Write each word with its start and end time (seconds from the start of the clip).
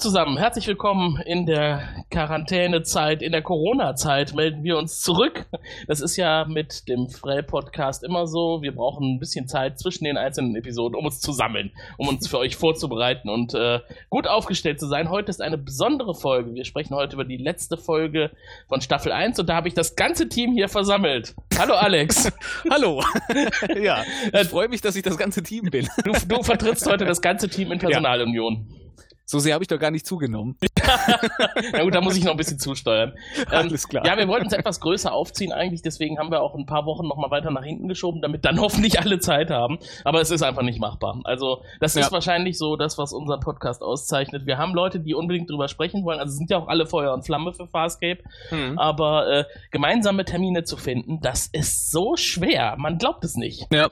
zusammen, 0.00 0.38
herzlich 0.38 0.66
willkommen 0.66 1.20
in 1.26 1.44
der 1.44 1.82
Quarantänezeit, 2.10 3.20
in 3.20 3.32
der 3.32 3.42
Corona-Zeit 3.42 4.34
melden 4.34 4.64
wir 4.64 4.78
uns 4.78 5.02
zurück. 5.02 5.44
Das 5.88 6.00
ist 6.00 6.16
ja 6.16 6.46
mit 6.46 6.88
dem 6.88 7.10
Frell-Podcast 7.10 8.02
immer 8.02 8.26
so. 8.26 8.62
Wir 8.62 8.74
brauchen 8.74 9.16
ein 9.16 9.18
bisschen 9.18 9.46
Zeit 9.46 9.78
zwischen 9.78 10.04
den 10.04 10.16
einzelnen 10.16 10.56
Episoden, 10.56 10.96
um 10.96 11.04
uns 11.04 11.20
zu 11.20 11.32
sammeln, 11.32 11.72
um 11.98 12.08
uns 12.08 12.26
für 12.28 12.38
euch 12.38 12.56
vorzubereiten 12.56 13.28
und 13.28 13.52
äh, 13.52 13.80
gut 14.08 14.26
aufgestellt 14.26 14.80
zu 14.80 14.86
sein. 14.86 15.10
Heute 15.10 15.28
ist 15.28 15.42
eine 15.42 15.58
besondere 15.58 16.14
Folge. 16.14 16.54
Wir 16.54 16.64
sprechen 16.64 16.94
heute 16.94 17.16
über 17.16 17.26
die 17.26 17.36
letzte 17.36 17.76
Folge 17.76 18.30
von 18.68 18.80
Staffel 18.80 19.12
1 19.12 19.38
und 19.38 19.50
da 19.50 19.56
habe 19.56 19.68
ich 19.68 19.74
das 19.74 19.96
ganze 19.96 20.30
Team 20.30 20.52
hier 20.52 20.70
versammelt. 20.70 21.34
Hallo 21.58 21.74
Alex. 21.74 22.32
Hallo. 22.70 23.04
ja, 23.82 24.02
ich 24.32 24.48
freue 24.48 24.68
mich, 24.68 24.80
dass 24.80 24.96
ich 24.96 25.02
das 25.02 25.18
ganze 25.18 25.42
Team 25.42 25.64
bin. 25.70 25.86
Du, 26.04 26.12
du 26.12 26.42
vertrittst 26.42 26.90
heute 26.90 27.04
das 27.04 27.20
ganze 27.20 27.50
Team 27.50 27.70
in 27.70 27.78
Personalunion. 27.78 28.66
Ja. 28.66 28.79
So 29.30 29.38
sehr 29.38 29.54
habe 29.54 29.62
ich 29.62 29.68
doch 29.68 29.78
gar 29.78 29.92
nicht 29.92 30.04
zugenommen. 30.04 30.56
Na 31.72 31.84
gut, 31.84 31.94
da 31.94 32.00
muss 32.00 32.16
ich 32.16 32.24
noch 32.24 32.32
ein 32.32 32.36
bisschen 32.36 32.58
zusteuern. 32.58 33.12
Ähm, 33.38 33.46
Alles 33.48 33.86
klar. 33.86 34.04
Ja, 34.04 34.18
wir 34.18 34.26
wollten 34.26 34.48
es 34.48 34.52
etwas 34.52 34.80
größer 34.80 35.12
aufziehen 35.12 35.52
eigentlich, 35.52 35.82
deswegen 35.82 36.18
haben 36.18 36.32
wir 36.32 36.42
auch 36.42 36.56
ein 36.56 36.66
paar 36.66 36.84
Wochen 36.84 37.06
nochmal 37.06 37.30
weiter 37.30 37.52
nach 37.52 37.62
hinten 37.62 37.86
geschoben, 37.86 38.22
damit 38.22 38.44
dann 38.44 38.60
hoffentlich 38.60 38.98
alle 38.98 39.20
Zeit 39.20 39.50
haben. 39.50 39.78
Aber 40.02 40.20
es 40.20 40.32
ist 40.32 40.42
einfach 40.42 40.62
nicht 40.62 40.80
machbar. 40.80 41.20
Also, 41.22 41.62
das 41.78 41.94
ja. 41.94 42.00
ist 42.00 42.10
wahrscheinlich 42.10 42.58
so 42.58 42.74
das, 42.74 42.98
was 42.98 43.12
unser 43.12 43.38
Podcast 43.38 43.82
auszeichnet. 43.82 44.46
Wir 44.46 44.58
haben 44.58 44.74
Leute, 44.74 44.98
die 44.98 45.14
unbedingt 45.14 45.48
drüber 45.48 45.68
sprechen 45.68 46.04
wollen. 46.04 46.18
Also 46.18 46.36
sind 46.36 46.50
ja 46.50 46.58
auch 46.58 46.66
alle 46.66 46.86
Feuer 46.86 47.14
und 47.14 47.24
Flamme 47.24 47.52
für 47.52 47.68
Farscape. 47.68 48.24
Mhm. 48.50 48.80
Aber 48.80 49.30
äh, 49.30 49.44
gemeinsame 49.70 50.24
Termine 50.24 50.64
zu 50.64 50.76
finden, 50.76 51.20
das 51.20 51.46
ist 51.46 51.92
so 51.92 52.16
schwer. 52.16 52.74
Man 52.78 52.98
glaubt 52.98 53.22
es 53.22 53.36
nicht. 53.36 53.72
Ja. 53.72 53.90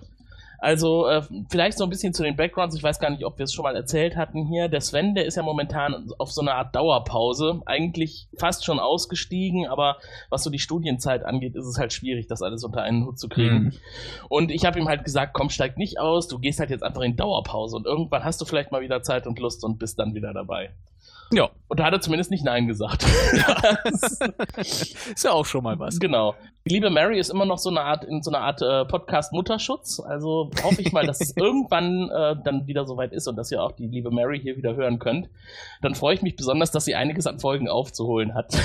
Also 0.59 1.07
äh, 1.07 1.23
vielleicht 1.49 1.79
so 1.79 1.85
ein 1.85 1.91
bisschen 1.91 2.13
zu 2.13 2.25
den 2.25 2.37
Backgrounds. 2.37 2.75
Ich 2.75 2.83
weiß 2.83 2.99
gar 2.99 3.11
nicht, 3.11 3.25
ob 3.25 3.39
wir 3.39 3.45
es 3.45 3.53
schon 3.53 3.63
mal 3.63 3.77
erzählt 3.77 4.17
hatten 4.17 4.45
hier. 4.47 4.69
Der 4.69 4.81
Sven, 4.81 5.15
der 5.15 5.25
ist 5.25 5.37
ja 5.37 5.43
momentan 5.45 6.11
auf 6.19 6.33
so 6.33 6.41
einer 6.41 6.55
Art 6.55 6.75
Dauerpause. 6.75 7.63
Eigentlich 7.65 8.29
fast 8.37 8.65
schon 8.65 8.81
ausgestiegen, 8.81 9.67
aber 9.69 9.99
was 10.31 10.43
so 10.43 10.51
die 10.51 10.59
Studienzeit 10.59 11.25
angeht, 11.25 11.55
ist 11.55 11.67
es 11.67 11.79
halt 11.79 11.93
schwierig, 11.93 12.27
das 12.27 12.43
alles 12.43 12.65
unter 12.65 12.83
einen 12.83 13.07
Hut 13.07 13.21
zu 13.21 13.29
kriegen. 13.29 13.59
Mhm. 13.59 13.73
Und 14.29 14.51
ich 14.51 14.65
habe 14.65 14.81
ihm 14.81 14.89
halt 14.89 15.05
gesagt, 15.05 15.33
komm, 15.33 15.49
steig 15.49 15.79
nicht 15.79 16.01
aus, 16.01 16.27
du 16.27 16.41
gehst 16.41 16.59
halt 16.59 16.71
jetzt 16.71 16.83
einfach 16.83 17.03
in 17.03 17.17
Dauerpause 17.17 17.77
und 17.77 17.87
irgendwann 17.87 18.25
hast 18.25 18.41
du 18.41 18.45
vielleicht 18.45 18.73
mal 18.73 18.81
wieder 18.81 19.03
Zeit 19.03 19.27
und 19.29 19.39
Lust 19.39 19.65
und 19.65 19.79
bist 19.79 19.99
dann 19.99 20.15
wieder 20.15 20.33
dabei. 20.35 20.71
Ja. 21.33 21.51
Und 21.69 21.81
da 21.81 21.85
hat 21.85 21.93
er 21.93 22.01
zumindest 22.01 22.31
nicht 22.31 22.45
Nein 22.45 22.67
gesagt. 22.67 23.05
Ja. 23.37 23.79
ist 24.57 25.25
ja 25.25 25.33
auch 25.33 25.45
schon 25.45 25.63
mal 25.63 25.79
was. 25.79 25.99
Genau. 25.99 26.35
Die 26.67 26.75
liebe 26.75 26.91
Mary 26.91 27.19
ist 27.19 27.31
immer 27.31 27.45
noch 27.45 27.59
so 27.59 27.69
eine 27.69 27.83
Art, 27.83 28.05
in 28.05 28.23
so 28.23 28.31
einer 28.31 28.41
Art 28.41 28.63
äh, 28.63 28.87
Podcast-Mutterschutz. 28.87 30.01
Also 30.01 30.51
hoffe 30.63 30.81
ich 30.81 30.93
mal, 30.93 31.07
dass 31.07 31.21
es 31.21 31.35
irgendwann 31.37 32.11
äh, 32.11 32.37
dann 32.43 32.67
wieder 32.67 32.87
soweit 32.87 33.13
ist 33.13 33.27
und 33.29 33.37
dass 33.37 33.53
ihr 33.53 33.63
auch 33.63 33.73
die 33.73 33.87
liebe 33.87 34.11
Mary 34.11 34.41
hier 34.41 34.57
wieder 34.57 34.75
hören 34.75 34.99
könnt. 34.99 35.29
Dann 35.83 35.95
freue 35.95 36.15
ich 36.15 36.23
mich 36.23 36.37
besonders, 36.37 36.71
dass 36.71 36.87
sie 36.87 36.95
einiges 36.95 37.27
an 37.27 37.39
Folgen 37.39 37.69
aufzuholen 37.69 38.35
hat. 38.35 38.57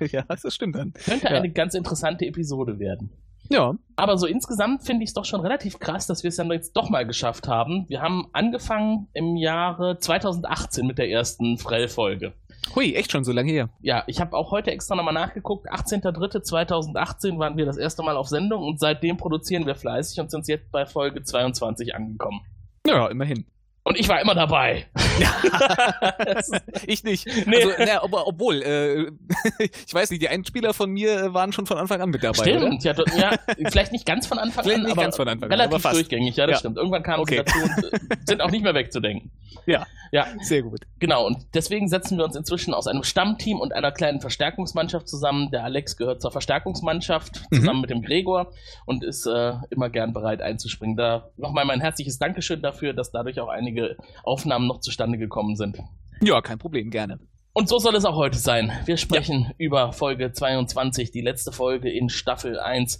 ja, 0.10 0.22
das 0.22 0.54
stimmt 0.54 0.76
dann. 0.76 0.94
Könnte 0.94 1.26
ja. 1.26 1.32
eine 1.32 1.50
ganz 1.50 1.74
interessante 1.74 2.24
Episode 2.26 2.78
werden. 2.78 3.10
Ja. 3.52 3.74
Aber 3.96 4.16
so 4.16 4.26
insgesamt 4.26 4.84
finde 4.84 5.04
ich 5.04 5.10
es 5.10 5.14
doch 5.14 5.26
schon 5.26 5.40
relativ 5.40 5.78
krass, 5.78 6.06
dass 6.06 6.22
wir 6.22 6.28
es 6.28 6.36
dann 6.36 6.50
jetzt 6.50 6.72
doch 6.72 6.88
mal 6.88 7.06
geschafft 7.06 7.48
haben. 7.48 7.84
Wir 7.88 8.00
haben 8.00 8.28
angefangen 8.32 9.08
im 9.12 9.36
Jahre 9.36 9.98
2018 9.98 10.86
mit 10.86 10.98
der 10.98 11.10
ersten 11.10 11.58
Frell-Folge. 11.58 12.32
Hui, 12.74 12.94
echt 12.94 13.12
schon 13.12 13.24
so 13.24 13.32
lange 13.32 13.52
her. 13.52 13.68
Ja, 13.82 14.04
ich 14.06 14.20
habe 14.20 14.36
auch 14.36 14.50
heute 14.52 14.70
extra 14.70 14.94
nochmal 14.94 15.12
nachgeguckt. 15.12 15.70
18.03.2018 15.70 17.38
waren 17.38 17.58
wir 17.58 17.66
das 17.66 17.76
erste 17.76 18.02
Mal 18.02 18.16
auf 18.16 18.28
Sendung 18.28 18.62
und 18.62 18.80
seitdem 18.80 19.18
produzieren 19.18 19.66
wir 19.66 19.74
fleißig 19.74 20.20
und 20.20 20.30
sind 20.30 20.48
jetzt 20.48 20.70
bei 20.72 20.86
Folge 20.86 21.22
22 21.22 21.94
angekommen. 21.94 22.40
Ja, 22.86 23.08
immerhin. 23.08 23.44
Und 23.84 23.98
ich 23.98 24.08
war 24.08 24.20
immer 24.20 24.34
dabei. 24.34 24.86
ich 26.86 27.02
nicht. 27.02 27.26
Nee. 27.46 27.56
Also, 27.56 27.70
na, 27.80 28.04
ob, 28.04 28.12
obwohl, 28.12 28.62
äh, 28.62 29.10
ich 29.86 29.92
weiß 29.92 30.10
nicht, 30.10 30.22
die 30.22 30.28
Einspieler 30.28 30.72
von 30.72 30.88
mir 30.90 31.18
äh, 31.18 31.34
waren 31.34 31.52
schon 31.52 31.66
von 31.66 31.78
Anfang 31.78 32.00
an 32.00 32.10
mit 32.10 32.22
dabei. 32.22 32.34
Stimmt, 32.34 32.84
ja, 32.84 32.94
ja, 33.16 33.32
vielleicht 33.70 33.90
nicht 33.90 34.06
ganz 34.06 34.28
von 34.28 34.38
Anfang 34.38 34.62
vielleicht 34.62 34.78
an, 34.78 34.84
nicht 34.84 34.92
aber 34.92 35.02
ganz 35.02 35.16
von 35.16 35.26
Anfang 35.26 35.50
an, 35.50 35.52
relativ 35.52 35.74
aber 35.74 35.80
fast. 35.80 35.96
durchgängig, 35.96 36.36
ja, 36.36 36.46
das 36.46 36.54
ja. 36.54 36.58
stimmt. 36.60 36.76
Irgendwann 36.76 37.02
kamen 37.02 37.22
okay. 37.22 37.42
sie 37.44 37.44
dazu 37.44 37.58
und 37.58 37.92
äh, 37.92 38.16
sind 38.24 38.40
auch 38.40 38.52
nicht 38.52 38.62
mehr 38.62 38.74
wegzudenken. 38.74 39.32
Ja, 39.66 39.86
ja, 40.12 40.26
sehr 40.42 40.62
gut. 40.62 40.82
Genau, 41.00 41.26
und 41.26 41.38
deswegen 41.54 41.88
setzen 41.88 42.18
wir 42.18 42.24
uns 42.24 42.36
inzwischen 42.36 42.74
aus 42.74 42.86
einem 42.86 43.02
Stammteam 43.02 43.58
und 43.58 43.72
einer 43.72 43.90
kleinen 43.90 44.20
Verstärkungsmannschaft 44.20 45.08
zusammen. 45.08 45.50
Der 45.50 45.64
Alex 45.64 45.96
gehört 45.96 46.22
zur 46.22 46.30
Verstärkungsmannschaft 46.30 47.42
zusammen 47.52 47.76
mhm. 47.76 47.80
mit 47.80 47.90
dem 47.90 48.02
Gregor 48.02 48.52
und 48.86 49.02
ist 49.02 49.26
äh, 49.26 49.54
immer 49.70 49.90
gern 49.90 50.12
bereit 50.12 50.40
einzuspringen. 50.40 50.96
Da 50.96 51.30
nochmal 51.36 51.64
mein 51.64 51.80
herzliches 51.80 52.18
Dankeschön 52.18 52.62
dafür, 52.62 52.92
dass 52.92 53.10
dadurch 53.10 53.40
auch 53.40 53.48
einige 53.48 53.71
einige 53.72 53.96
Aufnahmen 54.22 54.66
noch 54.66 54.80
zustande 54.80 55.18
gekommen 55.18 55.56
sind. 55.56 55.78
Ja, 56.20 56.40
kein 56.40 56.58
Problem, 56.58 56.90
gerne. 56.90 57.18
Und 57.54 57.68
so 57.68 57.78
soll 57.78 57.94
es 57.96 58.06
auch 58.06 58.16
heute 58.16 58.38
sein. 58.38 58.72
Wir 58.86 58.96
sprechen 58.96 59.42
ja. 59.42 59.54
über 59.58 59.92
Folge 59.92 60.32
22, 60.32 61.10
die 61.10 61.20
letzte 61.20 61.52
Folge 61.52 61.90
in 61.90 62.08
Staffel 62.08 62.58
1, 62.58 62.98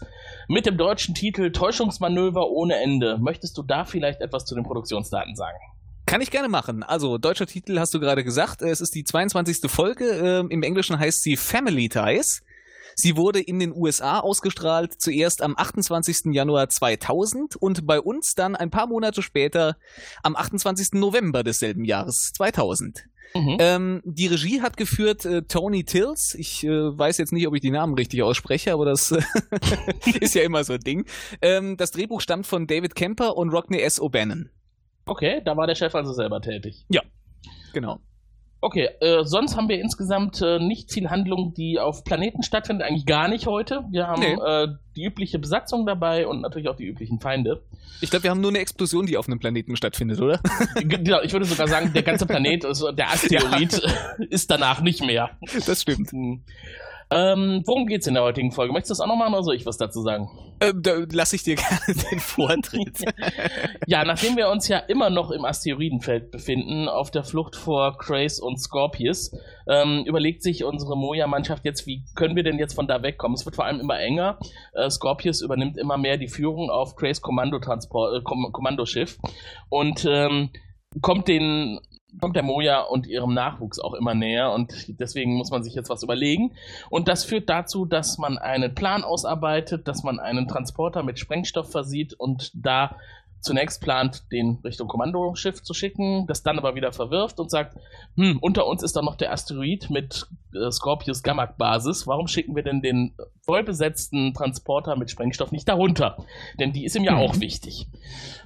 mit 0.49 0.67
dem 0.67 0.77
deutschen 0.77 1.15
Titel 1.15 1.53
Täuschungsmanöver 1.53 2.51
ohne 2.51 2.77
Ende. 2.77 3.19
Möchtest 3.19 3.57
du 3.57 3.63
da 3.63 3.85
vielleicht 3.85 4.21
etwas 4.21 4.45
zu 4.45 4.55
den 4.55 4.65
Produktionsdaten 4.65 5.35
sagen? 5.37 5.59
Kann 6.05 6.21
ich 6.21 6.31
gerne 6.31 6.49
machen. 6.49 6.83
Also, 6.83 7.17
deutscher 7.17 7.47
Titel 7.47 7.79
hast 7.79 7.95
du 7.95 8.01
gerade 8.01 8.25
gesagt. 8.25 8.61
Es 8.61 8.83
ist 8.83 8.95
die 8.95 9.05
22. 9.05 9.71
Folge. 9.71 10.05
Ähm, 10.05 10.51
Im 10.51 10.63
Englischen 10.63 10.99
heißt 10.99 11.23
sie 11.23 11.37
Family 11.37 11.89
Ties. 11.89 12.43
Sie 12.95 13.17
wurde 13.17 13.41
in 13.41 13.59
den 13.59 13.73
USA 13.75 14.21
ausgestrahlt, 14.21 15.01
zuerst 15.01 15.43
am 15.43 15.55
28. 15.57 16.33
Januar 16.33 16.69
2000 16.69 17.57
und 17.57 17.87
bei 17.87 18.01
uns 18.01 18.35
dann 18.35 18.57
ein 18.57 18.71
paar 18.71 18.87
Monate 18.87 19.23
später 19.23 19.77
am 20.23 20.37
28. 20.37 20.93
November 20.93 21.43
desselben 21.43 21.85
Jahres 21.85 22.33
2000. 22.35 23.05
Mhm. 23.35 23.57
Ähm, 23.61 24.03
die 24.05 24.27
Regie 24.27 24.61
hat 24.61 24.77
geführt 24.77 25.25
äh, 25.25 25.43
Tony 25.43 25.85
Tills. 25.85 26.35
Ich 26.35 26.65
äh, 26.65 26.69
weiß 26.71 27.19
jetzt 27.19 27.33
nicht, 27.33 27.47
ob 27.47 27.55
ich 27.55 27.61
die 27.61 27.71
Namen 27.71 27.95
richtig 27.95 28.23
ausspreche, 28.23 28.73
aber 28.73 28.85
das 28.85 29.13
ist 30.21 30.35
ja 30.35 30.43
immer 30.43 30.65
so 30.65 30.75
ein 30.75 30.81
Ding. 30.81 31.07
Ähm, 31.41 31.77
das 31.77 31.93
Drehbuch 31.93 32.21
stammt 32.21 32.47
von 32.47 32.67
David 32.67 32.95
Kemper 32.95 33.37
und 33.37 33.51
Rodney 33.51 33.81
S. 33.81 34.01
O'Bannon. 34.01 34.51
Okay, 35.07 35.41
da 35.45 35.57
war 35.57 35.67
der 35.67 35.75
Chef 35.75 35.95
also 35.95 36.13
selber 36.13 36.41
tätig. 36.41 36.85
Ja, 36.89 37.03
genau. 37.73 38.01
Okay, 38.65 38.91
äh, 39.01 39.25
sonst 39.25 39.57
haben 39.57 39.69
wir 39.69 39.81
insgesamt 39.81 40.41
äh, 40.41 40.61
nicht 40.61 40.93
viel 40.93 41.11
Handlung, 41.11 41.53
die 41.53 41.81
auf 41.81 42.05
Planeten 42.05 42.45
stattfindet, 42.45 42.87
eigentlich 42.87 43.07
gar 43.07 43.27
nicht 43.27 43.49
heute. 43.49 43.85
Wir 43.91 44.07
haben 44.07 44.21
nee. 44.21 44.35
äh, 44.35 44.69
die 44.95 45.03
übliche 45.03 45.41
Besatzung 45.41 45.85
dabei 45.85 46.29
und 46.29 46.43
natürlich 46.43 46.69
auch 46.69 46.77
die 46.77 46.87
üblichen 46.87 47.19
Feinde. 47.19 47.61
Ich 48.01 48.11
glaube, 48.11 48.23
wir 48.23 48.31
haben 48.31 48.41
nur 48.41 48.53
eine 48.53 48.61
Explosion, 48.61 49.05
die 49.05 49.17
auf 49.17 49.27
einem 49.27 49.41
Planeten 49.41 49.75
stattfindet, 49.75 50.21
oder? 50.21 50.39
genau, 50.77 51.23
ich 51.23 51.33
würde 51.33 51.45
sogar 51.45 51.67
sagen, 51.67 51.93
der 51.93 52.05
ganze 52.05 52.25
Planet, 52.25 52.65
also 52.65 52.93
der 52.93 53.09
Asteroid, 53.11 53.83
ja. 53.83 54.25
ist 54.31 54.49
danach 54.49 54.81
nicht 54.81 55.05
mehr. 55.05 55.31
Das 55.67 55.83
stimmt. 55.83 56.13
Hm. 57.13 57.19
Ähm, 57.19 57.63
worum 57.67 57.87
geht's 57.87 58.07
in 58.07 58.15
der 58.15 58.23
heutigen 58.23 58.53
Folge? 58.53 58.73
Möchtest 58.73 58.91
du 58.91 58.93
das 58.95 59.01
auch 59.01 59.07
noch 59.07 59.17
machen 59.17 59.35
oder 59.35 59.43
soll 59.43 59.55
ich 59.55 59.67
was 59.67 59.77
dazu 59.77 60.03
sagen? 60.03 60.31
Ähm, 60.61 60.83
da 60.83 61.05
lasse 61.13 61.37
ich 61.37 61.43
dir 61.43 61.57
gerne 61.57 62.01
den 62.11 62.21
Vortritt. 62.21 63.05
ja, 63.87 64.05
nachdem 64.05 64.37
wir 64.37 64.49
uns 64.49 64.69
ja 64.69 64.79
immer 64.79 65.11
noch 65.11 65.31
im 65.31 65.45
Asteroidenfeld 65.45 66.31
befinden, 66.31 66.89
auf 66.89 67.11
der 67.11 67.25
Flucht 67.25 67.55
vor 67.55 67.99
Crace 67.99 68.41
und 68.41 68.59
Scorpius, 68.59 69.37
ähm, 69.69 70.05
überlegt 70.07 70.43
sich 70.43 70.65
unsere 70.65 70.97
Moja-Mannschaft 70.97 71.65
jetzt, 71.65 71.87
wie 71.87 72.05
können 72.15 72.35
wir 72.37 72.45
denn 72.45 72.59
jetzt 72.59 72.75
von 72.75 72.87
da 72.87 73.03
wegkommen? 73.03 73.35
Es 73.35 73.45
wird 73.45 73.57
vor 73.57 73.67
allem 73.67 73.81
immer 73.81 73.99
enger. 73.99 74.39
Äh, 74.73 74.89
Scorpius 74.89 75.43
übernimmt 75.43 75.77
immer 75.77 75.99
mehr 75.99 76.17
die 76.17 76.29
Führung 76.29 76.71
auf 76.71 76.97
Crace 76.97 77.21
Kommandotransport, 77.21 78.21
äh, 78.21 78.23
Kommandoschiff 78.23 79.19
und 79.69 80.07
ähm, 80.09 80.51
kommt 81.01 81.29
den 81.29 81.79
kommt 82.21 82.37
der 82.37 82.43
Moja 82.43 82.81
und 82.81 83.07
ihrem 83.07 83.35
Nachwuchs 83.35 83.79
auch 83.79 83.95
immer 83.95 84.15
näher 84.15 84.53
und 84.53 84.73
deswegen 85.01 85.35
muss 85.35 85.51
man 85.51 85.63
sich 85.63 85.75
jetzt 85.75 85.91
was 85.91 86.03
überlegen. 86.03 86.53
Und 86.91 87.09
das 87.09 87.25
führt 87.25 87.49
dazu, 87.49 87.85
dass 87.85 88.19
man 88.19 88.39
einen 88.39 88.75
Plan 88.75 89.05
ausarbeitet, 89.05 89.89
dass 89.89 90.03
man 90.03 90.21
einen 90.21 90.49
Transporter 90.49 91.03
mit 91.03 91.19
Sprengstoff 91.19 91.71
versieht 91.71 92.15
und 92.15 92.53
da 92.55 92.97
zunächst 93.43 93.83
plant, 93.83 94.31
den 94.31 94.59
Richtung 94.65 94.89
Kommandoschiff 94.89 95.63
zu 95.63 95.75
schicken, 95.75 96.27
das 96.27 96.43
dann 96.43 96.59
aber 96.59 96.75
wieder 96.75 96.93
verwirft 96.93 97.41
und 97.41 97.51
sagt, 97.51 97.77
hm, 98.17 98.39
unter 98.41 98.67
uns 98.67 98.83
ist 98.83 98.95
da 98.95 99.03
noch 99.03 99.17
der 99.17 99.33
Asteroid 99.33 99.91
mit 99.91 100.29
äh, 100.55 100.71
Scorpius 100.71 101.23
Gamak 101.23 101.59
Basis, 101.59 102.07
warum 102.07 102.29
schicken 102.29 102.55
wir 102.55 102.63
denn 102.63 102.83
den 102.83 103.15
vollbesetzten 103.43 104.35
Transporter 104.35 104.97
mit 104.97 105.11
Sprengstoff 105.11 105.53
nicht 105.53 105.69
darunter? 105.69 106.17
Denn 106.59 106.73
die 106.73 106.85
ist 106.85 106.97
ihm 106.97 107.05
ja 107.05 107.13
mhm. 107.13 107.19
auch 107.19 107.41
wichtig. 107.41 107.87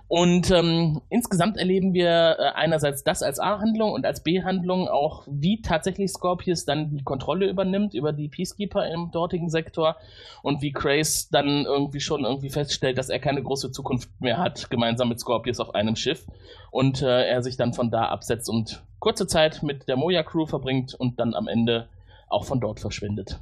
Und 0.08 0.52
ähm, 0.52 1.00
insgesamt 1.08 1.56
erleben 1.56 1.93
wir 1.93 2.37
äh, 2.38 2.52
einerseits 2.54 3.02
das 3.02 3.22
als 3.25 3.40
A-Handlung 3.40 3.93
und 3.93 4.06
als 4.06 4.22
B-Handlung 4.22 4.87
auch, 4.87 5.25
wie 5.26 5.62
tatsächlich 5.62 6.12
Scorpius 6.12 6.64
dann 6.64 6.90
die 6.90 7.02
Kontrolle 7.02 7.48
übernimmt 7.48 7.93
über 7.93 8.12
die 8.12 8.28
Peacekeeper 8.28 8.88
im 8.88 9.10
dortigen 9.10 9.50
Sektor 9.50 9.96
und 10.43 10.62
wie 10.62 10.70
Grace 10.70 11.28
dann 11.31 11.64
irgendwie 11.64 11.98
schon 11.98 12.25
irgendwie 12.25 12.50
feststellt, 12.50 12.98
dass 12.98 13.08
er 13.08 13.19
keine 13.19 13.43
große 13.43 13.72
Zukunft 13.72 14.08
mehr 14.20 14.38
hat, 14.38 14.70
gemeinsam 14.70 15.08
mit 15.08 15.19
Scorpius 15.19 15.58
auf 15.58 15.75
einem 15.75 15.96
Schiff 15.96 16.25
und 16.70 17.02
äh, 17.02 17.26
er 17.26 17.43
sich 17.43 17.56
dann 17.56 17.72
von 17.72 17.90
da 17.90 18.06
absetzt 18.06 18.48
und 18.48 18.84
kurze 19.00 19.26
Zeit 19.26 19.64
mit 19.64 19.88
der 19.88 19.96
Moja 19.96 20.22
Crew 20.22 20.46
verbringt 20.46 20.94
und 20.94 21.19
dann 21.19 21.34
am 21.34 21.48
Ende 21.48 21.88
auch 22.28 22.44
von 22.44 22.60
dort 22.60 22.78
verschwindet. 22.78 23.40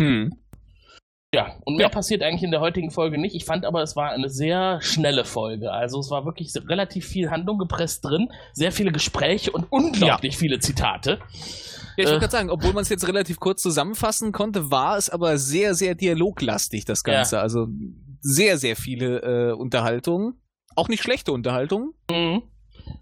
Hm. 0.00 0.36
Ja, 1.34 1.56
und 1.64 1.76
mehr 1.76 1.86
Ja. 1.86 1.88
passiert 1.90 2.22
eigentlich 2.22 2.42
in 2.42 2.50
der 2.50 2.60
heutigen 2.60 2.90
Folge 2.90 3.18
nicht. 3.18 3.34
Ich 3.34 3.44
fand 3.44 3.64
aber, 3.64 3.82
es 3.82 3.96
war 3.96 4.10
eine 4.10 4.28
sehr 4.28 4.80
schnelle 4.80 5.24
Folge. 5.24 5.72
Also 5.72 5.98
es 6.00 6.10
war 6.10 6.24
wirklich 6.24 6.52
relativ 6.68 7.06
viel 7.06 7.30
Handlung 7.30 7.58
gepresst 7.58 8.04
drin, 8.04 8.28
sehr 8.52 8.72
viele 8.72 8.92
Gespräche 8.92 9.50
und 9.52 9.66
unglaublich 9.70 10.36
viele 10.36 10.58
Zitate. 10.60 11.18
Ja, 11.18 11.18
ich 11.96 12.04
Äh. 12.04 12.06
wollte 12.06 12.18
gerade 12.20 12.30
sagen, 12.32 12.50
obwohl 12.50 12.72
man 12.72 12.82
es 12.82 12.88
jetzt 12.88 13.06
relativ 13.08 13.38
kurz 13.40 13.62
zusammenfassen 13.62 14.32
konnte, 14.32 14.70
war 14.70 14.96
es 14.96 15.10
aber 15.10 15.38
sehr, 15.38 15.74
sehr 15.74 15.94
dialoglastig, 15.94 16.84
das 16.84 17.04
Ganze. 17.04 17.40
Also 17.40 17.66
sehr, 18.20 18.56
sehr 18.58 18.76
viele 18.76 19.50
äh, 19.50 19.52
Unterhaltungen. 19.52 20.40
Auch 20.76 20.88
nicht 20.88 21.02
schlechte 21.02 21.30
Unterhaltungen. 21.32 21.92
Mhm. 22.10 22.42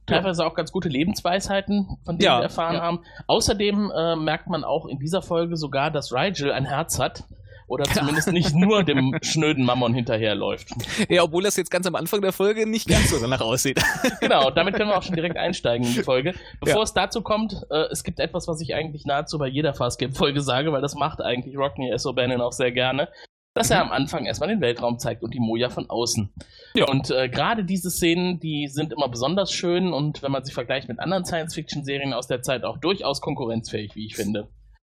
Teilweise 0.06 0.44
auch 0.46 0.54
ganz 0.54 0.70
gute 0.72 0.88
Lebensweisheiten, 0.88 1.86
von 2.04 2.18
denen 2.18 2.24
Ja, 2.26 2.38
wir 2.38 2.44
erfahren 2.44 2.74
ja. 2.76 2.82
haben. 2.82 3.00
Außerdem 3.26 3.90
äh, 3.96 4.16
merkt 4.16 4.46
man 4.48 4.62
auch 4.64 4.86
in 4.86 4.98
dieser 4.98 5.22
Folge 5.22 5.56
sogar, 5.56 5.90
dass 5.90 6.12
Rigel 6.12 6.52
ein 6.52 6.64
Herz 6.64 6.98
hat. 6.98 7.24
Oder 7.72 7.84
zumindest 7.84 8.30
nicht 8.30 8.54
nur 8.54 8.82
dem 8.84 9.16
schnöden 9.22 9.64
Mammon 9.64 9.94
hinterherläuft. 9.94 10.68
Ja, 11.08 11.22
obwohl 11.22 11.42
das 11.42 11.56
jetzt 11.56 11.70
ganz 11.70 11.86
am 11.86 11.94
Anfang 11.94 12.20
der 12.20 12.32
Folge 12.32 12.68
nicht 12.68 12.86
ganz 12.86 13.08
so 13.08 13.18
danach 13.18 13.40
aussieht. 13.40 13.80
Genau, 14.20 14.50
damit 14.50 14.74
können 14.74 14.90
wir 14.90 14.98
auch 14.98 15.02
schon 15.02 15.16
direkt 15.16 15.38
einsteigen 15.38 15.86
in 15.86 15.94
die 15.94 16.02
Folge. 16.02 16.34
Bevor 16.60 16.76
Ja. 16.80 16.82
es 16.82 16.92
dazu 16.92 17.22
kommt, 17.22 17.54
äh, 17.70 17.84
es 17.90 18.04
gibt 18.04 18.20
etwas, 18.20 18.46
was 18.46 18.60
ich 18.60 18.74
eigentlich 18.74 19.06
nahezu 19.06 19.38
bei 19.38 19.48
jeder 19.48 19.72
Farscape-Folge 19.72 20.42
sage, 20.42 20.70
weil 20.70 20.82
das 20.82 20.94
macht 20.94 21.22
eigentlich 21.22 21.56
Rodney 21.56 21.90
S. 21.90 22.04
O'Bannon 22.06 22.40
auch 22.42 22.52
sehr 22.52 22.72
gerne, 22.72 23.08
dass 23.54 23.70
er 23.70 23.80
am 23.80 23.90
Anfang 23.90 24.26
erstmal 24.26 24.50
den 24.50 24.60
Weltraum 24.60 24.98
zeigt 24.98 25.22
und 25.22 25.32
die 25.32 25.40
Moja 25.40 25.70
von 25.70 25.88
außen. 25.88 26.32
Ja. 26.74 26.88
Und 26.88 27.10
äh, 27.10 27.28
gerade 27.30 27.64
diese 27.64 27.90
Szenen, 27.90 28.38
die 28.38 28.68
sind 28.68 28.92
immer 28.92 29.08
besonders 29.08 29.50
schön 29.50 29.92
und 29.94 30.22
wenn 30.22 30.30
man 30.32 30.44
sie 30.44 30.52
vergleicht 30.52 30.88
mit 30.88 31.00
anderen 31.00 31.24
Science-Fiction-Serien 31.24 32.12
aus 32.12 32.26
der 32.28 32.42
Zeit 32.42 32.64
auch 32.64 32.76
durchaus 32.78 33.20
konkurrenzfähig, 33.22 33.96
wie 33.96 34.06
ich 34.06 34.14
finde. 34.16 34.48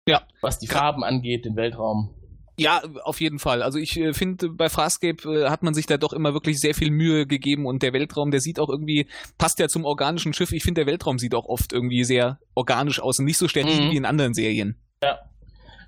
Ja. 0.08 0.22
Was 0.42 0.60
die 0.60 0.68
Farben 0.68 1.04
angeht, 1.04 1.46
den 1.46 1.56
Weltraum. 1.56 2.16
Ja, 2.60 2.82
auf 3.04 3.22
jeden 3.22 3.40
Fall. 3.40 3.64
Also 3.64 3.80
ich 3.80 3.98
äh, 3.98 4.14
finde, 4.14 4.50
bei 4.50 4.70
Farscape 4.70 5.24
äh, 5.28 5.50
hat 5.50 5.64
man 5.64 5.74
sich 5.74 5.86
da 5.86 5.98
doch 5.98 6.14
immer 6.14 6.34
wirklich 6.34 6.60
sehr 6.60 6.76
viel 6.76 6.92
Mühe 6.92 7.26
gegeben 7.26 7.66
und 7.66 7.82
der 7.84 7.94
Weltraum, 7.94 8.32
der 8.32 8.42
sieht 8.42 8.60
auch 8.60 8.70
irgendwie, 8.70 9.08
passt 9.38 9.60
ja 9.60 9.68
zum 9.68 9.86
organischen 9.86 10.34
Schiff. 10.34 10.52
Ich 10.52 10.64
finde, 10.64 10.82
der 10.82 10.92
Weltraum 10.92 11.18
sieht 11.20 11.36
auch 11.36 11.46
oft 11.48 11.74
irgendwie 11.74 12.04
sehr 12.04 12.40
organisch 12.56 13.00
aus 13.02 13.20
und 13.20 13.26
nicht 13.26 13.38
so 13.38 13.48
steril 13.48 13.88
Mhm. 13.88 13.92
wie 13.92 13.98
in 13.98 14.06
anderen 14.06 14.34
Serien. 14.34 14.76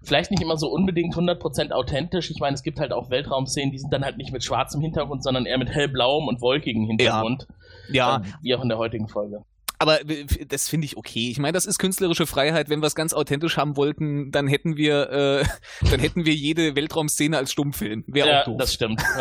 Vielleicht 0.03 0.31
nicht 0.31 0.41
immer 0.41 0.57
so 0.57 0.67
unbedingt 0.67 1.15
100% 1.15 1.71
authentisch. 1.71 2.31
Ich 2.31 2.39
meine, 2.39 2.55
es 2.55 2.63
gibt 2.63 2.79
halt 2.79 2.91
auch 2.91 3.11
Weltraumszenen, 3.11 3.71
die 3.71 3.77
sind 3.77 3.93
dann 3.93 4.03
halt 4.03 4.17
nicht 4.17 4.31
mit 4.33 4.43
schwarzem 4.43 4.81
Hintergrund, 4.81 5.23
sondern 5.23 5.45
eher 5.45 5.59
mit 5.59 5.69
hellblauem 5.69 6.27
und 6.27 6.41
wolkigem 6.41 6.87
Hintergrund. 6.87 7.45
Ja, 7.91 8.15
Ähm, 8.15 8.23
Wie 8.41 8.55
auch 8.55 8.63
in 8.63 8.69
der 8.69 8.79
heutigen 8.79 9.07
Folge. 9.07 9.43
Aber 9.81 9.97
das 10.47 10.69
finde 10.69 10.85
ich 10.85 10.95
okay. 10.95 11.31
Ich 11.31 11.39
meine, 11.39 11.53
das 11.53 11.65
ist 11.65 11.79
künstlerische 11.79 12.27
Freiheit. 12.27 12.69
Wenn 12.69 12.81
wir 12.81 12.85
es 12.85 12.93
ganz 12.93 13.15
authentisch 13.15 13.57
haben 13.57 13.77
wollten, 13.77 14.29
dann 14.29 14.47
hätten 14.47 14.77
wir, 14.77 15.09
äh, 15.09 15.45
dann 15.89 15.99
hätten 15.99 16.23
wir 16.23 16.35
jede 16.35 16.75
Weltraumszene 16.75 17.35
als 17.35 17.51
Stummfilm. 17.51 18.03
Wäre 18.05 18.29
ja, 18.29 18.41
auch 18.41 18.45
doof. 18.45 18.57
das 18.59 18.73
stimmt. 18.73 19.01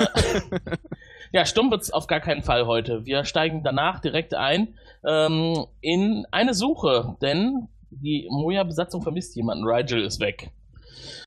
Ja, 1.33 1.41
ja 1.41 1.47
stumm 1.47 1.71
wird's 1.71 1.91
auf 1.91 2.07
gar 2.07 2.21
keinen 2.21 2.43
Fall 2.43 2.67
heute. 2.67 3.07
Wir 3.07 3.25
steigen 3.25 3.63
danach 3.63 4.01
direkt 4.01 4.35
ein 4.35 4.75
ähm, 5.07 5.65
in 5.81 6.27
eine 6.31 6.53
Suche, 6.53 7.17
denn 7.23 7.69
die 7.91 8.29
Moja-Besatzung 8.31 9.01
vermisst 9.01 9.35
jemanden. 9.37 9.65
Rigel 9.65 10.05
ist 10.05 10.21
weg. 10.21 10.51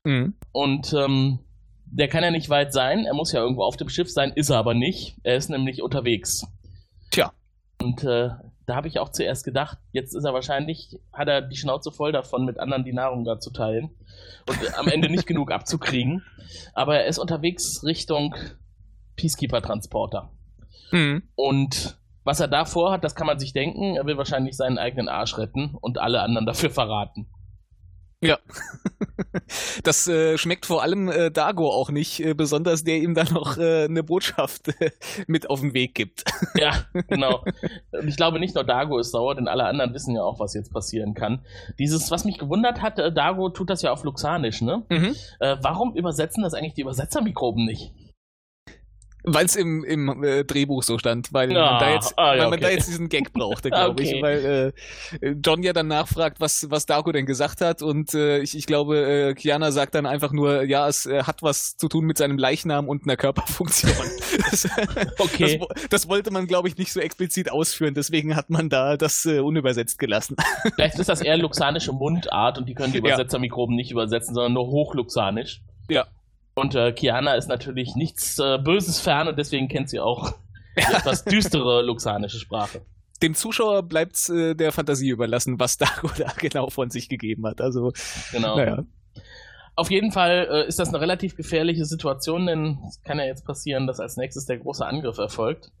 Mhm. 0.04 0.34
Und 0.52 0.92
ähm, 0.92 1.40
der 1.86 2.06
kann 2.06 2.22
ja 2.22 2.30
nicht 2.30 2.50
weit 2.50 2.72
sein. 2.72 3.04
Er 3.04 3.14
muss 3.14 3.32
ja 3.32 3.40
irgendwo 3.40 3.64
auf 3.64 3.76
dem 3.76 3.88
Schiff 3.88 4.10
sein, 4.10 4.32
ist 4.34 4.50
er 4.50 4.58
aber 4.58 4.74
nicht. 4.74 5.16
Er 5.24 5.36
ist 5.36 5.50
nämlich 5.50 5.82
unterwegs. 5.82 6.46
Tja. 7.10 7.32
Und 7.82 8.04
äh, 8.04 8.30
da 8.66 8.76
habe 8.76 8.88
ich 8.88 8.98
auch 8.98 9.10
zuerst 9.10 9.44
gedacht, 9.44 9.78
jetzt 9.92 10.14
ist 10.14 10.24
er 10.24 10.32
wahrscheinlich, 10.32 10.98
hat 11.12 11.28
er 11.28 11.42
die 11.42 11.56
Schnauze 11.56 11.92
voll 11.92 12.12
davon, 12.12 12.44
mit 12.44 12.58
anderen 12.58 12.84
die 12.84 12.92
Nahrung 12.92 13.24
da 13.24 13.38
zu 13.38 13.50
teilen 13.50 13.90
und 14.48 14.78
am 14.78 14.88
Ende 14.88 15.10
nicht 15.10 15.26
genug 15.26 15.52
abzukriegen. 15.52 16.22
Aber 16.72 16.98
er 16.98 17.06
ist 17.06 17.18
unterwegs 17.18 17.82
Richtung 17.84 18.34
Peacekeeper-Transporter. 19.16 20.30
Mhm. 20.92 21.22
Und 21.34 21.98
was 22.24 22.40
er 22.40 22.48
da 22.48 22.64
vorhat, 22.64 23.04
das 23.04 23.14
kann 23.14 23.26
man 23.26 23.38
sich 23.38 23.52
denken. 23.52 23.96
Er 23.96 24.06
will 24.06 24.16
wahrscheinlich 24.16 24.56
seinen 24.56 24.78
eigenen 24.78 25.08
Arsch 25.08 25.36
retten 25.36 25.76
und 25.80 25.98
alle 25.98 26.22
anderen 26.22 26.46
dafür 26.46 26.70
verraten. 26.70 27.26
Ja. 28.24 28.38
Das 29.84 30.08
äh, 30.08 30.38
schmeckt 30.38 30.66
vor 30.66 30.82
allem 30.82 31.08
äh, 31.08 31.30
Dago 31.30 31.70
auch 31.70 31.90
nicht, 31.90 32.20
äh, 32.20 32.34
besonders 32.34 32.84
der 32.84 32.98
ihm 32.98 33.14
dann 33.14 33.32
noch 33.32 33.58
äh, 33.58 33.84
eine 33.84 34.02
Botschaft 34.02 34.68
äh, 34.80 34.90
mit 35.26 35.50
auf 35.50 35.60
den 35.60 35.74
Weg 35.74 35.94
gibt. 35.94 36.24
Ja, 36.56 36.84
genau. 37.08 37.44
Und 37.90 38.08
ich 38.08 38.16
glaube, 38.16 38.38
nicht 38.38 38.54
nur 38.54 38.64
Dago 38.64 38.98
ist 38.98 39.10
sauer, 39.10 39.34
denn 39.34 39.48
alle 39.48 39.64
anderen 39.64 39.92
wissen 39.92 40.14
ja 40.14 40.22
auch, 40.22 40.38
was 40.38 40.54
jetzt 40.54 40.72
passieren 40.72 41.14
kann. 41.14 41.44
Dieses, 41.78 42.10
was 42.10 42.24
mich 42.24 42.38
gewundert 42.38 42.80
hat, 42.80 42.98
äh, 42.98 43.12
Dago 43.12 43.48
tut 43.48 43.70
das 43.70 43.82
ja 43.82 43.92
auf 43.92 44.04
Luxanisch, 44.04 44.62
ne? 44.62 44.84
Mhm. 44.88 45.14
Warum 45.60 45.94
übersetzen 45.94 46.42
das 46.42 46.54
eigentlich 46.54 46.74
die 46.74 46.82
Übersetzermikroben 46.82 47.64
nicht? 47.64 47.92
Weil 49.26 49.46
es 49.46 49.56
im, 49.56 49.82
im 49.84 50.22
äh, 50.22 50.44
Drehbuch 50.44 50.82
so 50.82 50.98
stand, 50.98 51.32
weil 51.32 51.56
Ah, 51.56 51.70
man 51.72 51.80
da 51.80 51.94
jetzt, 51.94 52.18
ah, 52.18 52.34
ja, 52.36 52.42
weil 52.42 52.50
man 52.50 52.60
da 52.60 52.68
jetzt 52.68 52.88
diesen 52.88 53.08
Gag 53.08 53.32
brauchte, 53.32 53.70
glaube 53.70 54.02
okay. 54.02 54.16
ich. 54.16 54.22
Weil 54.22 54.72
äh, 55.22 55.34
John 55.44 55.62
ja 55.62 55.72
dann 55.72 55.86
nachfragt, 55.88 56.40
was, 56.40 56.66
was 56.70 56.84
Dago 56.86 57.10
denn 57.10 57.24
gesagt 57.26 57.60
hat 57.62 57.80
und 57.82 58.12
äh, 58.14 58.38
ich, 58.40 58.56
ich 58.56 58.66
glaube, 58.66 58.98
äh, 59.30 59.34
Kiana 59.34 59.72
sagt 59.72 59.94
dann 59.94 60.04
einfach 60.06 60.32
nur, 60.32 60.64
ja, 60.64 60.86
es 60.88 61.06
äh, 61.06 61.22
hat 61.22 61.42
was 61.42 61.76
zu 61.76 61.88
tun 61.88 62.04
mit 62.04 62.18
seinem 62.18 62.36
Leichnam 62.38 62.88
und 62.88 63.04
einer 63.04 63.16
Körperfunktion. 63.16 63.92
das, 64.50 64.68
Okay. 65.18 65.58
das, 65.74 65.88
das 65.88 66.08
wollte 66.08 66.30
man, 66.30 66.46
glaube 66.46 66.68
ich, 66.68 66.76
nicht 66.76 66.92
so 66.92 67.00
explizit 67.00 67.50
ausführen, 67.50 67.94
deswegen 67.94 68.36
hat 68.36 68.50
man 68.50 68.68
da 68.68 68.96
das 68.96 69.24
äh, 69.24 69.38
unübersetzt 69.40 69.98
gelassen. 69.98 70.36
Vielleicht 70.74 70.98
ist 70.98 71.08
das 71.08 71.20
eher 71.22 71.36
luxanische 71.38 71.92
Mundart 71.92 72.58
und 72.58 72.68
die 72.68 72.74
können 72.74 72.92
die 72.92 72.98
Ja. 72.98 73.04
Übersetzermikroben 73.04 73.74
nicht 73.74 73.90
übersetzen, 73.90 74.34
sondern 74.34 74.52
nur 74.52 74.66
hochluxanisch. 74.66 75.62
Ja. 75.88 76.06
Und 76.54 76.74
äh, 76.74 76.92
Kiana 76.92 77.34
ist 77.34 77.48
natürlich 77.48 77.94
nichts 77.96 78.38
äh, 78.38 78.58
Böses 78.58 79.00
fern 79.00 79.28
und 79.28 79.38
deswegen 79.38 79.68
kennt 79.68 79.90
sie 79.90 80.00
auch 80.00 80.32
die 80.76 80.82
etwas 80.94 81.24
düstere 81.24 81.82
luxanische 81.82 82.38
Sprache. 82.38 82.82
Dem 83.22 83.34
Zuschauer 83.34 83.82
bleibt 83.82 84.28
äh, 84.28 84.54
der 84.54 84.70
Fantasie 84.72 85.08
überlassen, 85.08 85.58
was 85.58 85.76
Dago 85.78 86.08
da 86.16 86.32
genau 86.36 86.70
von 86.70 86.90
sich 86.90 87.08
gegeben 87.08 87.46
hat. 87.46 87.60
Also, 87.60 87.92
Genau. 88.32 88.56
naja. 88.56 88.84
Auf 89.76 89.90
jeden 89.90 90.12
Fall 90.12 90.46
äh, 90.50 90.68
ist 90.68 90.78
das 90.78 90.88
eine 90.90 91.00
relativ 91.00 91.36
gefährliche 91.36 91.84
Situation, 91.84 92.46
denn 92.46 92.78
es 92.88 93.02
kann 93.02 93.18
ja 93.18 93.24
jetzt 93.24 93.44
passieren, 93.44 93.88
dass 93.88 93.98
als 93.98 94.16
nächstes 94.16 94.46
der 94.46 94.58
große 94.58 94.86
Angriff 94.86 95.18
erfolgt. 95.18 95.72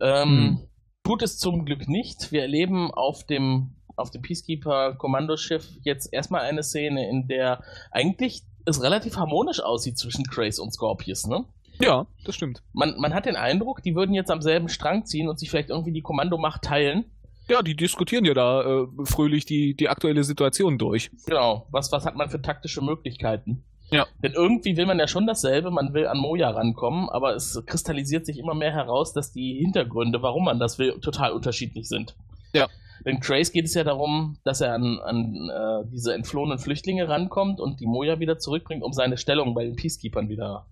Ähm, 0.00 0.28
Hm. 0.28 0.58
Tut 1.02 1.22
es 1.22 1.38
zum 1.38 1.64
Glück 1.64 1.88
nicht. 1.88 2.30
Wir 2.30 2.42
erleben 2.42 2.90
auf 2.92 3.24
dem, 3.24 3.70
auf 3.96 4.10
dem 4.10 4.20
Peacekeeper-Kommandoschiff 4.20 5.66
jetzt 5.82 6.12
erstmal 6.12 6.42
eine 6.42 6.62
Szene, 6.62 7.08
in 7.08 7.26
der 7.26 7.62
eigentlich 7.90 8.42
es 8.64 8.82
relativ 8.82 9.16
harmonisch 9.16 9.60
aussieht 9.60 9.98
zwischen 9.98 10.24
Grace 10.24 10.58
und 10.58 10.72
Scorpius, 10.72 11.26
ne? 11.26 11.44
Ja, 11.80 12.06
das 12.24 12.34
stimmt. 12.34 12.62
Man, 12.72 12.98
man 12.98 13.14
hat 13.14 13.26
den 13.26 13.36
Eindruck, 13.36 13.82
die 13.82 13.94
würden 13.94 14.14
jetzt 14.14 14.30
am 14.30 14.42
selben 14.42 14.68
Strang 14.68 15.06
ziehen 15.06 15.28
und 15.28 15.38
sich 15.38 15.50
vielleicht 15.50 15.70
irgendwie 15.70 15.92
die 15.92 16.02
Kommandomacht 16.02 16.62
teilen. 16.62 17.06
Ja, 17.48 17.62
die 17.62 17.74
diskutieren 17.74 18.24
ja 18.24 18.34
da 18.34 18.62
äh, 18.62 18.86
fröhlich 19.04 19.44
die, 19.44 19.74
die 19.74 19.88
aktuelle 19.88 20.22
Situation 20.22 20.78
durch. 20.78 21.10
Genau. 21.26 21.66
Was, 21.70 21.90
was 21.90 22.04
hat 22.04 22.16
man 22.16 22.30
für 22.30 22.40
taktische 22.40 22.82
Möglichkeiten? 22.82 23.64
Ja. 23.90 24.06
Denn 24.22 24.32
irgendwie 24.32 24.76
will 24.76 24.86
man 24.86 24.98
ja 24.98 25.08
schon 25.08 25.26
dasselbe, 25.26 25.70
man 25.70 25.92
will 25.92 26.06
an 26.06 26.18
Moja 26.18 26.50
rankommen, 26.50 27.08
aber 27.08 27.34
es 27.34 27.60
kristallisiert 27.66 28.24
sich 28.24 28.38
immer 28.38 28.54
mehr 28.54 28.72
heraus, 28.72 29.12
dass 29.12 29.32
die 29.32 29.54
Hintergründe, 29.54 30.22
warum 30.22 30.44
man 30.44 30.60
das 30.60 30.78
will, 30.78 31.00
total 31.00 31.32
unterschiedlich 31.32 31.88
sind. 31.88 32.14
Ja. 32.52 32.68
Denn 33.04 33.20
Trace 33.20 33.52
geht 33.52 33.64
es 33.64 33.74
ja 33.74 33.84
darum, 33.84 34.38
dass 34.44 34.60
er 34.60 34.74
an, 34.74 34.98
an 35.00 35.50
äh, 35.50 35.88
diese 35.90 36.14
entflohenen 36.14 36.58
Flüchtlinge 36.58 37.08
rankommt 37.08 37.60
und 37.60 37.80
die 37.80 37.86
Moja 37.86 38.18
wieder 38.20 38.38
zurückbringt, 38.38 38.82
um 38.82 38.92
seine 38.92 39.16
Stellung 39.16 39.54
bei 39.54 39.64
den 39.64 39.76
Peacekeepers 39.76 40.28
wieder 40.28 40.66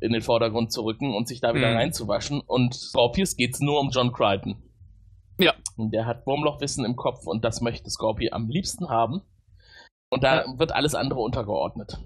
in 0.00 0.12
den 0.12 0.22
Vordergrund 0.22 0.72
zu 0.72 0.82
rücken 0.82 1.14
und 1.14 1.28
sich 1.28 1.40
da 1.40 1.54
wieder 1.54 1.70
Mhm. 1.70 1.76
reinzuwaschen. 1.76 2.40
Und 2.40 2.74
Scorpius 2.74 3.36
geht 3.36 3.54
es 3.54 3.60
nur 3.60 3.80
um 3.80 3.90
John 3.90 4.12
Crichton. 4.12 4.56
Ja. 5.38 5.54
Und 5.76 5.92
der 5.92 6.06
hat 6.06 6.26
Wurmlochwissen 6.26 6.84
im 6.84 6.96
Kopf 6.96 7.26
und 7.26 7.44
das 7.44 7.60
möchte 7.60 7.90
Scorpio 7.90 8.32
am 8.32 8.48
liebsten 8.48 8.88
haben. 8.88 9.22
Und 10.10 10.22
da 10.22 10.44
wird 10.56 10.72
alles 10.72 10.94
andere 10.94 11.20
untergeordnet. 11.20 11.98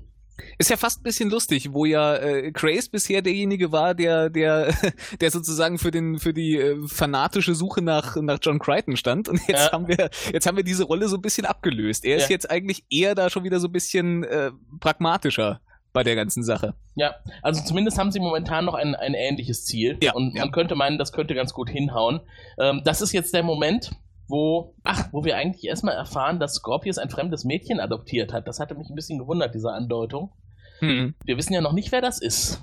Ist 0.58 0.70
ja 0.70 0.76
fast 0.76 1.00
ein 1.00 1.02
bisschen 1.04 1.30
lustig, 1.30 1.72
wo 1.72 1.84
ja 1.84 2.16
äh, 2.16 2.50
Grace 2.52 2.88
bisher 2.88 3.22
derjenige 3.22 3.72
war, 3.72 3.94
der, 3.94 4.30
der, 4.30 4.72
der 5.20 5.30
sozusagen 5.30 5.78
für 5.78 5.90
den, 5.90 6.18
für 6.18 6.32
die 6.32 6.56
äh, 6.56 6.76
fanatische 6.86 7.54
Suche 7.54 7.82
nach, 7.82 8.16
nach 8.16 8.38
John 8.42 8.58
Crichton 8.58 8.96
stand. 8.96 9.28
Und 9.28 9.40
jetzt 9.48 9.66
Ja. 9.66 9.72
haben 9.72 9.88
wir, 9.88 10.10
jetzt 10.32 10.46
haben 10.46 10.56
wir 10.56 10.64
diese 10.64 10.84
Rolle 10.84 11.08
so 11.08 11.16
ein 11.16 11.22
bisschen 11.22 11.46
abgelöst. 11.46 12.04
Er 12.04 12.16
ist 12.16 12.24
Ja. 12.24 12.30
jetzt 12.30 12.50
eigentlich 12.50 12.84
eher 12.90 13.14
da 13.14 13.30
schon 13.30 13.44
wieder 13.44 13.60
so 13.60 13.68
ein 13.68 13.72
bisschen 13.72 14.24
äh, 14.24 14.50
pragmatischer 14.80 15.60
bei 15.92 16.02
der 16.02 16.16
ganzen 16.16 16.42
Sache. 16.44 16.74
Ja, 16.96 17.14
also 17.42 17.62
zumindest 17.64 17.98
haben 17.98 18.12
sie 18.12 18.20
momentan 18.20 18.64
noch 18.66 18.74
ein, 18.74 18.94
ein 18.94 19.14
ähnliches 19.14 19.64
Ziel. 19.64 19.96
Ja, 20.02 20.12
und 20.12 20.34
man 20.34 20.52
könnte 20.52 20.74
meinen, 20.74 20.98
das 20.98 21.12
könnte 21.12 21.34
ganz 21.34 21.52
gut 21.54 21.70
hinhauen. 21.70 22.20
Ähm, 22.58 22.82
das 22.84 23.00
ist 23.00 23.12
jetzt 23.12 23.32
der 23.34 23.42
Moment, 23.42 23.92
wo, 24.28 24.74
ach, 24.84 25.08
wo 25.12 25.24
wir 25.24 25.36
eigentlich 25.36 25.64
erstmal 25.64 25.94
erfahren, 25.94 26.38
dass 26.38 26.54
Scorpius 26.54 26.98
ein 26.98 27.10
fremdes 27.10 27.44
Mädchen 27.44 27.80
adoptiert 27.80 28.32
hat. 28.32 28.46
Das 28.46 28.60
hatte 28.60 28.74
mich 28.74 28.88
ein 28.88 28.94
bisschen 28.94 29.18
gewundert, 29.18 29.54
diese 29.54 29.72
Andeutung. 29.72 30.32
Hm. 30.80 31.14
Wir 31.24 31.36
wissen 31.36 31.54
ja 31.54 31.60
noch 31.60 31.72
nicht, 31.72 31.90
wer 31.90 32.00
das 32.00 32.20
ist. 32.20 32.62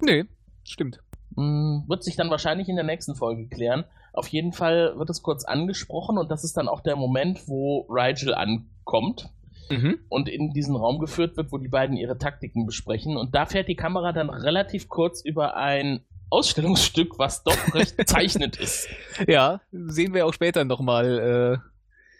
Nee, 0.00 0.24
stimmt. 0.64 1.00
Hm, 1.36 1.84
wird 1.86 2.02
sich 2.02 2.16
dann 2.16 2.30
wahrscheinlich 2.30 2.68
in 2.68 2.76
der 2.76 2.84
nächsten 2.84 3.14
Folge 3.14 3.46
klären. 3.48 3.84
Auf 4.12 4.28
jeden 4.28 4.52
Fall 4.52 4.98
wird 4.98 5.10
es 5.10 5.22
kurz 5.22 5.44
angesprochen 5.44 6.16
und 6.16 6.30
das 6.30 6.42
ist 6.42 6.56
dann 6.56 6.68
auch 6.68 6.80
der 6.80 6.96
Moment, 6.96 7.46
wo 7.48 7.86
Rigel 7.90 8.34
ankommt. 8.34 9.30
mhm. 9.70 9.98
und 10.08 10.28
in 10.28 10.52
diesen 10.52 10.76
Raum 10.76 10.98
geführt 10.98 11.36
wird, 11.36 11.52
wo 11.52 11.58
die 11.58 11.68
beiden 11.68 11.96
ihre 11.96 12.18
Taktiken 12.18 12.66
besprechen. 12.66 13.16
Und 13.16 13.34
da 13.34 13.46
fährt 13.46 13.68
die 13.68 13.74
Kamera 13.74 14.12
dann 14.12 14.30
relativ 14.30 14.88
kurz 14.88 15.24
über 15.24 15.56
ein 15.56 16.04
Ausstellungsstück, 16.30 17.18
was 17.18 17.42
doch 17.42 17.74
recht 17.74 17.94
zeichnend 18.08 18.56
ist. 18.56 18.88
Ja, 19.26 19.60
sehen 19.72 20.14
wir 20.14 20.26
auch 20.26 20.34
später 20.34 20.64
nochmal 20.64 21.60
äh, 21.62 21.68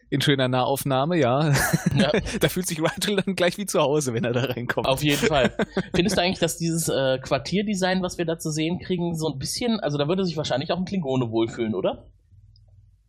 in 0.09 0.21
schöner 0.21 0.49
Nahaufnahme, 0.49 1.19
ja. 1.19 1.53
ja. 1.97 2.13
da 2.41 2.49
fühlt 2.49 2.67
sich 2.67 2.81
Rigel 2.81 3.17
dann 3.17 3.35
gleich 3.35 3.59
wie 3.59 3.67
zu 3.67 3.81
Hause, 3.81 4.15
wenn 4.15 4.25
er 4.25 4.33
da 4.33 4.45
reinkommt. 4.45 4.87
Auf 4.87 5.03
jeden 5.03 5.27
Fall. 5.27 5.57
Findest 5.95 6.17
du 6.17 6.23
eigentlich, 6.23 6.39
dass 6.39 6.57
dieses 6.57 6.89
äh, 6.89 7.19
Quartierdesign, 7.19 8.03
was 8.03 8.19
wir 8.19 8.25
da 8.25 8.39
zu 8.39 8.51
sehen 8.51 8.79
kriegen, 8.79 9.17
so 9.17 9.33
ein 9.33 9.39
bisschen, 9.39 9.81
also 9.81 9.99
da 9.99 10.07
würde 10.07 10.25
sich 10.25 10.37
wahrscheinlich 10.37 10.71
auch 10.73 10.79
ein 10.79 10.85
Klingone 10.85 11.31
wohlfühlen, 11.31 11.75
oder? 11.75 12.07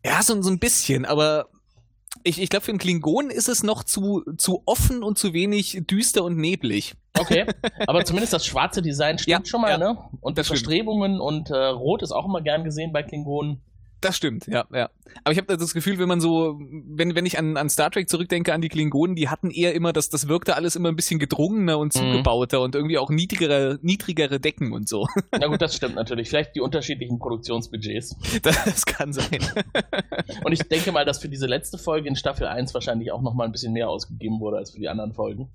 Ja, 0.03 0.23
so, 0.23 0.41
so 0.41 0.49
ein 0.49 0.59
bisschen, 0.59 1.05
aber 1.05 1.49
ich, 2.27 2.41
ich 2.41 2.49
glaube, 2.49 2.65
für 2.65 2.71
einen 2.71 2.79
Klingon 2.79 3.29
ist 3.29 3.47
es 3.47 3.63
noch 3.63 3.83
zu, 3.83 4.23
zu 4.37 4.63
offen 4.65 5.03
und 5.03 5.17
zu 5.17 5.33
wenig 5.33 5.83
düster 5.87 6.23
und 6.23 6.37
neblig. 6.37 6.95
Okay, 7.17 7.45
aber 7.87 8.05
zumindest 8.05 8.33
das 8.33 8.45
schwarze 8.45 8.81
Design 8.81 9.17
stimmt 9.17 9.45
ja, 9.45 9.49
schon 9.49 9.61
mal, 9.61 9.71
ja. 9.71 9.77
ne? 9.77 9.97
Und 10.21 10.37
das 10.37 10.47
Verstrebungen 10.47 11.19
und 11.19 11.49
äh, 11.49 11.55
Rot 11.55 12.03
ist 12.03 12.11
auch 12.11 12.25
immer 12.25 12.41
gern 12.41 12.63
gesehen 12.63 12.91
bei 12.91 13.03
Klingonen. 13.03 13.61
Das 14.01 14.15
stimmt, 14.15 14.45
ja, 14.47 14.65
ja. 14.71 14.89
Aber 15.23 15.31
ich 15.31 15.37
habe 15.39 15.57
das 15.57 15.73
Gefühl, 15.73 15.97
wenn 15.97 16.07
man 16.07 16.21
so, 16.21 16.59
wenn, 16.59 17.15
wenn 17.15 17.25
ich 17.25 17.39
an, 17.39 17.57
an 17.57 17.69
Star 17.69 17.89
Trek 17.89 18.09
zurückdenke, 18.09 18.53
an 18.53 18.61
die 18.61 18.69
Klingonen, 18.69 19.15
die 19.15 19.29
hatten 19.29 19.49
eher 19.49 19.73
immer, 19.73 19.93
das, 19.93 20.09
das 20.09 20.27
wirkte 20.27 20.55
alles 20.55 20.75
immer 20.75 20.89
ein 20.89 20.95
bisschen 20.95 21.19
gedrungener 21.19 21.79
und 21.79 21.95
mhm. 21.95 21.99
zugebauter 21.99 22.59
mhm. 22.59 22.63
und 22.65 22.75
irgendwie 22.75 22.97
auch 22.97 23.09
niedrigere, 23.09 23.79
niedrigere 23.81 24.39
Decken 24.39 24.73
und 24.73 24.87
so. 24.87 25.07
Na 25.31 25.47
gut, 25.47 25.61
das 25.61 25.75
stimmt 25.75 25.95
natürlich. 25.95 26.29
Vielleicht 26.29 26.55
die 26.55 26.61
unterschiedlichen 26.61 27.17
Produktionsbudgets. 27.19 28.15
Das, 28.43 28.63
das 28.65 28.85
kann 28.85 29.13
sein. 29.13 29.39
und 30.43 30.51
ich 30.51 30.61
denke 30.63 30.91
mal, 30.91 31.05
dass 31.05 31.19
für 31.19 31.29
diese 31.29 31.47
letzte 31.47 31.77
Folge 31.77 32.07
in 32.07 32.15
Staffel 32.15 32.47
1 32.47 32.73
wahrscheinlich 32.73 33.11
auch 33.11 33.21
nochmal 33.21 33.47
ein 33.47 33.51
bisschen 33.51 33.73
mehr 33.73 33.89
ausgegeben 33.89 34.39
wurde 34.39 34.57
als 34.57 34.71
für 34.71 34.79
die 34.79 34.89
anderen 34.89 35.13
Folgen. 35.13 35.49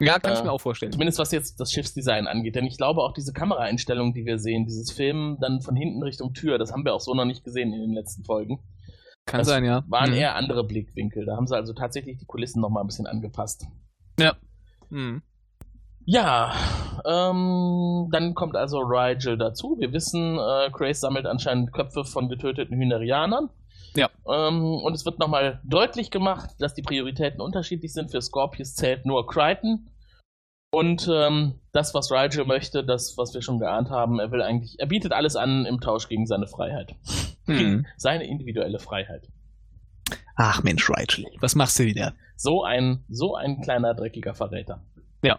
Ja, 0.00 0.18
kann 0.18 0.32
äh, 0.32 0.38
ich 0.38 0.44
mir 0.44 0.52
auch 0.52 0.60
vorstellen. 0.60 0.92
Zumindest 0.92 1.18
was 1.18 1.30
jetzt 1.32 1.60
das 1.60 1.70
Schiffsdesign 1.70 2.26
angeht. 2.26 2.56
Denn 2.56 2.66
ich 2.66 2.76
glaube 2.76 3.02
auch 3.02 3.12
diese 3.12 3.32
Kameraeinstellung, 3.32 4.12
die 4.12 4.26
wir 4.26 4.38
sehen, 4.38 4.66
dieses 4.66 4.90
Film 4.90 5.38
dann 5.40 5.60
von 5.60 5.76
hinten 5.76 6.02
Richtung 6.02 6.32
Tür, 6.32 6.58
das 6.58 6.72
haben 6.72 6.84
wir 6.84 6.94
auch 6.94 7.00
so 7.00 7.14
noch 7.14 7.24
nicht 7.24 7.44
gesehen 7.44 7.72
in 7.72 7.80
den 7.80 7.92
letzten 7.92 8.24
Folgen. 8.24 8.60
Kann 9.26 9.38
das 9.38 9.48
sein, 9.48 9.64
ja. 9.64 9.84
Waren 9.88 10.10
mhm. 10.10 10.16
eher 10.16 10.34
andere 10.34 10.64
Blickwinkel. 10.64 11.24
Da 11.24 11.36
haben 11.36 11.46
sie 11.46 11.56
also 11.56 11.72
tatsächlich 11.72 12.18
die 12.18 12.26
Kulissen 12.26 12.60
nochmal 12.60 12.82
ein 12.82 12.86
bisschen 12.86 13.06
angepasst. 13.06 13.66
Ja. 14.18 14.36
Mhm. 14.90 15.22
Ja, 16.06 16.52
ähm, 17.06 18.08
dann 18.12 18.34
kommt 18.34 18.56
also 18.56 18.80
Rigel 18.80 19.38
dazu. 19.38 19.76
Wir 19.78 19.92
wissen, 19.92 20.38
äh, 20.38 20.70
Grace 20.70 21.00
sammelt 21.00 21.24
anscheinend 21.24 21.72
Köpfe 21.72 22.04
von 22.04 22.28
getöteten 22.28 22.76
Hynerianern. 22.76 23.48
Ja. 23.96 24.10
Ähm, 24.28 24.62
und 24.62 24.94
es 24.94 25.04
wird 25.04 25.18
nochmal 25.18 25.60
deutlich 25.64 26.10
gemacht, 26.10 26.50
dass 26.58 26.74
die 26.74 26.82
Prioritäten 26.82 27.40
unterschiedlich 27.40 27.92
sind. 27.92 28.10
Für 28.10 28.20
Scorpius 28.20 28.74
zählt 28.74 29.06
nur 29.06 29.26
Crichton. 29.26 29.90
Und 30.72 31.08
ähm, 31.12 31.60
das, 31.72 31.94
was 31.94 32.10
Rigel 32.10 32.44
möchte, 32.46 32.84
das, 32.84 33.16
was 33.16 33.32
wir 33.32 33.42
schon 33.42 33.60
geahnt 33.60 33.90
haben, 33.90 34.18
er 34.18 34.32
will 34.32 34.42
eigentlich, 34.42 34.80
er 34.80 34.86
bietet 34.86 35.12
alles 35.12 35.36
an 35.36 35.66
im 35.66 35.80
Tausch 35.80 36.08
gegen 36.08 36.26
seine 36.26 36.48
Freiheit. 36.48 36.96
Hm. 37.46 37.84
seine 37.98 38.26
individuelle 38.26 38.78
Freiheit. 38.78 39.28
Ach 40.34 40.62
Mensch, 40.62 40.88
Rigel, 40.88 41.26
was 41.40 41.54
machst 41.54 41.78
du 41.78 41.84
wieder? 41.84 42.14
So 42.36 42.64
ein, 42.64 43.04
so 43.08 43.36
ein 43.36 43.60
kleiner, 43.60 43.94
dreckiger 43.94 44.34
Verräter. 44.34 44.82
Ja. 45.22 45.38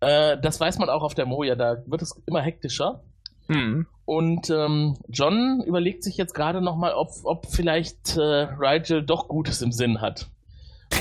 Äh, 0.00 0.40
das 0.40 0.58
weiß 0.58 0.78
man 0.78 0.88
auch 0.88 1.02
auf 1.02 1.14
der 1.14 1.26
Moja, 1.26 1.54
da 1.54 1.82
wird 1.86 2.02
es 2.02 2.20
immer 2.26 2.40
hektischer. 2.40 3.04
Mhm. 3.48 3.86
Und 4.06 4.50
ähm, 4.50 4.96
John 5.08 5.62
überlegt 5.66 6.04
sich 6.04 6.16
jetzt 6.16 6.32
gerade 6.32 6.62
nochmal, 6.62 6.94
ob, 6.94 7.10
ob 7.24 7.46
vielleicht 7.46 8.16
äh, 8.16 8.20
Rigel 8.20 9.04
doch 9.04 9.26
Gutes 9.26 9.62
im 9.62 9.72
Sinn 9.72 10.00
hat. 10.00 10.28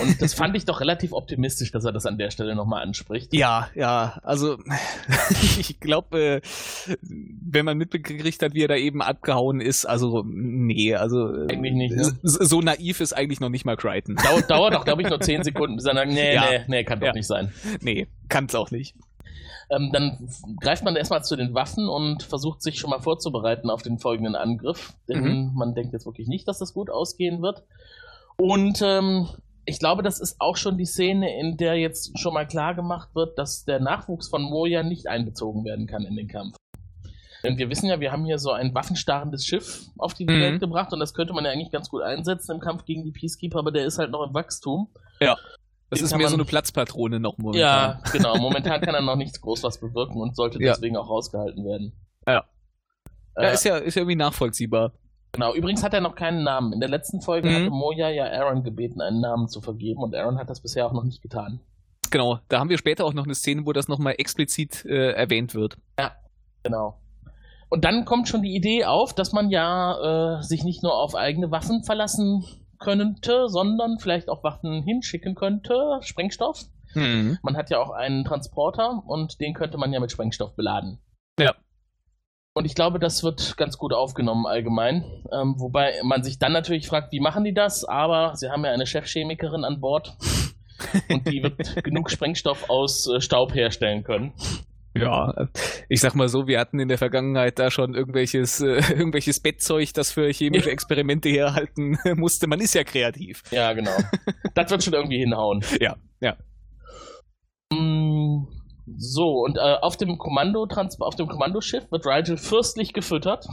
Und 0.01 0.19
das 0.21 0.33
fand 0.33 0.57
ich 0.57 0.65
doch 0.65 0.81
relativ 0.81 1.13
optimistisch, 1.13 1.71
dass 1.71 1.85
er 1.85 1.91
das 1.91 2.07
an 2.07 2.17
der 2.17 2.31
Stelle 2.31 2.55
nochmal 2.55 2.81
anspricht. 2.81 3.33
Ja, 3.33 3.69
ja, 3.75 4.19
also 4.23 4.57
ich 5.59 5.79
glaube, 5.79 6.19
äh, 6.19 6.97
wenn 7.01 7.63
man 7.65 7.77
mitbekriegt 7.77 8.41
hat, 8.41 8.55
wie 8.55 8.63
er 8.63 8.67
da 8.67 8.75
eben 8.75 9.03
abgehauen 9.03 9.61
ist, 9.61 9.85
also 9.85 10.23
nee, 10.25 10.95
also 10.95 11.27
eigentlich 11.27 11.73
nicht. 11.73 11.95
Ne? 11.95 12.17
So 12.23 12.61
naiv 12.61 12.99
ist 12.99 13.13
eigentlich 13.13 13.39
noch 13.39 13.49
nicht 13.49 13.65
mal 13.65 13.77
Crichton. 13.77 14.15
Dauert, 14.15 14.49
dauert 14.49 14.73
doch, 14.73 14.83
glaube 14.83 15.03
ich, 15.03 15.09
nur 15.09 15.21
10 15.21 15.43
Sekunden, 15.43 15.75
bis 15.75 15.85
er 15.85 15.93
sagt, 15.93 16.11
nee, 16.11 16.33
ja. 16.33 16.49
nee, 16.49 16.59
nee, 16.67 16.83
kann 16.83 16.99
doch 16.99 17.07
ja. 17.07 17.13
nicht 17.13 17.27
sein. 17.27 17.51
Nee, 17.81 18.07
kann 18.27 18.45
es 18.45 18.55
auch 18.55 18.71
nicht. 18.71 18.95
Ähm, 19.69 19.91
dann 19.91 20.29
greift 20.59 20.83
man 20.83 20.95
erstmal 20.95 21.23
zu 21.23 21.35
den 21.35 21.53
Waffen 21.53 21.89
und 21.89 22.23
versucht 22.23 22.61
sich 22.61 22.79
schon 22.79 22.89
mal 22.89 22.99
vorzubereiten 22.99 23.69
auf 23.69 23.81
den 23.81 23.99
folgenden 23.99 24.35
Angriff. 24.35 24.93
Denn 25.09 25.23
mhm. 25.23 25.51
man 25.55 25.73
denkt 25.73 25.93
jetzt 25.93 26.05
wirklich 26.05 26.27
nicht, 26.27 26.47
dass 26.47 26.59
das 26.59 26.73
gut 26.73 26.89
ausgehen 26.89 27.41
wird. 27.41 27.63
Und 28.37 28.81
ähm, 28.81 29.27
ich 29.65 29.79
glaube, 29.79 30.03
das 30.03 30.19
ist 30.19 30.35
auch 30.39 30.57
schon 30.57 30.77
die 30.77 30.85
Szene, 30.85 31.39
in 31.39 31.57
der 31.57 31.75
jetzt 31.75 32.19
schon 32.19 32.33
mal 32.33 32.47
klar 32.47 32.75
gemacht 32.75 33.09
wird, 33.15 33.37
dass 33.39 33.65
der 33.65 33.79
Nachwuchs 33.79 34.27
von 34.27 34.43
Moja 34.43 34.83
nicht 34.83 35.07
einbezogen 35.07 35.65
werden 35.65 35.87
kann 35.87 36.03
in 36.03 36.15
den 36.15 36.27
Kampf. 36.27 36.55
Denn 37.43 37.57
wir 37.57 37.69
wissen 37.69 37.87
ja, 37.87 37.99
wir 37.99 38.11
haben 38.11 38.25
hier 38.25 38.39
so 38.39 38.51
ein 38.51 38.73
waffenstarrendes 38.73 39.45
Schiff 39.45 39.81
auf 39.97 40.13
die 40.13 40.25
mhm. 40.25 40.41
Welt 40.41 40.59
gebracht 40.59 40.93
und 40.93 40.99
das 40.99 41.13
könnte 41.13 41.33
man 41.33 41.45
ja 41.45 41.51
eigentlich 41.51 41.71
ganz 41.71 41.89
gut 41.89 42.01
einsetzen 42.01 42.55
im 42.55 42.59
Kampf 42.59 42.85
gegen 42.85 43.03
die 43.03 43.11
Peacekeeper, 43.11 43.59
aber 43.59 43.71
der 43.71 43.85
ist 43.85 43.99
halt 43.99 44.11
noch 44.11 44.25
im 44.25 44.33
Wachstum. 44.33 44.89
Ja. 45.19 45.37
Das 45.89 46.01
ist 46.01 46.15
mehr 46.17 46.27
so 46.27 46.35
eine 46.35 46.45
Platzpatrone 46.45 47.19
noch 47.19 47.37
momentan. 47.37 47.61
Ja, 47.61 48.01
genau. 48.11 48.37
Momentan 48.37 48.81
kann 48.81 48.95
er 48.95 49.01
noch 49.01 49.15
nichts 49.15 49.39
groß 49.39 49.63
was 49.63 49.79
bewirken 49.79 50.19
und 50.19 50.35
sollte 50.35 50.61
ja. 50.61 50.73
deswegen 50.73 50.97
auch 50.97 51.09
rausgehalten 51.09 51.63
werden. 51.63 51.93
Ja. 52.27 52.45
Äh, 53.35 53.43
ja, 53.43 53.49
ist 53.49 53.63
ja, 53.65 53.77
ist 53.77 53.95
ja 53.95 54.01
irgendwie 54.01 54.15
nachvollziehbar. 54.15 54.93
Genau, 55.33 55.53
übrigens 55.53 55.83
hat 55.83 55.93
er 55.93 56.01
noch 56.01 56.15
keinen 56.15 56.43
Namen. 56.43 56.73
In 56.73 56.79
der 56.79 56.89
letzten 56.89 57.21
Folge 57.21 57.49
mhm. 57.49 57.53
hatte 57.55 57.69
Moja 57.69 58.09
ja 58.09 58.25
Aaron 58.25 58.63
gebeten, 58.63 59.01
einen 59.01 59.19
Namen 59.19 59.47
zu 59.47 59.61
vergeben 59.61 60.01
und 60.01 60.15
Aaron 60.15 60.37
hat 60.37 60.49
das 60.49 60.61
bisher 60.61 60.87
auch 60.87 60.93
noch 60.93 61.03
nicht 61.03 61.21
getan. 61.21 61.59
Genau, 62.09 62.39
da 62.47 62.59
haben 62.59 62.69
wir 62.69 62.77
später 62.77 63.05
auch 63.05 63.13
noch 63.13 63.25
eine 63.25 63.35
Szene, 63.35 63.65
wo 63.65 63.73
das 63.73 63.87
nochmal 63.87 64.15
explizit 64.17 64.85
äh, 64.85 65.11
erwähnt 65.11 65.53
wird. 65.53 65.77
Ja, 65.99 66.13
genau. 66.63 66.99
Und 67.69 67.83
dann 67.83 68.05
kommt 68.05 68.29
schon 68.29 68.41
die 68.41 68.55
Idee 68.55 68.85
auf, 68.85 69.13
dass 69.13 69.33
man 69.33 69.49
ja 69.49 70.37
äh, 70.37 70.41
sich 70.41 70.63
nicht 70.63 70.83
nur 70.83 70.97
auf 70.97 71.15
eigene 71.15 71.51
Waffen 71.51 71.83
verlassen 71.83 72.45
könnte, 72.85 73.49
sondern 73.49 73.97
vielleicht 73.99 74.29
auch 74.29 74.43
Waffen 74.43 74.83
hinschicken 74.83 75.33
könnte, 75.33 75.97
Sprengstoff. 76.01 76.65
Mhm. 76.93 77.39
Man 77.41 77.57
hat 77.57 77.69
ja 77.71 77.79
auch 77.79 77.89
einen 77.89 78.23
Transporter 78.23 79.03
und 79.05 79.41
den 79.41 79.53
könnte 79.53 79.77
man 79.77 79.91
ja 79.91 79.99
mit 79.99 80.11
Sprengstoff 80.11 80.55
beladen. 80.55 80.99
Ja. 81.39 81.55
Und 82.53 82.65
ich 82.65 82.75
glaube, 82.75 82.99
das 82.99 83.23
wird 83.23 83.57
ganz 83.57 83.77
gut 83.77 83.91
aufgenommen 83.91 84.45
allgemein. 84.45 85.03
Ähm, 85.33 85.55
wobei 85.57 85.95
man 86.03 86.23
sich 86.23 86.39
dann 86.39 86.53
natürlich 86.53 86.87
fragt, 86.87 87.11
wie 87.11 87.19
machen 87.19 87.43
die 87.43 87.53
das? 87.53 87.83
Aber 87.83 88.35
sie 88.35 88.49
haben 88.49 88.63
ja 88.63 88.71
eine 88.71 88.85
Chefchemikerin 88.85 89.65
an 89.65 89.81
Bord 89.81 90.15
und 91.09 91.27
die 91.27 91.43
wird 91.43 91.83
genug 91.83 92.11
Sprengstoff 92.11 92.69
aus 92.69 93.09
äh, 93.09 93.19
Staub 93.19 93.53
herstellen 93.55 94.03
können. 94.03 94.33
Ja, 94.97 95.49
ich 95.89 95.99
sag 95.99 96.15
mal 96.15 96.29
so, 96.29 96.47
wir 96.47 96.59
hatten 96.59 96.79
in 96.79 96.87
der 96.87 96.97
Vergangenheit 96.97 97.59
da 97.59 97.69
schon 97.69 97.95
irgendwelches, 97.95 98.61
äh, 98.61 98.75
irgendwelches 98.89 99.41
Bettzeug, 99.41 99.93
das 99.93 100.11
für 100.11 100.31
chemische 100.31 100.71
Experimente 100.71 101.29
herhalten 101.29 101.97
musste. 102.15 102.47
Man 102.47 102.61
ist 102.61 102.73
ja 102.73 102.83
kreativ. 102.83 103.43
Ja, 103.51 103.73
genau. 103.73 103.91
Das 104.53 104.71
wird 104.71 104.83
schon 104.83 104.93
irgendwie 104.93 105.19
hinhauen. 105.19 105.63
Ja, 105.81 105.97
ja. 106.21 106.37
Mm, 107.71 108.47
so, 108.97 109.43
und 109.43 109.57
äh, 109.57 109.75
auf 109.81 109.97
dem 109.97 110.17
Kommando 110.17 110.67
auf 110.99 111.15
dem 111.15 111.27
Kommandoschiff 111.27 111.91
wird 111.91 112.05
Rigel 112.05 112.37
fürstlich 112.37 112.93
gefüttert. 112.93 113.45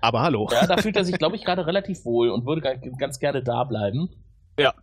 Aber 0.00 0.20
hallo. 0.20 0.48
Ja, 0.52 0.66
da 0.66 0.76
fühlt 0.76 0.96
er 0.96 1.04
sich, 1.04 1.16
glaube 1.16 1.36
ich, 1.36 1.44
gerade 1.44 1.66
relativ 1.66 2.04
wohl 2.04 2.30
und 2.30 2.44
würde 2.46 2.60
ganz 2.98 3.18
gerne 3.18 3.42
da 3.42 3.64
bleiben. 3.64 4.10
Ja. 4.58 4.74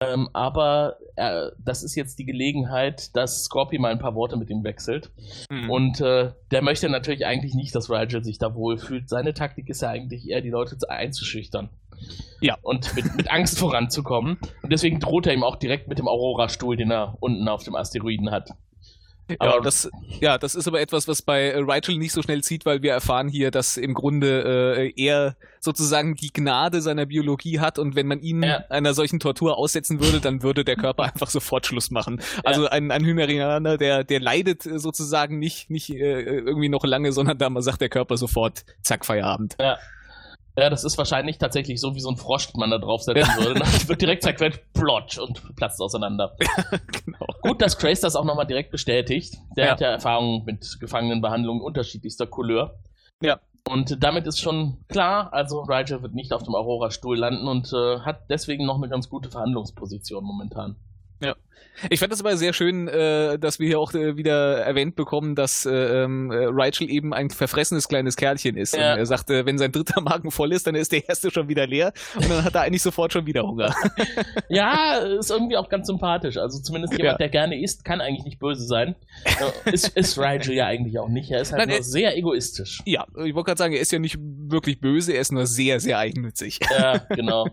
Ähm, 0.00 0.28
aber 0.34 0.98
äh, 1.16 1.50
das 1.58 1.82
ist 1.82 1.94
jetzt 1.94 2.18
die 2.18 2.26
Gelegenheit, 2.26 3.16
dass 3.16 3.44
Scorpio 3.44 3.80
mal 3.80 3.92
ein 3.92 3.98
paar 3.98 4.14
Worte 4.14 4.36
mit 4.36 4.50
ihm 4.50 4.62
wechselt. 4.62 5.10
Mhm. 5.50 5.70
Und 5.70 6.00
äh, 6.02 6.32
der 6.50 6.62
möchte 6.62 6.90
natürlich 6.90 7.24
eigentlich 7.24 7.54
nicht, 7.54 7.74
dass 7.74 7.90
Rigel 7.90 8.22
sich 8.22 8.38
da 8.38 8.54
wohlfühlt. 8.54 9.08
Seine 9.08 9.32
Taktik 9.32 9.70
ist 9.70 9.80
ja 9.80 9.88
eigentlich 9.88 10.28
eher, 10.28 10.42
die 10.42 10.50
Leute 10.50 10.76
einzuschüchtern. 10.88 11.70
Ja. 12.42 12.58
Und 12.60 12.94
mit, 12.94 13.16
mit 13.16 13.30
Angst 13.30 13.58
voranzukommen. 13.58 14.38
Und 14.62 14.70
deswegen 14.70 15.00
droht 15.00 15.26
er 15.26 15.32
ihm 15.32 15.42
auch 15.42 15.56
direkt 15.56 15.88
mit 15.88 15.98
dem 15.98 16.08
Aurora-Stuhl, 16.08 16.76
den 16.76 16.90
er 16.90 17.16
unten 17.20 17.48
auf 17.48 17.64
dem 17.64 17.74
Asteroiden 17.74 18.30
hat. 18.30 18.50
Ja, 19.28 19.60
das, 19.60 19.90
ja, 20.20 20.38
das 20.38 20.54
ist 20.54 20.68
aber 20.68 20.80
etwas, 20.80 21.08
was 21.08 21.20
bei 21.22 21.50
äh, 21.50 21.58
Rigel 21.58 21.98
nicht 21.98 22.12
so 22.12 22.22
schnell 22.22 22.42
zieht, 22.42 22.64
weil 22.64 22.82
wir 22.82 22.92
erfahren 22.92 23.28
hier, 23.28 23.50
dass 23.50 23.76
im 23.76 23.92
Grunde 23.92 24.76
äh, 24.76 24.92
er 24.96 25.36
sozusagen 25.58 26.14
die 26.14 26.32
Gnade 26.32 26.80
seiner 26.80 27.06
Biologie 27.06 27.58
hat 27.58 27.78
und 27.78 27.96
wenn 27.96 28.06
man 28.06 28.20
ihn 28.20 28.42
ja. 28.42 28.64
einer 28.68 28.94
solchen 28.94 29.18
Tortur 29.18 29.58
aussetzen 29.58 30.00
würde, 30.00 30.20
dann 30.20 30.42
würde 30.42 30.64
der 30.64 30.76
Körper 30.76 31.02
einfach 31.14 31.28
sofort 31.28 31.66
Schluss 31.66 31.90
machen. 31.90 32.20
Also 32.44 32.64
ja. 32.64 32.68
ein, 32.70 32.90
ein 32.90 33.04
Hymerianer, 33.04 33.76
der, 33.76 34.04
der 34.04 34.20
leidet 34.20 34.62
sozusagen 34.62 35.38
nicht, 35.38 35.70
nicht 35.70 35.90
äh, 35.90 36.20
irgendwie 36.20 36.68
noch 36.68 36.84
lange, 36.84 37.10
sondern 37.12 37.38
da 37.38 37.50
sagt 37.62 37.80
der 37.80 37.88
Körper 37.88 38.16
sofort, 38.16 38.64
zack, 38.82 39.04
Feierabend. 39.04 39.56
Ja. 39.60 39.78
Ja, 40.58 40.70
das 40.70 40.84
ist 40.84 40.96
wahrscheinlich 40.96 41.36
tatsächlich 41.36 41.80
so 41.80 41.94
wie 41.94 42.00
so 42.00 42.08
ein 42.08 42.16
Frosch, 42.16 42.50
den 42.50 42.60
man 42.60 42.70
da 42.70 42.78
draufsetzen 42.78 43.30
ja. 43.38 43.44
würde. 43.44 43.60
Das 43.60 43.88
wird 43.88 44.00
direkt 44.00 44.22
zerquetscht, 44.22 44.60
plotsch 44.72 45.18
und 45.18 45.54
platzt 45.54 45.80
auseinander. 45.82 46.34
genau. 47.04 47.26
Gut, 47.42 47.60
dass 47.60 47.76
Trace 47.76 48.00
das 48.00 48.16
auch 48.16 48.24
nochmal 48.24 48.46
direkt 48.46 48.70
bestätigt. 48.70 49.36
Der 49.56 49.66
ja. 49.66 49.70
hat 49.72 49.80
ja 49.80 49.88
Erfahrungen 49.88 50.44
mit 50.46 50.78
Gefangenenbehandlungen 50.80 51.62
unterschiedlichster 51.62 52.26
Couleur. 52.26 52.78
Ja. 53.20 53.38
Und 53.68 54.02
damit 54.02 54.26
ist 54.26 54.40
schon 54.40 54.78
klar, 54.88 55.32
also 55.32 55.60
Rigel 55.62 56.00
wird 56.02 56.14
nicht 56.14 56.32
auf 56.32 56.42
dem 56.42 56.54
Aurora-Stuhl 56.54 57.18
landen 57.18 57.48
und 57.48 57.72
äh, 57.72 58.00
hat 58.00 58.30
deswegen 58.30 58.64
noch 58.64 58.76
eine 58.76 58.88
ganz 58.88 59.10
gute 59.10 59.28
Verhandlungsposition 59.28 60.24
momentan. 60.24 60.76
Ich 61.90 62.00
fand 62.00 62.10
das 62.10 62.20
aber 62.20 62.38
sehr 62.38 62.54
schön, 62.54 62.88
äh, 62.88 63.38
dass 63.38 63.58
wir 63.58 63.66
hier 63.66 63.78
auch 63.78 63.92
äh, 63.92 64.16
wieder 64.16 64.60
erwähnt 64.62 64.96
bekommen, 64.96 65.34
dass 65.34 65.66
äh, 65.66 66.04
ähm, 66.04 66.30
äh, 66.30 66.46
Rachel 66.48 66.88
eben 66.88 67.12
ein 67.12 67.28
verfressenes 67.28 67.86
kleines 67.86 68.16
Kerlchen 68.16 68.56
ist. 68.56 68.74
Ja. 68.74 68.94
Und 68.94 68.98
er 69.00 69.04
sagte, 69.04 69.44
wenn 69.44 69.58
sein 69.58 69.72
dritter 69.72 70.00
Magen 70.00 70.30
voll 70.30 70.54
ist, 70.54 70.66
dann 70.66 70.74
ist 70.74 70.92
der 70.92 71.06
erste 71.06 71.30
schon 71.30 71.48
wieder 71.50 71.66
leer 71.66 71.92
und 72.14 72.30
dann 72.30 72.44
hat 72.44 72.54
er 72.54 72.62
eigentlich 72.62 72.80
sofort 72.80 73.12
schon 73.12 73.26
wieder 73.26 73.42
Hunger. 73.42 73.74
Ja, 74.48 74.96
ist 75.18 75.30
irgendwie 75.30 75.56
auch 75.58 75.68
ganz 75.68 75.86
sympathisch. 75.88 76.38
Also 76.38 76.60
zumindest 76.62 76.94
jemand, 76.94 77.14
Ja. 77.14 77.18
der 77.18 77.28
gerne 77.28 77.60
isst, 77.60 77.84
kann 77.84 78.00
eigentlich 78.00 78.24
nicht 78.24 78.38
böse 78.38 78.64
sein. 78.64 78.94
Äh, 79.24 79.72
ist, 79.72 79.88
ist 79.96 80.18
Rigel 80.18 80.54
ja 80.54 80.66
eigentlich 80.66 80.98
auch 80.98 81.08
nicht. 81.08 81.30
Er 81.30 81.42
ist 81.42 81.52
halt 81.52 81.58
Nein, 81.60 81.68
nur 81.68 81.76
er- 81.78 81.82
sehr 81.82 82.16
egoistisch. 82.16 82.80
ja, 82.86 83.04
ich 83.22 83.34
wollte 83.34 83.48
gerade 83.48 83.58
sagen, 83.58 83.74
er 83.74 83.80
ist 83.80 83.92
ja 83.92 83.98
nicht 83.98 84.16
wirklich 84.18 84.80
böse, 84.80 85.12
er 85.12 85.20
ist 85.20 85.32
nur 85.32 85.46
sehr, 85.46 85.78
sehr 85.80 85.98
eigennützig. 85.98 86.60
Ja, 86.70 86.98
genau. 87.10 87.48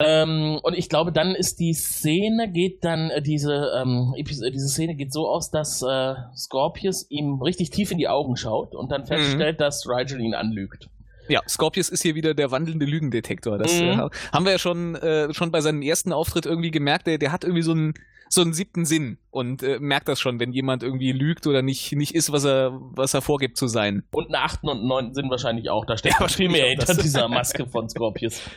Ähm, 0.00 0.58
und 0.62 0.74
ich 0.76 0.88
glaube, 0.88 1.12
dann 1.12 1.34
ist 1.34 1.60
die 1.60 1.72
Szene, 1.72 2.50
geht 2.50 2.84
dann, 2.84 3.10
äh, 3.10 3.22
diese, 3.22 3.70
ähm, 3.80 4.12
äh, 4.16 4.22
diese 4.24 4.68
Szene 4.68 4.94
geht 4.96 5.12
so 5.12 5.28
aus, 5.28 5.50
dass 5.50 5.82
äh, 5.82 6.14
Scorpius 6.36 7.06
ihm 7.10 7.40
richtig 7.40 7.70
tief 7.70 7.90
in 7.92 7.98
die 7.98 8.08
Augen 8.08 8.36
schaut 8.36 8.74
und 8.74 8.90
dann 8.90 9.02
Mhm. 9.02 9.06
feststellt, 9.06 9.60
dass 9.60 9.88
Rigel 9.88 10.20
ihn 10.20 10.34
anlügt. 10.34 10.88
Ja, 11.28 11.40
Scorpius 11.48 11.88
ist 11.88 12.02
hier 12.02 12.14
wieder 12.14 12.34
der 12.34 12.50
wandelnde 12.50 12.84
Lügendetektor. 12.84 13.56
Das 13.56 13.80
Mhm. 13.80 13.88
äh, 13.88 14.08
haben 14.32 14.44
wir 14.44 14.52
ja 14.52 14.58
schon, 14.58 14.94
äh, 14.96 15.32
schon 15.32 15.50
bei 15.52 15.60
seinem 15.60 15.80
ersten 15.80 16.12
Auftritt 16.12 16.44
irgendwie 16.44 16.70
gemerkt. 16.70 17.06
Der, 17.06 17.16
der 17.18 17.32
hat 17.32 17.44
irgendwie 17.44 17.62
so 17.62 17.72
einen, 17.72 17.94
so 18.28 18.40
einen 18.42 18.52
siebten 18.52 18.84
Sinn 18.84 19.18
und 19.30 19.62
äh, 19.62 19.78
merkt 19.78 20.08
das 20.08 20.20
schon, 20.20 20.40
wenn 20.40 20.52
jemand 20.52 20.82
irgendwie 20.82 21.12
lügt 21.12 21.46
oder 21.46 21.62
nicht, 21.62 21.92
nicht 21.92 22.14
ist, 22.14 22.32
was 22.32 22.44
er, 22.44 22.72
was 22.72 23.14
er 23.14 23.22
vorgibt 23.22 23.56
zu 23.56 23.66
sein. 23.66 24.04
Und 24.12 24.26
einen 24.26 24.36
achten 24.36 24.68
und 24.68 24.78
einen 24.78 24.88
neunten 24.88 25.14
sind 25.14 25.30
wahrscheinlich 25.30 25.70
auch. 25.70 25.84
Da 25.84 25.96
steckt 25.96 26.20
Ja, 26.20 26.28
viel 26.28 26.48
mehr 26.48 26.68
hinter 26.68 26.94
dieser 26.94 27.28
Maske 27.28 27.66
von 27.66 27.88
Scorpius. 27.88 28.40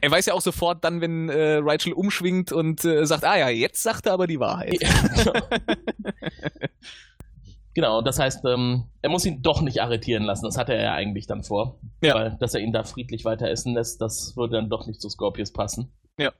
Er 0.00 0.10
weiß 0.10 0.26
ja 0.26 0.34
auch 0.34 0.40
sofort 0.40 0.82
dann, 0.82 1.00
wenn 1.00 1.28
äh, 1.28 1.58
Rachel 1.62 1.92
umschwingt 1.92 2.52
und 2.52 2.84
äh, 2.84 3.04
sagt, 3.04 3.22
ah 3.24 3.36
ja, 3.36 3.48
jetzt 3.48 3.82
sagt 3.82 4.06
er 4.06 4.14
aber 4.14 4.26
die 4.26 4.40
Wahrheit. 4.40 4.78
genau, 7.74 8.00
das 8.00 8.18
heißt, 8.18 8.44
ähm, 8.46 8.84
er 9.02 9.10
muss 9.10 9.26
ihn 9.26 9.42
doch 9.42 9.60
nicht 9.60 9.82
arretieren 9.82 10.24
lassen. 10.24 10.46
Das 10.46 10.56
hatte 10.56 10.74
er 10.74 10.82
ja 10.82 10.94
eigentlich 10.94 11.26
dann 11.26 11.44
vor. 11.44 11.78
Ja. 12.02 12.14
Weil, 12.14 12.36
dass 12.40 12.54
er 12.54 12.60
ihn 12.60 12.72
da 12.72 12.82
friedlich 12.82 13.24
weiter 13.24 13.48
essen 13.48 13.74
lässt, 13.74 14.00
das 14.00 14.36
würde 14.36 14.56
dann 14.56 14.70
doch 14.70 14.86
nicht 14.86 15.00
zu 15.00 15.08
Scorpius 15.08 15.52
passen. 15.52 15.92
Ja. 16.18 16.32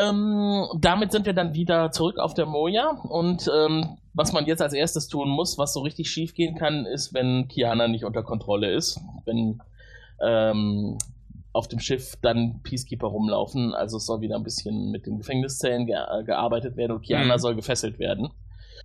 Ähm, 0.00 0.66
damit 0.80 1.12
sind 1.12 1.26
wir 1.26 1.32
dann 1.32 1.54
wieder 1.54 1.90
zurück 1.90 2.18
auf 2.18 2.34
der 2.34 2.46
Moja 2.46 2.90
und 3.08 3.50
ähm, 3.54 3.98
was 4.14 4.32
man 4.32 4.46
jetzt 4.46 4.62
als 4.62 4.72
erstes 4.72 5.08
tun 5.08 5.28
muss, 5.28 5.58
was 5.58 5.72
so 5.74 5.80
richtig 5.80 6.08
schief 6.10 6.34
gehen 6.34 6.56
kann, 6.56 6.86
ist, 6.86 7.12
wenn 7.14 7.48
Kiana 7.48 7.88
nicht 7.88 8.04
unter 8.04 8.22
Kontrolle 8.22 8.72
ist, 8.72 9.00
wenn 9.24 9.60
ähm, 10.24 10.98
auf 11.52 11.68
dem 11.68 11.78
Schiff 11.80 12.16
dann 12.22 12.60
Peacekeeper 12.62 13.06
rumlaufen, 13.06 13.74
also 13.74 13.96
es 13.96 14.06
soll 14.06 14.20
wieder 14.20 14.36
ein 14.36 14.42
bisschen 14.42 14.90
mit 14.90 15.06
den 15.06 15.18
Gefängniszellen 15.18 15.86
ge 15.86 15.96
gearbeitet 16.24 16.76
werden 16.76 16.92
und 16.92 17.02
Kiana 17.02 17.34
Mhm. 17.34 17.38
soll 17.38 17.54
gefesselt 17.54 17.98
werden. 17.98 18.28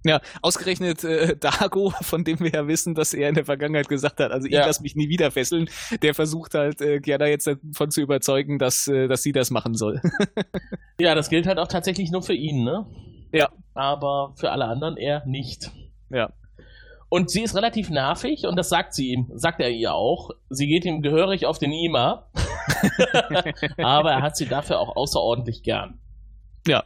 Ja, 0.06 0.22
ausgerechnet 0.42 1.04
äh, 1.04 1.36
Dago, 1.40 1.90
von 2.02 2.24
dem 2.24 2.40
wir 2.40 2.52
ja 2.52 2.68
wissen, 2.68 2.96
dass 2.96 3.14
er 3.14 3.30
in 3.30 3.36
der 3.36 3.46
Vergangenheit 3.46 3.90
gesagt 3.90 4.20
hat, 4.20 4.32
also 4.32 4.48
ich 4.48 4.54
Ja. 4.54 4.66
lass 4.66 4.80
mich 4.80 4.96
nie 4.96 5.10
wieder 5.10 5.30
fesseln, 5.32 5.70
der 6.02 6.14
versucht 6.14 6.54
halt 6.56 6.80
äh, 6.82 7.00
Gerda 7.00 7.26
jetzt 7.26 7.48
davon 7.48 7.92
zu 7.92 8.02
überzeugen, 8.02 8.60
dass, 8.60 8.88
äh, 8.88 9.08
dass 9.08 9.24
sie 9.24 9.32
das 9.34 9.52
machen 9.52 9.76
soll. 9.76 10.02
Ja, 11.02 11.16
das 11.16 11.30
gilt 11.30 11.48
halt 11.48 11.60
auch 11.60 11.70
tatsächlich 11.70 12.12
nur 12.12 12.22
für 12.22 12.34
ihn, 12.34 12.66
ne? 12.66 12.86
Ja. 13.32 13.50
Aber 13.74 14.34
für 14.38 14.52
alle 14.52 14.66
anderen 14.66 14.98
eher 14.98 15.26
nicht. 15.26 15.72
Ja. 16.10 16.34
Und 17.08 17.32
sie 17.32 17.42
ist 17.42 17.56
relativ 17.56 17.90
nervig 17.90 18.46
und 18.46 18.58
das 18.58 18.68
sagt 18.68 18.94
sie 18.94 19.14
ihm, 19.14 19.32
sagt 19.34 19.62
er 19.62 19.70
ihr 19.70 19.94
auch. 19.94 20.32
Sie 20.50 20.68
geht 20.68 20.84
ihm 20.84 21.02
gehörig 21.02 21.46
auf 21.46 21.58
den 21.58 21.72
Ima. 21.72 22.28
Aber 23.78 24.12
er 24.12 24.22
hat 24.22 24.36
sie 24.38 24.46
dafür 24.46 24.80
auch 24.80 24.96
außerordentlich 24.96 25.64
gern. 25.64 26.00
Ja. 26.68 26.84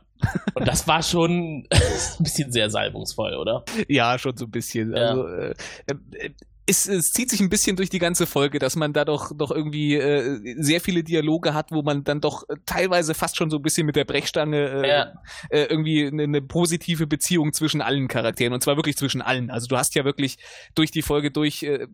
Und 0.53 0.67
das 0.67 0.87
war 0.87 1.01
schon 1.03 1.67
ein 1.71 2.23
bisschen 2.23 2.51
sehr 2.51 2.69
salbungsvoll, 2.69 3.35
oder? 3.35 3.63
Ja, 3.87 4.17
schon 4.17 4.37
so 4.37 4.45
ein 4.45 4.51
bisschen. 4.51 4.95
Ja. 4.95 5.09
Also, 5.09 5.27
äh, 5.27 5.53
äh, 5.87 6.29
es, 6.65 6.87
es 6.87 7.11
zieht 7.11 7.29
sich 7.29 7.41
ein 7.41 7.49
bisschen 7.49 7.75
durch 7.75 7.89
die 7.89 7.99
ganze 7.99 8.25
Folge, 8.25 8.57
dass 8.59 8.75
man 8.75 8.93
da 8.93 9.03
doch, 9.05 9.31
doch 9.35 9.51
irgendwie 9.51 9.95
äh, 9.95 10.39
sehr 10.57 10.79
viele 10.79 11.03
Dialoge 11.03 11.53
hat, 11.53 11.71
wo 11.71 11.81
man 11.81 12.03
dann 12.03 12.21
doch 12.21 12.43
teilweise 12.65 13.13
fast 13.13 13.35
schon 13.35 13.49
so 13.49 13.57
ein 13.57 13.61
bisschen 13.61 13.85
mit 13.85 13.95
der 13.95 14.05
Brechstange 14.05 14.83
äh, 14.83 14.87
Ja. 14.87 15.13
äh, 15.49 15.63
irgendwie 15.65 16.07
eine, 16.07 16.23
eine 16.23 16.41
positive 16.41 17.05
Beziehung 17.07 17.51
zwischen 17.53 17.81
allen 17.81 18.07
Charakteren 18.07 18.53
und 18.53 18.63
zwar 18.63 18.77
wirklich 18.77 18.95
zwischen 18.95 19.21
allen. 19.21 19.49
Also 19.51 19.67
du 19.67 19.77
hast 19.77 19.93
ja 19.95 20.05
wirklich 20.05 20.37
durch 20.75 20.91
die 20.91 21.01
Folge 21.01 21.31
durch 21.31 21.63
äh, 21.63 21.87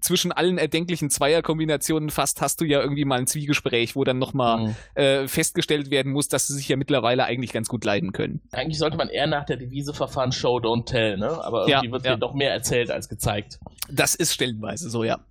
zwischen 0.00 0.32
allen 0.32 0.58
erdenklichen 0.58 1.10
Zweierkombinationen 1.10 2.10
fast 2.10 2.40
hast 2.40 2.60
du 2.60 2.64
ja 2.64 2.80
irgendwie 2.80 3.04
mal 3.04 3.18
ein 3.18 3.26
Zwiegespräch, 3.26 3.96
wo 3.96 4.04
dann 4.04 4.18
nochmal 4.18 4.54
Mhm. 4.54 4.74
äh, 4.94 5.28
festgestellt 5.28 5.90
werden 5.90 6.12
muss, 6.12 6.28
dass 6.28 6.46
sie 6.46 6.54
sich 6.54 6.68
ja 6.68 6.76
mittlerweile 6.76 7.24
eigentlich 7.24 7.52
ganz 7.52 7.68
gut 7.68 7.84
leiden 7.84 8.12
können. 8.12 8.40
Eigentlich 8.52 8.78
sollte 8.78 8.96
man 8.96 9.08
eher 9.08 9.26
nach 9.26 9.44
der 9.44 9.56
Devise 9.56 9.92
verfahren, 9.92 10.32
Show, 10.32 10.58
don't 10.58 10.86
tell, 10.86 11.16
ne? 11.16 11.28
Aber 11.44 11.68
Ja, 11.68 11.78
irgendwie 11.78 11.92
wird 11.92 12.04
ja. 12.04 12.16
doch 12.16 12.34
mehr 12.34 12.52
erzählt 12.52 12.90
als 12.90 13.08
gezeigt. 13.08 13.58
Das 13.90 14.14
ist 14.14 14.32
stellenweise 14.32 14.90
so, 14.90 15.04
ja. 15.04 15.24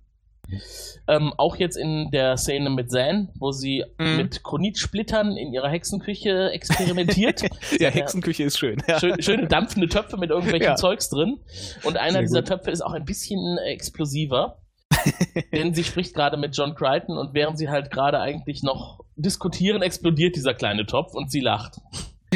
Ähm, 1.08 1.32
auch 1.38 1.56
jetzt 1.56 1.76
in 1.76 2.10
der 2.12 2.36
Szene 2.36 2.68
mit 2.68 2.90
Zan, 2.90 3.30
wo 3.38 3.50
sie 3.50 3.82
Mhm. 3.98 4.16
mit 4.18 4.44
Chronitsplittern 4.44 5.36
in 5.38 5.52
ihrer 5.54 5.70
Hexenküche 5.70 6.50
experimentiert. 6.52 7.42
Ja, 7.80 7.88
Hexenküche 7.88 8.44
ist 8.44 8.58
schön. 8.58 8.82
Ja. 8.86 9.00
Schön, 9.00 9.20
schöne 9.22 9.46
dampfende 9.48 9.88
Töpfe 9.88 10.18
mit 10.18 10.30
irgendwelchem 10.30 10.66
Ja. 10.68 10.74
Zeugs 10.76 11.08
drin. 11.08 11.40
Und 11.84 11.96
einer 11.96 12.12
Sehr 12.12 12.20
dieser 12.22 12.40
gut. 12.40 12.48
Töpfe 12.48 12.70
ist 12.70 12.82
auch 12.82 12.92
ein 12.92 13.04
bisschen 13.04 13.56
äh, 13.58 13.72
explosiver. 13.72 14.58
denn 15.52 15.74
sie 15.74 15.82
spricht 15.82 16.14
gerade 16.14 16.36
mit 16.36 16.56
John 16.56 16.74
Crichton 16.74 17.16
und 17.18 17.34
während 17.34 17.58
sie 17.58 17.68
halt 17.68 17.90
gerade 17.90 18.20
eigentlich 18.20 18.62
noch 18.62 19.00
diskutieren, 19.16 19.82
explodiert 19.82 20.36
dieser 20.36 20.54
kleine 20.54 20.86
Topf 20.86 21.14
und 21.14 21.30
sie 21.30 21.40
lacht. 21.40 21.78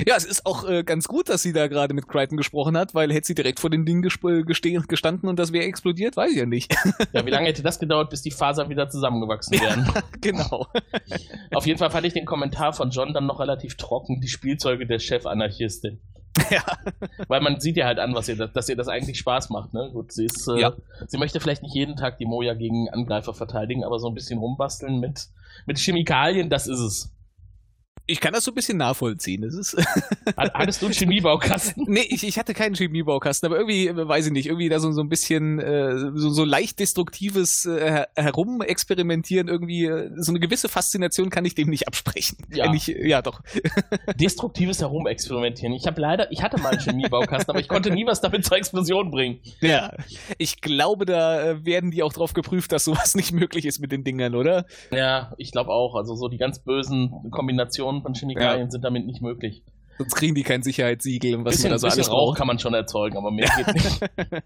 Ja, 0.06 0.16
es 0.16 0.24
ist 0.24 0.46
auch 0.46 0.68
äh, 0.68 0.82
ganz 0.84 1.08
gut, 1.08 1.28
dass 1.28 1.42
sie 1.42 1.52
da 1.52 1.66
gerade 1.68 1.94
mit 1.94 2.08
Crichton 2.08 2.36
gesprochen 2.36 2.76
hat, 2.76 2.94
weil 2.94 3.12
hätte 3.12 3.26
sie 3.26 3.34
direkt 3.34 3.60
vor 3.60 3.70
dem 3.70 3.84
Ding 3.84 4.02
gestanden 4.02 5.28
und 5.28 5.38
das 5.38 5.52
wäre 5.52 5.64
explodiert, 5.64 6.16
weiß 6.16 6.30
ich 6.32 6.38
ja 6.38 6.46
nicht. 6.46 6.74
Ja, 7.12 7.24
wie 7.24 7.30
lange 7.30 7.48
hätte 7.48 7.62
das 7.62 7.78
gedauert, 7.78 8.10
bis 8.10 8.22
die 8.22 8.30
Fasern 8.30 8.68
wieder 8.68 8.88
zusammengewachsen 8.90 9.60
wären? 9.60 9.88
genau. 10.20 10.66
Auf 11.54 11.66
jeden 11.66 11.78
Fall 11.78 11.90
fand 11.90 12.06
ich 12.06 12.12
den 12.12 12.26
Kommentar 12.26 12.72
von 12.72 12.90
John 12.90 13.12
dann 13.14 13.26
noch 13.26 13.40
relativ 13.40 13.76
trocken, 13.76 14.20
die 14.20 14.28
Spielzeuge 14.28 14.86
der 14.86 14.98
Chef-Anarchistin. 14.98 16.00
Ja. 16.50 16.62
Weil 17.26 17.40
man 17.40 17.58
sieht 17.60 17.76
ja 17.76 17.86
halt 17.86 17.98
an, 17.98 18.14
was 18.14 18.28
ihr, 18.28 18.36
das- 18.36 18.52
dass 18.52 18.68
ihr 18.68 18.76
das 18.76 18.88
eigentlich 18.88 19.18
Spaß 19.18 19.50
macht, 19.50 19.72
ne? 19.74 19.90
Gut, 19.92 20.12
sie 20.12 20.26
ist, 20.26 20.46
äh, 20.48 20.60
Ja. 20.60 20.72
sie 21.06 21.18
möchte 21.18 21.40
vielleicht 21.40 21.62
nicht 21.62 21.74
jeden 21.74 21.96
Tag 21.96 22.18
die 22.18 22.26
Moja 22.26 22.54
gegen 22.54 22.88
Angreifer 22.90 23.34
verteidigen, 23.34 23.84
aber 23.84 23.98
so 23.98 24.08
ein 24.08 24.14
bisschen 24.14 24.38
rumbasteln 24.38 25.00
mit, 25.00 25.28
mit 25.66 25.78
Chemikalien, 25.78 26.48
das 26.50 26.66
ist 26.68 26.78
es. 26.80 27.12
Ich 28.10 28.20
kann 28.20 28.32
das 28.32 28.44
so 28.44 28.50
ein 28.50 28.54
bisschen 28.54 28.78
nachvollziehen. 28.78 29.42
Das 29.42 29.54
ist 29.54 29.76
Hat- 30.36 30.54
Hattest 30.54 30.82
du 30.82 30.86
einen 30.86 30.94
Chemiebaukasten? 30.94 31.84
nee, 31.88 32.06
ich, 32.08 32.26
ich 32.26 32.38
hatte 32.38 32.54
keinen 32.54 32.74
Chemiebaukasten, 32.74 33.46
aber 33.46 33.56
irgendwie, 33.58 33.86
äh, 33.88 34.08
weiß 34.08 34.26
ich 34.26 34.32
nicht, 34.32 34.46
irgendwie 34.46 34.68
da 34.68 34.80
so, 34.80 34.90
so 34.92 35.00
ein 35.02 35.08
bisschen 35.08 35.58
äh, 35.60 35.96
so, 36.14 36.30
so 36.30 36.44
leicht 36.44 36.80
destruktives 36.80 37.64
äh, 37.66 37.78
her- 37.90 38.08
Herumexperimentieren, 38.16 39.48
irgendwie, 39.48 39.90
so 40.16 40.32
eine 40.32 40.40
gewisse 40.40 40.68
Faszination 40.68 41.30
kann 41.30 41.44
ich 41.44 41.54
dem 41.54 41.68
nicht 41.68 41.86
absprechen. 41.86 42.38
Ja. 42.50 42.70
Nicht, 42.70 42.88
ja, 42.88 43.22
doch. 43.22 43.40
Destruktives 44.20 44.80
Herumexperimentieren. 44.80 45.74
Ich 45.74 45.86
habe 45.86 46.00
leider, 46.00 46.30
ich 46.32 46.42
hatte 46.42 46.60
mal 46.60 46.70
einen 46.70 46.80
Chemiebaukasten, 46.80 47.50
aber 47.50 47.60
ich 47.60 47.68
konnte 47.68 47.90
nie 47.90 48.06
was 48.06 48.20
damit 48.20 48.44
zur 48.44 48.56
Explosion 48.56 49.10
bringen. 49.10 49.40
Ja. 49.60 49.92
Ich 50.38 50.60
glaube, 50.60 51.04
da 51.04 51.64
werden 51.64 51.90
die 51.90 52.02
auch 52.02 52.12
drauf 52.12 52.32
geprüft, 52.32 52.72
dass 52.72 52.84
sowas 52.84 53.14
nicht 53.14 53.32
möglich 53.32 53.64
ist 53.66 53.80
mit 53.80 53.92
den 53.92 54.04
Dingern, 54.04 54.34
oder? 54.34 54.66
Ja, 54.90 55.34
ich 55.38 55.52
glaube 55.52 55.70
auch. 55.70 55.94
Also 55.94 56.14
so 56.14 56.28
die 56.28 56.38
ganz 56.38 56.58
bösen 56.60 57.12
Kombinationen 57.30 57.97
von 58.02 58.14
Chemikalien 58.14 58.70
sind 58.70 58.84
damit 58.84 59.06
nicht 59.06 59.22
möglich. 59.22 59.62
Sonst 59.98 60.14
kriegen 60.14 60.34
die 60.34 60.44
kein 60.44 60.62
Sicherheitssiegel 60.62 61.34
und 61.34 61.44
was 61.44 61.56
bisschen, 61.56 61.70
man 61.70 61.72
da 61.72 61.78
so 61.78 61.88
alles 61.88 62.08
Rauch 62.08 62.26
braucht. 62.26 62.38
kann 62.38 62.46
man 62.46 62.58
schon 62.58 62.72
erzeugen, 62.74 63.16
aber 63.16 63.30
mehr 63.32 63.50
geht 63.56 63.74
nicht. 63.74 64.00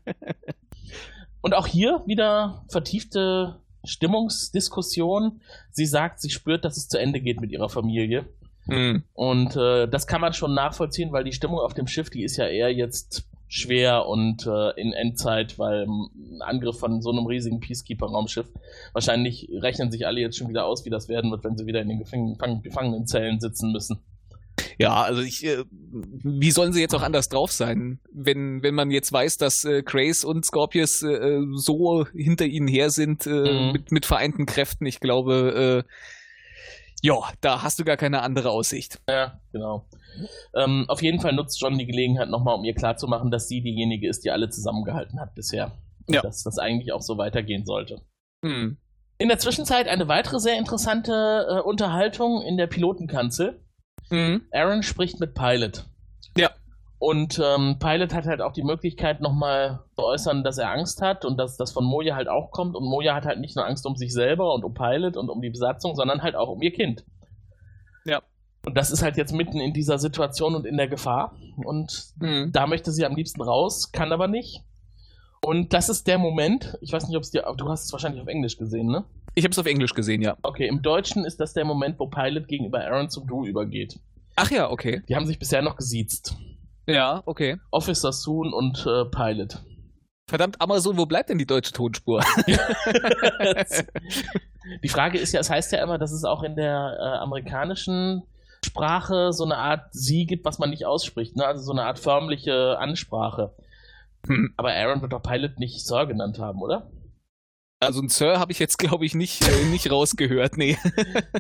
Und 1.42 1.54
auch 1.54 1.66
hier 1.66 2.02
wieder 2.06 2.64
vertiefte 2.68 3.58
Stimmungsdiskussion. 3.84 5.40
Sie 5.70 5.86
sagt, 5.86 6.20
sie 6.20 6.30
spürt, 6.30 6.64
dass 6.64 6.76
es 6.76 6.88
zu 6.88 6.98
Ende 6.98 7.20
geht 7.20 7.40
mit 7.40 7.50
ihrer 7.50 7.68
Familie. 7.68 8.26
Hm. 8.66 9.02
Und 9.12 9.56
äh, 9.56 9.88
das 9.88 10.06
kann 10.06 10.20
man 10.20 10.32
schon 10.32 10.54
nachvollziehen, 10.54 11.12
weil 11.12 11.24
die 11.24 11.32
Stimmung 11.32 11.58
auf 11.58 11.74
dem 11.74 11.88
Schiff, 11.88 12.10
die 12.10 12.22
ist 12.22 12.36
ja 12.36 12.46
eher 12.46 12.72
jetzt 12.72 13.28
schwer 13.54 14.06
und 14.06 14.46
äh, 14.46 14.70
in 14.80 14.94
Endzeit, 14.94 15.58
weil 15.58 15.82
ein 15.86 16.40
Angriff 16.40 16.78
von 16.78 17.02
so 17.02 17.10
einem 17.10 17.26
riesigen 17.26 17.60
Peacekeeper-Raumschiff, 17.60 18.46
wahrscheinlich 18.94 19.50
rechnen 19.52 19.92
sich 19.92 20.06
alle 20.06 20.20
jetzt 20.22 20.38
schon 20.38 20.48
wieder 20.48 20.64
aus, 20.64 20.86
wie 20.86 20.90
das 20.90 21.06
werden 21.10 21.30
wird, 21.30 21.44
wenn 21.44 21.58
sie 21.58 21.66
wieder 21.66 21.82
in 21.82 21.88
den 21.90 21.98
Gefäng 21.98 22.36
Fang- 22.38 22.62
Gefangenenzellen 22.62 23.40
sitzen 23.40 23.70
müssen. 23.70 23.98
Ja, 24.78 25.02
also 25.02 25.20
ich, 25.20 25.44
äh, 25.44 25.64
wie 25.70 26.50
sollen 26.50 26.72
sie 26.72 26.80
jetzt 26.80 26.94
auch 26.94 27.02
anders 27.02 27.28
drauf 27.28 27.52
sein, 27.52 28.00
wenn, 28.10 28.62
wenn 28.62 28.74
man 28.74 28.90
jetzt 28.90 29.12
weiß, 29.12 29.36
dass 29.36 29.64
äh, 29.66 29.82
Grace 29.82 30.24
und 30.24 30.46
Scorpius 30.46 31.02
äh, 31.02 31.40
so 31.52 32.06
hinter 32.06 32.46
ihnen 32.46 32.68
her 32.68 32.88
sind 32.88 33.26
äh, 33.26 33.30
Mhm. 33.30 33.72
mit, 33.72 33.92
mit 33.92 34.06
vereinten 34.06 34.46
Kräften. 34.46 34.86
Ich 34.86 34.98
glaube, 34.98 35.84
äh, 35.86 35.92
ja, 37.02 37.16
da 37.42 37.62
hast 37.62 37.80
du 37.80 37.84
gar 37.84 37.98
keine 37.98 38.22
andere 38.22 38.48
Aussicht. 38.50 38.98
Ja, 39.08 39.40
genau. 39.52 39.84
Ähm, 40.55 40.85
auf 40.88 41.03
jeden 41.03 41.20
Fall 41.20 41.33
nutzt 41.33 41.61
John 41.61 41.79
die 41.79 41.87
Gelegenheit 41.87 42.29
nochmal, 42.29 42.55
um 42.57 42.64
ihr 42.64 42.75
klarzumachen, 42.75 43.31
dass 43.31 43.48
sie 43.48 43.62
diejenige 43.62 44.09
ist, 44.09 44.25
die 44.25 44.31
alle 44.31 44.51
zusammengehalten 44.51 45.20
hat 45.20 45.35
bisher. 45.35 45.72
Und 46.07 46.14
Ja. 46.14 46.22
Dass 46.22 46.42
das 46.42 46.59
eigentlich 46.59 46.92
auch 46.92 47.03
so 47.03 47.18
weitergehen 47.18 47.64
sollte. 47.64 48.03
Hm. 48.44 48.77
In 49.18 49.29
der 49.29 49.38
Zwischenzeit 49.38 49.88
eine 49.88 50.09
weitere 50.09 50.40
sehr 50.40 50.59
interessante 50.59 51.46
äh, 51.48 51.61
Unterhaltung 51.61 52.42
in 52.42 52.57
der 52.57 52.66
Pilotenkanzel. 52.66 53.61
Mhm. 54.11 54.42
Aaron 54.53 54.83
spricht 54.83 55.20
mit 55.20 55.35
Pilot. 55.35 55.85
Ja. 56.37 56.51
Und 56.98 57.40
ähm, 57.42 57.79
Pilot 57.79 58.14
hat 58.14 58.27
halt 58.27 58.40
auch 58.40 58.53
die 58.53 58.62
Möglichkeit, 58.62 59.20
nochmal 59.20 59.81
zu 59.96 60.05
äußern, 60.05 60.44
dass 60.44 60.59
er 60.59 60.70
Angst 60.70 61.03
hat 61.03 61.25
und 61.25 61.37
dass 61.37 61.57
das 61.57 61.72
von 61.72 61.85
Moja 61.85 62.14
halt 62.14 62.29
auch 62.29 62.51
kommt. 62.51 62.77
Und 62.77 62.85
Moja 62.85 63.14
hat 63.14 63.25
halt 63.25 63.40
nicht 63.40 63.57
nur 63.57 63.66
Angst 63.66 63.87
um 63.87 63.96
sich 63.96 64.12
selber 64.12 64.55
und 64.55 64.64
um 64.64 64.75
Pilot 64.75 65.16
und 65.16 65.29
um 65.29 65.40
die 65.40 65.51
Besatzung, 65.51 65.94
sondern 65.94 66.22
halt 66.22 66.37
auch 66.37 66.48
um 66.48 66.62
ihr 66.62 66.72
Kind. 66.72 67.05
Und 68.64 68.77
das 68.77 68.90
ist 68.90 69.03
halt 69.03 69.16
jetzt 69.16 69.33
mitten 69.33 69.59
in 69.59 69.72
dieser 69.72 69.98
Situation 69.98 70.55
und 70.55 70.66
in 70.66 70.77
der 70.77 70.88
Gefahr. 70.88 71.35
Und 71.57 72.12
mhm. 72.20 72.53
da 72.53 72.66
möchte 72.66 72.92
sie 72.92 73.05
am 73.05 73.16
liebsten 73.16 73.42
raus, 73.42 73.90
kann 73.92 74.12
aber 74.12 74.29
nicht. 74.29 74.62
Und 75.44 75.72
das 75.72 75.88
ist 75.88 76.07
der 76.07 76.18
Moment, 76.18 76.79
ich 76.81 76.92
weiß 76.92 77.09
nicht, 77.09 77.16
ob 77.16 77.25
es 77.25 77.33
dir, 77.33 77.42
du 77.57 77.68
hast 77.68 77.87
es 77.87 77.92
wahrscheinlich 77.92 78.22
auf 78.22 78.29
Englisch 78.29 78.57
gesehen, 78.57 78.87
ne? 78.87 79.05
Ich 79.35 79.42
habe 79.44 79.51
es 79.51 79.59
auf 79.59 79.66
Englisch 79.66 79.92
gesehen, 79.94 80.22
ja. 80.22 80.37
Okay, 80.42 80.68
im 80.68 80.83
Deutschen 80.83 81.25
ist 81.25 81.40
das 81.40 81.53
der 81.53 81.64
Moment, 81.64 81.98
wo 81.98 82.07
Pilot 82.07 82.46
gegenüber 82.46 82.85
Aaron 82.85 83.11
zum 83.11 83.27
Du 83.27 83.44
übergeht. 83.44 83.98
Ach 84.37 84.51
ja, 84.53 84.70
okay. 84.70 85.03
Die 85.09 85.16
haben 85.16 85.27
sich 85.27 85.40
bisher 85.40 85.62
noch 85.62 85.77
gesiezt. 85.77 86.37
Ja, 86.87 87.22
okay. 87.27 87.57
Officer 87.72 88.12
Soon 88.12 88.53
und 88.53 88.87
äh, 88.87 89.05
Pilot. 89.07 89.61
Verdammt, 90.29 90.61
Amazon, 90.61 90.96
wo 90.96 91.07
bleibt 91.07 91.31
denn 91.31 91.38
die 91.38 91.46
deutsche 91.46 91.72
Tonspur? 91.72 92.22
die 94.83 94.88
Frage 94.88 95.18
ist 95.18 95.33
ja, 95.33 95.40
es 95.40 95.51
heißt 95.51 95.72
ja 95.72 95.83
immer, 95.83 95.98
dass 95.98 96.12
es 96.12 96.22
auch 96.25 96.44
in 96.44 96.55
der 96.55 96.96
äh, 97.01 97.18
amerikanischen 97.18 98.22
Sprache 98.64 99.33
so 99.33 99.44
eine 99.44 99.59
Art 99.59 99.88
Sie 99.92 100.27
gibt, 100.27 100.44
was 100.44 100.59
man 100.59 100.70
nicht 100.70 100.87
ausspricht, 100.87 101.37
ne? 101.37 101.46
also 101.46 101.62
so 101.62 101.72
eine 101.72 101.85
Art 101.85 101.98
förmliche 101.98 102.79
Ansprache. 102.79 103.55
Hm. 104.27 104.55
Aber 104.57 104.72
Aaron 104.72 105.03
wird 105.03 105.12
doch 105.12 105.22
Pilot 105.22 105.59
nicht 105.59 105.85
Sir 105.85 106.07
genannt 106.07 106.38
haben, 106.38 106.61
oder? 106.62 106.90
Also 107.81 108.01
ein 108.01 108.09
Sir 108.09 108.38
habe 108.38 108.53
ich 108.53 108.61
jetzt, 108.61 108.79
glaube 108.79 109.05
ich, 109.05 109.14
nicht, 109.14 109.42
äh, 109.42 109.64
nicht 109.64 109.90
rausgehört, 109.90 110.57
nee. 110.57 110.79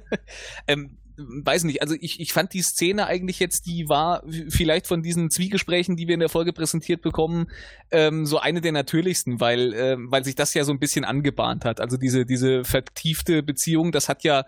ähm, 0.66 0.98
weiß 1.16 1.64
nicht, 1.64 1.82
also 1.82 1.94
ich, 2.00 2.20
ich 2.20 2.32
fand 2.32 2.52
die 2.52 2.62
Szene 2.62 3.06
eigentlich 3.06 3.38
jetzt, 3.38 3.66
die 3.66 3.88
war 3.88 4.22
vielleicht 4.48 4.86
von 4.86 5.02
diesen 5.02 5.30
Zwiegesprächen, 5.30 5.96
die 5.96 6.08
wir 6.08 6.14
in 6.14 6.20
der 6.20 6.28
Folge 6.28 6.52
präsentiert 6.52 7.02
bekommen, 7.02 7.48
ähm, 7.90 8.26
so 8.26 8.38
eine 8.38 8.60
der 8.60 8.72
natürlichsten, 8.72 9.40
weil, 9.40 9.72
äh, 9.74 9.96
weil 9.98 10.24
sich 10.24 10.34
das 10.34 10.54
ja 10.54 10.64
so 10.64 10.72
ein 10.72 10.80
bisschen 10.80 11.04
angebahnt 11.04 11.64
hat. 11.64 11.80
Also 11.80 11.96
diese, 11.96 12.24
diese 12.24 12.64
vertiefte 12.64 13.42
Beziehung, 13.42 13.92
das 13.92 14.08
hat 14.08 14.24
ja 14.24 14.44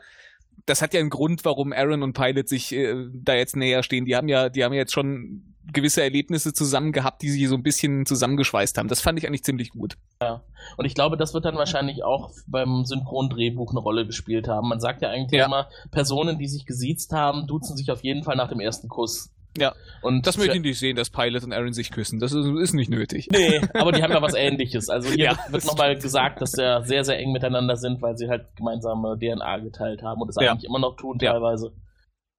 das 0.67 0.83
hat 0.83 0.95
ja 0.95 1.01
einen 1.01 1.11
Grund, 1.11 1.45
warum 1.45 1.73
Aaron 1.73 2.03
und 2.03 2.15
Pilot 2.15 2.49
sich 2.49 2.73
äh, 2.73 2.95
da 3.13 3.35
jetzt 3.35 3.57
näher 3.57 3.83
stehen. 3.83 4.05
Die 4.05 4.17
haben 4.17 4.29
ja, 4.29 4.49
die 4.49 4.65
haben 4.65 4.73
ja 4.73 4.81
jetzt 4.81 4.93
schon 4.93 5.55
gewisse 5.73 6.03
Erlebnisse 6.03 6.53
zusammen 6.53 6.93
gehabt, 6.93 7.23
die 7.23 7.31
sie 7.31 7.47
so 7.47 7.55
ein 7.55 7.63
bisschen 7.63 8.07
zusammengeschweißt 8.07 8.77
haben. 8.77 8.89
Das 8.89 9.01
fand 9.01 9.19
ich 9.19 9.27
eigentlich 9.27 9.45
ziemlich 9.45 9.71
gut. 9.71 9.97
Ja. 10.21 10.43
Und 10.77 10.85
ich 10.85 10.95
glaube, 10.95 11.17
das 11.17 11.35
wird 11.35 11.45
dann 11.45 11.57
wahrscheinlich 11.57 12.05
auch 12.05 12.31
beim 12.47 12.85
Synchrondrehbuch 12.85 13.71
eine 13.71 13.81
Rolle 13.81 14.07
gespielt 14.07 14.49
haben. 14.49 14.69
Man 14.69 14.81
sagt 14.81 15.03
ja 15.03 15.11
eigentlich 15.11 15.39
ja. 15.39 15.47
immer, 15.47 15.69
Personen, 15.91 16.39
die 16.39 16.49
sich 16.49 16.67
gesiezt 16.67 17.13
haben, 17.13 17.47
duzen 17.47 17.77
sich 17.77 17.91
auf 17.91 18.03
jeden 18.05 18.25
Fall 18.25 18.37
nach 18.37 18.49
dem 18.49 18.61
ersten 18.61 18.89
Kuss. 18.89 19.34
Ja. 19.57 19.75
Und 20.03 20.27
das 20.27 20.37
möchte 20.37 20.57
ich 20.57 20.63
nicht 20.63 20.79
sehen, 20.79 20.97
dass 20.97 21.11
Pilot 21.11 21.45
und 21.45 21.53
Aaron 21.53 21.73
sich 21.73 21.91
küssen. 21.91 22.19
Das 22.19 22.33
ist, 22.33 22.47
ist 22.47 22.75
nicht 22.75 22.91
nötig. 22.91 23.29
Nee, 23.31 23.61
aber 23.75 23.93
die 23.93 24.03
haben 24.03 24.13
ja 24.13 24.21
was 24.21 24.35
ähnliches. 24.35 24.89
Also 24.89 25.11
hier 25.11 25.25
ja, 25.25 25.39
wird, 25.49 25.65
nochmal 25.65 25.97
gesagt, 25.97 26.43
dass 26.43 26.53
sie 26.53 26.83
sehr, 26.85 27.05
sehr 27.05 27.19
eng 27.19 27.33
miteinander 27.33 27.77
sind, 27.77 28.03
weil 28.03 28.17
sie 28.17 28.29
halt 28.29 28.55
gemeinsame 28.57 29.17
DNA 29.19 29.59
geteilt 29.59 30.03
haben 30.03 30.21
und 30.21 30.29
es 30.29 30.37
ja. 30.41 30.51
eigentlich 30.51 30.69
immer 30.69 30.81
noch 30.81 30.97
tun 30.97 31.19
teilweise. 31.19 31.73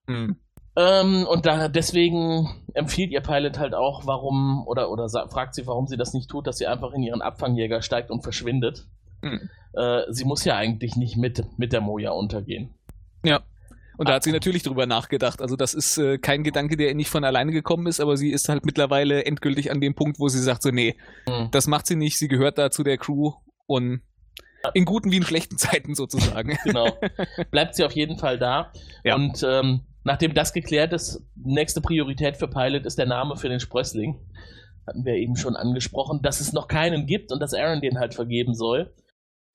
Ja. 0.07 0.15
Hm. 0.15 0.35
Ähm, 0.77 1.25
und 1.29 1.45
da 1.45 1.69
deswegen 1.69 2.49
empfiehlt 2.73 3.11
ihr 3.11 3.21
Pilot 3.21 3.59
halt 3.59 3.73
auch, 3.73 4.05
warum, 4.05 4.67
oder, 4.67 4.91
oder 4.91 5.07
fragt 5.07 5.55
sie, 5.55 5.65
warum 5.67 5.87
sie 5.87 5.95
das 5.95 6.13
nicht 6.13 6.29
tut, 6.29 6.47
dass 6.47 6.57
sie 6.57 6.67
einfach 6.67 6.91
in 6.91 7.01
ihren 7.01 7.21
Abfangjäger 7.21 7.81
steigt 7.81 8.11
und 8.11 8.23
verschwindet. 8.23 8.85
Hm. 9.21 9.49
Äh, 9.73 10.01
sie 10.09 10.25
muss 10.25 10.43
ja 10.43 10.57
eigentlich 10.57 10.97
nicht 10.97 11.15
mit, 11.15 11.45
mit 11.57 11.71
der 11.71 11.81
Moja 11.81 12.11
untergehen. 12.11 12.73
Ja. 13.23 13.41
Und 13.97 14.09
da 14.09 14.15
hat 14.15 14.23
sie 14.23 14.31
natürlich 14.31 14.63
drüber 14.63 14.85
nachgedacht. 14.85 15.41
Also 15.41 15.55
das 15.55 15.73
ist 15.73 15.97
äh, 15.97 16.17
kein 16.17 16.43
Gedanke, 16.43 16.77
der 16.77 16.93
nicht 16.93 17.09
von 17.09 17.23
alleine 17.23 17.51
gekommen 17.51 17.87
ist, 17.87 17.99
aber 17.99 18.17
sie 18.17 18.31
ist 18.31 18.49
halt 18.49 18.65
mittlerweile 18.65 19.25
endgültig 19.25 19.71
an 19.71 19.81
dem 19.81 19.95
Punkt, 19.95 20.19
wo 20.19 20.27
sie 20.27 20.41
sagt 20.41 20.63
so, 20.63 20.71
nee, 20.71 20.95
mhm. 21.27 21.49
das 21.51 21.67
macht 21.67 21.87
sie 21.87 21.95
nicht, 21.95 22.17
sie 22.17 22.27
gehört 22.27 22.57
da 22.57 22.71
zu 22.71 22.83
der 22.83 22.97
Crew 22.97 23.33
und 23.67 24.01
in 24.73 24.85
guten 24.85 25.11
wie 25.11 25.17
in 25.17 25.23
schlechten 25.23 25.57
Zeiten 25.57 25.95
sozusagen. 25.95 26.57
Genau. 26.65 26.97
Bleibt 27.51 27.75
sie 27.75 27.83
auf 27.83 27.91
jeden 27.91 28.17
Fall 28.17 28.39
da. 28.39 28.71
Ja. 29.03 29.15
Und 29.15 29.43
ähm, 29.43 29.81
nachdem 30.03 30.33
das 30.33 30.51
geklärt 30.51 30.93
ist, 30.93 31.23
nächste 31.35 31.79
Priorität 31.79 32.37
für 32.37 32.47
Pilot 32.47 32.85
ist 32.85 32.97
der 32.97 33.05
Name 33.05 33.35
für 33.35 33.49
den 33.49 33.59
Sprössling. 33.59 34.19
Hatten 34.87 35.05
wir 35.05 35.13
eben 35.13 35.35
schon 35.35 35.55
angesprochen, 35.55 36.21
dass 36.23 36.39
es 36.39 36.53
noch 36.53 36.67
keinen 36.67 37.05
gibt 37.05 37.31
und 37.31 37.39
dass 37.39 37.53
Aaron 37.53 37.81
den 37.81 37.99
halt 37.99 38.15
vergeben 38.15 38.55
soll. 38.55 38.93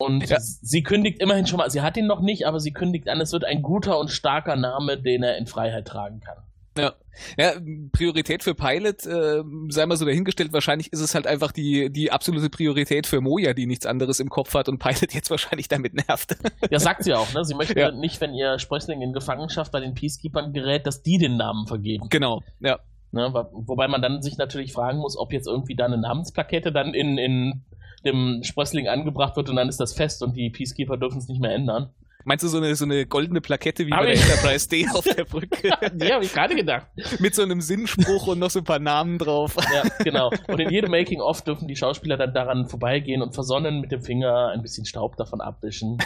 Und 0.00 0.30
ja. 0.30 0.38
sie 0.40 0.82
kündigt 0.82 1.20
immerhin 1.20 1.46
schon 1.46 1.58
mal, 1.58 1.70
sie 1.70 1.82
hat 1.82 1.94
ihn 1.98 2.06
noch 2.06 2.22
nicht, 2.22 2.46
aber 2.46 2.58
sie 2.58 2.72
kündigt 2.72 3.06
an, 3.06 3.20
es 3.20 3.32
wird 3.32 3.44
ein 3.44 3.60
guter 3.60 3.98
und 3.98 4.10
starker 4.10 4.56
Name, 4.56 4.96
den 4.98 5.22
er 5.22 5.36
in 5.36 5.46
Freiheit 5.46 5.86
tragen 5.86 6.20
kann. 6.20 6.38
Ja. 6.78 6.94
ja, 7.36 7.52
Priorität 7.92 8.42
für 8.42 8.54
Pilot, 8.54 9.04
äh, 9.04 9.42
sei 9.68 9.84
mal 9.84 9.96
so 9.96 10.06
dahingestellt, 10.06 10.54
wahrscheinlich 10.54 10.90
ist 10.90 11.00
es 11.00 11.14
halt 11.14 11.26
einfach 11.26 11.52
die, 11.52 11.90
die 11.90 12.10
absolute 12.12 12.48
Priorität 12.48 13.06
für 13.06 13.20
Moja, 13.20 13.52
die 13.52 13.66
nichts 13.66 13.84
anderes 13.84 14.20
im 14.20 14.30
Kopf 14.30 14.54
hat 14.54 14.70
und 14.70 14.78
Pilot 14.78 15.12
jetzt 15.12 15.30
wahrscheinlich 15.30 15.68
damit 15.68 15.92
nervt. 15.92 16.34
Ja, 16.70 16.78
sagt 16.78 17.04
sie 17.04 17.12
auch, 17.12 17.30
ne? 17.34 17.44
Sie 17.44 17.54
möchte 17.54 17.78
ja. 17.78 17.90
nicht, 17.90 18.22
wenn 18.22 18.32
ihr 18.32 18.58
Sprössling 18.58 19.02
in 19.02 19.12
Gefangenschaft 19.12 19.70
bei 19.70 19.80
den 19.80 19.92
Peacekeepers 19.92 20.54
gerät, 20.54 20.86
dass 20.86 21.02
die 21.02 21.18
den 21.18 21.36
Namen 21.36 21.66
vergeben. 21.66 22.08
Genau, 22.08 22.42
ja. 22.60 22.78
Ne, 23.12 23.34
wobei 23.34 23.88
man 23.88 24.00
dann 24.00 24.22
sich 24.22 24.38
natürlich 24.38 24.72
fragen 24.72 24.98
muss, 24.98 25.18
ob 25.18 25.32
jetzt 25.34 25.48
irgendwie 25.48 25.74
da 25.74 25.84
eine 25.84 25.98
Namensplakette 25.98 26.72
dann 26.72 26.94
in, 26.94 27.18
in 27.18 27.64
dem 28.04 28.40
Sprössling 28.42 28.88
angebracht 28.88 29.36
wird 29.36 29.48
und 29.50 29.56
dann 29.56 29.68
ist 29.68 29.78
das 29.80 29.92
fest 29.92 30.22
und 30.22 30.36
die 30.36 30.50
Peacekeeper 30.50 30.96
dürfen 30.96 31.18
es 31.18 31.28
nicht 31.28 31.40
mehr 31.40 31.52
ändern. 31.54 31.90
Meinst 32.24 32.44
du 32.44 32.48
so 32.48 32.58
eine, 32.58 32.74
so 32.76 32.84
eine 32.84 33.06
goldene 33.06 33.40
Plakette 33.40 33.86
wie 33.86 33.92
Aber 33.92 34.04
bei 34.04 34.12
der 34.12 34.22
Enterprise 34.22 34.68
D 34.68 34.86
auf 34.92 35.04
der 35.04 35.24
Brücke? 35.30 35.70
nee, 35.94 36.12
habe 36.12 36.24
ich 36.24 36.32
gerade 36.32 36.54
gedacht. 36.54 36.86
Mit 37.18 37.34
so 37.34 37.42
einem 37.42 37.62
Sinnspruch 37.62 38.26
und 38.26 38.38
noch 38.38 38.50
so 38.50 38.58
ein 38.58 38.64
paar 38.64 38.78
Namen 38.78 39.16
drauf. 39.18 39.56
ja, 39.72 39.82
genau. 40.04 40.30
Und 40.46 40.60
in 40.60 40.68
jedem 40.68 40.90
Making-of 40.90 41.42
dürfen 41.42 41.66
die 41.66 41.76
Schauspieler 41.76 42.18
dann 42.18 42.34
daran 42.34 42.68
vorbeigehen 42.68 43.22
und 43.22 43.34
versonnen 43.34 43.80
mit 43.80 43.90
dem 43.90 44.02
Finger 44.02 44.48
ein 44.48 44.60
bisschen 44.60 44.84
Staub 44.84 45.16
davon 45.16 45.40
abwischen. 45.40 45.96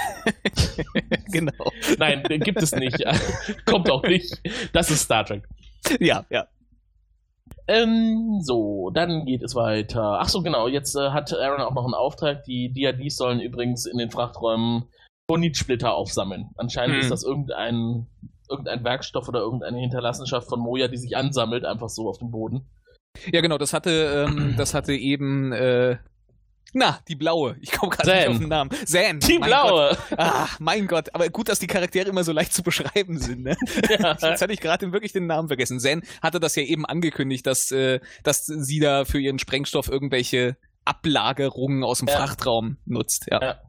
genau. 1.33 1.53
Nein, 1.99 2.23
gibt 2.29 2.63
es 2.63 2.73
nicht. 2.77 3.05
Kommt 3.65 3.91
auch 3.91 4.05
nicht. 4.05 4.41
Das 4.73 4.91
ist 4.93 5.03
Star 5.03 5.25
Trek. 5.25 5.49
Ja, 5.99 6.25
ja. 6.31 6.47
Ähm, 7.67 8.41
so, 8.43 8.91
dann 8.93 9.25
geht 9.25 9.43
es 9.43 9.55
weiter. 9.55 10.19
Ach 10.21 10.29
so, 10.29 10.43
genau, 10.43 10.69
jetzt 10.69 10.95
äh, 10.97 11.11
hat 11.11 11.33
Aaron 11.33 11.63
auch 11.63 11.75
noch 11.75 11.85
einen 11.85 11.95
Auftrag. 11.95 12.45
Die 12.45 12.73
DRDs 12.73 13.17
sollen 13.17 13.41
übrigens 13.41 13.87
in 13.87 13.99
den 13.99 14.11
Frachträumen 14.11 14.85
Bonitsplitter 15.27 15.95
aufsammeln. 15.95 16.51
Anscheinend 16.57 16.97
hm. 16.97 17.01
ist 17.03 17.11
das 17.11 17.25
irgendein, 17.25 18.07
irgendein 18.51 18.85
Werkstoff 18.85 19.29
oder 19.29 19.41
irgendeine 19.41 19.79
Hinterlassenschaft 19.79 20.49
von 20.49 20.61
Moja, 20.61 20.89
die 20.89 20.99
sich 20.99 21.17
ansammelt, 21.17 21.65
einfach 21.65 21.89
so 21.89 22.09
auf 22.09 22.19
dem 22.19 22.31
Boden. 22.31 22.69
Ja, 23.33 23.41
genau, 23.41 23.59
das 23.59 23.73
hatte, 23.73 24.27
ähm, 24.29 24.55
das 24.59 24.75
hatte 24.75 24.93
eben 24.93 25.53
äh, 25.53 25.97
na, 26.75 26.99
die 27.09 27.15
blaue. 27.15 27.57
Ich 27.61 27.71
komme 27.73 27.91
gerade 27.91 28.15
nicht 28.15 28.29
auf 28.29 28.39
den 28.39 28.49
Namen. 28.49 28.71
Zan. 28.85 29.21
Die 29.21 29.39
blaue. 29.39 29.97
Gott. 30.11 30.19
Ah, 30.19 30.49
mein 30.59 30.87
Gott. 30.89 31.15
Aber 31.15 31.29
gut, 31.29 31.49
dass 31.49 31.61
die 31.61 31.69
Charaktere 31.69 32.09
immer 32.09 32.25
so 32.25 32.33
leicht 32.33 32.53
zu 32.53 32.63
beschreiben 32.63 33.19
sind. 33.19 33.45
Ne? 33.45 33.57
Ja. 33.89 34.17
Jetzt 34.21 34.43
hatte 34.43 34.53
ich 34.53 34.61
gerade 34.61 34.93
wirklich 34.93 35.13
den 35.13 35.27
Namen 35.27 35.49
vergessen. 35.49 35.79
Zan 35.79 36.03
hatte 36.21 36.41
das 36.41 36.57
ja 36.57 36.65
eben 36.65 36.85
angekündigt, 36.85 37.47
dass, 37.47 37.71
äh, 37.71 38.01
dass 38.25 38.47
sie 38.47 38.81
da 38.81 39.05
für 39.05 39.21
ihren 39.21 39.39
Sprengstoff 39.39 39.89
irgendwelche 39.89 40.57
Ablagerungen 40.85 41.85
aus 41.85 42.01
dem 42.01 42.09
ja. 42.09 42.17
Frachtraum 42.17 42.77
nutzt. 42.85 43.27
Ja. 43.31 43.41
ja. 43.41 43.61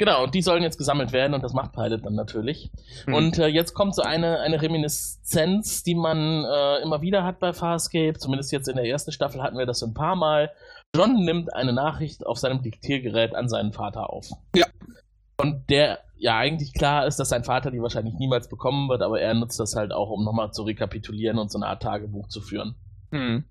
Genau, 0.00 0.24
und 0.24 0.34
die 0.34 0.40
sollen 0.40 0.62
jetzt 0.62 0.78
gesammelt 0.78 1.12
werden 1.12 1.34
und 1.34 1.42
das 1.42 1.52
macht 1.52 1.72
Pilot 1.72 2.06
dann 2.06 2.14
natürlich. 2.14 2.70
Mhm. 3.06 3.14
Und 3.14 3.38
äh, 3.38 3.48
jetzt 3.48 3.74
kommt 3.74 3.94
so 3.94 4.00
eine, 4.00 4.40
eine 4.40 4.62
Reminiszenz, 4.62 5.82
die 5.82 5.94
man 5.94 6.42
äh, 6.44 6.82
immer 6.82 7.02
wieder 7.02 7.22
hat 7.22 7.38
bei 7.38 7.52
Farscape. 7.52 8.14
Zumindest 8.18 8.50
jetzt 8.50 8.66
in 8.68 8.76
der 8.76 8.86
ersten 8.86 9.12
Staffel 9.12 9.42
hatten 9.42 9.58
wir 9.58 9.66
das 9.66 9.80
so 9.80 9.86
ein 9.86 9.92
paar 9.92 10.16
Mal. 10.16 10.52
John 10.94 11.24
nimmt 11.24 11.54
eine 11.54 11.72
Nachricht 11.72 12.26
auf 12.26 12.38
seinem 12.38 12.62
Diktiergerät 12.62 13.34
an 13.34 13.48
seinen 13.48 13.72
Vater 13.72 14.10
auf. 14.10 14.28
Ja. 14.54 14.66
Und 15.36 15.70
der 15.70 16.00
ja 16.16 16.36
eigentlich 16.36 16.74
klar 16.74 17.06
ist, 17.06 17.18
dass 17.18 17.30
sein 17.30 17.44
Vater 17.44 17.70
die 17.70 17.80
wahrscheinlich 17.80 18.14
niemals 18.14 18.48
bekommen 18.48 18.88
wird, 18.88 19.02
aber 19.02 19.20
er 19.20 19.32
nutzt 19.34 19.58
das 19.58 19.74
halt 19.74 19.92
auch, 19.92 20.10
um 20.10 20.24
nochmal 20.24 20.52
zu 20.52 20.64
rekapitulieren 20.64 21.38
und 21.38 21.50
so 21.50 21.58
eine 21.58 21.66
Art 21.66 21.82
Tagebuch 21.82 22.28
zu 22.28 22.40
führen. 22.40 22.74
Hm. 23.10 23.44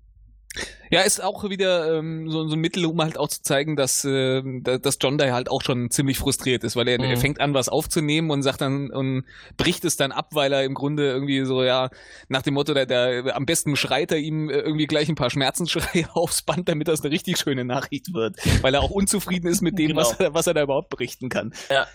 Ja, 0.90 1.02
ist 1.02 1.22
auch 1.22 1.48
wieder 1.48 1.98
ähm, 1.98 2.28
so, 2.28 2.48
so 2.48 2.56
ein 2.56 2.60
Mittel, 2.60 2.84
um 2.84 3.00
halt 3.00 3.16
auch 3.16 3.28
zu 3.28 3.42
zeigen, 3.42 3.76
dass, 3.76 4.04
äh, 4.04 4.42
dass 4.60 4.98
John 5.00 5.18
da 5.18 5.32
halt 5.32 5.48
auch 5.48 5.62
schon 5.62 5.90
ziemlich 5.90 6.18
frustriert 6.18 6.64
ist, 6.64 6.74
weil 6.74 6.88
er, 6.88 6.98
mhm. 6.98 7.04
er 7.04 7.16
fängt 7.16 7.40
an, 7.40 7.54
was 7.54 7.68
aufzunehmen 7.68 8.30
und 8.32 8.42
sagt 8.42 8.60
dann 8.60 8.90
und 8.90 9.24
bricht 9.56 9.84
es 9.84 9.96
dann 9.96 10.10
ab, 10.10 10.30
weil 10.32 10.52
er 10.52 10.64
im 10.64 10.74
Grunde 10.74 11.08
irgendwie 11.08 11.44
so, 11.44 11.62
ja, 11.62 11.90
nach 12.28 12.42
dem 12.42 12.54
Motto, 12.54 12.74
der, 12.74 12.86
der 12.86 13.36
am 13.36 13.46
besten 13.46 13.76
schreit 13.76 14.10
er 14.10 14.18
ihm 14.18 14.50
irgendwie 14.50 14.86
gleich 14.86 15.08
ein 15.08 15.14
paar 15.14 15.30
Schmerzensschreie 15.30 16.08
aufs 16.14 16.42
Band, 16.42 16.68
damit 16.68 16.88
das 16.88 17.02
eine 17.02 17.12
richtig 17.12 17.38
schöne 17.38 17.64
Nachricht 17.64 18.12
wird. 18.12 18.36
Weil 18.60 18.74
er 18.74 18.80
auch 18.80 18.90
unzufrieden 18.90 19.46
ist 19.46 19.60
mit 19.60 19.78
dem, 19.78 19.88
genau. 19.88 20.00
was, 20.00 20.18
er, 20.18 20.34
was 20.34 20.48
er 20.48 20.54
da 20.54 20.62
überhaupt 20.62 20.90
berichten 20.90 21.28
kann. 21.28 21.54
Ja. 21.70 21.86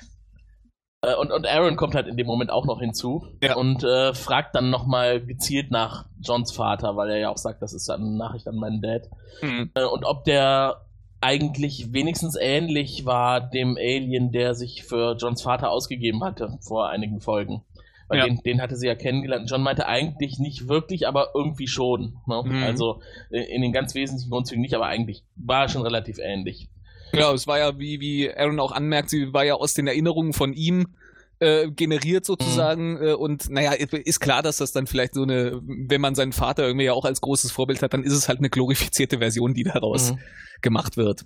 Äh, 1.05 1.15
und, 1.15 1.31
und 1.31 1.45
Aaron 1.45 1.75
kommt 1.75 1.95
halt 1.95 2.07
in 2.07 2.17
dem 2.17 2.27
Moment 2.27 2.51
auch 2.51 2.65
noch 2.65 2.79
hinzu 2.79 3.27
ja. 3.43 3.55
und 3.55 3.83
äh, 3.83 4.13
fragt 4.13 4.55
dann 4.55 4.69
nochmal 4.69 5.21
gezielt 5.21 5.71
nach 5.71 6.05
Johns 6.21 6.51
Vater, 6.51 6.95
weil 6.95 7.09
er 7.11 7.17
ja 7.17 7.29
auch 7.29 7.37
sagt, 7.37 7.61
das 7.61 7.73
ist 7.73 7.89
eine 7.89 8.17
Nachricht 8.17 8.47
an 8.47 8.55
meinen 8.55 8.81
Dad. 8.81 9.09
Mhm. 9.41 9.71
Äh, 9.73 9.83
und 9.83 10.03
ob 10.03 10.23
der 10.23 10.81
eigentlich 11.21 11.93
wenigstens 11.93 12.37
ähnlich 12.39 13.05
war 13.05 13.41
dem 13.41 13.77
Alien, 13.77 14.31
der 14.31 14.53
sich 14.53 14.83
für 14.83 15.15
Johns 15.19 15.41
Vater 15.41 15.71
ausgegeben 15.71 16.23
hatte 16.23 16.57
vor 16.61 16.89
einigen 16.89 17.19
Folgen. 17.19 17.63
Weil 18.07 18.19
Ja. 18.19 18.25
den, 18.25 18.37
den 18.43 18.61
hatte 18.61 18.75
sie 18.75 18.87
ja 18.87 18.95
kennengelernt. 18.95 19.49
John 19.49 19.63
meinte 19.63 19.87
eigentlich 19.87 20.37
nicht 20.37 20.67
wirklich, 20.67 21.07
aber 21.07 21.29
irgendwie 21.33 21.67
schon. 21.67 22.17
Ne? 22.27 22.43
Mhm. 22.45 22.63
Also 22.63 23.01
äh, 23.31 23.41
in 23.41 23.61
den 23.61 23.73
ganz 23.73 23.95
wesentlichen 23.95 24.29
Grundzügen 24.29 24.61
nicht, 24.61 24.75
aber 24.75 24.85
eigentlich 24.85 25.23
war 25.35 25.63
er 25.63 25.69
schon 25.69 25.81
relativ 25.81 26.19
ähnlich. 26.19 26.69
Ja, 27.19 27.31
es 27.33 27.47
war 27.47 27.59
ja, 27.59 27.77
wie, 27.79 27.99
wie 27.99 28.31
Aaron 28.33 28.59
auch 28.59 28.71
anmerkt, 28.71 29.09
sie 29.09 29.33
war 29.33 29.43
ja 29.43 29.55
aus 29.55 29.73
den 29.73 29.87
Erinnerungen 29.87 30.33
von 30.33 30.53
ihm 30.53 30.95
äh, 31.39 31.69
generiert 31.69 32.25
sozusagen. 32.25 33.01
Äh, 33.01 33.13
und 33.13 33.49
naja, 33.49 33.73
ist 33.73 34.19
klar, 34.19 34.41
dass 34.41 34.57
das 34.57 34.71
dann 34.71 34.87
vielleicht 34.87 35.13
so 35.15 35.23
eine, 35.23 35.59
wenn 35.63 36.01
man 36.01 36.15
seinen 36.15 36.31
Vater 36.31 36.65
irgendwie 36.65 36.85
ja 36.85 36.93
auch 36.93 37.05
als 37.05 37.21
großes 37.21 37.51
Vorbild 37.51 37.81
hat, 37.81 37.93
dann 37.93 38.03
ist 38.03 38.13
es 38.13 38.29
halt 38.29 38.39
eine 38.39 38.49
glorifizierte 38.49 39.17
Version, 39.19 39.53
die 39.53 39.63
daraus 39.63 40.11
Mhm. 40.11 40.19
gemacht 40.61 40.95
wird. 40.97 41.25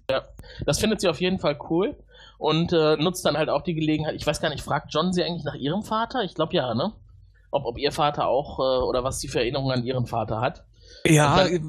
Das 0.66 0.80
findet 0.80 1.02
sie 1.02 1.08
auf 1.10 1.22
jeden 1.22 1.40
Fall 1.40 1.60
cool 1.70 1.96
und 2.40 2.74
äh, 2.74 2.96
nutzt 2.98 3.24
dann 3.26 3.38
halt 3.38 3.50
auch 3.50 3.62
die 3.62 3.76
Gelegenheit. 3.76 4.16
Ich 4.16 4.26
weiß 4.26 4.42
gar 4.42 4.50
nicht, 4.50 4.64
fragt 4.64 4.94
John 4.94 5.14
sie 5.14 5.24
eigentlich 5.24 5.44
nach 5.44 5.56
ihrem 5.56 5.84
Vater? 5.84 6.24
Ich 6.24 6.34
glaube 6.34 6.56
ja, 6.56 6.74
ne? 6.74 6.94
Ob, 7.52 7.66
ob 7.66 7.78
ihr 7.78 7.92
Vater 7.92 8.28
auch 8.28 8.60
äh, 8.60 8.84
oder 8.84 9.04
was 9.04 9.20
sie 9.22 9.28
für 9.28 9.40
Erinnerungen 9.40 9.80
an 9.80 9.84
ihren 9.86 10.06
Vater 10.08 10.42
hat. 10.42 10.64
Ja, 11.06 11.44
Und 11.46 11.52
äh, 11.52 11.60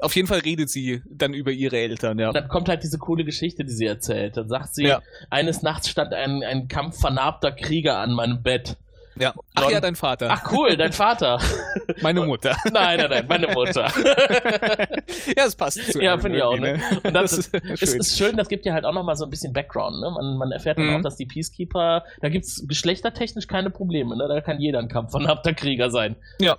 auf 0.00 0.14
jeden 0.14 0.28
Fall 0.28 0.38
redet 0.40 0.70
sie 0.70 1.02
dann 1.10 1.34
über 1.34 1.50
ihre 1.50 1.76
Eltern, 1.76 2.18
ja. 2.18 2.28
Und 2.28 2.34
dann 2.34 2.48
kommt 2.48 2.68
halt 2.68 2.82
diese 2.82 2.98
coole 2.98 3.24
Geschichte, 3.24 3.64
die 3.64 3.72
sie 3.72 3.86
erzählt. 3.86 4.36
Dann 4.36 4.48
sagt 4.48 4.74
sie, 4.74 4.84
Ja. 4.84 5.02
eines 5.30 5.62
Nachts 5.62 5.88
stand 5.88 6.14
ein, 6.14 6.42
ein 6.42 6.68
Kampf 6.68 7.00
vernarbter 7.00 7.52
Krieger 7.52 7.98
an 7.98 8.12
meinem 8.12 8.42
Bett. 8.42 8.76
ja. 9.16 9.34
Ach 9.56 9.62
John- 9.64 9.72
ja, 9.72 9.80
dein 9.80 9.96
Vater. 9.96 10.28
Ach 10.30 10.52
cool, 10.52 10.76
dein 10.76 10.92
Vater. 10.92 11.40
meine 12.00 12.24
Mutter. 12.24 12.56
nein, 12.72 13.00
nein, 13.00 13.10
nein, 13.10 13.26
meine 13.28 13.48
Mutter. 13.48 13.90
ja, 15.36 15.44
es 15.46 15.56
passt 15.56 15.92
zu 15.92 16.00
Ja, 16.00 16.16
finde 16.18 16.38
ich 16.38 16.44
auch, 16.44 16.52
irgendwie, 16.54 16.80
ne? 16.80 17.00
Und 17.02 17.14
das 17.14 17.32
ist 17.32 17.52
Es 17.52 17.80
schön. 17.90 17.98
ist 18.00 18.16
schön, 18.18 18.36
das 18.36 18.48
gibt 18.48 18.64
ja 18.66 18.74
halt 18.74 18.84
auch 18.84 18.94
nochmal 18.94 19.16
so 19.16 19.24
ein 19.24 19.30
bisschen 19.30 19.52
Background, 19.52 20.00
ne? 20.00 20.10
Man, 20.12 20.36
man 20.38 20.52
erfährt 20.52 20.78
dann 20.78 20.86
Mhm. 20.86 20.96
auch, 20.96 21.02
dass 21.02 21.16
die 21.16 21.26
Peacekeeper, 21.26 22.04
da 22.20 22.28
gibt's 22.28 22.64
geschlechtertechnisch 22.68 23.48
keine 23.48 23.70
Probleme, 23.70 24.16
ne? 24.16 24.28
Da 24.28 24.40
kann 24.40 24.60
jeder 24.60 24.78
ein 24.78 24.88
Kampf 24.88 25.10
vernarbter 25.10 25.54
Krieger 25.54 25.90
sein. 25.90 26.14
Ja. 26.40 26.56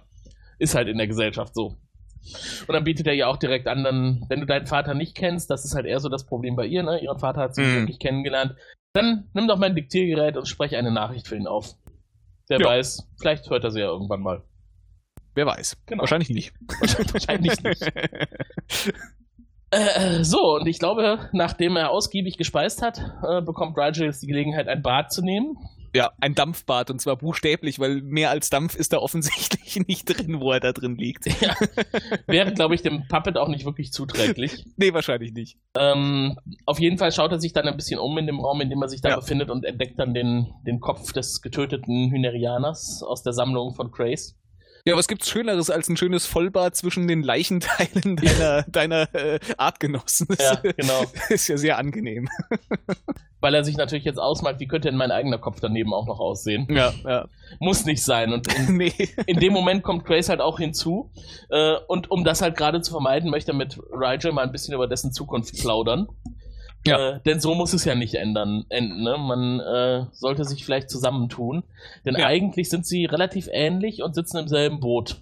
Ist 0.58 0.76
halt 0.76 0.89
in 0.89 0.98
der 0.98 1.08
Gesellschaft 1.08 1.56
so. 1.56 1.78
Und 2.67 2.73
dann 2.73 2.84
bietet 2.84 3.08
er 3.08 3.13
ja 3.13 3.27
auch 3.27 3.38
direkt 3.38 3.67
an, 3.67 3.84
dann, 3.84 4.25
wenn 4.29 4.39
du 4.39 4.45
deinen 4.45 4.67
Vater 4.67 4.93
nicht 4.93 5.15
kennst, 5.15 5.49
das 5.49 5.65
ist 5.65 5.73
halt 5.75 5.86
eher 5.86 5.99
so 5.99 6.10
das 6.10 6.25
Problem 6.25 6.55
bei 6.55 6.65
ihr, 6.65 6.84
ne? 6.84 6.99
Ihren 7.01 7.17
Vater 7.19 7.41
hat 7.41 7.55
sie 7.55 7.62
nicht 7.62 7.71
Mhm. 7.73 7.79
wirklich 7.82 7.99
kennengelernt. 7.99 8.55
Dann 8.93 9.29
nimm 9.34 9.47
doch 9.47 9.58
mein 9.58 9.75
Diktiergerät 9.75 10.38
und 10.38 10.47
sprech 10.47 10.75
eine 10.75 10.91
Nachricht 10.91 11.27
für 11.27 11.36
ihn 11.36 11.47
auf. 11.47 11.75
Wer 12.47 12.60
Ja. 12.60 12.67
weiß, 12.67 13.08
vielleicht 13.19 13.49
hört 13.49 13.63
er 13.63 13.71
sie 13.71 13.79
ja 13.79 13.88
irgendwann 13.88 14.21
mal. 14.21 14.43
Wer 15.36 15.45
weiß. 15.45 15.77
Genau. 15.86 16.01
Wahrscheinlich 16.01 16.29
nicht. 16.29 16.53
Wahrscheinlich 17.13 17.62
nicht. 17.63 17.82
Äh, 19.71 20.23
so, 20.23 20.55
und 20.55 20.65
ich 20.67 20.79
glaube, 20.79 21.29
nachdem 21.32 21.75
er 21.75 21.91
ausgiebig 21.91 22.38
gespeist 22.38 22.82
hat, 22.82 22.99
äh, 23.21 23.39
bekommt 23.41 23.77
Rigel 23.77 24.05
jetzt 24.08 24.23
die 24.23 24.27
Gelegenheit, 24.27 24.67
ein 24.67 24.82
Bad 24.82 25.12
zu 25.13 25.21
nehmen. 25.21 25.58
Ja, 25.95 26.12
ein 26.21 26.36
Dampfbad 26.36 26.91
und 26.91 26.99
zwar 27.02 27.17
buchstäblich, 27.17 27.80
weil 27.80 28.02
mehr 28.02 28.30
als 28.30 28.49
Dampf 28.49 28.75
ist 28.75 28.93
da 28.93 28.97
offensichtlich 28.99 29.80
nicht 29.88 30.06
drin, 30.06 30.39
wo 30.39 30.52
er 30.52 30.60
da 30.60 30.71
drin 30.71 30.95
liegt. 30.95 31.25
Wäre, 32.28 32.54
glaube 32.54 32.75
ich, 32.75 32.82
dem 32.82 33.08
Puppet 33.08 33.38
auch 33.38 33.47
nicht 33.47 33.65
wirklich 33.65 33.91
zuträglich. 33.91 34.65
Nee, 34.78 34.93
wahrscheinlich 34.93 35.34
nicht. 35.34 35.58
Ähm, 35.78 36.38
auf 36.65 36.80
jeden 36.80 36.97
Fall 36.97 37.12
schaut 37.12 37.32
er 37.32 37.39
sich 37.39 37.52
dann 37.54 37.67
ein 37.67 37.75
bisschen 37.75 37.99
um 37.99 38.17
in 38.17 38.28
dem 38.28 38.39
Raum, 38.39 38.62
in 38.62 38.69
dem 38.69 38.82
er 38.82 38.88
sich 38.88 39.02
da 39.02 39.10
Ja. 39.10 39.15
befindet 39.17 39.49
und 39.49 39.65
entdeckt 39.65 39.99
dann 39.99 40.13
den, 40.13 40.47
den 40.65 40.80
Kopf 40.80 41.12
des 41.12 41.41
getöteten 41.41 42.12
Hynerianers 42.12 43.04
aus 43.06 43.23
der 43.23 43.34
Sammlung 43.34 43.73
von 43.75 43.91
Craze. 43.91 44.36
Ja, 44.89 44.97
was 44.97 45.08
gibt's 45.08 45.30
Schöneres 45.30 45.69
als 45.69 45.88
ein 45.88 45.97
schönes 45.97 46.25
Vollbad 46.25 46.75
zwischen 46.75 47.08
den 47.08 47.21
Leichenteilen 47.21 48.15
deiner, 48.15 48.63
deiner 48.63 49.13
äh, 49.13 49.39
Artgenossen? 49.56 50.25
Das 50.30 50.39
Ja, 50.39 50.71
genau. 50.71 51.06
ist 51.30 51.47
ja 51.47 51.58
sehr 51.58 51.78
angenehm. 51.78 52.28
Weil 53.39 53.54
er 53.54 53.63
sich 53.63 53.78
natürlich 53.78 54.04
jetzt 54.04 54.17
ausmalt, 54.17 54.60
wie 54.60 54.67
könnte 54.67 54.88
denn 54.88 54.97
mein 54.97 55.12
eigener 55.12 55.38
Kopf 55.38 55.60
daneben 55.62 55.93
auch 55.93 56.08
noch 56.08 56.19
aussehen. 56.19 56.67
Ja, 56.71 56.91
ja. 57.06 57.28
Muss 57.60 57.86
nicht 57.86 58.04
sein. 58.04 58.34
Und 58.34 58.52
in, 58.52 58.78
nee. 58.78 58.93
in 59.28 59.39
dem 59.39 59.54
Moment 59.54 59.84
kommt 59.84 60.06
Grace 60.06 60.30
halt 60.30 60.41
auch 60.41 60.58
hinzu. 60.58 61.12
Äh, 61.49 61.75
und 61.88 62.10
um 62.10 62.23
das 62.23 62.41
halt 62.41 62.58
gerade 62.58 62.82
zu 62.82 62.91
vermeiden, 62.91 63.30
möchte 63.30 63.52
er 63.52 63.56
mit 63.56 63.80
Rigel 63.91 64.32
mal 64.32 64.41
ein 64.41 64.52
bisschen 64.52 64.73
über 64.73 64.88
dessen 64.88 65.13
Zukunft 65.13 65.56
plaudern. 65.60 66.08
Ja. 66.86 67.15
Äh, 67.15 67.20
denn 67.26 67.39
so 67.39 67.56
muss 67.56 67.74
es 67.74 67.84
ja 67.86 67.94
nicht 67.96 68.15
ändern, 68.15 68.65
enden. 68.70 69.04
Ne? 69.04 69.18
Man 69.18 69.60
äh, 69.60 70.06
sollte 70.13 70.46
sich 70.46 70.63
vielleicht 70.63 70.89
zusammentun. 70.89 71.63
Denn 72.06 72.15
Ja. 72.15 72.26
eigentlich 72.28 72.70
sind 72.70 72.86
sie 72.86 73.06
relativ 73.06 73.50
ähnlich 73.52 74.02
und 74.02 74.15
sitzen 74.15 74.38
im 74.38 74.48
selben 74.48 74.80
Boot. 74.80 75.22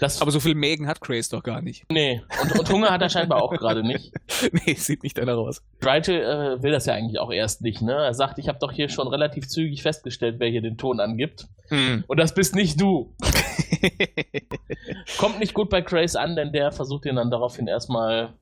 Das, 0.00 0.20
Aber 0.20 0.32
so 0.32 0.40
viel 0.40 0.56
Mägen 0.56 0.88
hat 0.88 1.00
Craze 1.00 1.30
doch 1.30 1.44
gar 1.44 1.62
nicht. 1.62 1.84
nee. 1.88 2.20
Und, 2.42 2.58
und 2.58 2.70
Hunger 2.70 2.90
hat 2.90 3.02
er 3.02 3.08
scheinbar 3.08 3.40
auch 3.40 3.52
gerade 3.52 3.84
nicht. 3.86 4.12
nee, 4.66 4.74
sieht 4.74 5.04
nicht 5.04 5.16
danach 5.16 5.36
aus. 5.36 5.62
Rigel 5.84 6.16
äh, 6.20 6.62
will 6.62 6.72
das 6.72 6.86
ja 6.86 6.94
eigentlich 6.94 7.20
auch 7.20 7.30
erst 7.30 7.60
nicht. 7.62 7.82
Ne? 7.82 7.92
Er 7.92 8.14
sagt, 8.14 8.38
ich 8.40 8.48
habe 8.48 8.58
doch 8.58 8.72
hier 8.72 8.88
schon 8.88 9.06
relativ 9.06 9.46
zügig 9.46 9.82
festgestellt, 9.82 10.36
wer 10.40 10.48
hier 10.48 10.62
den 10.62 10.76
Ton 10.76 10.98
angibt. 10.98 11.46
Hm. 11.68 12.02
Und 12.08 12.18
das 12.18 12.34
bist 12.34 12.56
nicht 12.56 12.80
du. 12.80 13.14
Kommt 15.18 15.38
nicht 15.38 15.54
gut 15.54 15.70
bei 15.70 15.80
Grace 15.82 16.16
an, 16.16 16.34
denn 16.34 16.52
der 16.52 16.72
versucht 16.72 17.06
ihn 17.06 17.16
dann 17.16 17.30
daraufhin 17.30 17.68
erstmal 17.68 18.32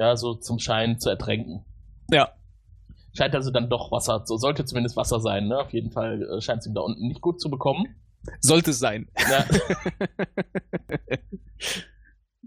ja, 0.00 0.16
so 0.16 0.34
zum 0.34 0.58
Schein 0.58 0.98
zu 0.98 1.10
ertränken. 1.10 1.64
ja. 2.10 2.30
Scheint 3.12 3.34
also 3.34 3.50
dann 3.50 3.68
doch 3.68 3.90
Wasser, 3.90 4.22
so 4.24 4.36
sollte 4.36 4.64
zumindest 4.64 4.96
Wasser 4.96 5.18
sein, 5.18 5.48
ne? 5.48 5.58
Auf 5.58 5.72
jeden 5.72 5.90
Fall 5.90 6.22
äh, 6.22 6.40
scheint 6.40 6.60
es 6.60 6.66
ihm 6.66 6.74
da 6.74 6.80
unten 6.80 7.08
nicht 7.08 7.20
gut 7.20 7.40
zu 7.40 7.50
bekommen. 7.50 7.96
Sollte 8.38 8.70
es 8.70 8.78
sein. 8.78 9.08
Ja, 9.28 9.44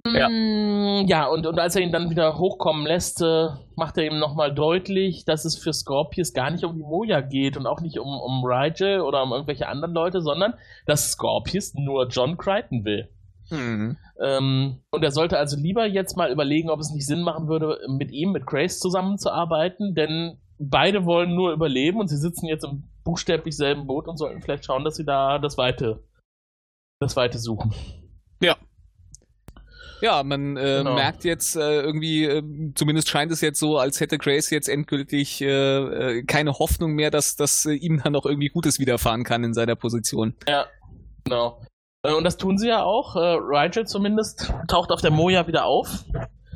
Ja. 0.05 0.27
Mm, 0.27 1.05
ja 1.07 1.27
und, 1.27 1.45
und 1.45 1.59
als 1.59 1.75
er 1.75 1.81
ihn 1.81 1.91
dann 1.91 2.09
wieder 2.09 2.37
hochkommen 2.37 2.85
lässt, 2.85 3.21
äh, 3.21 3.47
macht 3.75 3.97
er 3.97 4.05
ihm 4.05 4.19
nochmal 4.19 4.53
deutlich, 4.53 5.23
dass 5.23 5.45
es 5.45 5.57
für 5.57 5.71
Scorpius 5.71 6.33
gar 6.33 6.51
nicht 6.51 6.65
um 6.65 6.75
die 6.75 6.83
Moja 6.83 7.21
geht 7.21 7.55
und 7.55 7.67
auch 7.67 7.79
nicht 7.79 7.99
um, 7.99 8.07
um 8.07 8.43
Rigel 8.43 9.01
oder 9.01 9.23
um 9.23 9.31
irgendwelche 9.31 9.67
anderen 9.67 9.93
Leute, 9.93 10.21
sondern 10.21 10.55
dass 10.85 11.11
Scorpius 11.11 11.73
nur 11.75 12.07
John 12.07 12.37
Crichton 12.37 12.83
will. 12.83 13.07
Hm. 13.49 13.97
Ähm, 14.23 14.79
und 14.91 15.03
er 15.03 15.11
sollte 15.11 15.37
also 15.37 15.57
lieber 15.57 15.85
jetzt 15.85 16.15
mal 16.15 16.31
überlegen, 16.31 16.69
ob 16.69 16.79
es 16.79 16.91
nicht 16.91 17.05
Sinn 17.05 17.21
machen 17.21 17.47
würde, 17.47 17.79
mit 17.89 18.11
ihm, 18.11 18.31
mit 18.31 18.45
Grace 18.45 18.79
zusammenzuarbeiten, 18.79 19.95
denn 19.95 20.37
beide 20.59 21.05
wollen 21.05 21.35
nur 21.35 21.51
überleben 21.51 21.99
und 21.99 22.07
sie 22.07 22.17
sitzen 22.17 22.45
jetzt 22.47 22.63
im 22.63 22.83
buchstäblich 23.03 23.57
selben 23.57 23.85
Boot 23.85 24.07
und 24.07 24.17
sollten 24.17 24.41
vielleicht 24.41 24.65
schauen, 24.65 24.85
dass 24.85 24.95
sie 24.95 25.03
da 25.03 25.39
das 25.39 25.57
Weite, 25.57 26.03
das 26.99 27.15
Weite 27.17 27.37
suchen. 27.37 27.73
Ja, 30.03 30.21
man 30.21 30.57
äh, 30.57 30.79
Genau. 30.79 30.95
merkt 30.95 31.23
jetzt 31.23 31.55
äh, 31.55 31.79
irgendwie, 31.79 32.25
äh, 32.25 32.43
zumindest 32.75 33.07
scheint 33.07 33.31
es 33.31 33.39
jetzt 33.39 33.57
so, 33.57 33.77
als 33.77 34.01
hätte 34.01 34.17
Grace 34.17 34.49
jetzt 34.49 34.67
endgültig 34.67 35.39
äh, 35.39 35.47
äh, 35.47 36.23
keine 36.23 36.59
Hoffnung 36.59 36.91
mehr, 36.91 37.09
dass, 37.09 37.37
dass 37.37 37.65
äh, 37.65 37.71
ihm 37.71 38.01
dann 38.03 38.11
noch 38.11 38.25
irgendwie 38.25 38.49
Gutes 38.49 38.79
widerfahren 38.79 39.23
kann 39.23 39.45
in 39.45 39.53
seiner 39.53 39.77
Position. 39.77 40.35
Genau. 41.23 41.61
Äh, 42.03 42.13
Und 42.13 42.23
das 42.23 42.37
tun 42.37 42.57
sie 42.57 42.67
ja 42.67 42.83
auch. 42.83 43.15
Äh, 43.15 43.19
Rigel 43.19 43.87
zumindest 43.87 44.53
taucht 44.67 44.91
auf 44.91 45.01
der 45.01 45.11
Moja 45.11 45.47
wieder 45.47 45.65
auf. 45.65 46.05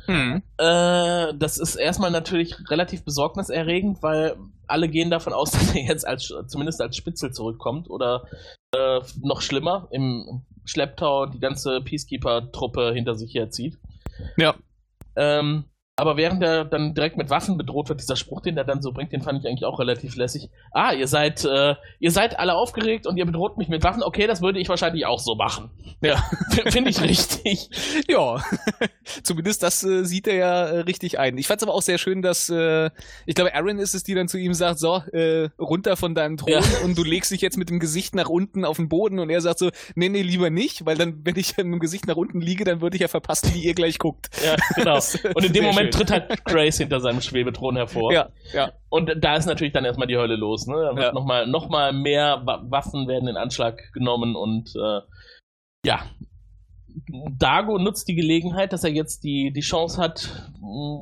Hm. 0.06 0.42
Äh, 0.58 1.34
das 1.38 1.58
ist 1.58 1.76
erstmal 1.76 2.12
natürlich 2.12 2.56
relativ 2.70 3.04
besorgniserregend, 3.04 4.02
weil 4.02 4.38
alle 4.68 4.88
gehen 4.88 5.10
davon 5.10 5.34
aus, 5.34 5.52
dass 5.52 5.76
er 5.76 5.84
jetzt 5.84 6.08
als 6.08 6.34
zumindest 6.48 6.82
als 6.82 6.96
Spitzel 6.96 7.32
zurückkommt 7.32 7.90
oder 7.90 8.26
äh, 8.74 9.00
noch 9.22 9.42
schlimmer 9.42 9.88
im 9.92 10.46
Schlepptau 10.66 11.26
die 11.26 11.40
ganze 11.40 11.82
Peacekeeper-Truppe 11.82 12.92
hinter 12.94 13.16
sich 13.16 13.34
herzieht. 13.34 13.78
Ja. 14.36 14.56
Ähm, 15.16 15.66
aber 16.00 16.16
während 16.16 16.44
er 16.44 16.64
dann 16.64 16.94
direkt 16.94 17.18
mit 17.18 17.32
Waffen 17.32 17.58
bedroht 17.58 17.90
wird, 17.90 18.00
dieser 18.00 18.16
Spruch, 18.16 18.42
den 18.42 18.56
er 18.56 18.64
dann 18.64 18.84
so 18.84 18.92
bringt, 18.92 19.12
den 19.12 19.24
fand 19.24 19.40
ich 19.40 19.48
eigentlich 19.48 19.66
auch 19.66 19.80
relativ 19.80 20.16
lässig. 20.16 20.50
Ah, 20.72 20.94
ihr 20.94 21.08
seid, 21.08 21.44
äh, 21.44 21.74
ihr 22.00 22.12
seid 22.12 22.38
alle 22.38 22.54
aufgeregt 22.54 23.08
und 23.08 23.18
ihr 23.18 23.26
bedroht 23.26 23.58
mich 23.58 23.68
mit 23.68 23.84
Waffen. 23.84 24.04
Okay, 24.04 24.28
das 24.28 24.42
würde 24.44 24.60
ich 24.60 24.70
wahrscheinlich 24.70 25.08
auch 25.08 25.20
so 25.20 25.34
machen. 25.34 25.72
Ja. 26.02 26.24
Finde 26.70 26.92
ich 26.92 27.02
richtig. 27.02 27.70
Ja, 28.08 28.42
zumindest 29.24 29.64
das 29.64 29.84
äh, 29.84 30.04
sieht 30.06 30.28
er 30.28 30.36
ja 30.36 30.66
äh, 30.68 30.80
richtig 30.82 31.20
ein. 31.20 31.38
Ich 31.38 31.48
fand 31.48 31.62
es 31.62 31.68
aber 31.68 31.74
auch 31.74 31.82
sehr 31.82 31.98
schön, 31.98 32.22
dass, 32.22 32.48
äh, 32.50 32.90
ich 33.26 33.34
glaube, 33.36 33.54
Aaron 33.56 33.80
ist 33.80 33.96
es, 33.96 34.04
die 34.04 34.14
dann 34.14 34.28
zu 34.28 34.38
ihm 34.38 34.54
sagt, 34.54 34.80
so, 34.80 35.02
äh, 35.12 35.50
runter 35.60 35.98
von 35.98 36.14
deinem 36.14 36.38
Thron 36.38 36.52
Ja. 36.52 36.62
und 36.84 36.98
du 36.98 37.04
legst 37.04 37.32
dich 37.32 37.42
jetzt 37.42 37.58
mit 37.58 37.70
dem 37.70 37.80
Gesicht 37.80 38.16
nach 38.16 38.30
unten 38.30 38.66
auf 38.66 38.78
den 38.78 38.88
Boden 38.88 39.20
und 39.20 39.30
er 39.30 39.42
sagt 39.42 39.60
so, 39.60 39.72
nee, 39.96 40.10
nee, 40.10 40.22
lieber 40.22 40.50
nicht, 40.50 40.86
weil 40.86 40.96
dann, 40.96 41.26
wenn 41.26 41.36
ich 41.38 41.58
mit 41.58 41.66
dem 41.66 41.80
Gesicht 41.80 42.08
nach 42.08 42.16
unten 42.16 42.40
liege, 42.40 42.64
dann 42.64 42.82
würde 42.82 42.96
ich 42.96 43.02
ja 43.02 43.08
verpassen, 43.08 43.54
wie 43.54 43.64
ihr 43.64 43.74
gleich 43.74 43.98
guckt. 43.98 44.30
Ja, 44.46 44.56
genau. 44.76 45.00
Und 45.34 45.44
in 45.44 45.54
dem 45.54 45.64
Moment 45.66 45.87
schön. 45.94 46.08
tritt 46.08 46.12
halt 46.12 46.46
Grace 46.46 46.78
hinter 46.78 47.00
seinem 47.00 47.22
Schwebethron 47.22 47.76
hervor. 47.76 48.12
Ja, 48.14 48.30
ja. 48.54 48.72
Und 48.90 49.12
da 49.18 49.36
ist 49.36 49.46
natürlich 49.46 49.74
dann 49.74 49.86
erstmal 49.86 50.08
die 50.08 50.18
Hölle 50.18 50.36
los. 50.36 50.68
Ne? 50.68 50.76
Da 50.76 50.96
wird 50.96 51.06
Ja. 51.08 51.12
nochmal 51.14 51.48
noch 51.48 51.70
mal 51.70 51.94
mehr 51.94 52.42
Wa 52.46 52.64
Waffen 52.70 53.08
werden 53.08 53.28
in 53.28 53.38
Anschlag 53.38 53.92
genommen 53.94 54.36
und 54.36 54.74
äh, 54.76 55.02
ja. 55.86 56.02
Dago 57.38 57.78
nutzt 57.78 58.08
die 58.08 58.16
Gelegenheit, 58.16 58.74
dass 58.74 58.84
er 58.84 58.90
jetzt 58.92 59.24
die, 59.24 59.52
die 59.54 59.62
Chance 59.62 60.02
hat, 60.02 60.50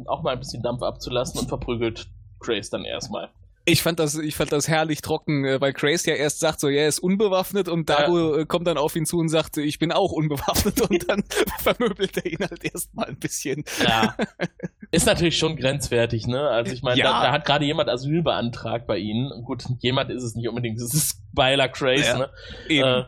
auch 0.08 0.24
mal 0.24 0.34
ein 0.34 0.39
bisschen 0.39 0.62
Dampf 0.62 0.82
abzulassen 0.82 1.39
und 1.39 1.48
verprügelt 1.48 2.08
Grace 2.39 2.69
dann 2.69 2.84
erstmal. 2.84 3.30
Ich 3.67 3.82
fand 3.82 3.99
das, 3.99 4.15
ich 4.15 4.36
fand 4.36 4.51
das 4.51 4.67
herrlich 4.67 5.01
trocken, 5.01 5.43
äh, 5.43 5.60
weil 5.60 5.73
Grace 5.73 6.06
ja 6.06 6.13
erst 6.13 6.39
sagt 6.39 6.60
so, 6.60 6.69
ja, 6.69 6.82
er 6.84 6.88
ist 6.88 6.99
unbewaffnet 6.99 7.67
und 7.67 7.89
Dago 7.89 8.36
äh, 8.38 8.45
kommt 8.45 8.67
dann 8.67 8.78
auf 8.78 8.95
ihn 8.95 9.06
zu 9.08 9.17
und 9.17 9.30
sagt, 9.30 9.58
ich 9.58 9.80
bin 9.80 9.91
auch 9.91 10.12
unbewaffnet 10.12 10.82
und 10.82 11.10
dann 11.10 11.23
vermöbelt 11.62 12.15
er 12.17 12.25
ihn 12.28 12.39
halt 12.47 12.63
erstmal 12.63 13.08
ein 13.08 13.17
bisschen. 13.17 13.63
Ja. 13.84 14.15
Ist 14.91 15.08
natürlich 15.08 15.38
schon 15.38 15.56
grenzwertig, 15.58 16.28
ne? 16.28 16.47
Also 16.47 16.73
ich 16.73 16.84
meine, 16.84 16.99
Ja. 16.99 17.06
da, 17.12 17.23
da 17.23 17.32
hat 17.32 17.45
gerade 17.45 17.65
jemand 17.65 17.89
Asyl 17.89 18.21
beantragt 18.21 18.86
bei 18.86 18.97
ihnen. 18.97 19.30
Gut, 19.43 19.63
jemand 19.80 20.12
ist 20.12 20.23
es 20.23 20.36
nicht 20.36 20.47
unbedingt, 20.47 20.80
es 20.80 20.93
ist 20.93 21.21
Byler 21.34 21.67
Craze, 21.67 22.06
Ja. 22.06 22.17
ne? 22.19 22.30
Eben. 22.69 22.88
Äh, 22.88 23.04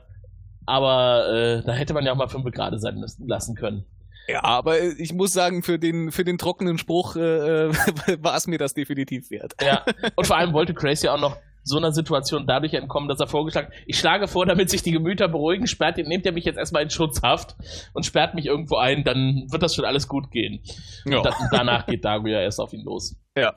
aber 0.65 1.29
äh, 1.31 1.63
da 1.65 1.71
hätte 1.73 1.93
man 1.93 2.03
ja 2.03 2.11
auch 2.11 2.17
mal 2.17 2.27
fünf 2.27 2.43
gerade 2.51 2.77
sein 2.79 3.01
lassen 3.25 3.55
können. 3.55 3.85
Ja, 4.27 4.43
aber 4.43 4.79
äh, 4.79 4.93
ich 4.97 5.13
muss 5.13 5.33
sagen, 5.33 5.63
für 5.63 5.79
den, 5.79 6.11
für 6.11 6.23
den 6.23 6.37
trockenen 6.37 6.77
Spruch 6.77 7.15
äh, 7.15 7.19
war 8.23 8.35
es 8.35 8.47
mir 8.47 8.57
das 8.57 8.73
definitiv 8.73 9.29
wert. 9.31 9.53
Ja. 9.61 9.83
Und 10.15 10.27
vor 10.27 10.37
allem 10.37 10.53
wollte 10.53 10.73
Craze 10.73 11.07
ja 11.07 11.13
auch 11.15 11.19
noch 11.19 11.37
so 11.67 11.77
einer 11.77 11.91
Situation 11.91 12.47
dadurch 12.47 12.73
entkommen, 12.73 13.09
dass 13.09 13.19
er 13.19 13.27
vorgeschlagen 13.27 13.71
ich 13.85 13.99
schlage 13.99 14.27
vor, 14.27 14.45
damit 14.45 14.69
sich 14.69 14.83
die 14.83 14.91
Gemüter 14.91 15.27
beruhigen, 15.27 15.67
sperrt, 15.67 15.97
nehmt 15.97 16.25
ihr 16.25 16.31
mich 16.31 16.45
jetzt 16.45 16.57
erstmal 16.57 16.83
in 16.83 16.89
Schutzhaft 16.89 17.55
und 17.93 18.05
sperrt 18.05 18.35
mich 18.35 18.45
irgendwo 18.45 18.77
ein, 18.77 19.03
dann 19.03 19.47
wird 19.49 19.61
das 19.61 19.75
schon 19.75 19.85
alles 19.85 20.07
gut 20.07 20.31
gehen. 20.31 20.63
Ja. 21.05 21.17
Und 21.17 21.25
da, 21.25 21.35
danach 21.51 21.85
geht 21.85 22.05
Dago 22.05 22.27
ja 22.27 22.39
erst 22.39 22.59
auf 22.59 22.71
ihn 22.73 22.83
los. 22.83 23.17
Ja. 23.37 23.55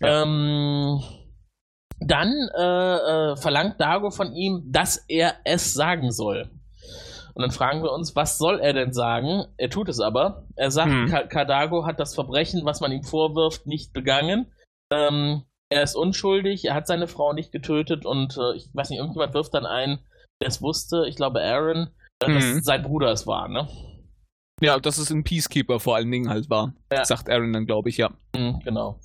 Ähm, 0.00 1.02
dann 2.00 2.32
äh, 2.56 3.32
äh, 3.32 3.36
verlangt 3.36 3.80
Dago 3.80 4.10
von 4.10 4.32
ihm, 4.34 4.62
dass 4.70 5.04
er 5.08 5.34
es 5.44 5.74
sagen 5.74 6.10
soll. 6.10 6.50
Und 7.34 7.42
dann 7.42 7.50
fragen 7.50 7.82
wir 7.82 7.90
uns, 7.92 8.14
was 8.14 8.38
soll 8.38 8.60
er 8.60 8.72
denn 8.72 8.92
sagen? 8.92 9.44
Er 9.56 9.68
tut 9.68 9.88
es 9.88 10.00
aber. 10.00 10.46
Er 10.56 10.70
sagt, 10.70 10.90
Hm. 10.90 11.08
Ka 11.08 11.22
Kadago 11.26 11.84
hat 11.84 11.98
das 11.98 12.14
Verbrechen, 12.14 12.64
was 12.64 12.80
man 12.80 12.92
ihm 12.92 13.02
vorwirft, 13.02 13.66
nicht 13.66 13.92
begangen. 13.92 14.52
Ähm, 14.92 15.42
er 15.70 15.82
ist 15.82 15.96
unschuldig, 15.96 16.64
er 16.66 16.74
hat 16.74 16.86
seine 16.86 17.08
Frau 17.08 17.32
nicht 17.32 17.50
getötet 17.50 18.06
und 18.06 18.36
äh, 18.36 18.56
ich 18.56 18.68
weiß 18.72 18.90
nicht, 18.90 18.98
irgendjemand 18.98 19.34
wirft 19.34 19.54
dann 19.54 19.66
ein, 19.66 19.98
der 20.40 20.48
es 20.48 20.62
wusste, 20.62 21.06
ich 21.08 21.16
glaube 21.16 21.40
Aaron, 21.42 21.88
äh, 22.20 22.32
dass 22.32 22.64
sein 22.64 22.82
Bruder 22.82 23.10
es 23.10 23.26
war, 23.26 23.48
ne? 23.48 23.68
Ja, 24.62 24.78
dass 24.78 24.98
es 24.98 25.10
ein 25.10 25.24
Peacekeeper 25.24 25.80
vor 25.80 25.96
allen 25.96 26.10
Dingen 26.12 26.28
halt 26.28 26.48
war. 26.48 26.74
Ja. 26.92 27.04
Sagt 27.04 27.28
Aaron 27.28 27.52
dann, 27.52 27.66
glaube 27.66 27.88
ich, 27.88 27.96
ja. 27.96 28.10
Mhm, 28.36 28.60
genau. 28.62 29.00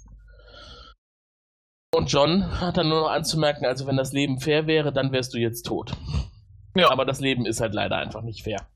Und 1.95 2.11
John 2.11 2.61
hat 2.61 2.77
dann 2.77 2.89
nur 2.89 3.01
noch 3.01 3.09
anzumerken, 3.09 3.65
also 3.65 3.87
wenn 3.87 3.97
das 3.97 4.13
Leben 4.13 4.39
fair 4.39 4.67
wäre, 4.67 4.93
dann 4.93 5.11
wärst 5.11 5.33
du 5.33 5.39
jetzt 5.39 5.63
tot. 5.63 5.93
Ja. 6.75 6.91
Aber 6.91 7.05
das 7.05 7.19
Leben 7.19 7.45
ist 7.45 7.62
halt 7.62 7.73
leider 7.73 7.97
einfach 7.97 8.21
nicht 8.21 8.43
fair. 8.43 8.67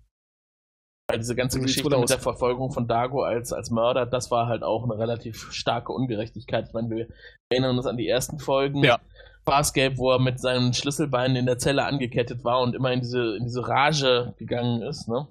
Weil 1.09 1.19
diese 1.19 1.35
ganze 1.35 1.59
sieht's 1.59 1.75
Geschichte 1.75 1.97
mit 1.97 2.09
der 2.09 2.19
Verfolgung 2.19 2.71
von 2.71 2.87
Dago 2.87 3.23
als, 3.23 3.51
als 3.51 3.69
Mörder, 3.69 4.05
das 4.05 4.31
war 4.31 4.47
halt 4.47 4.63
auch 4.63 4.83
eine 4.83 4.97
relativ 4.97 5.51
starke 5.51 5.91
Ungerechtigkeit. 5.91 6.67
Ich 6.67 6.73
meine, 6.73 6.89
wir 6.89 7.07
erinnern 7.49 7.77
uns 7.77 7.85
an 7.85 7.97
die 7.97 8.07
ersten 8.07 8.39
Folgen. 8.39 8.83
Ja. 8.83 8.99
Farscape, 9.45 9.97
wo 9.97 10.11
er 10.11 10.19
mit 10.19 10.39
seinen 10.39 10.73
Schlüsselbeinen 10.73 11.35
in 11.35 11.45
der 11.45 11.57
Zelle 11.57 11.85
angekettet 11.85 12.45
war 12.45 12.61
und 12.61 12.75
immer 12.75 12.93
in 12.93 13.01
diese, 13.01 13.35
in 13.35 13.43
diese 13.43 13.67
Rage 13.67 14.33
gegangen 14.37 14.81
ist, 14.81 15.09
ne? 15.09 15.27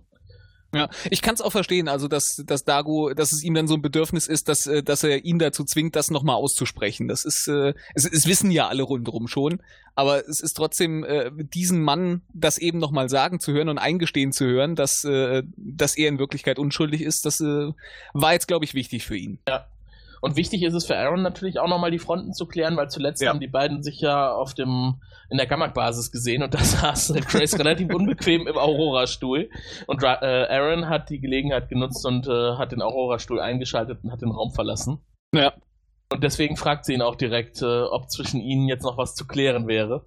Ja, 0.75 0.89
ich 1.11 1.21
kann 1.21 1.35
es 1.35 1.43
auch 1.43 1.53
verstehen, 1.53 1.87
also 1.89 2.09
dass, 2.09 2.43
dass 2.47 2.65
Dago, 2.65 3.13
dass 3.13 3.33
es 3.33 3.43
ihm 3.43 3.53
dann 3.53 3.69
so 3.69 3.75
ein 3.75 3.83
Bedürfnis 3.83 4.27
ist, 4.27 4.49
dass, 4.49 4.67
äh, 4.67 4.83
dass 4.83 5.05
er 5.05 5.25
ihn 5.25 5.39
dazu 5.39 5.65
zwingt, 5.65 5.97
das 5.97 6.11
nochmal 6.11 6.37
auszusprechen. 6.37 7.09
Das 7.09 7.27
ist, 7.27 7.47
äh, 7.47 7.75
es, 7.95 8.07
es 8.07 8.27
wissen 8.27 8.51
ja 8.51 8.69
alle 8.69 8.83
rundherum 8.83 9.29
schon, 9.29 9.61
aber 9.95 10.27
es 10.27 10.41
ist 10.41 10.55
trotzdem, 10.55 11.05
äh, 11.05 11.31
diesen 11.35 11.83
Mann 11.83 12.23
das 12.33 12.57
eben 12.57 12.79
nochmal 12.79 13.11
sagen 13.11 13.39
zu 13.39 13.53
hören 13.53 13.69
und 13.69 13.79
eingestehen 13.79 14.33
zu 14.33 14.47
hören, 14.47 14.75
dass, 14.75 15.05
äh, 15.05 15.43
dass 15.57 15.97
er 15.97 16.09
in 16.09 16.19
Wirklichkeit 16.19 16.59
unschuldig 16.59 17.03
ist, 17.03 17.27
das 17.27 17.41
äh, 17.41 17.73
war 18.15 18.33
jetzt, 18.33 18.49
glaube 18.49 18.65
ich, 18.65 18.73
wichtig 18.73 19.05
für 19.05 19.17
ihn. 19.17 19.41
Und 20.23 20.37
wichtig 20.37 20.63
ist 20.63 20.75
es 20.75 20.87
für 20.87 20.97
Aaron 20.97 21.21
natürlich 21.23 21.59
auch 21.59 21.67
nochmal 21.67 21.91
die 21.91 21.99
Fronten 21.99 22.33
zu 22.33 22.47
klären, 22.47 22.77
weil 22.77 22.89
zuletzt 22.89 23.21
Ja. 23.21 23.31
haben 23.31 23.41
die 23.41 23.49
beiden 23.49 23.83
sich 23.83 24.01
ja 24.01 24.33
auf 24.33 24.55
dem 24.55 25.01
in 25.29 25.37
der 25.37 25.47
Gamma-Basis 25.49 26.13
gesehen 26.13 26.45
und 26.45 26.55
da 26.55 26.59
saß 26.59 27.13
Grace 27.27 27.59
relativ 27.59 27.93
unbequem 27.93 28.47
im 28.47 28.57
Aurora-Stuhl. 28.57 29.51
Und 29.89 30.03
äh, 30.05 30.07
Aaron 30.07 30.89
hat 30.89 31.11
die 31.11 31.21
Gelegenheit 31.21 31.69
genutzt 31.69 32.07
und 32.07 32.29
äh, 32.29 32.57
hat 32.57 32.71
den 32.71 32.83
Aurora-Stuhl 32.83 33.41
eingeschaltet 33.41 33.99
und 34.05 34.13
hat 34.13 34.23
den 34.23 34.31
Raum 34.31 34.53
verlassen. 34.53 35.01
Ja. 35.35 35.55
Und 36.13 36.23
deswegen 36.23 36.57
fragt 36.57 36.85
sie 36.85 36.95
ihn 36.95 37.03
auch 37.03 37.17
direkt, 37.17 37.61
äh, 37.63 37.83
ob 37.83 38.09
zwischen 38.09 38.41
ihnen 38.41 38.69
jetzt 38.69 38.85
noch 38.85 38.99
was 38.99 39.17
zu 39.17 39.27
klären 39.27 39.67
wäre. 39.67 40.07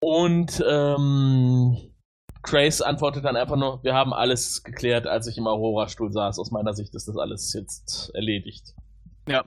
Und 0.00 0.62
ähm, 0.68 1.76
Grace 2.42 2.80
antwortet 2.80 3.24
dann 3.24 3.36
einfach 3.36 3.56
nur, 3.56 3.82
wir 3.82 3.94
haben 3.94 4.12
alles 4.12 4.62
geklärt, 4.62 5.06
als 5.06 5.26
ich 5.26 5.38
im 5.38 5.46
Aurora-Stuhl 5.46 6.12
saß. 6.12 6.38
Aus 6.38 6.50
meiner 6.50 6.72
Sicht 6.74 6.94
ist 6.94 7.08
das 7.08 7.16
alles 7.16 7.52
jetzt 7.52 8.10
erledigt. 8.14 8.74
Ja. 9.28 9.44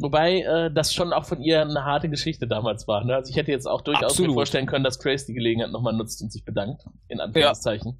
Wobei 0.00 0.42
äh, 0.42 0.72
das 0.72 0.94
schon 0.94 1.12
auch 1.12 1.24
von 1.24 1.40
ihr 1.42 1.60
eine 1.60 1.84
harte 1.84 2.08
Geschichte 2.08 2.46
damals 2.46 2.86
war. 2.86 3.04
Ne? 3.04 3.16
Also 3.16 3.30
ich 3.30 3.36
hätte 3.36 3.50
jetzt 3.50 3.66
auch 3.66 3.80
durchaus 3.80 4.12
Absolut. 4.12 4.30
mir 4.30 4.34
vorstellen 4.34 4.66
können, 4.66 4.84
dass 4.84 4.98
Grace 5.00 5.26
die 5.26 5.34
Gelegenheit 5.34 5.72
nochmal 5.72 5.92
nutzt 5.92 6.22
und 6.22 6.32
sich 6.32 6.44
bedankt. 6.44 6.84
In 7.08 7.20
Anführungszeichen. 7.20 7.98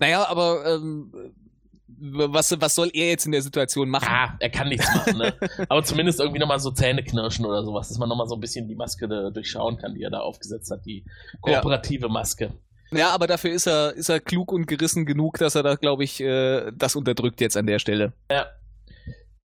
Naja, 0.00 0.26
aber 0.28 0.64
ähm, 0.66 1.12
was, 2.00 2.54
was 2.60 2.74
soll 2.74 2.90
er 2.92 3.08
jetzt 3.08 3.26
in 3.26 3.32
der 3.32 3.42
Situation 3.42 3.88
machen? 3.88 4.08
Ah, 4.10 4.36
er 4.38 4.50
kann 4.50 4.68
nichts 4.68 4.92
machen, 4.94 5.18
ne? 5.18 5.34
Aber 5.68 5.82
zumindest 5.82 6.20
irgendwie 6.20 6.38
nochmal 6.38 6.60
so 6.60 6.70
Zähne 6.70 7.02
knirschen 7.02 7.44
oder 7.44 7.64
sowas, 7.64 7.88
dass 7.88 7.98
man 7.98 8.08
nochmal 8.08 8.28
so 8.28 8.36
ein 8.36 8.40
bisschen 8.40 8.68
die 8.68 8.76
Maske 8.76 9.08
durchschauen 9.08 9.78
kann, 9.78 9.94
die 9.94 10.02
er 10.02 10.10
da 10.10 10.20
aufgesetzt 10.20 10.70
hat, 10.70 10.84
die 10.84 11.04
kooperative 11.40 12.08
Maske. 12.08 12.52
Ja, 12.90 13.10
aber 13.10 13.26
dafür 13.26 13.50
ist 13.52 13.66
er, 13.66 13.92
ist 13.94 14.08
er 14.08 14.20
klug 14.20 14.50
und 14.52 14.66
gerissen 14.66 15.04
genug, 15.06 15.38
dass 15.38 15.54
er 15.54 15.62
da, 15.62 15.74
glaube 15.74 16.04
ich, 16.04 16.20
äh, 16.20 16.70
das 16.74 16.96
unterdrückt 16.96 17.40
jetzt 17.40 17.56
an 17.56 17.66
der 17.66 17.78
Stelle. 17.78 18.12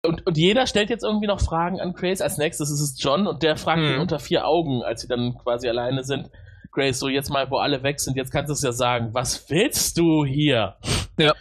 Und, 0.06 0.26
und 0.28 0.38
jeder 0.38 0.68
stellt 0.68 0.90
jetzt 0.90 1.04
irgendwie 1.04 1.28
noch 1.28 1.40
Fragen 1.40 1.80
an 1.80 1.94
Grace. 1.94 2.22
Als 2.22 2.38
nächstes 2.38 2.70
ist 2.70 2.82
es 2.82 3.02
John 3.02 3.26
und 3.26 3.42
der 3.42 3.56
fragt 3.56 3.82
Mhm. 3.82 3.94
ihn 3.94 4.00
unter 4.00 4.20
vier 4.20 4.46
Augen, 4.46 4.84
als 4.84 5.02
sie 5.02 5.08
dann 5.08 5.38
quasi 5.38 5.68
alleine 5.70 6.04
sind. 6.04 6.30
Grace, 6.72 7.00
so 7.00 7.08
jetzt 7.08 7.30
mal, 7.30 7.50
wo 7.50 7.58
alle 7.58 7.84
weg 7.84 8.00
sind, 8.00 8.18
jetzt 8.18 8.32
kannst 8.32 8.50
du 8.50 8.54
es 8.54 8.62
ja 8.64 8.72
sagen. 8.72 9.10
Was 9.14 9.50
willst 9.50 9.98
du 9.98 10.26
hier? 10.26 10.76
Ja. 11.18 11.34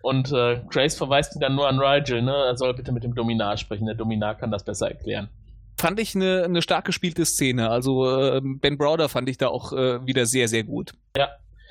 Und 0.00 0.32
äh, 0.32 0.60
Grace 0.70 0.96
verweist 0.96 1.34
ihn 1.34 1.40
dann 1.40 1.56
nur 1.56 1.68
an 1.68 1.78
Rigel, 1.80 2.22
ne? 2.22 2.32
Er 2.32 2.56
soll 2.56 2.72
bitte 2.74 2.92
mit 2.92 3.02
dem 3.02 3.14
Dominar 3.14 3.56
sprechen. 3.56 3.86
Der 3.86 3.96
Dominar 3.96 4.36
kann 4.36 4.50
das 4.52 4.64
besser 4.64 4.88
erklären. 4.88 5.28
Fand 5.76 6.00
ich 6.00 6.14
eine, 6.14 6.44
eine 6.44 6.62
stark 6.62 6.84
gespielte 6.86 7.24
Szene. 7.26 7.70
Also 7.70 8.08
äh, 8.18 8.40
Ben 8.42 8.78
Browder 8.78 9.08
fand 9.08 9.28
ich 9.28 9.36
da 9.38 9.48
auch 9.48 9.72
äh, 9.72 10.04
wieder 10.06 10.26
sehr, 10.26 10.48
sehr 10.48 10.64
gut. 10.64 10.92
Ja. 11.16 11.28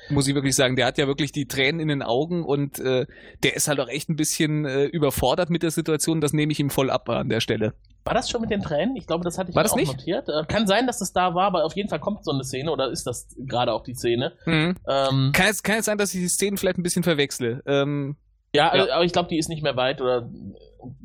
Muss 0.08 0.28
ich 0.28 0.34
wirklich 0.36 0.54
sagen, 0.54 0.76
der 0.76 0.86
hat 0.86 0.98
ja 0.98 1.08
wirklich 1.08 1.32
die 1.32 1.48
Tränen 1.48 1.80
in 1.80 1.88
den 1.88 2.02
Augen 2.02 2.44
und 2.44 2.78
äh, 2.78 3.06
der 3.42 3.56
ist 3.56 3.66
halt 3.66 3.80
auch 3.80 3.88
echt 3.88 4.08
ein 4.08 4.14
bisschen 4.14 4.64
äh, 4.64 4.84
überfordert 4.84 5.50
mit 5.50 5.64
der 5.64 5.72
Situation. 5.72 6.20
Das 6.20 6.32
nehme 6.32 6.52
ich 6.52 6.60
ihm 6.60 6.70
voll 6.70 6.90
ab 6.90 7.08
an 7.08 7.28
der 7.28 7.40
Stelle. 7.40 7.74
War 8.04 8.14
das 8.14 8.30
schon 8.30 8.40
mit 8.40 8.50
den 8.52 8.62
Tränen? 8.62 8.94
Ich 8.94 9.08
glaube, 9.08 9.24
das 9.24 9.36
hatte 9.36 9.50
ich 9.50 9.56
War 9.56 9.64
das 9.64 9.72
auch 9.72 9.76
nicht? 9.76 9.90
notiert. 9.96 10.28
Äh, 10.28 10.44
kann 10.46 10.68
sein, 10.68 10.86
dass 10.86 11.00
das 11.00 11.12
da 11.12 11.34
war, 11.34 11.46
aber 11.48 11.64
auf 11.64 11.74
jeden 11.74 11.88
Fall 11.88 11.98
kommt 11.98 12.24
so 12.24 12.30
eine 12.30 12.44
Szene 12.44 12.70
oder 12.70 12.88
ist 12.88 13.04
das 13.08 13.26
gerade 13.36 13.72
auch 13.72 13.82
die 13.82 13.94
Szene. 13.94 14.32
Mhm. 14.44 14.76
Ähm, 14.88 15.32
Kann, 15.32 15.46
jetzt, 15.46 15.64
kann 15.64 15.74
jetzt 15.74 15.86
sein, 15.86 15.98
dass 15.98 16.14
ich 16.14 16.20
die 16.20 16.28
Szenen 16.28 16.56
vielleicht 16.56 16.78
ein 16.78 16.84
bisschen 16.84 17.02
verwechsle. 17.02 17.62
Ähm, 17.66 18.14
ja, 18.54 18.76
Ja. 18.76 18.94
aber 18.94 19.04
ich 19.04 19.12
glaube, 19.12 19.28
die 19.28 19.38
ist 19.38 19.48
nicht 19.48 19.64
mehr 19.64 19.74
weit 19.76 20.00
oder 20.00 20.30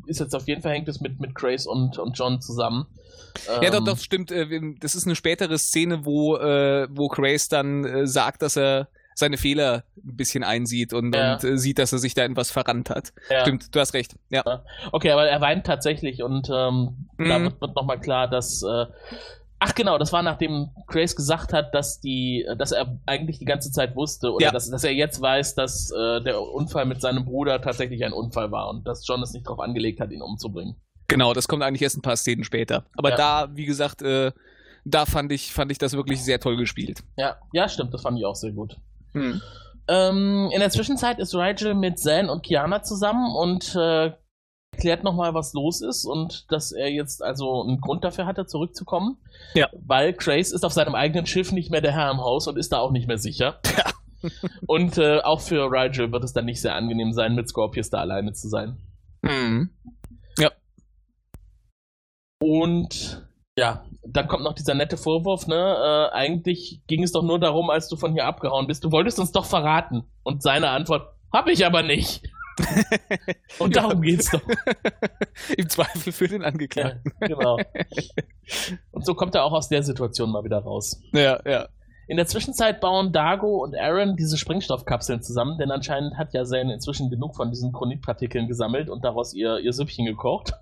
ist 0.06 0.20
jetzt 0.20 0.36
auf 0.36 0.48
jeden 0.48 0.62
Fall 0.62 0.74
hängt 0.74 0.88
es 0.88 1.00
mit, 1.02 1.20
mit 1.20 1.36
Grace 1.36 1.66
und, 1.68 1.98
und 1.98 2.18
John 2.18 2.42
zusammen. 2.42 2.86
Ja, 3.48 3.62
Ähm, 3.64 3.72
doch, 3.72 3.84
doch, 3.86 3.98
stimmt. 3.98 4.32
äh, 4.32 4.48
Das 4.80 4.96
ist 4.96 5.06
eine 5.06 5.16
spätere 5.16 5.58
Szene, 5.58 6.06
wo, 6.06 6.38
äh, 6.38 6.88
wo 6.92 7.08
Grace 7.08 7.48
dann 7.48 7.86
äh, 7.86 8.08
sagt, 8.08 8.42
dass 8.42 8.58
er 8.58 8.88
seine 9.16 9.38
Fehler 9.38 9.84
ein 9.98 10.16
bisschen 10.16 10.44
einsieht 10.44 10.94
und, 10.94 11.14
Ja. 11.16 11.34
und 11.34 11.58
sieht, 11.58 11.80
dass 11.80 11.92
er 11.94 12.00
sich 12.00 12.14
da 12.14 12.24
in 12.26 12.36
was 12.36 12.50
verrannt 12.50 12.90
hat. 12.90 13.14
Ja. 13.30 13.42
Stimmt, 13.42 13.74
du 13.76 13.80
hast 13.80 13.94
recht. 13.94 14.16
Ja. 14.30 14.64
Okay, 14.92 15.12
aber 15.12 15.28
er 15.28 15.42
weint 15.42 15.66
tatsächlich 15.66 16.24
und 16.24 16.50
ähm, 16.50 17.08
da 17.18 17.38
Mhm. 17.40 17.44
wird, 17.44 17.62
wird 17.62 17.76
nochmal 17.76 18.00
klar, 18.00 18.28
dass. 18.30 18.64
Äh, 18.64 18.86
ach 19.64 19.76
genau, 19.76 19.98
das 20.00 20.12
war 20.12 20.24
nachdem 20.24 20.70
Grace 20.88 21.16
gesagt 21.16 21.54
hat, 21.54 21.74
dass 21.76 22.02
die, 22.02 22.46
dass 22.58 22.72
er 22.72 22.98
eigentlich 23.06 23.38
die 23.40 23.46
ganze 23.46 23.72
Zeit 23.72 23.96
wusste 23.96 24.32
oder 24.34 24.48
Ja. 24.48 24.52
dass, 24.52 24.70
dass 24.70 24.84
er 24.84 24.92
jetzt 24.94 25.22
weiß, 25.22 25.54
dass 25.56 25.92
äh, 25.92 26.20
der 26.22 26.42
Unfall 26.42 26.86
mit 26.86 27.00
seinem 27.00 27.26
Bruder 27.26 27.62
tatsächlich 27.62 28.04
ein 28.04 28.12
Unfall 28.12 28.52
war 28.52 28.70
und 28.70 28.86
dass 28.88 29.08
John 29.08 29.22
es 29.22 29.34
nicht 29.34 29.46
darauf 29.46 29.60
angelegt 29.60 30.00
hat, 30.00 30.12
ihn 30.12 30.22
umzubringen. 30.24 30.76
Genau, 31.08 31.34
das 31.34 31.48
kommt 31.48 31.62
eigentlich 31.62 31.84
erst 31.84 31.98
ein 31.98 32.02
paar 32.02 32.18
Szenen 32.18 32.44
später. 32.44 32.86
Aber 32.98 33.12
Ja. 33.12 33.16
da, 33.18 33.50
wie 33.56 33.66
gesagt, 33.66 34.02
äh, 34.02 34.32
da 34.84 35.06
fand 35.06 35.32
ich, 35.32 35.54
fand 35.54 35.72
ich 35.72 35.78
das 35.78 35.94
wirklich 35.94 36.24
sehr 36.24 36.40
toll 36.40 36.58
gespielt. 36.58 37.04
Ja, 37.16 37.36
ja, 37.54 37.70
stimmt, 37.70 37.94
das 37.94 38.02
fand 38.02 38.18
ich 38.18 38.26
auch 38.26 38.36
sehr 38.36 38.52
gut. 38.54 38.78
Hm. 39.14 39.42
Ähm, 39.88 40.50
in 40.54 40.60
der 40.60 40.70
Zwischenzeit 40.72 41.20
ist 41.20 41.36
Rigel 41.36 41.76
mit 41.76 42.00
Zan 42.00 42.30
und 42.30 42.44
Kiana 42.44 42.82
zusammen 42.82 43.36
und 43.36 43.76
äh, 43.76 44.12
erklärt 44.82 45.04
nochmal, 45.04 45.36
was 45.36 45.54
los 45.54 45.82
ist 45.82 46.06
und 46.06 46.52
dass 46.52 46.72
er 46.72 46.90
jetzt 46.90 47.22
also 47.22 47.62
einen 47.62 47.80
Grund 47.80 48.04
dafür 48.04 48.26
hatte, 48.26 48.48
zurückzukommen. 48.48 49.18
Ja. 49.54 49.70
Weil 49.86 50.14
Grace 50.14 50.52
ist 50.52 50.66
auf 50.66 50.74
seinem 50.74 50.96
eigenen 50.96 51.28
Schiff 51.28 51.52
nicht 51.52 51.70
mehr 51.70 51.82
der 51.82 51.92
Herr 51.92 52.10
im 52.10 52.20
Haus 52.20 52.48
und 52.48 52.58
ist 52.58 52.72
da 52.72 52.80
auch 52.80 52.90
nicht 52.90 53.08
mehr 53.08 53.20
sicher. 53.20 53.60
und 54.66 54.98
äh, 54.98 55.20
auch 55.20 55.40
für 55.40 55.72
Rigel 55.72 56.12
wird 56.12 56.24
es 56.24 56.34
dann 56.34 56.46
nicht 56.46 56.62
sehr 56.62 56.74
angenehm 56.74 57.14
sein, 57.14 57.36
mit 57.36 57.48
Scorpius 57.48 57.92
da 57.92 58.00
alleine 58.00 58.34
zu 58.34 58.50
sein. 58.50 58.78
Hm. 59.24 59.70
Und 62.42 63.28
ja, 63.56 63.86
dann 64.04 64.28
kommt 64.28 64.44
noch 64.44 64.54
dieser 64.54 64.74
nette 64.74 64.98
Vorwurf, 64.98 65.46
ne? 65.46 65.56
Äh, 65.56 66.16
eigentlich 66.16 66.82
ging 66.88 67.04
es 67.04 67.12
doch 67.12 67.22
nur 67.22 67.40
darum, 67.40 67.70
als 67.70 67.88
du 67.88 67.98
von 67.98 68.14
hier 68.14 68.26
abgehauen 68.26 68.66
bist. 68.66 68.84
Du 68.84 68.92
wolltest 68.92 69.20
uns 69.20 69.32
doch 69.32 69.46
verraten. 69.46 70.06
Und 70.24 70.42
seine 70.42 70.70
Antwort, 70.70 71.14
hab 71.32 71.48
ich 71.48 71.68
aber 71.68 71.84
nicht. 71.84 72.24
Und 73.60 73.76
darum 73.76 74.02
geht's 74.02 74.30
doch. 74.32 74.42
Im 75.58 75.70
Zweifel 75.70 76.12
für 76.12 76.28
den 76.28 76.42
Ja, 76.42 76.48
Angeklagten. 76.48 77.14
genau. 77.20 77.58
Und 78.92 79.06
so 79.06 79.14
kommt 79.14 79.36
er 79.36 79.44
auch 79.44 79.54
aus 79.54 79.70
der 79.70 79.84
Situation 79.84 80.32
mal 80.32 80.44
wieder 80.44 80.60
raus. 80.60 81.02
Ja, 81.14 81.40
ja. 81.46 81.68
In 82.08 82.18
der 82.18 82.26
Zwischenzeit 82.28 82.82
bauen 82.82 83.14
Dago 83.14 83.64
und 83.64 83.76
Aaron 83.76 84.18
diese 84.18 84.38
Sprengstoffkapseln 84.38 85.22
zusammen, 85.22 85.58
denn 85.58 85.72
anscheinend 85.72 86.18
hat 86.18 86.34
ja 86.34 86.44
Zen 86.44 86.70
inzwischen 86.70 87.10
genug 87.10 87.36
von 87.36 87.50
diesen 87.52 87.72
Chronitpartikeln 87.72 88.48
gesammelt 88.48 88.90
und 88.90 89.06
daraus 89.06 89.34
ihr, 89.34 89.60
ihr 89.60 89.72
Süppchen 89.72 90.06
gekocht. 90.06 90.54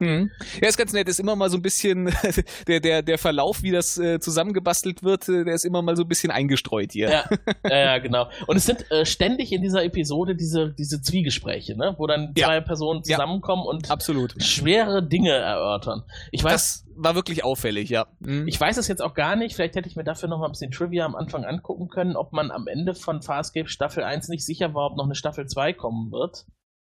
Mhm. 0.00 0.30
Ja, 0.62 0.68
ist 0.68 0.78
ganz 0.78 0.92
nett. 0.92 1.08
Ist 1.08 1.18
immer 1.18 1.34
mal 1.34 1.50
so 1.50 1.56
ein 1.56 1.62
bisschen 1.62 2.12
der, 2.68 2.80
der, 2.80 3.02
der 3.02 3.18
Verlauf, 3.18 3.62
wie 3.62 3.72
das 3.72 3.98
äh, 3.98 4.20
zusammengebastelt 4.20 5.02
wird, 5.02 5.28
äh, 5.28 5.44
der 5.44 5.54
ist 5.54 5.64
immer 5.64 5.82
mal 5.82 5.96
so 5.96 6.02
ein 6.02 6.08
bisschen 6.08 6.30
eingestreut 6.30 6.92
hier. 6.92 7.10
Ja, 7.10 7.24
ja 7.68 7.98
genau. 7.98 8.28
Und 8.46 8.56
es 8.56 8.66
sind 8.66 8.90
äh, 8.90 9.04
ständig 9.04 9.52
in 9.52 9.62
dieser 9.62 9.84
Episode 9.84 10.36
diese, 10.36 10.72
diese 10.72 11.02
Zwiegespräche, 11.02 11.76
ne? 11.76 11.94
wo 11.98 12.06
dann 12.06 12.32
zwei 12.36 12.54
ja. 12.54 12.60
Personen 12.60 13.02
zusammenkommen 13.02 13.64
ja. 13.64 13.70
und 13.70 13.90
Absolut. 13.90 14.40
schwere 14.42 15.06
Dinge 15.06 15.32
erörtern. 15.32 16.04
Ich 16.30 16.44
weiß, 16.44 16.52
das 16.52 16.88
war 16.96 17.14
wirklich 17.14 17.44
auffällig, 17.44 17.88
ja. 17.88 18.06
Mhm. 18.20 18.46
Ich 18.46 18.60
weiß 18.60 18.76
es 18.76 18.88
jetzt 18.88 19.02
auch 19.02 19.14
gar 19.14 19.34
nicht. 19.34 19.56
Vielleicht 19.56 19.74
hätte 19.74 19.88
ich 19.88 19.96
mir 19.96 20.04
dafür 20.04 20.28
noch 20.28 20.38
mal 20.38 20.46
ein 20.46 20.52
bisschen 20.52 20.70
Trivia 20.70 21.06
am 21.06 21.16
Anfang 21.16 21.44
angucken 21.44 21.88
können, 21.88 22.16
ob 22.16 22.32
man 22.32 22.50
am 22.50 22.66
Ende 22.66 22.94
von 22.94 23.22
Farscape 23.22 23.68
Staffel 23.68 24.04
1 24.04 24.28
nicht 24.28 24.44
sicher 24.44 24.74
war, 24.74 24.86
ob 24.86 24.96
noch 24.96 25.04
eine 25.04 25.14
Staffel 25.14 25.46
2 25.46 25.72
kommen 25.72 26.12
wird. 26.12 26.46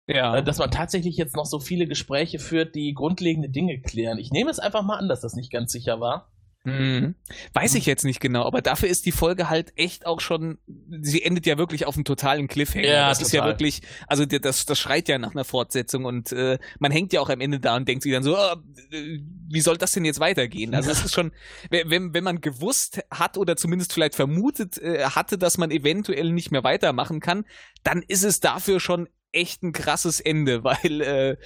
Ja. 0.10 0.38
Äh, 0.38 0.44
dass 0.44 0.58
man 0.58 0.72
tatsächlich 0.72 1.18
jetzt 1.18 1.36
noch 1.36 1.46
so 1.46 1.60
viele 1.60 1.88
Gespräche 1.88 2.40
führt, 2.40 2.74
die 2.74 2.94
grundlegende 2.94 3.50
Dinge 3.50 3.80
klären. 3.80 4.18
Ich 4.18 4.32
nehme 4.32 4.50
es 4.50 4.60
einfach 4.60 4.82
mal 4.84 4.98
an, 4.98 5.08
dass 5.08 5.22
das 5.22 5.36
nicht 5.36 5.52
ganz 5.52 5.72
sicher 5.72 6.00
war. 6.00 6.32
Mhm. 6.66 7.16
Weiß 7.54 7.76
ich 7.76 7.86
jetzt 7.86 8.04
nicht 8.04 8.20
genau, 8.20 8.44
aber 8.44 8.62
dafür 8.62 8.90
ist 8.90 9.06
die 9.06 9.14
Folge 9.14 9.50
halt 9.50 9.72
echt 9.78 10.06
auch 10.06 10.20
schon, 10.20 10.58
sie 11.02 11.24
endet 11.24 11.46
ja 11.46 11.58
wirklich 11.58 11.86
auf 11.86 11.96
einem 11.96 12.04
totalen 12.04 12.48
Cliffhanger. 12.50 12.86
Ja, 12.86 13.10
das 13.10 13.20
total. 13.20 13.28
ist 13.28 13.34
ja 13.34 13.46
wirklich, 13.46 13.82
also 14.08 14.26
das, 14.26 14.66
das 14.66 14.78
schreit 14.78 15.08
ja 15.08 15.18
nach 15.20 15.32
einer 15.32 15.46
Fortsetzung 15.46 16.04
und 16.04 16.34
äh, 16.34 16.60
man 16.80 16.92
hängt 16.92 17.14
ja 17.14 17.22
auch 17.22 17.30
am 17.30 17.40
Ende 17.40 17.62
da 17.62 17.78
und 17.78 17.88
denkt 17.88 18.04
sich 18.04 18.12
dann 18.12 18.24
so, 18.24 18.36
oh, 18.38 18.56
wie 18.92 19.62
soll 19.62 19.78
das 19.78 19.94
denn 19.94 20.04
jetzt 20.04 20.20
weitergehen? 20.20 20.76
Also 20.76 20.92
es 20.92 21.06
ist 21.06 21.14
schon, 21.14 21.32
wenn, 21.70 22.14
wenn 22.14 22.24
man 22.24 22.42
gewusst 22.42 23.00
hat 23.10 23.38
oder 23.38 23.56
zumindest 23.56 23.94
vielleicht 23.94 24.16
vermutet 24.16 24.78
äh, 24.80 25.06
hatte, 25.06 25.38
dass 25.38 25.58
man 25.58 25.72
eventuell 25.72 26.32
nicht 26.34 26.52
mehr 26.52 26.66
weitermachen 26.66 27.22
kann, 27.22 27.46
dann 27.84 28.04
ist 28.06 28.24
es 28.24 28.42
dafür 28.42 28.82
schon 28.82 29.08
echt 29.32 29.64
ein 29.64 29.74
krasses 29.74 30.20
Ende, 30.20 30.64
weil 30.64 31.02
äh, 31.02 31.38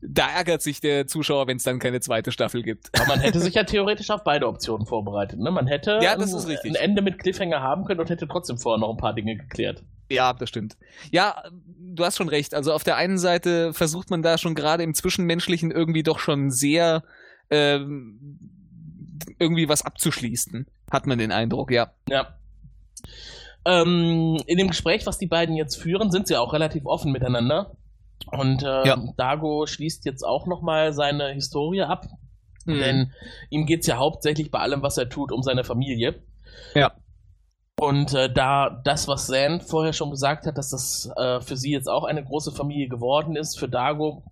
da 0.00 0.28
ärgert 0.28 0.62
sich 0.62 0.80
der 0.80 1.06
Zuschauer, 1.06 1.46
wenn 1.46 1.56
es 1.56 1.62
dann 1.62 1.78
keine 1.78 2.00
zweite 2.00 2.32
Staffel 2.32 2.62
gibt. 2.62 2.90
Aber 2.94 3.06
man 3.08 3.20
hätte 3.20 3.40
sich 3.40 3.54
ja 3.54 3.64
theoretisch 3.64 4.10
auf 4.10 4.24
beide 4.24 4.46
Optionen 4.46 4.86
vorbereitet. 4.86 5.38
Ne? 5.38 5.50
Man 5.50 5.66
hätte 5.66 5.98
ja, 6.02 6.16
das 6.16 6.32
ist 6.32 6.48
richtig. 6.48 6.72
ein 6.72 6.76
Ende 6.76 7.02
mit 7.02 7.18
Cliffhanger 7.18 7.60
haben 7.60 7.84
können 7.84 8.00
und 8.00 8.10
hätte 8.10 8.28
trotzdem 8.28 8.58
vorher 8.58 8.80
noch 8.80 8.90
ein 8.90 8.96
paar 8.96 9.14
Dinge 9.14 9.36
geklärt. 9.36 9.82
Ja, 10.10 10.32
das 10.34 10.48
stimmt. 10.48 10.76
Ja, 11.10 11.42
du 11.50 12.04
hast 12.04 12.18
schon 12.18 12.28
recht. 12.28 12.54
Also 12.54 12.72
auf 12.72 12.84
der 12.84 12.96
einen 12.96 13.18
Seite 13.18 13.72
versucht 13.72 14.10
man 14.10 14.22
da 14.22 14.38
schon 14.38 14.54
gerade 14.54 14.82
im 14.82 14.94
Zwischenmenschlichen 14.94 15.70
irgendwie 15.70 16.02
doch 16.02 16.18
schon 16.18 16.50
sehr 16.50 17.04
ähm, 17.50 18.38
irgendwie 19.38 19.68
was 19.68 19.82
abzuschließen, 19.82 20.66
hat 20.90 21.06
man 21.06 21.18
den 21.18 21.32
Eindruck, 21.32 21.70
ja. 21.70 21.92
Ja. 22.08 22.36
Ähm, 23.66 24.38
in 24.46 24.58
dem 24.58 24.68
Gespräch, 24.68 25.06
was 25.06 25.18
die 25.18 25.26
beiden 25.26 25.56
jetzt 25.56 25.76
führen, 25.76 26.10
sind 26.10 26.26
sie 26.26 26.36
auch 26.36 26.52
relativ 26.52 26.84
offen 26.86 27.12
miteinander. 27.12 27.76
Und 28.30 28.62
äh, 28.62 28.86
ja. 28.86 28.96
Dago 29.16 29.66
schließt 29.66 30.04
jetzt 30.04 30.22
auch 30.22 30.46
nochmal 30.46 30.92
seine 30.92 31.28
Historie 31.30 31.82
ab. 31.82 32.06
Mhm. 32.66 32.78
Denn 32.78 33.12
ihm 33.50 33.66
geht 33.66 33.80
es 33.80 33.86
ja 33.86 33.96
hauptsächlich 33.96 34.50
bei 34.50 34.60
allem, 34.60 34.82
was 34.82 34.98
er 34.98 35.08
tut, 35.08 35.32
um 35.32 35.42
seine 35.42 35.64
Familie. 35.64 36.22
Ja. 36.74 36.92
Und 37.78 38.14
äh, 38.14 38.32
da 38.32 38.70
das, 38.84 39.08
was 39.08 39.26
Zan 39.26 39.60
vorher 39.60 39.92
schon 39.92 40.10
gesagt 40.10 40.46
hat, 40.46 40.56
dass 40.56 40.70
das 40.70 41.10
äh, 41.16 41.40
für 41.40 41.56
sie 41.56 41.72
jetzt 41.72 41.88
auch 41.88 42.04
eine 42.04 42.24
große 42.24 42.52
Familie 42.52 42.88
geworden 42.88 43.36
ist, 43.36 43.58
für 43.58 43.68
Dago 43.68 44.22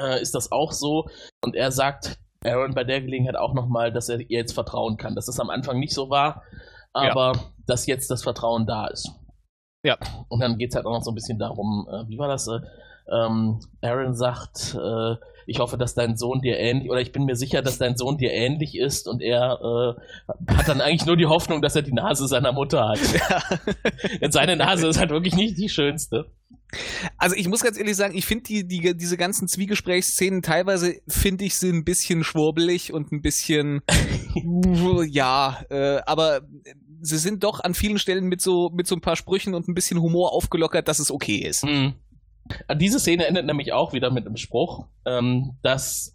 äh, 0.00 0.20
ist 0.20 0.34
das 0.34 0.52
auch 0.52 0.72
so. 0.72 1.08
Und 1.44 1.56
er 1.56 1.72
sagt 1.72 2.18
Aaron 2.44 2.74
bei 2.74 2.84
der 2.84 3.00
Gelegenheit 3.00 3.36
auch 3.36 3.54
nochmal, 3.54 3.92
dass 3.92 4.08
er 4.08 4.20
ihr 4.20 4.38
jetzt 4.38 4.52
vertrauen 4.52 4.96
kann. 4.96 5.14
Dass 5.14 5.26
das 5.26 5.40
am 5.40 5.50
Anfang 5.50 5.80
nicht 5.80 5.94
so 5.94 6.10
war, 6.10 6.42
aber 6.92 7.32
ja. 7.34 7.42
Dass 7.66 7.86
jetzt 7.86 8.10
das 8.10 8.22
Vertrauen 8.22 8.66
da 8.66 8.86
ist. 8.86 9.12
Ja. 9.84 9.98
Und 10.28 10.40
dann 10.40 10.58
geht 10.58 10.70
es 10.70 10.76
halt 10.76 10.86
auch 10.86 10.92
noch 10.92 11.02
so 11.02 11.10
ein 11.10 11.14
bisschen 11.14 11.38
darum, 11.38 11.86
äh, 11.90 12.08
wie 12.08 12.18
war 12.18 12.28
das? 12.28 12.48
Äh, 12.48 12.60
ähm, 13.08 13.60
Aaron 13.82 14.14
sagt, 14.14 14.74
äh, 14.74 15.14
ich 15.46 15.60
hoffe, 15.60 15.78
dass 15.78 15.94
dein 15.94 16.16
Sohn 16.16 16.40
dir 16.40 16.58
ähnlich, 16.58 16.90
oder 16.90 17.00
ich 17.00 17.12
bin 17.12 17.24
mir 17.24 17.36
sicher, 17.36 17.62
dass 17.62 17.78
dein 17.78 17.96
Sohn 17.96 18.18
dir 18.18 18.32
ähnlich 18.32 18.76
ist 18.76 19.06
und 19.06 19.22
er 19.22 19.60
äh, 19.62 20.54
hat 20.54 20.68
dann 20.68 20.80
eigentlich 20.80 21.06
nur 21.06 21.16
die 21.16 21.26
Hoffnung, 21.26 21.62
dass 21.62 21.76
er 21.76 21.82
die 21.82 21.92
Nase 21.92 22.26
seiner 22.26 22.52
Mutter 22.52 22.88
hat. 22.88 22.98
Ja. 23.16 23.42
Denn 24.20 24.32
seine 24.32 24.56
Nase 24.56 24.88
ist 24.88 24.98
halt 24.98 25.10
wirklich 25.10 25.34
nicht 25.34 25.56
die 25.56 25.68
schönste. 25.68 26.32
Also 27.16 27.36
ich 27.36 27.48
muss 27.48 27.62
ganz 27.62 27.78
ehrlich 27.78 27.96
sagen, 27.96 28.16
ich 28.16 28.26
finde 28.26 28.44
die, 28.44 28.66
die, 28.66 28.96
diese 28.96 29.16
ganzen 29.16 29.48
Zwiegesprächsszenen 29.48 30.42
teilweise 30.42 30.96
finde 31.08 31.44
ich 31.44 31.54
sie 31.56 31.70
ein 31.70 31.84
bisschen 31.84 32.24
schwurbelig 32.24 32.92
und 32.92 33.12
ein 33.12 33.22
bisschen 33.22 33.82
ja, 35.10 35.62
äh, 35.70 36.00
aber 36.06 36.42
sie 37.06 37.18
sind 37.18 37.44
doch 37.44 37.60
an 37.60 37.74
vielen 37.74 37.98
Stellen 37.98 38.26
mit 38.26 38.40
so 38.40 38.70
mit 38.70 38.86
so 38.86 38.94
ein 38.94 39.00
paar 39.00 39.16
Sprüchen 39.16 39.54
und 39.54 39.68
ein 39.68 39.74
bisschen 39.74 40.00
Humor 40.00 40.32
aufgelockert, 40.32 40.88
dass 40.88 40.98
es 40.98 41.10
okay 41.10 41.36
ist. 41.36 41.64
Mhm. 41.64 41.94
Diese 42.76 43.00
Szene 43.00 43.26
endet 43.26 43.46
nämlich 43.46 43.72
auch 43.72 43.92
wieder 43.92 44.10
mit 44.10 44.26
einem 44.26 44.36
Spruch, 44.36 44.86
ähm, 45.04 45.56
dass, 45.62 46.12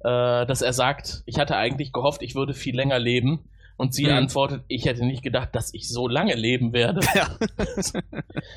äh, 0.00 0.46
dass 0.46 0.62
er 0.62 0.72
sagt, 0.72 1.22
ich 1.26 1.38
hatte 1.38 1.56
eigentlich 1.56 1.92
gehofft, 1.92 2.22
ich 2.22 2.34
würde 2.34 2.54
viel 2.54 2.76
länger 2.76 2.98
leben. 2.98 3.48
Und 3.76 3.92
sie 3.92 4.04
mhm. 4.04 4.12
antwortet, 4.12 4.62
ich 4.68 4.84
hätte 4.84 5.04
nicht 5.04 5.24
gedacht, 5.24 5.48
dass 5.52 5.74
ich 5.74 5.88
so 5.88 6.06
lange 6.06 6.34
leben 6.34 6.72
werde. 6.72 7.00
Ja. 7.14 7.28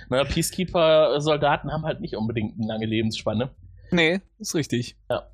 Na, 0.10 0.24
Peacekeeper-Soldaten 0.24 1.72
haben 1.72 1.86
halt 1.86 2.02
nicht 2.02 2.16
unbedingt 2.16 2.56
eine 2.58 2.68
lange 2.68 2.86
Lebensspanne. 2.86 3.50
Nee, 3.92 4.20
ist 4.38 4.54
richtig. 4.54 4.96
Ja. 5.10 5.28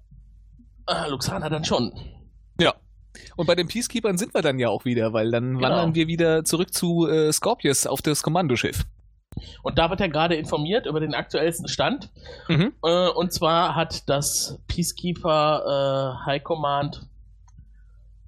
Ah, 0.85 1.07
Luxana 1.07 1.49
dann 1.49 1.65
schon. 1.65 1.91
Und 3.35 3.45
bei 3.45 3.55
den 3.55 3.67
Peacekeepers 3.67 4.19
sind 4.19 4.33
wir 4.33 4.41
dann 4.41 4.59
ja 4.59 4.69
auch 4.69 4.85
wieder, 4.85 5.13
weil 5.13 5.31
dann 5.31 5.55
genau. 5.55 5.61
wandern 5.61 5.95
wir 5.95 6.07
wieder 6.07 6.43
zurück 6.43 6.73
zu 6.73 7.07
äh, 7.07 7.31
Scorpius 7.31 7.87
auf 7.87 8.01
das 8.01 8.23
Kommandoschiff. 8.23 8.85
Und 9.63 9.77
da 9.77 9.89
wird 9.89 10.01
er 10.01 10.09
gerade 10.09 10.35
informiert 10.35 10.85
über 10.85 10.99
den 10.99 11.13
aktuellsten 11.13 11.67
Stand. 11.67 12.09
Mhm. 12.47 12.73
Äh, 12.83 13.09
und 13.09 13.33
zwar 13.33 13.75
hat 13.75 14.07
das 14.07 14.59
Peacekeeper 14.67 16.19
äh, 16.23 16.25
High 16.25 16.43
Command, 16.43 17.07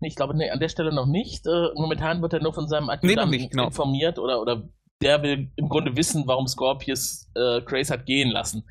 ich 0.01 0.15
glaube, 0.15 0.35
nee, 0.35 0.49
an 0.49 0.59
der 0.59 0.69
Stelle 0.69 0.93
noch 0.93 1.07
nicht. 1.07 1.47
Äh, 1.47 1.69
momentan 1.75 2.21
wird 2.21 2.33
er 2.33 2.41
nur 2.41 2.53
von 2.53 2.67
seinem 2.67 2.89
Adjutanten 2.89 3.39
nee, 3.39 3.47
genau. 3.47 3.67
informiert 3.67 4.19
oder, 4.19 4.41
oder 4.41 4.63
der 5.01 5.23
will 5.23 5.51
im 5.55 5.69
Grunde 5.69 5.95
wissen, 5.95 6.23
warum 6.25 6.47
Scorpius 6.47 7.29
äh, 7.35 7.61
Grace 7.61 7.91
hat 7.91 8.05
gehen 8.05 8.29
lassen. 8.29 8.65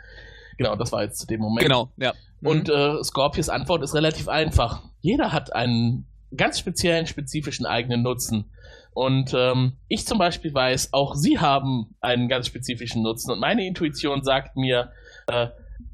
Genau, 0.59 0.77
das 0.77 0.93
war 0.93 1.03
jetzt 1.03 1.19
zu 1.19 1.27
dem 1.27 1.41
Moment. 1.41 1.67
Genau, 1.67 1.91
ja. 1.97 2.12
Mhm. 2.45 2.51
Und 2.51 2.69
äh, 2.69 3.03
Scorpius 3.03 3.49
Antwort 3.49 3.83
ist 3.83 3.95
relativ 3.95 4.29
einfach. 4.29 4.83
Jeder 5.01 5.33
hat 5.33 5.55
einen 5.55 6.07
ganz 6.37 6.59
speziellen, 6.59 7.07
spezifischen 7.07 7.67
eigenen 7.67 8.03
Nutzen. 8.03 8.51
Und 8.93 9.35
ähm, 9.35 9.73
ich 9.89 10.07
zum 10.07 10.19
Beispiel 10.19 10.55
weiß, 10.55 10.93
auch 10.93 11.15
sie 11.15 11.41
haben 11.41 11.97
einen 12.01 12.29
ganz 12.29 12.47
spezifischen 12.47 13.03
Nutzen. 13.03 13.33
Und 13.33 13.41
meine 13.41 13.67
Intuition 13.67 14.23
sagt 14.23 14.57
mir, 14.57 14.93
äh, 15.27 15.49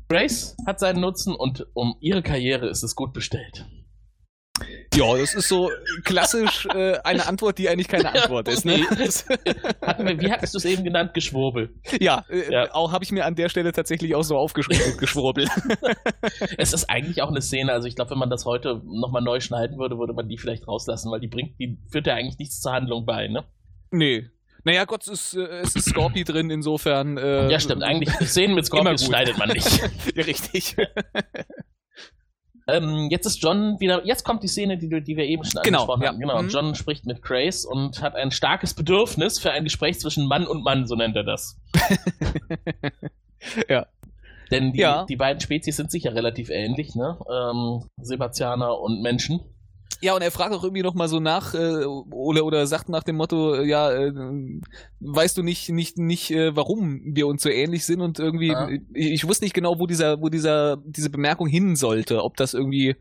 Grace 0.08 0.56
hat 0.66 0.80
seinen 0.80 1.00
Nutzen 1.00 1.34
und 1.34 1.66
um 1.72 1.96
ihre 2.00 2.22
Karriere 2.22 2.68
ist 2.68 2.82
es 2.82 2.96
gut 2.96 3.12
bestellt. 3.12 3.64
Ja, 4.94 5.16
das 5.16 5.34
ist 5.34 5.48
so 5.48 5.70
klassisch 6.04 6.66
äh, 6.66 6.98
eine 7.04 7.26
Antwort, 7.26 7.58
die 7.58 7.68
eigentlich 7.68 7.88
keine 7.88 8.08
Antwort 8.14 8.48
ist. 8.48 8.64
Ne? 8.64 8.78
wir, 8.78 10.20
wie 10.20 10.32
hattest 10.32 10.54
du 10.54 10.58
es 10.58 10.64
eben 10.64 10.82
genannt? 10.82 11.14
Geschwurbel. 11.14 11.74
Ja, 12.00 12.24
äh, 12.28 12.52
ja. 12.52 12.74
auch 12.74 12.92
habe 12.92 13.04
ich 13.04 13.12
mir 13.12 13.24
an 13.24 13.36
der 13.36 13.48
Stelle 13.48 13.72
tatsächlich 13.72 14.14
auch 14.14 14.22
so 14.22 14.36
aufgeschrieben, 14.36 14.96
Geschwurbel. 14.96 15.46
es 16.58 16.72
ist 16.72 16.90
eigentlich 16.90 17.22
auch 17.22 17.28
eine 17.28 17.40
Szene, 17.40 17.72
also 17.72 17.86
ich 17.86 17.94
glaube, 17.94 18.10
wenn 18.10 18.18
man 18.18 18.30
das 18.30 18.44
heute 18.46 18.82
nochmal 18.84 19.22
neu 19.22 19.40
schneiden 19.40 19.78
würde, 19.78 19.96
würde 19.98 20.12
man 20.12 20.28
die 20.28 20.38
vielleicht 20.38 20.66
rauslassen, 20.66 21.10
weil 21.12 21.20
die 21.20 21.28
bringt, 21.28 21.58
die 21.60 21.78
führt 21.90 22.06
ja 22.06 22.14
eigentlich 22.14 22.38
nichts 22.38 22.60
zur 22.60 22.72
Handlung 22.72 23.06
bei, 23.06 23.28
ne? 23.28 23.44
Nee. 23.92 24.28
Naja, 24.64 24.84
Gott, 24.84 25.02
es 25.02 25.08
ist, 25.08 25.34
äh, 25.34 25.60
es 25.60 25.74
ist 25.74 25.88
Scorpi 25.88 26.24
drin, 26.24 26.50
insofern. 26.50 27.16
Äh, 27.16 27.50
ja, 27.50 27.60
stimmt. 27.60 27.82
Eigentlich 27.82 28.12
Szenen 28.28 28.54
mit 28.54 28.66
Scorpi 28.66 28.98
schneidet 28.98 29.38
man 29.38 29.48
nicht. 29.50 29.80
ja, 30.14 30.24
richtig. 30.24 30.76
Ähm, 32.72 33.08
jetzt 33.10 33.26
ist 33.26 33.42
John 33.42 33.78
wieder, 33.80 34.04
jetzt 34.04 34.24
kommt 34.24 34.42
die 34.42 34.48
Szene, 34.48 34.78
die, 34.78 34.88
die 35.02 35.16
wir 35.16 35.24
eben 35.24 35.44
schon 35.44 35.62
genau, 35.62 35.80
angesprochen 35.80 36.02
ja. 36.02 36.08
haben. 36.08 36.20
Genau, 36.20 36.42
mhm. 36.42 36.48
John 36.48 36.74
spricht 36.74 37.06
mit 37.06 37.22
Grace 37.22 37.64
und 37.64 38.02
hat 38.02 38.14
ein 38.14 38.30
starkes 38.30 38.74
Bedürfnis 38.74 39.38
für 39.38 39.50
ein 39.50 39.64
Gespräch 39.64 40.00
zwischen 40.00 40.26
Mann 40.26 40.46
und 40.46 40.62
Mann, 40.62 40.86
so 40.86 40.94
nennt 40.94 41.16
er 41.16 41.24
das. 41.24 41.58
ja. 43.68 43.86
Denn 44.50 44.72
die, 44.72 44.80
ja. 44.80 45.04
die 45.04 45.16
beiden 45.16 45.40
Spezies 45.40 45.76
sind 45.76 45.90
sicher 45.90 46.14
relativ 46.14 46.50
ähnlich, 46.50 46.94
ne? 46.96 47.18
Ähm, 47.30 47.88
Sebastianer 48.00 48.80
und 48.80 49.00
Menschen. 49.00 49.40
Ja, 50.02 50.14
und 50.14 50.22
er 50.22 50.30
fragt 50.30 50.54
auch 50.54 50.64
irgendwie 50.64 50.82
nochmal 50.82 51.08
so 51.08 51.20
nach, 51.20 51.54
äh, 51.54 51.84
oder, 51.84 52.44
oder 52.44 52.66
sagt 52.66 52.88
nach 52.88 53.02
dem 53.02 53.16
Motto, 53.16 53.54
äh, 53.54 53.66
ja, 53.66 53.92
äh, 53.92 54.12
weißt 55.00 55.36
du 55.36 55.42
nicht, 55.42 55.68
nicht, 55.68 55.98
nicht, 55.98 56.30
äh, 56.30 56.56
warum 56.56 57.02
wir 57.04 57.26
uns 57.26 57.42
so 57.42 57.50
ähnlich 57.50 57.84
sind 57.84 58.00
und 58.00 58.18
irgendwie, 58.18 58.48
ja. 58.48 58.68
ich, 58.94 59.12
ich 59.12 59.28
wusste 59.28 59.44
nicht 59.44 59.52
genau, 59.52 59.78
wo 59.78 59.86
dieser, 59.86 60.20
wo 60.22 60.30
dieser, 60.30 60.78
diese 60.78 61.10
Bemerkung 61.10 61.48
hin 61.48 61.76
sollte, 61.76 62.24
ob 62.24 62.36
das 62.38 62.54
irgendwie, 62.54 62.96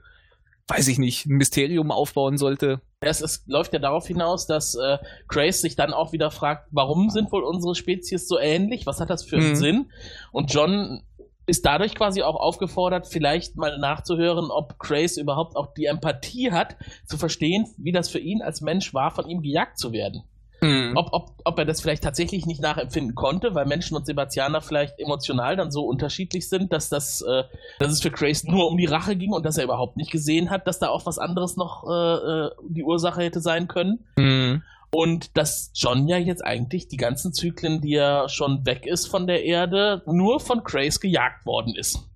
weiß 0.68 0.90
ich 0.90 1.00
nicht, 1.00 1.26
ein 1.26 1.38
Mysterium 1.38 1.90
aufbauen 1.90 2.38
sollte. 2.38 2.82
Es, 3.00 3.22
es 3.22 3.44
läuft 3.48 3.72
ja 3.72 3.80
darauf 3.80 4.06
hinaus, 4.06 4.46
dass 4.46 4.76
äh, 4.76 4.98
Grace 5.30 5.62
sich 5.62 5.78
dann 5.78 5.94
auch 5.94 6.12
wieder 6.12 6.32
fragt, 6.32 6.68
warum 6.72 7.10
sind 7.10 7.32
wohl 7.32 7.44
unsere 7.44 7.76
Spezies 7.76 8.28
so 8.28 8.38
ähnlich? 8.38 8.86
Was 8.86 9.00
hat 9.00 9.10
das 9.10 9.24
für 9.24 9.38
einen 9.38 9.52
mhm. 9.52 9.56
Sinn? 9.56 9.92
Und 10.34 10.54
John 10.54 11.02
ist 11.50 11.66
dadurch 11.66 11.96
quasi 11.96 12.22
auch 12.22 12.36
aufgefordert, 12.36 13.08
vielleicht 13.08 13.58
mal 13.58 13.78
nachzuhören, 13.78 14.52
ob 14.52 14.80
Grace 14.80 15.18
überhaupt 15.18 15.56
auch 15.56 15.74
die 15.74 15.86
Empathie 15.86 16.52
hat, 16.52 16.76
zu 17.06 17.18
verstehen, 17.18 17.68
wie 17.78 17.92
das 17.92 18.10
für 18.10 18.20
ihn 18.20 18.42
als 18.42 18.62
Mensch 18.62 18.94
war, 18.94 19.12
von 19.12 19.28
ihm 19.28 19.42
gejagt 19.42 19.78
zu 19.78 19.92
werden. 19.92 20.24
Mhm. 20.62 20.94
Ob, 20.96 21.14
ob, 21.14 21.32
ob 21.46 21.58
er 21.58 21.66
das 21.66 21.82
vielleicht 21.82 22.04
tatsächlich 22.04 22.46
nicht 22.46 22.62
nachempfinden 22.62 23.16
konnte, 23.16 23.56
weil 23.56 23.66
Menschen 23.66 23.96
und 23.96 24.06
Sebastianer 24.06 24.62
vielleicht 24.62 25.00
emotional 25.00 25.56
dann 25.56 25.72
so 25.72 25.86
unterschiedlich 25.86 26.50
sind, 26.50 26.74
dass 26.74 26.90
das, 26.90 27.22
äh, 27.22 27.44
dass 27.80 27.92
es 27.92 28.02
für 28.02 28.12
Grace 28.12 28.44
nur 28.44 28.68
um 28.68 28.78
die 28.78 28.86
Rache 28.86 29.16
ging 29.16 29.32
und 29.32 29.46
dass 29.46 29.58
er 29.58 29.64
überhaupt 29.64 29.96
nicht 29.96 30.12
gesehen 30.12 30.50
hat, 30.50 30.68
dass 30.68 30.80
da 30.80 30.90
auch 30.90 31.06
was 31.06 31.18
anderes 31.18 31.56
noch 31.56 31.86
äh, 31.90 31.92
äh 31.92 32.50
die 32.68 32.84
Ursache 32.84 33.22
hätte 33.22 33.40
sein 33.40 33.68
können. 33.68 34.06
Mhm. 34.18 34.64
Und 34.92 35.38
dass 35.38 35.72
John 35.76 36.08
ja 36.08 36.18
jetzt 36.18 36.44
eigentlich 36.44 36.88
die 36.88 36.98
ganzen 36.98 37.32
Zyklen, 37.32 37.82
die 37.82 37.94
er 37.94 38.28
schon 38.28 38.66
weg 38.66 38.86
ist 38.86 39.08
von 39.08 39.28
der 39.28 39.44
Erde, 39.44 40.02
nur 40.08 40.40
von 40.40 40.64
Grace 40.64 41.00
gejagt 41.00 41.46
worden 41.46 41.76
ist. 41.76 42.10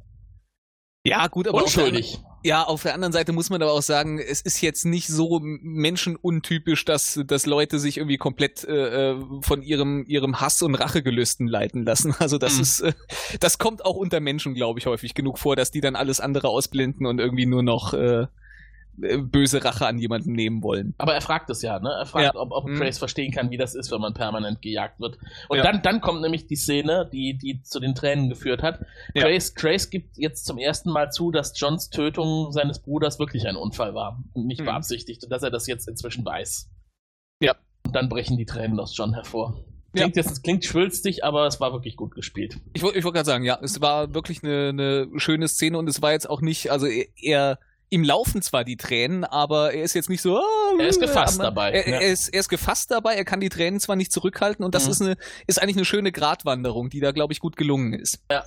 Ja, 1.05 1.28
gut, 1.28 1.47
aber 1.47 1.61
unschuldig. 1.61 2.19
Ja, 2.45 2.63
auf 2.63 2.84
der 2.84 2.93
anderen 2.93 3.13
Seite 3.13 3.32
muss 3.32 3.49
man 3.49 3.61
aber 3.61 3.71
auch 3.71 3.82
sagen, 3.82 4.19
es 4.19 4.41
ist 4.41 4.61
jetzt 4.61 4.86
nicht 4.86 5.07
so 5.07 5.39
menschenuntypisch, 5.41 6.84
dass, 6.84 7.19
dass 7.26 7.45
Leute 7.45 7.80
sich 7.80 7.97
irgendwie 7.97 8.17
komplett 8.17 8.65
äh, 8.65 9.11
äh 9.11 9.21
von 9.41 9.61
ihrem, 9.61 10.03
ihrem 10.07 10.41
Hass 10.41 10.61
und 10.61 10.76
Rachegelüsten 10.76 11.47
leiten 11.47 11.84
lassen. 11.84 12.13
Also 12.19 12.38
das 12.38 12.55
mhm. 12.55 12.61
ist, 12.61 12.80
äh, 12.82 12.93
das 13.39 13.57
kommt 13.59 13.86
auch 13.86 13.95
unter 13.95 14.19
Menschen, 14.19 14.55
glaube 14.55 14.80
ich, 14.80 14.88
häufig 14.88 15.13
genug 15.13 15.39
vor, 15.39 15.55
dass 15.55 15.71
die 15.71 15.82
dann 15.82 15.95
alles 15.95 16.19
andere 16.19 16.49
ausblenden 16.49 17.05
und 17.05 17.19
irgendwie 17.19 17.45
nur 17.45 17.63
noch 17.63 17.93
äh, 17.93 18.13
äh, 18.21 18.28
böse 18.96 19.64
Rache 19.64 19.88
an 19.88 19.98
jemanden 19.98 20.34
nehmen 20.34 20.62
wollen. 20.62 20.94
Aber 20.98 21.14
er 21.14 21.22
fragt 21.22 21.50
es 21.50 21.62
ja, 21.62 21.80
ne? 21.80 21.89
Er 21.89 22.06
fragt, 22.06 22.36
ja. 22.36 22.39
ob, 22.39 22.52
ob 22.52 22.68
mhm. 22.68 22.78
Trace 22.78 22.98
verstehen 22.98 23.32
kann, 23.32 23.50
wie 23.50 23.58
das 23.58 23.76
ist, 23.76 23.91
wenn 23.91 24.02
man 24.02 24.14
permanent 24.14 24.62
gejagt 24.62 25.00
wird. 25.00 25.18
Und 25.50 25.58
ja. 25.58 25.64
dann, 25.64 25.82
dann 25.82 26.02
kommt 26.02 26.22
nämlich 26.22 26.48
die 26.48 26.56
Szene, 26.56 27.10
die, 27.12 27.38
die 27.38 27.62
zu 27.64 27.80
den 27.80 27.96
Tränen 27.96 28.30
geführt 28.30 28.62
hat. 28.62 28.86
Ja. 29.14 29.24
Trace, 29.24 29.54
Trace 29.54 29.89
gibt 29.89 30.18
jetzt 30.18 30.46
zum 30.46 30.58
ersten 30.58 30.91
Mal 30.91 31.12
zu, 31.12 31.32
dass 31.32 31.60
Johns 31.60 31.89
Tötung 31.89 32.52
seines 32.52 32.80
Bruders 32.80 33.20
wirklich 33.20 33.48
ein 33.48 33.56
Unfall 33.56 33.96
war 33.96 34.24
und 34.34 34.46
nicht 34.46 34.62
mhm. 34.62 34.66
beabsichtigt 34.66 35.24
und 35.24 35.30
dass 35.30 35.44
er 35.44 35.52
das 35.52 35.68
jetzt 35.68 35.88
inzwischen 35.88 36.26
weiß. 36.26 36.70
Ja. 37.41 37.56
Und 37.86 37.96
dann 37.96 38.10
brechen 38.10 38.38
die 38.38 38.46
Tränen 38.46 38.80
aus 38.80 38.96
John 38.96 39.14
hervor. 39.14 39.56
Klingt, 39.94 40.16
ja. 40.16 40.24
jetzt, 40.24 40.44
klingt 40.44 40.66
schwülstig, 40.66 41.24
aber 41.24 41.46
es 41.46 41.60
war 41.60 41.72
wirklich 41.72 41.96
gut 41.96 42.16
gespielt. 42.16 42.58
Ich, 42.74 42.82
ich 42.82 42.84
wollte 42.84 43.12
gerade 43.12 43.26
sagen, 43.26 43.44
ja, 43.44 43.60
es 43.62 43.80
war 43.80 44.16
wirklich 44.16 44.44
eine, 44.44 44.70
eine 44.70 45.08
schöne 45.18 45.48
Szene 45.48 45.78
und 45.78 45.88
es 45.88 46.02
war 46.02 46.12
jetzt 46.12 46.28
auch 46.28 46.41
nicht, 46.41 46.72
also 46.72 46.88
er 46.88 47.60
ihm 47.94 48.04
laufen 48.04 48.41
zwar 48.41 48.64
die 48.64 48.76
Tränen, 48.76 49.24
aber 49.24 49.74
er 49.74 49.84
ist 49.84 49.94
jetzt 49.94 50.10
nicht 50.10 50.22
so. 50.22 50.39
Oh, 50.39 50.80
er 50.80 50.88
ist 50.88 51.00
gefasst 51.00 51.39
dabei. 51.39 51.72
Er, 51.72 51.88
ja. 51.88 52.00
er, 52.00 52.12
ist, 52.12 52.30
er 52.30 52.39
ist 52.39 52.50
gefasst 52.50 52.91
dabei, 52.91 53.14
er 53.14 53.24
kann 53.24 53.39
die 53.39 53.50
Tränen 53.50 53.80
zwar 53.80 53.96
nicht 53.96 54.12
zurückhalten 54.12 54.66
und 54.66 54.74
das 54.74 54.86
mhm. 54.86 54.91
ist, 54.91 55.02
eine, 55.02 55.18
ist 55.48 55.62
eigentlich 55.62 55.78
eine 55.78 55.86
schöne 55.86 56.12
Gratwanderung, 56.12 56.89
die 56.89 57.00
da, 57.00 57.12
glaube 57.12 57.34
ich, 57.34 57.39
gut 57.39 57.56
gelungen 57.56 57.94
ist. 57.94 58.20
Ja. 58.30 58.44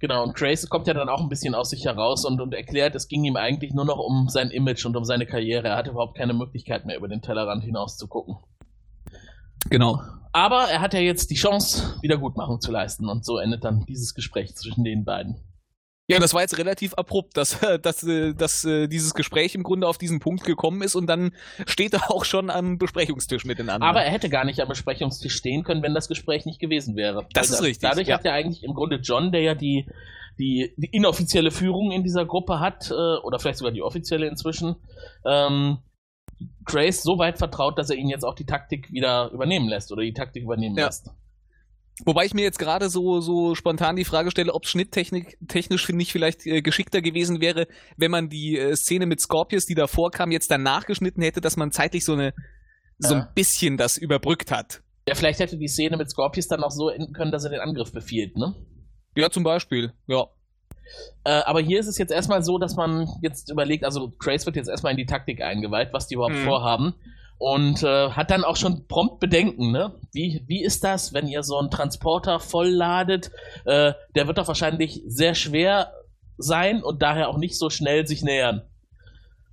Genau, 0.00 0.22
und 0.22 0.36
Trace 0.36 0.68
kommt 0.68 0.86
ja 0.86 0.92
dann 0.92 1.08
auch 1.08 1.22
ein 1.22 1.30
bisschen 1.30 1.54
aus 1.54 1.70
sich 1.70 1.86
heraus 1.86 2.26
und, 2.26 2.38
und 2.40 2.52
erklärt, 2.52 2.94
es 2.94 3.08
ging 3.08 3.24
ihm 3.24 3.36
eigentlich 3.36 3.72
nur 3.72 3.86
noch 3.86 3.98
um 3.98 4.28
sein 4.28 4.50
Image 4.50 4.84
und 4.84 4.96
um 4.96 5.04
seine 5.04 5.24
Karriere. 5.24 5.68
Er 5.68 5.76
hatte 5.76 5.90
überhaupt 5.92 6.18
keine 6.18 6.34
Möglichkeit 6.34 6.84
mehr, 6.84 6.98
über 6.98 7.08
den 7.08 7.22
Tellerrand 7.22 7.64
hinaus 7.64 7.96
zu 7.96 8.06
gucken. 8.06 8.36
Genau. 9.70 10.02
Aber 10.32 10.68
er 10.68 10.82
hat 10.82 10.92
ja 10.92 11.00
jetzt 11.00 11.30
die 11.30 11.36
Chance, 11.36 11.96
Wiedergutmachung 12.02 12.60
zu 12.60 12.70
leisten 12.70 13.08
und 13.08 13.24
so 13.24 13.38
endet 13.38 13.64
dann 13.64 13.86
dieses 13.86 14.14
Gespräch 14.14 14.54
zwischen 14.56 14.84
den 14.84 15.04
beiden. 15.04 15.36
Ja, 16.06 16.18
das 16.18 16.34
war 16.34 16.42
jetzt 16.42 16.58
relativ 16.58 16.94
abrupt, 16.94 17.36
dass, 17.36 17.60
dass, 17.82 18.02
äh, 18.02 18.34
dass 18.34 18.64
äh, 18.64 18.88
dieses 18.88 19.14
Gespräch 19.14 19.54
im 19.54 19.62
Grunde 19.62 19.88
auf 19.88 19.96
diesen 19.96 20.20
Punkt 20.20 20.44
gekommen 20.44 20.82
ist 20.82 20.96
und 20.96 21.06
dann 21.06 21.32
steht 21.66 21.94
er 21.94 22.10
auch 22.10 22.24
schon 22.24 22.50
am 22.50 22.78
Besprechungstisch 22.78 23.44
miteinander. 23.44 23.86
Aber 23.86 24.02
er 24.02 24.10
hätte 24.10 24.28
gar 24.28 24.44
nicht 24.44 24.60
am 24.60 24.68
Besprechungstisch 24.68 25.34
stehen 25.34 25.64
können, 25.64 25.82
wenn 25.82 25.94
das 25.94 26.08
Gespräch 26.08 26.44
nicht 26.44 26.60
gewesen 26.60 26.94
wäre. 26.96 27.26
Das 27.32 27.50
ist 27.50 27.62
richtig. 27.62 27.88
Dadurch 27.88 28.08
ja. 28.08 28.18
hat 28.18 28.24
er 28.24 28.34
eigentlich 28.34 28.64
im 28.64 28.74
Grunde 28.74 28.96
John, 28.96 29.32
der 29.32 29.40
ja 29.40 29.54
die, 29.54 29.86
die, 30.38 30.74
die 30.76 30.88
inoffizielle 30.88 31.50
Führung 31.50 31.90
in 31.90 32.02
dieser 32.02 32.26
Gruppe 32.26 32.60
hat, 32.60 32.90
äh, 32.90 32.94
oder 32.94 33.38
vielleicht 33.38 33.58
sogar 33.58 33.72
die 33.72 33.82
offizielle 33.82 34.26
inzwischen, 34.26 34.76
ähm, 35.24 35.78
Grace 36.64 37.02
so 37.02 37.18
weit 37.18 37.38
vertraut, 37.38 37.78
dass 37.78 37.90
er 37.90 37.96
ihn 37.96 38.08
jetzt 38.08 38.24
auch 38.24 38.34
die 38.34 38.46
Taktik 38.46 38.90
wieder 38.92 39.30
übernehmen 39.30 39.68
lässt 39.68 39.92
oder 39.92 40.02
die 40.02 40.12
Taktik 40.12 40.42
übernehmen 40.42 40.76
ja. 40.76 40.86
lässt. 40.86 41.10
Wobei 42.04 42.24
ich 42.24 42.34
mir 42.34 42.42
jetzt 42.42 42.58
gerade 42.58 42.88
so, 42.90 43.20
so 43.20 43.54
spontan 43.54 43.94
die 43.94 44.04
Frage 44.04 44.30
stelle, 44.32 44.52
ob 44.52 44.66
schnitttechnisch 44.66 45.36
technisch 45.46 45.88
nicht 45.90 46.10
vielleicht 46.10 46.44
äh, 46.44 46.60
geschickter 46.60 47.00
gewesen 47.02 47.40
wäre, 47.40 47.68
wenn 47.96 48.10
man 48.10 48.28
die 48.28 48.58
äh, 48.58 48.74
Szene 48.74 49.06
mit 49.06 49.20
Scorpius, 49.20 49.66
die 49.66 49.76
davor 49.76 50.10
kam, 50.10 50.32
jetzt 50.32 50.50
danach 50.50 50.86
geschnitten 50.86 51.22
hätte, 51.22 51.40
dass 51.40 51.56
man 51.56 51.70
zeitlich 51.70 52.04
so 52.04 52.14
eine 52.14 52.34
so 52.98 53.14
ein 53.14 53.28
bisschen 53.34 53.76
das 53.76 53.96
überbrückt 53.96 54.50
hat. 54.50 54.82
Ja, 55.08 55.14
vielleicht 55.14 55.38
hätte 55.38 55.58
die 55.58 55.68
Szene 55.68 55.96
mit 55.96 56.10
Scorpius 56.10 56.48
dann 56.48 56.62
auch 56.62 56.70
so 56.70 56.88
enden 56.88 57.12
können, 57.12 57.30
dass 57.30 57.44
er 57.44 57.50
den 57.50 57.60
Angriff 57.60 57.92
befiehlt, 57.92 58.36
ne? 58.36 58.54
Ja, 59.16 59.30
zum 59.30 59.44
Beispiel, 59.44 59.92
ja. 60.06 60.26
Äh, 61.24 61.42
aber 61.44 61.60
hier 61.60 61.80
ist 61.80 61.86
es 61.86 61.98
jetzt 61.98 62.12
erstmal 62.12 62.42
so, 62.42 62.58
dass 62.58 62.74
man 62.76 63.08
jetzt 63.22 63.50
überlegt, 63.50 63.84
also 63.84 64.12
Trace 64.20 64.46
wird 64.46 64.56
jetzt 64.56 64.68
erstmal 64.68 64.92
in 64.92 64.96
die 64.96 65.06
Taktik 65.06 65.42
eingeweiht, 65.42 65.92
was 65.92 66.08
die 66.08 66.14
überhaupt 66.14 66.36
mhm. 66.36 66.44
vorhaben 66.44 66.94
und 67.44 67.82
äh, 67.82 68.08
hat 68.08 68.30
dann 68.30 68.42
auch 68.42 68.56
schon 68.56 68.88
prompt 68.88 69.20
Bedenken, 69.20 69.70
ne? 69.70 69.92
Wie, 70.14 70.42
wie 70.46 70.64
ist 70.64 70.82
das, 70.82 71.12
wenn 71.12 71.28
ihr 71.28 71.42
so 71.42 71.58
einen 71.58 71.70
Transporter 71.70 72.40
vollladet? 72.40 73.32
Äh, 73.66 73.92
der 74.14 74.26
wird 74.26 74.38
doch 74.38 74.48
wahrscheinlich 74.48 75.02
sehr 75.06 75.34
schwer 75.34 75.92
sein 76.38 76.82
und 76.82 77.02
daher 77.02 77.28
auch 77.28 77.36
nicht 77.36 77.58
so 77.58 77.68
schnell 77.68 78.06
sich 78.06 78.22
nähern. 78.22 78.62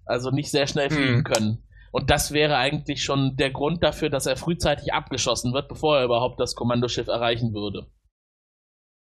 Also 0.06 0.32
nicht 0.32 0.52
sehr 0.52 0.68
schnell 0.68 0.90
fliegen 0.90 1.18
hm. 1.18 1.24
können. 1.26 1.64
Und 1.92 2.10
das 2.10 2.32
wäre 2.32 2.56
eigentlich 2.56 3.04
schon 3.04 3.36
der 3.36 3.52
Grund 3.52 3.84
dafür, 3.84 4.10
dass 4.10 4.26
er 4.26 4.38
frühzeitig 4.38 4.94
abgeschossen 4.94 5.52
wird, 5.52 5.68
bevor 5.68 5.98
er 5.98 6.06
überhaupt 6.06 6.40
das 6.40 6.56
Kommandoschiff 6.56 7.10
erreichen 7.10 7.54
würde. 7.54 7.88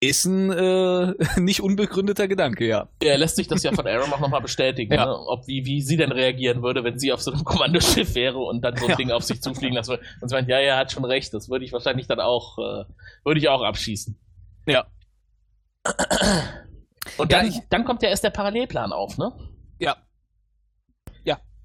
Ist 0.02 0.24
ein 0.24 0.50
äh, 0.50 1.14
nicht 1.40 1.60
unbegründeter 1.60 2.26
Gedanke, 2.26 2.66
ja. 2.66 2.88
Er 3.02 3.18
lässt 3.18 3.36
sich 3.36 3.48
das 3.48 3.62
ja 3.62 3.72
von 3.72 3.86
Aaron 3.86 4.10
auch 4.12 4.20
nochmal 4.20 4.40
bestätigen, 4.40 4.94
ja. 4.94 5.04
ne? 5.04 5.14
ob 5.14 5.46
wie, 5.46 5.66
wie 5.66 5.82
sie 5.82 5.98
denn 5.98 6.10
reagieren 6.10 6.62
würde, 6.62 6.82
wenn 6.84 6.98
sie 6.98 7.12
auf 7.12 7.20
so 7.20 7.30
einem 7.30 7.44
Kommandoschiff 7.44 8.14
wäre 8.14 8.38
und 8.38 8.62
dann 8.62 8.76
so 8.76 8.86
ein 8.86 8.90
ja. 8.90 8.96
Ding 8.96 9.10
auf 9.10 9.24
sich 9.24 9.42
zufliegen 9.42 9.74
lassen 9.74 9.90
würde. 9.90 10.04
Und 10.22 10.30
sie 10.30 10.34
meint, 10.34 10.48
ja, 10.48 10.58
er 10.58 10.78
hat 10.78 10.90
schon 10.90 11.04
recht, 11.04 11.34
das 11.34 11.50
würde 11.50 11.66
ich 11.66 11.72
wahrscheinlich 11.72 12.06
dann 12.06 12.18
auch, 12.18 12.58
äh, 12.58 12.84
würde 13.24 13.40
ich 13.40 13.48
auch 13.50 13.62
abschießen. 13.62 14.18
Ja. 14.66 14.86
Und 17.18 17.32
dann, 17.32 17.52
dann 17.68 17.84
kommt 17.84 18.02
ja 18.02 18.08
erst 18.08 18.24
der 18.24 18.30
Parallelplan 18.30 18.92
auf, 18.92 19.18
ne? 19.18 19.32
Ja. 19.78 19.96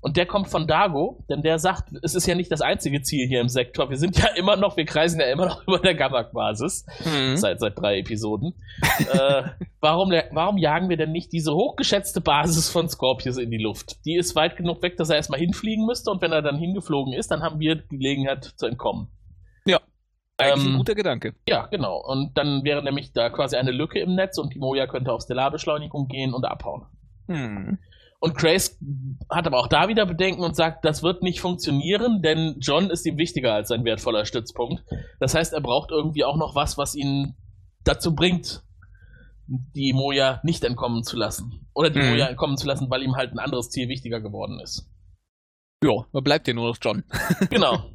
Und 0.06 0.18
der 0.18 0.28
kommt 0.28 0.50
von 0.50 0.68
Dago, 0.68 1.26
denn 1.30 1.42
der 1.42 1.58
sagt, 1.58 1.90
es 2.04 2.14
ist 2.14 2.28
ja 2.28 2.36
nicht 2.36 2.52
das 2.52 2.62
einzige 2.62 3.02
Ziel 3.02 3.28
hier 3.28 3.42
im 3.42 3.50
Sektor. 3.50 3.90
Wir 3.90 3.98
sind 3.98 4.16
ja 4.20 4.28
immer 4.36 4.56
noch, 4.56 4.78
wir 4.78 4.86
kreisen 4.86 5.20
ja 5.20 5.26
immer 5.26 5.48
noch 5.48 5.64
über 5.68 5.80
der 5.80 5.96
Gamak-Basis. 5.96 6.86
Mhm. 7.04 7.38
Seit, 7.38 7.60
seit 7.60 7.76
drei 7.76 7.98
Episoden. 7.98 8.54
äh, 9.12 9.44
warum, 9.80 10.14
warum 10.30 10.60
jagen 10.60 10.90
wir 10.90 10.98
denn 10.98 11.12
nicht 11.12 11.34
diese 11.34 11.56
hochgeschätzte 11.56 12.22
Basis 12.22 12.70
von 12.70 12.88
Scorpius 12.88 13.38
in 13.38 13.50
die 13.50 13.58
Luft? 13.58 14.06
Die 14.06 14.16
ist 14.16 14.36
weit 14.36 14.58
genug 14.58 14.84
weg, 14.84 14.96
dass 14.98 15.10
er 15.10 15.16
erstmal 15.16 15.40
hinfliegen 15.40 15.88
müsste 15.88 16.12
und 16.12 16.22
wenn 16.22 16.32
er 16.32 16.44
dann 16.44 16.60
hingeflogen 16.60 17.12
ist, 17.12 17.32
dann 17.32 17.42
haben 17.42 17.60
wir 17.60 17.74
die 17.74 17.98
Gelegenheit 17.98 18.54
zu 18.58 18.68
entkommen. 18.68 19.08
Ja. 19.66 19.80
Eigentlich 20.38 20.68
ähm, 20.68 20.74
ein 20.74 20.78
guter 20.78 20.94
Gedanke. 20.94 21.34
Ja, 21.50 21.66
genau. 21.66 21.98
Und 21.98 22.38
dann 22.38 22.64
wäre 22.64 22.84
nämlich 22.84 23.12
da 23.12 23.32
quasi 23.32 23.56
eine 23.56 23.72
Lücke 23.72 24.00
im 24.02 24.14
Netz 24.14 24.38
und 24.38 24.54
die 24.54 24.60
Moja 24.60 24.86
könnte 24.86 25.12
auf 25.12 25.24
Stellarbeschleunigung 25.24 26.08
gehen 26.10 26.36
und 26.36 26.46
abhauen. 26.46 26.86
Hm. 27.28 27.80
Und 28.26 28.36
Grace 28.36 28.80
hat 29.30 29.46
aber 29.46 29.60
auch 29.60 29.68
da 29.68 29.88
wieder 29.88 30.08
Bedenken 30.08 30.42
und 30.42 30.56
sagt, 30.56 30.84
das 30.84 31.04
wird 31.04 31.22
nicht 31.22 31.42
funktionieren, 31.42 32.24
denn 32.24 32.56
John 32.60 32.90
ist 32.90 33.06
ihm 33.06 33.20
wichtiger 33.20 33.54
als 33.54 33.68
sein 33.68 33.86
wertvoller 33.86 34.26
Stützpunkt. 34.26 34.84
Das 35.20 35.36
heißt, 35.36 35.54
er 35.54 35.62
braucht 35.62 35.92
irgendwie 35.92 36.24
auch 36.24 36.36
noch 36.36 36.56
was, 36.56 36.76
was 36.76 36.96
ihn 36.96 37.36
dazu 37.84 38.16
bringt, 38.16 38.64
die 39.46 39.94
Moja 39.94 40.42
nicht 40.42 40.64
entkommen 40.64 41.04
zu 41.04 41.18
lassen. 41.18 41.70
Oder 41.76 41.92
die 41.92 42.00
mhm. 42.00 42.10
Moja 42.10 42.26
entkommen 42.26 42.58
zu 42.58 42.66
lassen, 42.66 42.90
weil 42.90 43.04
ihm 43.04 43.16
halt 43.16 43.32
ein 43.32 43.38
anderes 43.38 43.70
Ziel 43.70 43.90
wichtiger 43.90 44.22
geworden 44.22 44.60
ist. 44.60 44.90
Ja, 45.84 46.08
da 46.12 46.20
bleibt 46.20 46.48
ja 46.48 46.56
nur 46.56 46.70
noch 46.70 46.78
John. 46.82 47.04
genau. 47.52 47.92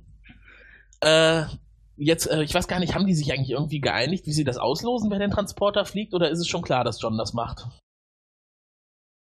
Äh, 1.00 1.42
jetzt, 1.96 2.30
äh, 2.30 2.44
ich 2.44 2.54
weiß 2.54 2.68
gar 2.68 2.78
nicht, 2.78 2.94
haben 2.94 3.08
die 3.08 3.14
sich 3.14 3.32
eigentlich 3.32 3.50
irgendwie 3.50 3.80
geeinigt, 3.80 4.26
wie 4.26 4.32
sie 4.32 4.44
das 4.44 4.58
auslosen, 4.58 5.10
wer 5.10 5.18
den 5.18 5.32
Transporter 5.32 5.84
fliegt, 5.84 6.14
oder 6.14 6.30
ist 6.30 6.38
es 6.38 6.46
schon 6.46 6.62
klar, 6.62 6.84
dass 6.84 7.02
John 7.02 7.18
das 7.18 7.32
macht? 7.32 7.66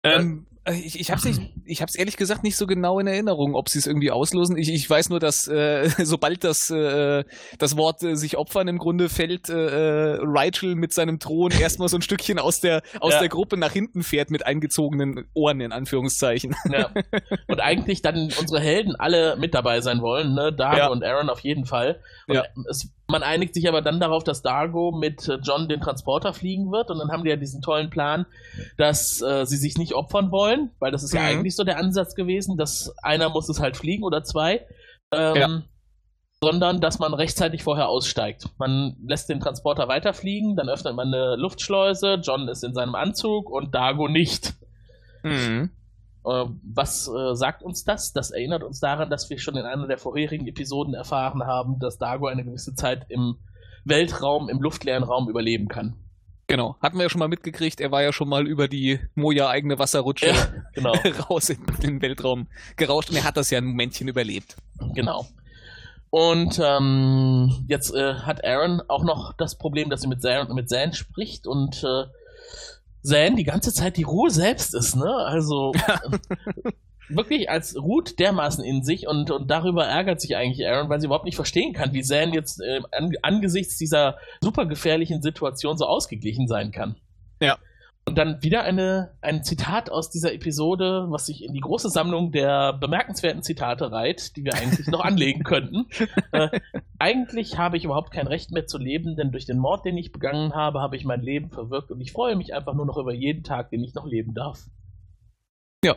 Ähm, 0.06 0.47
äh, 0.49 0.53
ich, 0.72 0.97
ich 0.97 1.11
habe 1.11 1.20
es 1.20 1.39
ich 1.66 1.82
hab's 1.82 1.95
ehrlich 1.95 2.16
gesagt 2.16 2.43
nicht 2.43 2.55
so 2.55 2.68
genau 2.68 2.99
in 2.99 3.07
Erinnerung, 3.07 3.53
ob 3.53 3.68
sie 3.68 3.80
es 3.80 3.88
irgendwie 3.88 4.11
auslosen. 4.11 4.57
Ich, 4.57 4.72
ich 4.72 4.89
weiß 4.89 5.09
nur, 5.09 5.20
dass 5.20 5.47
äh, 5.47 5.89
sobald 6.05 6.43
das, 6.45 6.70
äh, 6.70 7.26
das 7.57 7.76
Wort 7.76 8.01
äh, 8.03 8.16
sich 8.16 8.38
opfern 8.38 8.70
im 8.70 8.78
Grunde 8.78 9.09
fällt, 9.09 9.49
äh, 9.49 10.14
äh 10.14 10.20
Rachel 10.22 10.76
mit 10.76 10.93
seinem 10.93 11.20
Thron 11.20 11.51
erstmal 11.59 11.89
so 11.89 11.97
ein 11.97 12.01
Stückchen 12.01 12.39
aus 12.39 12.61
der 12.61 12.82
aus 13.01 13.14
ja. 13.14 13.20
der 13.20 13.30
Gruppe 13.30 13.57
nach 13.57 13.74
hinten 13.74 14.03
fährt 14.03 14.32
mit 14.32 14.45
eingezogenen 14.45 15.26
Ohren 15.34 15.59
in 15.59 15.74
Anführungszeichen. 15.74 16.55
Ja. 16.72 16.91
Und 17.47 17.59
eigentlich 17.59 18.01
dann 18.01 18.32
unsere 18.39 18.61
Helden 18.61 18.95
alle 18.95 19.36
mit 19.36 19.53
dabei 19.53 19.82
sein 19.82 20.01
wollen, 20.01 20.34
ne? 20.34 20.53
Dago 20.53 20.78
ja. 20.78 20.88
und 20.88 21.03
Aaron 21.03 21.30
auf 21.30 21.41
jeden 21.41 21.66
Fall. 21.66 21.99
Und 22.28 22.36
ja. 22.36 22.45
es 22.70 22.89
man 23.14 23.24
einigt 23.24 23.53
sich 23.53 23.70
aber 23.70 23.82
dann 23.82 23.99
darauf, 23.99 24.24
dass 24.24 24.41
Dargo 24.41 24.91
mit 24.91 25.30
äh, 25.30 25.36
John 25.36 25.70
den 25.70 25.80
Transporter 25.80 26.34
fliegen 26.34 26.72
wird 26.72 26.89
und 26.89 26.97
dann 26.97 27.11
haben 27.11 27.24
die 27.24 27.30
ja 27.30 27.36
diesen 27.36 27.61
tollen 27.61 27.91
Plan, 27.91 28.26
dass 28.78 29.22
äh, 29.22 29.45
sie 29.45 29.57
sich 29.57 29.78
nicht 29.78 29.93
opfern 29.93 30.32
wollen, 30.32 30.72
weil 30.80 30.91
das 30.91 31.03
ist 31.03 31.14
mhm. 31.14 31.20
ja 31.20 31.26
eigentlich 31.28 31.55
so 31.55 31.64
der 31.64 31.78
Ansatz 31.78 32.16
gewesen, 32.16 32.57
dass 32.57 32.91
einer 33.03 33.30
muss 33.30 33.47
es 33.47 33.59
halt 33.59 33.78
fliegen 33.78 34.03
oder 34.03 34.24
zwei, 34.24 34.66
ähm, 35.11 35.36
ja. 35.36 35.61
sondern 36.41 36.82
dass 36.82 36.97
man 36.97 37.14
rechtzeitig 37.14 37.61
vorher 37.64 37.88
aussteigt. 37.88 38.49
Man 38.57 38.97
lässt 39.05 39.30
den 39.30 39.39
Transporter 39.39 39.88
weiterfliegen, 39.88 40.55
dann 40.55 40.68
öffnet 40.68 40.95
man 40.95 41.14
eine 41.14 41.36
Luftschleuse, 41.36 42.20
John 42.24 42.47
ist 42.47 42.64
in 42.64 42.74
seinem 42.74 42.95
Anzug 42.95 43.49
und 43.49 43.76
Dargo 43.76 44.07
nicht. 44.07 44.55
Mhm. 45.22 45.70
Äh, 46.26 46.45
was 46.63 47.07
äh, 47.07 47.36
sagt 47.36 47.63
uns 47.63 47.84
das? 47.84 48.13
Das 48.13 48.32
erinnert 48.32 48.63
uns 48.63 48.80
daran, 48.80 49.09
dass 49.09 49.30
wir 49.30 49.39
schon 49.39 49.57
in 49.57 49.65
einer 49.65 49.88
der 49.88 49.97
vorherigen 49.97 50.47
Episoden 50.47 50.93
erfahren 50.93 51.43
haben, 51.43 51.80
dass 51.80 51.97
Dago 51.97 52.28
eine 52.28 52.43
gewisse 52.43 52.76
Zeit 52.76 53.05
im 53.09 53.36
Weltraum, 53.86 54.49
im 54.49 54.61
luftleeren 54.61 55.03
Raum 55.03 55.30
überleben 55.30 55.67
kann. 55.67 55.95
Genau, 56.47 56.76
hatten 56.82 56.97
wir 56.97 57.03
ja 57.03 57.09
schon 57.09 57.19
mal 57.19 57.30
mitgekriegt, 57.30 57.80
er 57.80 57.91
war 57.91 58.03
ja 58.03 58.11
schon 58.11 58.28
mal 58.28 58.47
über 58.47 58.67
die 58.67 58.99
Moja 59.15 59.49
eigene 59.49 59.80
Wasserrutsche 59.80 60.28
ja, 60.28 60.47
genau. 60.74 60.93
raus 61.30 61.49
in 61.49 61.65
den 61.82 62.01
Weltraum 62.01 62.47
gerauscht 62.76 63.09
und 63.09 63.15
er 63.15 63.24
hat 63.24 63.38
das 63.38 63.49
ja 63.49 63.57
ein 63.57 63.65
Momentchen 63.65 64.07
überlebt. 64.07 64.57
Genau. 64.93 65.26
Und 66.09 66.61
ähm, 66.63 67.65
jetzt 67.67 67.95
äh, 67.95 68.13
hat 68.13 68.45
Aaron 68.45 68.82
auch 68.88 69.03
noch 69.03 69.34
das 69.34 69.57
Problem, 69.57 69.89
dass 69.89 70.01
sie 70.01 70.07
mit 70.07 70.21
Zan, 70.21 70.53
mit 70.53 70.69
Zan 70.69 70.93
spricht 70.93 71.47
und 71.47 71.84
äh, 71.84 72.03
Zan 73.04 73.36
die 73.36 73.43
ganze 73.43 73.74
Zeit 73.74 73.97
die 73.97 74.04
Ruhe 74.04 74.30
selbst 74.30 74.74
ist, 74.74 74.95
ne? 74.95 75.14
Also 75.14 75.74
wirklich 77.10 77.49
als 77.49 77.76
ruht 77.76 78.20
dermaßen 78.20 78.64
in 78.64 78.84
sich 78.84 79.08
und, 79.08 79.30
und 79.30 79.51
darüber 79.51 79.86
ärgert 79.86 80.22
sich 80.22 80.36
eigentlich 80.36 80.68
Aaron, 80.68 80.89
weil 80.89 80.99
sie 80.99 81.08
überhaupt 81.08 81.26
nicht 81.26 81.36
verstehen 81.36 81.74
kann, 81.74 81.93
wie 81.93 82.01
Zan 82.01 82.34
jetzt 82.34 82.62
äh, 82.62 82.82
an, 82.91 83.12
angesichts 83.22 83.78
dieser 83.78 84.18
super 84.41 84.66
gefährlichen 84.66 85.22
Situation 85.22 85.78
so 85.78 85.86
ausgeglichen 85.86 86.47
sein 86.47 86.72
kann. 86.72 86.95
Ja. 87.41 87.58
Und 88.06 88.18
dann 88.18 88.43
wieder 88.43 88.64
eine, 88.64 89.16
ein 89.22 89.43
Zitat 89.43 89.89
aus 89.89 90.10
dieser 90.10 90.34
Episode, 90.34 91.06
was 91.10 91.26
sich 91.26 91.43
in 91.43 91.54
die 91.54 91.62
große 91.62 91.89
Sammlung 91.89 92.32
der 92.34 92.74
bemerkenswerten 92.74 93.43
Zitate 93.43 93.91
reiht, 93.91 94.36
die 94.36 94.43
wir 94.43 94.56
eigentlich 94.56 94.88
noch 94.88 95.01
anlegen 95.01 95.43
könnten. 95.43 95.88
Äh, 96.32 96.62
eigentlich 96.97 97.60
habe 97.60 97.78
ich 97.78 97.86
überhaupt 97.86 98.12
kein 98.12 98.26
Recht 98.26 98.49
mehr 98.51 98.66
zu 98.66 98.80
leben, 98.80 99.16
denn 99.16 99.32
durch 99.32 99.45
den 99.45 99.60
Mord, 99.60 99.86
den 99.86 99.97
ich 99.97 100.12
begangen 100.12 100.56
habe, 100.56 100.82
habe 100.82 100.95
ich 100.95 101.06
mein 101.06 101.22
Leben 101.22 101.51
verwirkt 101.51 101.91
und 101.91 102.01
ich 102.01 102.12
freue 102.12 102.36
mich 102.36 102.56
einfach 102.56 102.74
nur 102.74 102.88
noch 102.88 102.97
über 102.97 103.14
jeden 103.14 103.43
Tag, 103.43 103.70
den 103.70 103.84
ich 103.84 103.93
noch 103.93 104.08
leben 104.08 104.34
darf. 104.34 104.66
Ja, 105.86 105.95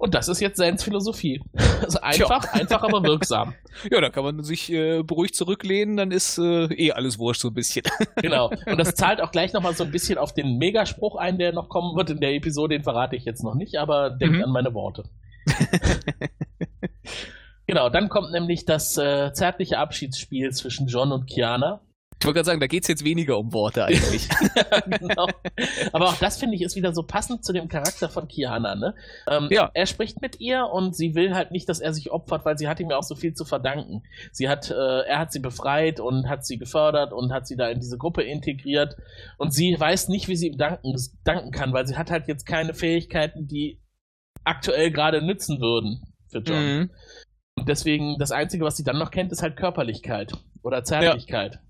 und 0.00 0.14
das 0.14 0.28
ist 0.28 0.40
jetzt 0.40 0.56
Sans 0.56 0.82
Philosophie. 0.82 1.42
Also 1.82 2.00
einfach, 2.00 2.42
Tja. 2.42 2.52
einfach, 2.60 2.82
aber 2.82 3.02
wirksam. 3.02 3.54
Ja, 3.90 4.00
da 4.00 4.10
kann 4.10 4.24
man 4.24 4.42
sich 4.42 4.70
äh, 4.70 5.02
beruhigt 5.02 5.34
zurücklehnen, 5.34 5.96
dann 5.96 6.10
ist 6.10 6.36
äh, 6.36 6.64
eh 6.64 6.92
alles 6.92 7.18
wurscht 7.18 7.40
so 7.40 7.48
ein 7.48 7.54
bisschen. 7.54 7.84
Genau. 8.16 8.50
Und 8.66 8.78
das 8.78 8.94
zahlt 8.94 9.20
auch 9.20 9.30
gleich 9.30 9.52
nochmal 9.52 9.74
so 9.74 9.84
ein 9.84 9.90
bisschen 9.90 10.18
auf 10.18 10.34
den 10.34 10.58
Megaspruch 10.58 11.16
ein, 11.16 11.38
der 11.38 11.52
noch 11.52 11.68
kommen 11.68 11.96
wird 11.96 12.10
in 12.10 12.20
der 12.20 12.34
Episode. 12.34 12.74
Den 12.74 12.82
verrate 12.82 13.16
ich 13.16 13.24
jetzt 13.24 13.42
noch 13.42 13.54
nicht, 13.54 13.76
aber 13.76 14.10
denkt 14.10 14.36
mhm. 14.36 14.44
an 14.44 14.50
meine 14.50 14.74
Worte. 14.74 15.04
genau, 17.66 17.88
dann 17.88 18.08
kommt 18.08 18.32
nämlich 18.32 18.66
das 18.66 18.96
äh, 18.98 19.32
zärtliche 19.32 19.78
Abschiedsspiel 19.78 20.50
zwischen 20.50 20.86
John 20.86 21.12
und 21.12 21.26
Kiana. 21.26 21.80
Ich 22.20 22.26
wollte 22.26 22.36
gerade 22.36 22.46
sagen, 22.46 22.60
da 22.60 22.66
geht 22.66 22.82
es 22.82 22.88
jetzt 22.88 23.02
weniger 23.02 23.38
um 23.38 23.54
Worte 23.54 23.86
eigentlich. 23.86 24.28
genau. 25.00 25.26
Aber 25.92 26.08
auch 26.08 26.16
das 26.16 26.36
finde 26.36 26.54
ich 26.54 26.60
ist 26.60 26.76
wieder 26.76 26.92
so 26.92 27.02
passend 27.02 27.46
zu 27.46 27.54
dem 27.54 27.68
Charakter 27.68 28.10
von 28.10 28.28
Kiana. 28.28 28.74
Ne? 28.74 28.94
Ähm, 29.26 29.48
ja. 29.50 29.70
Er 29.72 29.86
spricht 29.86 30.20
mit 30.20 30.38
ihr 30.38 30.66
und 30.66 30.94
sie 30.94 31.14
will 31.14 31.34
halt 31.34 31.50
nicht, 31.50 31.66
dass 31.70 31.80
er 31.80 31.94
sich 31.94 32.10
opfert, 32.10 32.44
weil 32.44 32.58
sie 32.58 32.68
hat 32.68 32.78
ihm 32.78 32.90
ja 32.90 32.98
auch 32.98 33.04
so 33.04 33.14
viel 33.14 33.32
zu 33.32 33.46
verdanken. 33.46 34.02
Sie 34.32 34.50
hat, 34.50 34.70
äh, 34.70 34.74
er 34.74 35.18
hat 35.18 35.32
sie 35.32 35.38
befreit 35.38 35.98
und 35.98 36.28
hat 36.28 36.44
sie 36.44 36.58
gefördert 36.58 37.14
und 37.14 37.32
hat 37.32 37.46
sie 37.46 37.56
da 37.56 37.70
in 37.70 37.80
diese 37.80 37.96
Gruppe 37.96 38.22
integriert. 38.22 38.96
Und 39.38 39.54
sie 39.54 39.74
weiß 39.78 40.08
nicht, 40.08 40.28
wie 40.28 40.36
sie 40.36 40.48
ihm 40.48 40.58
danken, 40.58 40.94
danken 41.24 41.52
kann, 41.52 41.72
weil 41.72 41.86
sie 41.86 41.96
hat 41.96 42.10
halt 42.10 42.28
jetzt 42.28 42.44
keine 42.44 42.74
Fähigkeiten, 42.74 43.46
die 43.46 43.80
aktuell 44.44 44.90
gerade 44.90 45.24
nützen 45.24 45.58
würden 45.62 46.02
für 46.28 46.40
John. 46.40 46.62
Mhm. 46.62 46.90
Und 47.56 47.66
deswegen, 47.66 48.18
das 48.18 48.30
Einzige, 48.30 48.66
was 48.66 48.76
sie 48.76 48.84
dann 48.84 48.98
noch 48.98 49.10
kennt, 49.10 49.32
ist 49.32 49.40
halt 49.40 49.56
Körperlichkeit 49.56 50.34
oder 50.62 50.84
Zärtlichkeit. 50.84 51.54
Ja. 51.54 51.60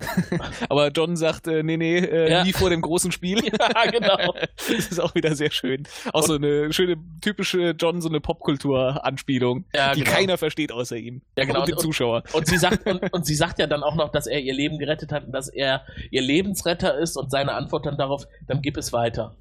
Aber 0.68 0.88
John 0.88 1.16
sagt, 1.16 1.46
äh, 1.46 1.62
nee, 1.62 1.76
nee, 1.76 1.98
äh, 1.98 2.30
ja. 2.30 2.44
nie 2.44 2.52
vor 2.52 2.70
dem 2.70 2.80
großen 2.80 3.12
Spiel. 3.12 3.42
Ja, 3.52 3.90
genau. 3.90 4.34
das 4.56 4.68
ist 4.68 5.00
auch 5.00 5.14
wieder 5.14 5.34
sehr 5.34 5.50
schön. 5.50 5.84
Auch 6.12 6.22
so 6.22 6.34
eine 6.34 6.72
schöne, 6.72 6.96
typische 7.20 7.74
John, 7.78 8.00
so 8.00 8.08
eine 8.08 8.20
Popkultur-Anspielung, 8.20 9.64
ja, 9.74 9.94
die 9.94 10.00
genau. 10.00 10.16
keiner 10.16 10.38
versteht 10.38 10.72
außer 10.72 10.96
ihm. 10.96 11.22
Ja, 11.36 11.44
genau. 11.44 11.60
Und 11.60 11.68
den 11.68 11.78
Zuschauer. 11.78 12.22
Und, 12.32 12.34
und 12.34 12.46
sie 12.46 12.58
sagt, 12.58 12.86
und, 12.86 13.12
und, 13.12 13.26
sie 13.26 13.34
sagt 13.34 13.58
ja 13.58 13.66
dann 13.66 13.82
auch 13.82 13.94
noch, 13.94 14.10
dass 14.10 14.26
er 14.26 14.40
ihr 14.40 14.54
Leben 14.54 14.78
gerettet 14.78 15.12
hat 15.12 15.26
und 15.26 15.32
dass 15.32 15.48
er 15.48 15.84
ihr 16.10 16.22
Lebensretter 16.22 16.98
ist 16.98 17.16
und 17.16 17.30
seine 17.30 17.52
Antwort 17.52 17.86
dann 17.86 17.96
darauf, 17.96 18.26
dann 18.46 18.62
gib 18.62 18.76
es 18.76 18.92
weiter. 18.92 19.36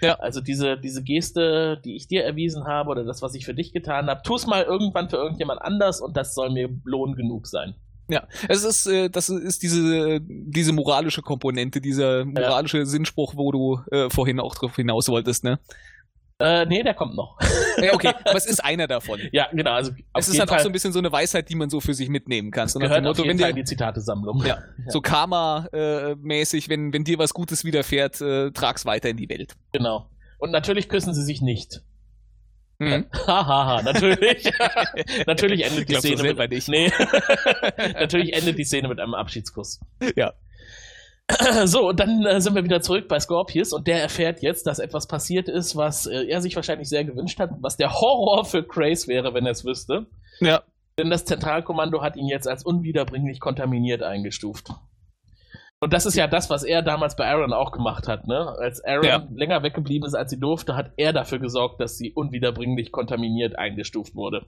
Ja. 0.00 0.14
Also 0.14 0.40
diese, 0.40 0.76
diese 0.76 1.02
Geste, 1.02 1.80
die 1.84 1.96
ich 1.96 2.06
dir 2.06 2.24
erwiesen 2.24 2.66
habe 2.66 2.90
oder 2.90 3.04
das, 3.04 3.22
was 3.22 3.34
ich 3.34 3.44
für 3.44 3.54
dich 3.54 3.72
getan 3.72 4.08
habe, 4.08 4.22
tu 4.22 4.34
es 4.36 4.46
mal 4.46 4.62
irgendwann 4.62 5.08
für 5.08 5.16
irgendjemand 5.16 5.62
anders 5.62 6.00
und 6.00 6.16
das 6.16 6.34
soll 6.34 6.50
mir 6.50 6.68
Lohn 6.84 7.14
genug 7.14 7.46
sein. 7.46 7.74
Ja, 8.08 8.26
es 8.48 8.64
ist, 8.64 8.86
äh, 8.86 9.10
das 9.10 9.28
ist 9.28 9.62
diese, 9.62 10.20
diese 10.22 10.72
moralische 10.72 11.22
Komponente, 11.22 11.80
dieser 11.80 12.24
moralische 12.24 12.78
ja. 12.78 12.86
Sinnspruch, 12.86 13.34
wo 13.36 13.52
du 13.52 13.80
äh, 13.90 14.08
vorhin 14.10 14.40
auch 14.40 14.54
drauf 14.54 14.76
hinaus 14.76 15.08
wolltest, 15.08 15.44
ne? 15.44 15.58
Äh, 16.40 16.66
nee, 16.66 16.82
der 16.84 16.94
kommt 16.94 17.16
noch. 17.16 17.36
ja, 17.82 17.92
okay, 17.92 18.12
aber 18.24 18.36
es 18.36 18.46
ist 18.46 18.64
einer 18.64 18.86
davon. 18.86 19.20
Ja, 19.32 19.48
genau. 19.52 19.72
Also 19.72 19.90
es 20.14 20.28
ist 20.28 20.38
halt 20.38 20.48
Fall 20.48 20.58
auch 20.58 20.62
so 20.62 20.68
ein 20.68 20.72
bisschen 20.72 20.92
so 20.92 21.00
eine 21.00 21.10
Weisheit, 21.10 21.48
die 21.48 21.56
man 21.56 21.68
so 21.68 21.80
für 21.80 21.94
sich 21.94 22.08
mitnehmen 22.08 22.52
kann. 22.52 22.68
So 22.68 22.78
gehört 22.78 23.02
Motto, 23.02 23.22
auf 23.22 23.26
jeden 23.26 23.40
Fall 23.40 23.50
in 23.50 23.56
die 23.56 23.64
Zitatesammlung. 23.64 24.40
Ja, 24.42 24.46
ja. 24.46 24.62
so 24.86 25.00
Karma-mäßig, 25.00 26.68
wenn, 26.68 26.92
wenn 26.92 27.02
dir 27.02 27.18
was 27.18 27.34
Gutes 27.34 27.64
widerfährt, 27.64 28.20
äh, 28.20 28.52
trag's 28.52 28.86
weiter 28.86 29.08
in 29.08 29.16
die 29.16 29.28
Welt. 29.28 29.56
Genau. 29.72 30.08
Und 30.38 30.52
natürlich 30.52 30.88
küssen 30.88 31.12
sie 31.12 31.24
sich 31.24 31.42
nicht. 31.42 31.82
Mhm. 32.78 33.06
Hahaha, 33.26 33.82
natürlich. 33.82 34.50
natürlich 35.26 35.64
endet 35.64 35.88
die 35.88 35.94
Szene 35.96 36.34
mit 36.34 36.50
nicht. 36.50 36.68
Nee. 36.68 36.92
natürlich 37.94 38.34
endet 38.34 38.58
die 38.58 38.64
Szene 38.64 38.88
mit 38.88 39.00
einem 39.00 39.14
Abschiedskuss. 39.14 39.80
Ja. 40.16 40.32
So, 41.66 41.90
und 41.90 42.00
dann 42.00 42.24
äh, 42.24 42.40
sind 42.40 42.54
wir 42.54 42.64
wieder 42.64 42.80
zurück 42.80 43.06
bei 43.06 43.20
Scorpius 43.20 43.74
und 43.74 43.86
der 43.86 44.00
erfährt 44.00 44.40
jetzt, 44.40 44.66
dass 44.66 44.78
etwas 44.78 45.06
passiert 45.06 45.46
ist, 45.46 45.76
was 45.76 46.06
äh, 46.06 46.24
er 46.24 46.40
sich 46.40 46.56
wahrscheinlich 46.56 46.88
sehr 46.88 47.04
gewünscht 47.04 47.38
hat, 47.38 47.50
was 47.60 47.76
der 47.76 47.92
Horror 47.92 48.46
für 48.46 48.62
Craze 48.62 49.08
wäre, 49.08 49.34
wenn 49.34 49.44
er 49.44 49.52
es 49.52 49.62
wüsste. 49.62 50.06
Ja. 50.40 50.62
Denn 50.96 51.10
das 51.10 51.26
Zentralkommando 51.26 52.00
hat 52.00 52.16
ihn 52.16 52.28
jetzt 52.28 52.48
als 52.48 52.64
unwiederbringlich 52.64 53.40
kontaminiert 53.40 54.02
eingestuft. 54.02 54.70
Und 55.80 55.92
das 55.92 56.06
ist 56.06 56.16
ja 56.16 56.26
das, 56.26 56.50
was 56.50 56.64
er 56.64 56.82
damals 56.82 57.14
bei 57.14 57.26
Aaron 57.26 57.52
auch 57.52 57.70
gemacht 57.70 58.08
hat, 58.08 58.26
ne? 58.26 58.56
Als 58.58 58.84
Aaron 58.84 59.04
ja. 59.04 59.28
länger 59.32 59.62
weggeblieben 59.62 60.06
ist, 60.06 60.14
als 60.14 60.30
sie 60.30 60.40
durfte, 60.40 60.74
hat 60.74 60.92
er 60.96 61.12
dafür 61.12 61.38
gesorgt, 61.38 61.80
dass 61.80 61.96
sie 61.96 62.12
unwiederbringlich 62.12 62.90
kontaminiert 62.90 63.56
eingestuft 63.56 64.16
wurde. 64.16 64.46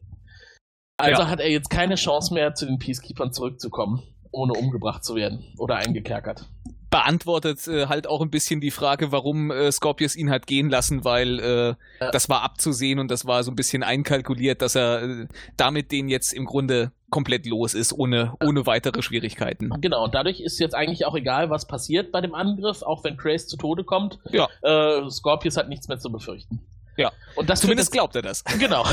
Also 0.96 1.22
ja. 1.22 1.28
hat 1.28 1.40
er 1.40 1.50
jetzt 1.50 1.70
keine 1.70 1.94
Chance 1.94 2.34
mehr, 2.34 2.54
zu 2.54 2.66
den 2.66 2.78
Peacekeepers 2.78 3.32
zurückzukommen, 3.32 4.02
ohne 4.32 4.54
umgebracht 4.54 5.04
zu 5.04 5.14
werden 5.14 5.44
oder 5.56 5.76
eingekerkert 5.76 6.48
beantwortet 6.90 7.66
äh, 7.68 7.86
halt 7.86 8.06
auch 8.06 8.20
ein 8.20 8.30
bisschen 8.30 8.60
die 8.60 8.70
Frage, 8.70 9.12
warum 9.12 9.50
äh, 9.50 9.70
Scorpius 9.70 10.16
ihn 10.16 10.30
hat 10.30 10.46
gehen 10.46 10.68
lassen, 10.68 11.04
weil 11.04 11.38
äh, 11.38 11.74
ja. 12.00 12.10
das 12.10 12.28
war 12.28 12.42
abzusehen 12.42 12.98
und 12.98 13.10
das 13.10 13.26
war 13.26 13.44
so 13.44 13.50
ein 13.50 13.56
bisschen 13.56 13.82
einkalkuliert, 13.82 14.60
dass 14.60 14.74
er 14.74 15.02
äh, 15.02 15.26
damit 15.56 15.92
den 15.92 16.08
jetzt 16.08 16.32
im 16.32 16.44
Grunde 16.44 16.92
komplett 17.10 17.46
los 17.46 17.74
ist, 17.74 17.92
ohne, 17.92 18.34
ohne 18.40 18.66
weitere 18.66 19.02
Schwierigkeiten. 19.02 19.70
Genau, 19.80 20.04
und 20.04 20.14
dadurch 20.14 20.40
ist 20.40 20.60
jetzt 20.60 20.74
eigentlich 20.74 21.06
auch 21.06 21.16
egal, 21.16 21.50
was 21.50 21.66
passiert 21.66 22.12
bei 22.12 22.20
dem 22.20 22.34
Angriff, 22.34 22.82
auch 22.82 23.04
wenn 23.04 23.16
Craze 23.16 23.46
zu 23.46 23.56
Tode 23.56 23.84
kommt. 23.84 24.18
Ja. 24.30 24.48
Äh, 24.62 25.10
Scorpius 25.10 25.56
hat 25.56 25.68
nichts 25.68 25.88
mehr 25.88 25.98
zu 25.98 26.10
befürchten. 26.10 26.60
Ja. 27.00 27.12
Und 27.34 27.48
das 27.48 27.62
Zumindest 27.62 27.92
glaubt 27.92 28.14
er 28.16 28.22
das. 28.22 28.44
Genau. 28.58 28.84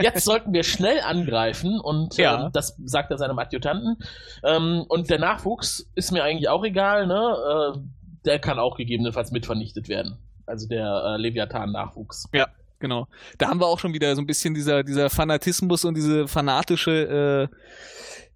Jetzt 0.00 0.24
sollten 0.24 0.52
wir 0.52 0.62
schnell 0.62 1.00
angreifen 1.00 1.80
und 1.80 2.16
ja. 2.16 2.46
ähm, 2.46 2.50
das 2.52 2.76
sagt 2.84 3.10
er 3.10 3.18
seinem 3.18 3.38
Adjutanten. 3.38 3.96
Ähm, 4.44 4.84
und 4.88 5.08
der 5.08 5.18
Nachwuchs 5.18 5.90
ist 5.94 6.12
mir 6.12 6.22
eigentlich 6.22 6.48
auch 6.48 6.64
egal, 6.64 7.06
ne? 7.06 7.74
Äh, 7.74 7.78
der 8.26 8.38
kann 8.38 8.58
auch 8.58 8.76
gegebenenfalls 8.76 9.30
mit 9.30 9.46
vernichtet 9.46 9.88
werden. 9.88 10.18
Also 10.44 10.68
der 10.68 11.16
äh, 11.16 11.20
Leviathan-Nachwuchs. 11.20 12.28
Ja. 12.32 12.48
Genau. 12.78 13.08
Da 13.38 13.48
haben 13.48 13.58
wir 13.58 13.66
auch 13.66 13.78
schon 13.78 13.94
wieder 13.94 14.14
so 14.14 14.20
ein 14.20 14.26
bisschen 14.26 14.52
dieser, 14.52 14.82
dieser 14.82 15.08
Fanatismus 15.08 15.86
und 15.86 15.94
diese 15.94 16.28
fanatische, 16.28 17.48
äh, 17.50 17.56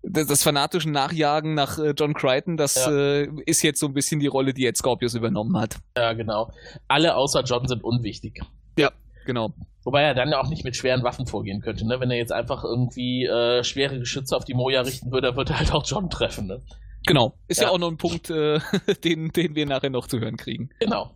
das, 0.03 0.29
das 0.29 0.43
fanatische 0.43 0.91
Nachjagen 0.91 1.53
nach 1.55 1.79
äh, 1.79 1.91
John 1.91 2.15
Crichton, 2.15 2.57
das 2.57 2.75
ja. 2.77 2.91
äh, 2.91 3.29
ist 3.45 3.63
jetzt 3.63 3.81
so 3.81 3.87
ein 3.87 3.93
bisschen 3.93 4.19
die 4.19 4.29
Rolle, 4.29 4.55
die 4.55 4.63
jetzt 4.63 4.79
Scorpius 4.79 5.15
übernommen 5.15 5.59
hat. 5.59 5.77
Ja, 5.95 6.15
genau. 6.15 6.51
Alle 6.89 7.17
außer 7.17 7.43
John 7.43 7.69
sind 7.69 7.85
unwichtig. 7.85 8.41
Ja, 8.79 8.91
genau. 9.25 9.53
Wobei 9.83 10.03
er 10.03 10.15
dann 10.15 10.31
ja 10.31 10.41
auch 10.41 10.49
nicht 10.49 10.65
mit 10.65 10.77
schweren 10.77 11.03
Waffen 11.03 11.27
vorgehen 11.27 11.61
könnte, 11.61 11.87
ne? 11.87 12.01
Wenn 12.01 12.11
er 12.11 12.19
jetzt 12.19 12.33
einfach 12.33 12.65
irgendwie 12.65 13.25
äh, 13.25 13.65
schwere 13.65 13.99
Geschütze 13.99 14.37
auf 14.37 14.45
die 14.45 14.55
Moja 14.55 14.83
richten 14.83 15.11
würde, 15.11 15.37
würde 15.37 15.55
er 15.55 15.59
halt 15.61 15.73
auch 15.73 15.87
John 15.87 16.11
treffen, 16.11 16.47
ne? 16.47 16.61
Genau. 17.07 17.35
Ist 17.49 17.61
ja, 17.61 17.69
ja 17.69 17.73
auch 17.73 17.79
noch 17.79 17.91
ein 17.91 17.97
Punkt, 17.97 18.31
äh, 18.31 18.61
den, 19.05 19.31
den 19.31 19.55
wir 19.55 19.67
nachher 19.67 19.91
noch 19.91 20.07
zu 20.07 20.21
hören 20.21 20.37
kriegen. 20.37 20.71
Genau. 20.81 21.15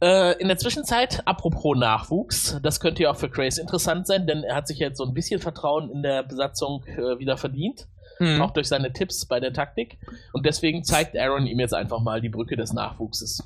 Äh, 0.00 0.40
in 0.40 0.48
der 0.48 0.58
Zwischenzeit, 0.58 1.22
apropos 1.26 1.76
Nachwuchs, 1.76 2.58
das 2.62 2.80
könnte 2.80 3.04
ja 3.04 3.10
auch 3.10 3.16
für 3.16 3.28
Grace 3.28 3.58
interessant 3.58 4.06
sein, 4.06 4.26
denn 4.26 4.42
er 4.42 4.56
hat 4.56 4.66
sich 4.66 4.78
jetzt 4.78 4.98
so 4.98 5.04
ein 5.04 5.14
bisschen 5.14 5.40
Vertrauen 5.40 5.90
in 5.90 6.02
der 6.02 6.22
Besatzung 6.22 6.84
äh, 6.86 7.18
wieder 7.18 7.36
verdient. 7.36 7.86
Mhm. 8.18 8.42
Auch 8.42 8.50
durch 8.50 8.68
seine 8.68 8.92
Tipps 8.92 9.26
bei 9.26 9.40
der 9.40 9.52
Taktik. 9.52 9.98
Und 10.32 10.46
deswegen 10.46 10.84
zeigt 10.84 11.16
Aaron 11.16 11.46
ihm 11.46 11.58
jetzt 11.58 11.74
einfach 11.74 12.00
mal 12.00 12.20
die 12.20 12.28
Brücke 12.28 12.56
des 12.56 12.72
Nachwuchses. 12.72 13.42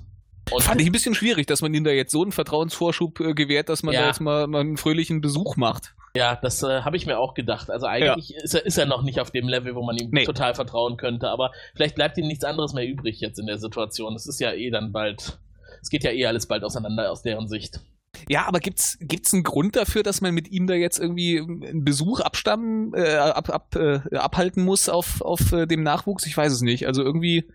Und 0.50 0.62
Fand 0.62 0.80
ich 0.80 0.86
ein 0.86 0.92
bisschen 0.92 1.14
schwierig, 1.14 1.46
dass 1.46 1.60
man 1.60 1.74
ihm 1.74 1.82
da 1.82 1.90
jetzt 1.90 2.12
so 2.12 2.22
einen 2.22 2.30
Vertrauensvorschub 2.30 3.18
äh, 3.20 3.34
gewährt, 3.34 3.68
dass 3.68 3.82
man 3.82 3.94
ja. 3.94 4.02
da 4.02 4.06
jetzt 4.08 4.20
mal, 4.20 4.46
mal 4.46 4.60
einen 4.60 4.76
fröhlichen 4.76 5.20
Besuch 5.20 5.56
macht. 5.56 5.94
Ja, 6.16 6.36
das 6.36 6.62
äh, 6.62 6.82
habe 6.82 6.96
ich 6.96 7.04
mir 7.04 7.18
auch 7.18 7.34
gedacht. 7.34 7.70
Also 7.70 7.86
eigentlich 7.86 8.30
ja. 8.30 8.42
ist, 8.42 8.54
er, 8.54 8.64
ist 8.64 8.78
er 8.78 8.86
noch 8.86 9.02
nicht 9.02 9.20
auf 9.20 9.30
dem 9.30 9.48
Level, 9.48 9.74
wo 9.74 9.82
man 9.82 9.96
ihm 9.96 10.10
nee. 10.12 10.24
total 10.24 10.54
vertrauen 10.54 10.96
könnte. 10.96 11.28
Aber 11.30 11.50
vielleicht 11.74 11.96
bleibt 11.96 12.16
ihm 12.16 12.26
nichts 12.26 12.44
anderes 12.44 12.72
mehr 12.72 12.86
übrig 12.86 13.20
jetzt 13.20 13.38
in 13.38 13.46
der 13.46 13.58
Situation. 13.58 14.14
Es 14.14 14.26
ist 14.26 14.40
ja 14.40 14.52
eh 14.52 14.70
dann 14.70 14.92
bald. 14.92 15.38
Es 15.82 15.90
geht 15.90 16.04
ja 16.04 16.12
eh 16.12 16.26
alles 16.26 16.46
bald 16.46 16.64
auseinander 16.64 17.10
aus 17.10 17.22
deren 17.22 17.48
Sicht. 17.48 17.80
Ja, 18.28 18.46
aber 18.46 18.60
gibt's 18.60 18.96
gibt's 19.00 19.34
einen 19.34 19.42
Grund 19.42 19.76
dafür, 19.76 20.02
dass 20.02 20.22
man 20.22 20.32
mit 20.32 20.50
ihm 20.50 20.66
da 20.66 20.74
jetzt 20.74 20.98
irgendwie 20.98 21.38
einen 21.38 21.84
Besuch 21.84 22.20
abstammen, 22.20 22.94
äh, 22.94 23.16
ab, 23.16 23.50
ab, 23.50 23.76
äh, 23.76 24.00
abhalten 24.16 24.64
muss 24.64 24.88
auf, 24.88 25.20
auf 25.20 25.52
äh, 25.52 25.66
dem 25.66 25.82
Nachwuchs? 25.82 26.24
Ich 26.26 26.36
weiß 26.36 26.52
es 26.52 26.62
nicht. 26.62 26.86
Also 26.86 27.02
irgendwie. 27.02 27.48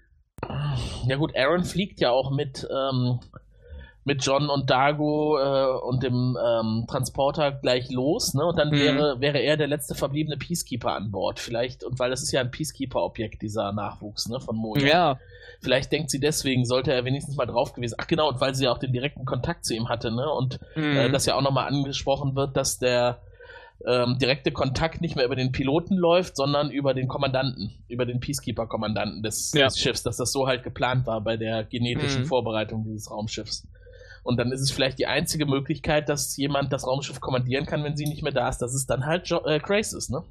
Ja 1.08 1.16
gut, 1.18 1.36
Aaron 1.36 1.64
fliegt 1.64 2.00
ja 2.02 2.12
auch 2.12 2.32
mit, 2.32 2.68
ähm, 2.72 3.20
mit 4.04 4.26
John 4.26 4.50
und 4.50 4.70
Dago 4.70 5.38
äh, 5.38 5.80
und 5.86 6.02
dem 6.02 6.38
ähm, 6.44 6.86
Transporter 6.89 7.52
gleich 7.52 7.89
los, 7.92 8.34
ne? 8.34 8.44
Und 8.46 8.58
dann 8.58 8.72
Mhm. 8.72 8.80
wäre, 8.80 9.20
wäre 9.22 9.38
er 9.39 9.58
der 9.58 9.68
letzte 9.68 9.94
verbliebene 9.96 10.38
Peacekeeper 10.38 10.94
an 10.96 11.12
Bord. 11.12 11.39
Vielleicht, 11.39 11.84
und 11.84 12.00
weil 12.00 12.10
das 12.10 12.24
ist 12.24 12.32
ja 12.32 12.42
ein 12.42 12.50
Peacekeeper-Objekt, 12.52 13.42
dieser 13.44 13.72
Nachwuchs, 13.72 14.28
ne, 14.30 14.39
von 14.39 14.56
Moja. 14.56 14.88
Ja. 14.88 15.20
Vielleicht 15.62 15.92
denkt 15.92 16.10
sie 16.10 16.20
deswegen, 16.20 16.66
sollte 16.66 16.92
er 16.92 17.06
wenigstens 17.06 17.36
mal 17.36 17.46
drauf 17.46 17.74
gewesen. 17.74 17.96
Ach 18.00 18.08
genau, 18.08 18.30
und 18.30 18.42
weil 18.42 18.56
sie 18.56 18.64
ja 18.66 18.72
auch 18.72 18.80
den 18.80 18.92
direkten 18.94 19.26
Kontakt 19.26 19.66
zu 19.66 19.76
ihm 19.76 19.89
hatte, 19.89 20.10
ne? 20.12 20.28
Und 20.32 20.60
äh, 20.76 21.08
Mhm. 21.08 21.12
dass 21.12 21.28
ja 21.28 21.36
auch 21.36 21.42
nochmal 21.42 21.68
angesprochen 21.68 22.36
wird, 22.36 22.58
dass 22.58 22.80
der 22.80 23.20
ähm, 23.88 24.18
direkte 24.20 24.52
Kontakt 24.52 25.02
nicht 25.02 25.16
mehr 25.16 25.26
über 25.26 25.36
den 25.36 25.52
Piloten 25.52 25.96
läuft, 25.96 26.36
sondern 26.36 26.70
über 26.70 26.94
den 26.94 27.08
Kommandanten, 27.08 27.72
über 27.88 28.06
den 28.06 28.20
Peacekeeper-Kommandanten 28.20 29.24
des, 29.24 29.52
Ja. 29.54 29.66
des 29.66 29.80
Schiffs, 29.80 30.04
dass 30.04 30.18
das 30.18 30.32
so 30.32 30.48
halt 30.48 30.64
geplant 30.64 31.08
war 31.08 31.22
bei 31.22 31.38
der 31.38 31.64
genetischen 31.64 32.22
Mhm. 32.24 32.26
Vorbereitung 32.28 32.84
dieses 32.84 33.10
Raumschiffs. 33.10 33.68
Und 34.24 34.38
dann 34.38 34.52
ist 34.52 34.62
es 34.62 34.70
vielleicht 34.72 35.00
die 35.00 35.08
einzige 35.08 35.48
Möglichkeit, 35.48 36.08
dass 36.10 36.38
jemand 36.38 36.72
das 36.72 36.86
Raumschiff 36.86 37.20
kommandieren 37.20 37.66
kann, 37.66 37.84
wenn 37.84 37.96
sie 37.98 38.06
nicht 38.06 38.22
mehr 38.22 38.32
da 38.34 38.50
ist, 38.50 38.60
dass 38.60 38.74
es 38.76 38.86
dann 38.86 39.06
halt 39.08 39.28
jo 39.28 39.44
äh, 39.46 39.60
Grace 39.60 39.94
ist, 39.94 40.12
ne? 40.12 40.24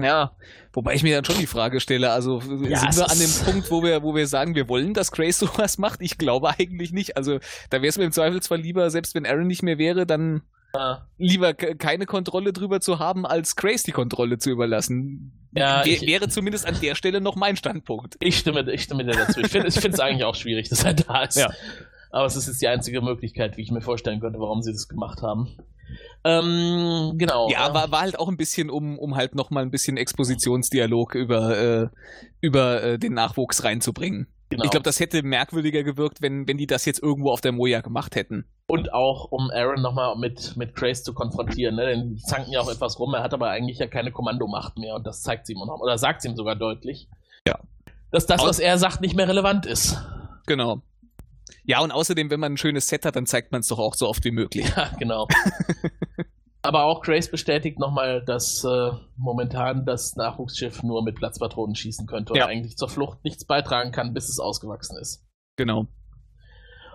Ja, 0.00 0.30
wobei 0.74 0.94
ich 0.94 1.02
mir 1.02 1.16
dann 1.16 1.24
schon 1.24 1.38
die 1.38 1.46
Frage 1.46 1.80
stelle, 1.80 2.12
also 2.12 2.40
Ja, 2.68 2.78
sind 2.92 2.96
wir 2.98 3.10
an 3.10 3.18
dem 3.18 3.30
Punkt, 3.44 3.70
wo 3.70 3.82
wir, 3.82 4.02
wo 4.04 4.14
wir 4.14 4.26
sagen, 4.28 4.54
wir 4.54 4.68
wollen, 4.68 4.92
dass 4.94 5.10
Grace 5.10 5.38
sowas 5.40 5.78
macht? 5.78 6.02
Ich 6.02 6.18
glaube 6.18 6.50
eigentlich 6.50 6.92
nicht. 6.92 7.16
Also 7.16 7.38
da 7.70 7.78
wäre 7.78 7.88
es 7.88 7.96
mir 7.98 8.04
im 8.04 8.12
Zweifelsfall 8.12 8.60
lieber, 8.60 8.90
selbst 8.90 9.14
wenn 9.14 9.26
Aaron 9.26 9.46
nicht 9.48 9.62
mehr 9.64 9.78
wäre, 9.78 10.06
dann 10.06 10.42
lieber 11.16 11.54
ke- 11.54 11.76
keine 11.76 12.06
Kontrolle 12.06 12.52
drüber 12.52 12.80
zu 12.80 12.98
haben, 12.98 13.26
als 13.26 13.56
Grace 13.56 13.82
die 13.82 13.92
Kontrolle 13.92 14.38
zu 14.38 14.50
überlassen. 14.50 15.32
Ja, 15.52 15.84
Wär- 15.84 15.92
ich- 15.92 16.02
wäre 16.06 16.28
zumindest 16.28 16.66
an 16.66 16.78
der 16.80 16.94
Stelle 16.94 17.20
noch 17.20 17.36
mein 17.36 17.56
Standpunkt. 17.56 18.16
ich 18.20 18.38
stimme, 18.38 18.70
ich 18.72 18.82
stimme 18.82 19.04
dir 19.04 19.12
dazu. 19.12 19.40
Ich 19.40 19.48
finde 19.48 19.68
es 19.68 20.00
eigentlich 20.00 20.24
auch 20.24 20.34
schwierig, 20.34 20.68
dass 20.68 20.84
er 20.84 20.94
da 20.94 21.22
ist. 21.22 21.36
Ja. 21.38 21.50
Aber 22.10 22.26
es 22.26 22.36
ist 22.36 22.46
jetzt 22.46 22.60
die 22.62 22.68
einzige 22.68 23.00
Möglichkeit, 23.02 23.56
wie 23.56 23.62
ich 23.62 23.70
mir 23.70 23.80
vorstellen 23.82 24.20
könnte, 24.20 24.38
warum 24.40 24.62
sie 24.62 24.72
das 24.72 24.88
gemacht 24.88 25.20
haben. 25.22 25.48
Ähm, 26.24 27.14
genau. 27.16 27.48
Ja, 27.50 27.70
äh, 27.70 27.74
war, 27.74 27.90
war 27.90 28.00
halt 28.00 28.18
auch 28.18 28.28
ein 28.28 28.36
bisschen, 28.36 28.70
um, 28.70 28.98
um 28.98 29.16
halt 29.16 29.34
nochmal 29.34 29.62
ein 29.62 29.70
bisschen 29.70 29.96
Expositionsdialog 29.96 31.14
über, 31.14 31.58
äh, 31.58 31.88
über 32.40 32.82
äh, 32.82 32.98
den 32.98 33.14
Nachwuchs 33.14 33.64
reinzubringen. 33.64 34.26
Genau. 34.48 34.64
Ich 34.64 34.70
glaube, 34.70 34.84
das 34.84 35.00
hätte 35.00 35.22
merkwürdiger 35.22 35.82
gewirkt, 35.82 36.22
wenn, 36.22 36.46
wenn 36.48 36.58
die 36.58 36.66
das 36.66 36.84
jetzt 36.84 37.02
irgendwo 37.02 37.30
auf 37.30 37.40
der 37.40 37.52
Moja 37.52 37.80
gemacht 37.80 38.16
hätten. 38.16 38.46
Und 38.66 38.92
auch, 38.92 39.30
um 39.30 39.50
Aaron 39.50 39.80
nochmal 39.80 40.16
mit, 40.16 40.56
mit 40.56 40.74
Grace 40.74 41.02
zu 41.02 41.14
konfrontieren, 41.14 41.76
ne? 41.76 41.86
Denn 41.86 42.14
die 42.16 42.22
zanken 42.22 42.52
ja 42.52 42.60
auch 42.60 42.70
etwas 42.70 42.98
rum, 42.98 43.14
er 43.14 43.22
hat 43.22 43.34
aber 43.34 43.50
eigentlich 43.50 43.78
ja 43.78 43.86
keine 43.86 44.12
Kommandomacht 44.12 44.78
mehr 44.78 44.94
und 44.94 45.06
das 45.06 45.22
zeigt 45.22 45.46
sie 45.46 45.54
ihm 45.54 45.58
noch, 45.58 45.80
oder 45.80 45.98
sagt 45.98 46.22
sie 46.22 46.28
ihm 46.28 46.36
sogar 46.36 46.56
deutlich. 46.56 47.08
Ja. 47.46 47.58
Dass 48.10 48.26
das, 48.26 48.42
was 48.42 48.58
er 48.58 48.78
sagt, 48.78 49.00
nicht 49.00 49.14
mehr 49.14 49.28
relevant 49.28 49.66
ist. 49.66 49.98
Genau. 50.46 50.82
Ja, 51.64 51.80
und 51.80 51.92
außerdem, 51.92 52.30
wenn 52.30 52.40
man 52.40 52.54
ein 52.54 52.56
schönes 52.56 52.88
Set 52.88 53.04
hat, 53.04 53.16
dann 53.16 53.26
zeigt 53.26 53.52
man 53.52 53.60
es 53.60 53.68
doch 53.68 53.78
auch 53.78 53.94
so 53.94 54.08
oft 54.08 54.24
wie 54.24 54.30
möglich. 54.30 54.66
Ja, 54.76 54.90
genau. 54.98 55.28
aber 56.68 56.84
auch 56.84 57.00
Grace 57.02 57.30
bestätigt 57.30 57.78
nochmal, 57.78 58.22
dass 58.24 58.62
äh, 58.64 58.90
momentan 59.16 59.86
das 59.86 60.16
Nachwuchsschiff 60.16 60.82
nur 60.82 61.02
mit 61.02 61.16
Platzpatronen 61.16 61.74
schießen 61.74 62.06
könnte 62.06 62.34
und 62.34 62.38
Ja. 62.38 62.46
eigentlich 62.46 62.76
zur 62.76 62.88
Flucht 62.88 63.24
nichts 63.24 63.44
beitragen 63.46 63.90
kann, 63.90 64.12
bis 64.14 64.28
es 64.28 64.38
ausgewachsen 64.38 64.96
ist. 64.98 65.24
Genau. 65.56 65.86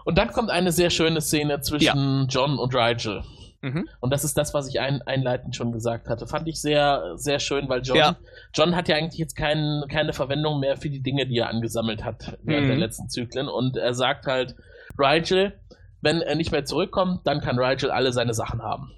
Und 0.06 0.18
dann 0.18 0.32
kommt 0.32 0.50
eine 0.52 0.72
sehr 0.72 0.90
schöne 0.90 1.22
Szene 1.22 1.62
zwischen 1.62 2.28
John 2.30 2.60
und 2.60 2.76
Rigel. 2.76 3.24
Mhm. 3.62 3.88
Und 4.02 4.12
das 4.12 4.24
ist 4.26 4.38
das, 4.38 4.54
was 4.54 4.68
ich 4.68 4.80
ein, 4.82 5.02
einleitend 5.04 5.56
schon 5.56 5.72
gesagt 5.72 6.08
hatte. 6.10 6.28
Fand 6.28 6.48
ich 6.50 6.60
sehr, 6.62 7.14
sehr 7.16 7.40
schön, 7.40 7.70
weil 7.70 7.82
John, 7.82 7.98
Ja. 7.98 8.18
John 8.54 8.76
hat 8.76 8.90
ja 8.90 8.96
eigentlich 8.98 9.18
jetzt 9.20 9.36
kein, 9.36 9.84
keine 9.90 10.12
Verwendung 10.14 10.60
mehr 10.60 10.76
für 10.78 10.90
die 10.90 11.02
Dinge, 11.02 11.26
die 11.26 11.38
er 11.38 11.50
angesammelt 11.50 12.04
hat 12.04 12.38
während 12.44 12.66
Mhm. 12.66 12.70
der 12.72 12.78
letzten 12.78 13.10
Zyklen. 13.10 13.48
Und 13.48 13.78
er 13.78 13.94
sagt 13.94 14.26
halt, 14.28 14.56
Rigel, 15.00 15.54
wenn 16.02 16.22
er 16.22 16.36
nicht 16.36 16.52
mehr 16.52 16.66
zurückkommt, 16.66 17.26
dann 17.26 17.40
kann 17.40 17.58
Rigel 17.58 17.90
alle 17.90 18.12
seine 18.12 18.34
Sachen 18.34 18.62
haben. 18.62 18.92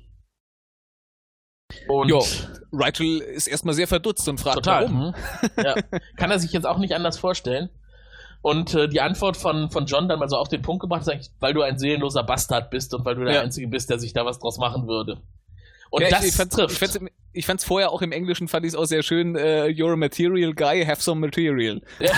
Und 1.87 2.09
Jo. 2.09 2.23
Rigel 2.71 3.19
ist 3.19 3.47
erstmal 3.47 3.73
sehr 3.73 3.87
verdutzt 3.87 4.27
und 4.29 4.39
fragt, 4.39 4.57
total. 4.57 4.83
warum. 4.85 5.13
hm? 5.15 5.63
Ja. 5.63 5.75
Kann 6.17 6.31
er 6.31 6.39
sich 6.39 6.51
jetzt 6.51 6.65
auch 6.65 6.77
nicht 6.77 6.93
anders 6.93 7.17
vorstellen. 7.17 7.69
Und 8.41 8.75
äh, 8.75 8.87
die 8.87 9.01
Antwort 9.01 9.37
von, 9.37 9.71
von 9.71 9.85
John 9.87 10.07
dann 10.07 10.19
mal 10.19 10.29
so 10.29 10.37
auf 10.37 10.49
den 10.49 10.61
Punkt 10.61 10.81
gebracht 10.81 11.01
ist 11.01 11.09
eigentlich, 11.09 11.31
weil 11.39 11.53
du 11.55 11.63
ein 11.63 11.79
seelenloser 11.79 12.23
Bastard 12.23 12.69
bist 12.69 12.93
und 12.93 13.03
weil 13.03 13.15
du 13.15 13.23
der 13.23 13.35
Ja. 13.35 13.41
Einzige 13.41 13.67
bist, 13.67 13.89
der 13.89 13.97
sich 13.97 14.13
da 14.13 14.23
was 14.25 14.37
draus 14.39 14.59
machen 14.59 14.87
würde. 14.87 15.17
Und 15.89 16.01
ja, 16.01 16.09
das 16.09 16.21
ich, 16.23 16.29
ich, 16.29 16.35
fand's, 16.35 16.55
trifft. 16.55 16.71
ich, 16.73 16.79
fand's, 16.79 16.95
im- 16.95 17.09
ich 17.31 17.45
fand's 17.45 17.63
vorher 17.65 17.91
auch 17.91 18.01
im 18.01 18.11
Englischen, 18.11 18.47
fand 18.47 18.65
ich 18.65 18.69
es 18.73 18.75
auch 18.75 18.85
sehr 18.85 19.03
schön, 19.03 19.35
äh, 19.35 19.65
you're 19.65 19.93
a 19.93 19.95
material 19.95 20.53
guy, 20.53 20.83
have 20.85 21.01
some 21.01 21.19
material. 21.21 21.81
Ja, 21.99 22.11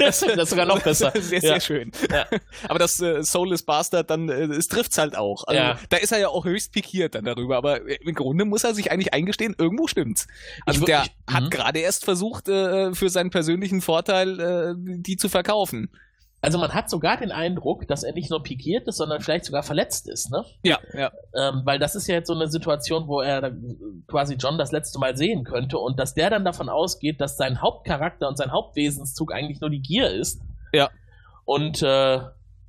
das, 0.00 0.20
das 0.26 0.44
ist 0.44 0.50
sogar 0.50 0.66
noch 0.66 0.80
besser. 0.82 1.12
sehr, 1.18 1.40
Ja. 1.40 1.48
sehr 1.52 1.60
schön. 1.60 1.92
Ja. 2.10 2.26
Aber 2.68 2.78
das 2.78 3.00
äh, 3.00 3.22
Soulless 3.22 3.62
Bastard, 3.62 4.10
dann, 4.10 4.28
äh, 4.28 4.44
es 4.44 4.68
trifft's 4.68 4.96
halt 4.98 5.16
auch. 5.16 5.44
Also, 5.46 5.60
Ja. 5.60 5.78
Da 5.90 5.96
ist 5.98 6.12
er 6.12 6.18
ja 6.20 6.28
auch 6.28 6.44
höchst 6.44 6.72
pikiert 6.72 7.14
dann 7.14 7.24
darüber, 7.24 7.56
aber 7.56 7.86
äh, 7.88 7.98
im 8.04 8.14
Grunde 8.14 8.44
muss 8.44 8.64
er 8.64 8.74
sich 8.74 8.90
eigentlich 8.92 9.12
eingestehen, 9.12 9.54
irgendwo 9.58 9.86
stimmt's. 9.86 10.26
Also 10.66 10.80
Ich 10.80 10.86
der 10.86 11.04
ich- 11.04 11.34
hat 11.34 11.44
mhm. 11.44 11.50
gerade 11.50 11.80
erst 11.80 12.04
versucht, 12.04 12.48
äh, 12.48 12.94
für 12.94 13.08
seinen 13.10 13.30
persönlichen 13.30 13.80
Vorteil 13.80 14.40
äh, 14.40 14.74
die 14.76 15.16
zu 15.16 15.28
verkaufen. 15.28 15.90
Also 16.44 16.58
man 16.58 16.72
hat 16.74 16.90
sogar 16.90 17.16
den 17.16 17.32
Eindruck, 17.32 17.88
dass 17.88 18.02
er 18.02 18.12
nicht 18.12 18.30
nur 18.30 18.42
pikiert 18.42 18.86
ist, 18.86 18.96
sondern 18.98 19.20
vielleicht 19.20 19.44
sogar 19.46 19.62
verletzt 19.62 20.08
ist, 20.08 20.30
ne? 20.30 20.44
Ja, 20.62 20.78
ja. 20.92 21.10
Ähm, 21.34 21.62
weil 21.64 21.78
das 21.78 21.94
ist 21.94 22.06
ja 22.06 22.16
jetzt 22.16 22.26
so 22.28 22.34
eine 22.34 22.48
Situation, 22.48 23.08
wo 23.08 23.20
er 23.20 23.52
quasi 24.06 24.34
John 24.34 24.58
das 24.58 24.70
letzte 24.72 24.98
Mal 24.98 25.16
sehen 25.16 25.44
könnte 25.44 25.78
und 25.78 25.98
dass 25.98 26.14
der 26.14 26.30
dann 26.30 26.44
davon 26.44 26.68
ausgeht, 26.68 27.20
dass 27.20 27.36
sein 27.36 27.62
Hauptcharakter 27.62 28.28
und 28.28 28.36
sein 28.36 28.52
Hauptwesenszug 28.52 29.32
eigentlich 29.32 29.60
nur 29.60 29.70
die 29.70 29.80
Gier 29.80 30.10
ist. 30.10 30.40
Ja. 30.72 30.90
Und 31.44 31.82
äh, 31.82 32.20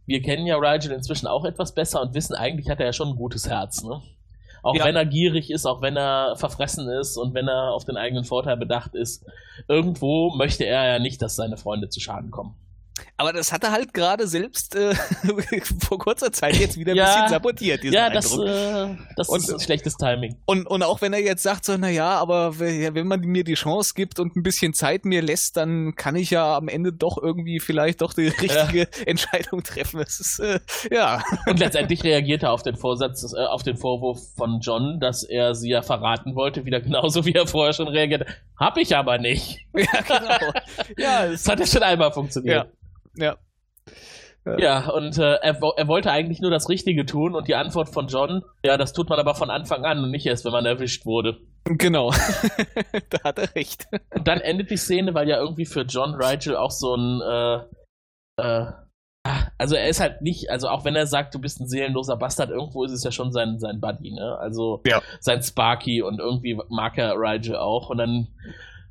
wir 0.06 0.22
kennen 0.22 0.46
ja 0.46 0.58
Rigel 0.58 0.92
inzwischen 0.92 1.28
auch 1.28 1.46
etwas 1.46 1.74
besser 1.74 2.02
und 2.02 2.14
wissen, 2.14 2.36
eigentlich 2.36 2.70
hat 2.70 2.80
er 2.80 2.88
ja 2.88 2.94
schon 2.94 3.10
ein 3.10 3.16
gutes 3.16 3.50
Herz, 3.50 3.84
ne? 3.84 4.02
Auch 4.64 4.76
Ja. 4.76 4.86
wenn 4.86 4.96
er 4.96 5.06
gierig 5.06 5.52
ist, 5.52 5.66
auch 5.68 5.82
wenn 5.82 5.96
er 5.96 6.36
verfressen 6.38 6.90
ist 6.90 7.18
und 7.18 7.36
wenn 7.36 7.48
er 7.48 7.72
auf 7.74 7.86
den 7.86 7.98
eigenen 7.98 8.24
Vorteil 8.24 8.58
bedacht 8.58 8.96
ist, 8.96 9.24
irgendwo 9.68 10.32
möchte 10.36 10.66
er 10.66 10.88
ja 10.88 11.00
nicht, 11.00 11.22
dass 11.22 11.36
seine 11.36 11.58
Freunde 11.58 11.90
zu 11.90 12.00
Schaden 12.00 12.32
kommen. 12.32 12.56
Aber 13.18 13.34
das 13.34 13.52
hat 13.52 13.64
er 13.64 13.72
halt 13.72 13.94
gerade 13.94 14.28
selbst 14.28 14.76
äh, 14.76 14.94
vor 15.88 15.98
kurzer 16.00 16.32
Zeit 16.32 16.56
jetzt 16.56 16.78
wieder 16.78 16.92
ein 16.94 16.98
Ja. 16.98 17.06
bisschen 17.06 17.30
sabotiert, 17.30 17.84
diesen 17.84 17.94
Ja, 17.96 18.10
das, 18.10 18.38
äh, 18.38 18.96
das 19.16 19.30
Und- 19.30 19.40
ist 19.40 19.52
ein 19.54 19.60
schlechtes 19.60 19.96
Timing. 19.98 20.38
Und, 20.46 20.66
und 20.68 20.84
auch 20.84 21.02
wenn 21.02 21.14
er 21.14 21.22
jetzt 21.22 21.44
sagt, 21.44 21.66
so, 21.66 21.76
naja, 21.78 22.10
aber 22.20 22.54
ja, 22.66 22.94
wenn 22.94 23.08
man 23.08 23.20
mir 23.22 23.44
die 23.44 23.54
Chance 23.56 23.94
gibt 23.96 24.20
und 24.20 24.36
ein 24.36 24.44
bisschen 24.44 24.74
Zeit 24.74 25.06
mir 25.06 25.22
lässt, 25.22 25.58
dann 25.58 25.96
kann 25.96 26.16
ich 26.16 26.30
ja 26.30 26.56
am 26.58 26.68
Ende 26.68 26.94
doch 26.94 27.18
irgendwie 27.22 27.60
vielleicht 27.60 28.02
doch 28.02 28.14
die 28.14 28.28
richtige 28.42 28.88
Entscheidung 29.06 29.64
treffen. 29.64 30.00
Es 30.02 30.20
ist, 30.20 30.40
äh, 30.40 30.60
ja. 30.92 31.24
Und 31.48 31.60
letztendlich 31.60 32.04
reagiert 32.04 32.44
er 32.44 32.52
auf 32.52 32.64
den 32.64 32.76
Vorsatz, 32.76 33.34
äh, 33.34 33.46
auf 33.46 33.64
den 33.64 33.78
Vorwurf 33.78 34.20
von 34.36 34.60
John, 34.62 35.00
dass 35.00 35.24
er 35.24 35.56
sie 35.56 35.70
ja 35.70 35.82
verraten 35.82 36.36
wollte, 36.36 36.66
wieder 36.66 36.82
genauso 36.82 37.26
wie 37.26 37.34
er 37.34 37.48
vorher 37.48 37.74
schon 37.74 37.88
reagiert. 37.88 38.26
Hab 38.58 38.78
ich 38.78 38.96
aber 38.96 39.18
nicht. 39.18 39.60
ja, 39.74 40.02
genau. 40.02 40.54
Ja, 40.98 41.28
Das 41.28 41.48
hat 41.48 41.60
ja 41.60 41.66
schon 41.66 41.84
einmal 41.84 42.12
funktioniert. 42.12 42.66
ja. 42.66 42.72
Ja, 44.60 44.90
und 44.92 45.18
äh, 45.18 45.34
er, 45.42 45.60
er 45.76 45.88
wollte 45.88 46.12
eigentlich 46.12 46.40
nur 46.40 46.52
das 46.52 46.70
Richtige 46.70 47.06
tun 47.08 47.34
und 47.34 47.48
die 47.48 47.56
Antwort 47.56 47.90
von 47.90 48.08
John, 48.08 48.44
ja, 48.64 48.78
das 48.78 48.94
tut 48.94 49.10
man 49.10 49.20
aber 49.20 49.34
von 49.34 49.50
Anfang 49.50 49.86
an 49.86 50.04
und 50.04 50.12
nicht 50.12 50.28
erst, 50.28 50.46
wenn 50.46 50.52
man 50.52 50.68
erwischt 50.68 51.06
wurde. 51.08 51.40
Genau. 51.64 52.12
da 53.10 53.24
hat 53.24 53.40
er 53.40 53.56
recht. 53.56 53.88
Und 54.14 54.28
dann 54.28 54.40
endet 54.42 54.70
die 54.70 54.78
Szene, 54.78 55.16
weil 55.16 55.28
ja 55.28 55.40
irgendwie 55.40 55.66
für 55.66 55.82
John 55.82 56.14
Rigel 56.14 56.56
auch 56.56 56.70
so 56.70 56.96
ein, 56.96 57.22
äh, 57.22 57.56
äh, 58.38 58.72
also 59.58 59.76
er 59.76 59.90
ist 59.90 60.00
halt 60.00 60.22
nicht, 60.22 60.52
also 60.52 60.68
auch 60.68 60.86
wenn 60.86 60.96
er 60.96 61.08
sagt, 61.08 61.34
du 61.34 61.40
bist 61.40 61.60
ein 61.60 61.68
seelenloser 61.68 62.16
Bastard, 62.16 62.52
irgendwo 62.52 62.84
ist 62.84 62.92
es 62.92 63.04
ja 63.04 63.12
schon 63.12 63.32
sein, 63.32 63.58
sein 63.58 63.82
Buddy, 63.82 64.12
ne? 64.12 64.38
Also 64.40 64.84
Ja. 64.86 65.02
sein 65.20 65.42
Sparky 65.42 66.04
und 66.04 66.20
irgendwie 66.20 66.60
mag 66.70 67.00
er 67.00 67.16
Rigel 67.16 67.56
auch 67.56 67.90
und 67.90 67.98
dann 67.98 68.28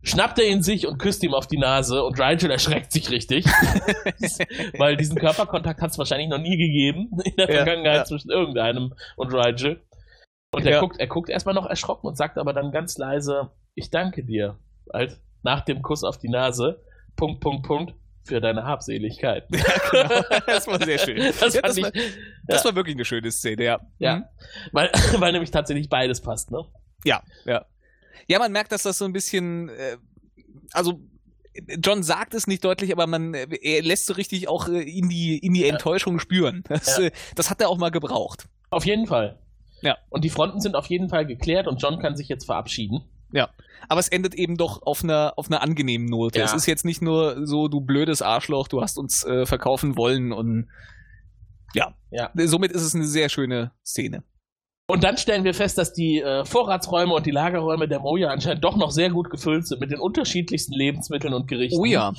schnappt 0.04 0.38
er 0.38 0.46
ihn 0.46 0.62
sich 0.62 0.86
und 0.86 0.98
küsst 0.98 1.22
ihm 1.24 1.34
auf 1.34 1.46
die 1.46 1.58
Nase 1.58 2.04
und 2.04 2.18
Rigel 2.20 2.50
erschreckt 2.50 2.92
sich 2.92 3.10
richtig, 3.10 3.46
weil 4.78 4.96
diesen 4.96 5.16
Körperkontakt 5.16 5.80
hat 5.80 5.90
es 5.90 5.98
wahrscheinlich 5.98 6.28
noch 6.28 6.38
nie 6.38 6.56
gegeben 6.56 7.10
in 7.24 7.36
der 7.36 7.48
Ja, 7.50 7.56
Vergangenheit 7.64 7.96
ja. 7.96 8.04
zwischen 8.04 8.30
irgendeinem 8.30 8.94
und 9.16 9.32
Rigel. 9.34 9.82
Und 10.52 10.64
er 10.66 10.72
Ja. 10.72 10.80
guckt, 10.80 10.98
er 11.00 11.06
guckt 11.08 11.30
erstmal 11.30 11.54
noch 11.54 11.66
erschrocken 11.66 12.06
und 12.06 12.16
sagt 12.16 12.38
aber 12.38 12.52
dann 12.52 12.70
ganz 12.70 12.96
leise, 12.98 13.50
ich 13.74 13.90
danke 13.90 14.24
dir. 14.24 14.58
Halt, 14.92 15.18
nach 15.42 15.62
dem 15.62 15.82
Kuss 15.82 16.04
auf 16.04 16.18
die 16.18 16.28
Nase, 16.28 16.82
Punkt, 17.16 17.40
Punkt, 17.40 17.66
Punkt, 17.66 17.94
für 18.26 18.40
deine 18.40 18.64
Habseligkeit. 18.64 19.46
genau. 19.50 20.22
Das 20.46 20.66
war 20.66 20.82
sehr 20.82 20.98
schön. 20.98 21.16
Das 21.40 21.54
ja, 21.54 21.60
das, 21.62 21.76
ich, 21.76 21.84
war, 21.84 21.92
das 22.46 22.64
war 22.64 22.74
wirklich 22.74 22.96
eine 22.96 23.04
schöne 23.04 23.30
Szene, 23.30 23.64
ja. 23.64 23.80
Ja. 23.98 24.16
Mhm. 24.16 24.24
weil, 24.72 24.90
weil 25.18 25.32
nämlich 25.32 25.50
tatsächlich 25.50 25.88
beides 25.88 26.20
passt, 26.22 26.50
ne? 26.50 26.64
Ja, 27.04 27.22
ja. 27.44 27.66
Ja, 28.28 28.38
man 28.38 28.52
merkt, 28.52 28.72
dass 28.72 28.82
das 28.82 28.98
so 28.98 29.04
ein 29.04 29.12
bisschen, 29.12 29.68
äh, 29.70 29.96
also 30.72 31.00
John 31.82 32.02
sagt 32.02 32.34
es 32.34 32.46
nicht 32.46 32.64
deutlich, 32.64 32.90
aber 32.92 33.06
man 33.06 33.32
er 33.34 33.82
lässt 33.82 34.06
so 34.06 34.14
richtig 34.14 34.48
auch 34.48 34.68
äh, 34.68 34.82
in 34.82 35.08
die 35.08 35.38
in 35.38 35.54
die 35.54 35.62
Ja. 35.62 35.68
Enttäuschung 35.68 36.18
spüren. 36.18 36.64
Das, 36.68 36.98
Ja. 36.98 37.04
äh, 37.04 37.10
das 37.36 37.48
hat 37.50 37.60
er 37.60 37.68
auch 37.68 37.78
mal 37.78 37.90
gebraucht. 37.90 38.48
Auf 38.70 38.84
jeden 38.86 39.06
Fall. 39.06 39.38
Ja. 39.82 39.98
Und 40.08 40.24
die 40.24 40.30
Fronten 40.30 40.60
sind 40.60 40.74
auf 40.74 40.86
jeden 40.86 41.08
Fall 41.10 41.26
geklärt 41.26 41.68
und 41.68 41.80
John 41.80 42.00
kann 42.00 42.16
sich 42.16 42.28
jetzt 42.28 42.44
verabschieden. 42.46 43.02
Ja. 43.32 43.50
Aber 43.88 44.00
es 44.00 44.08
endet 44.08 44.34
eben 44.34 44.56
doch 44.56 44.82
auf 44.82 45.04
einer, 45.04 45.34
auf 45.36 45.48
einer 45.50 45.60
angenehmen 45.62 46.06
Note. 46.06 46.38
Ja. 46.38 46.44
Es 46.46 46.54
ist 46.54 46.66
jetzt 46.66 46.84
nicht 46.84 47.02
nur 47.02 47.46
so, 47.46 47.68
du 47.68 47.80
blödes 47.80 48.22
Arschloch, 48.22 48.66
du 48.68 48.80
hast 48.80 48.96
uns 48.98 49.24
äh, 49.24 49.44
verkaufen 49.46 49.96
wollen 49.96 50.32
und 50.32 50.68
ja. 51.74 51.94
Ja. 52.10 52.30
Somit 52.46 52.72
ist 52.72 52.82
es 52.82 52.94
eine 52.94 53.06
sehr 53.06 53.28
schöne 53.28 53.72
Szene. 53.84 54.22
Und 54.86 55.02
dann 55.02 55.16
stellen 55.16 55.44
wir 55.44 55.54
fest, 55.54 55.78
dass 55.78 55.94
die 55.94 56.20
äh, 56.20 56.44
Vorratsräume 56.44 57.14
und 57.14 57.24
die 57.24 57.30
Lagerräume 57.30 57.88
der 57.88 58.00
Moja 58.00 58.28
anscheinend 58.28 58.62
doch 58.64 58.76
noch 58.76 58.90
sehr 58.90 59.08
gut 59.08 59.30
gefüllt 59.30 59.66
sind 59.66 59.80
mit 59.80 59.90
den 59.90 59.98
unterschiedlichsten 59.98 60.74
Lebensmitteln 60.74 61.32
und 61.32 61.48
Gerichten. 61.48 61.80
Oh 61.80 61.86
ja. 61.86 62.12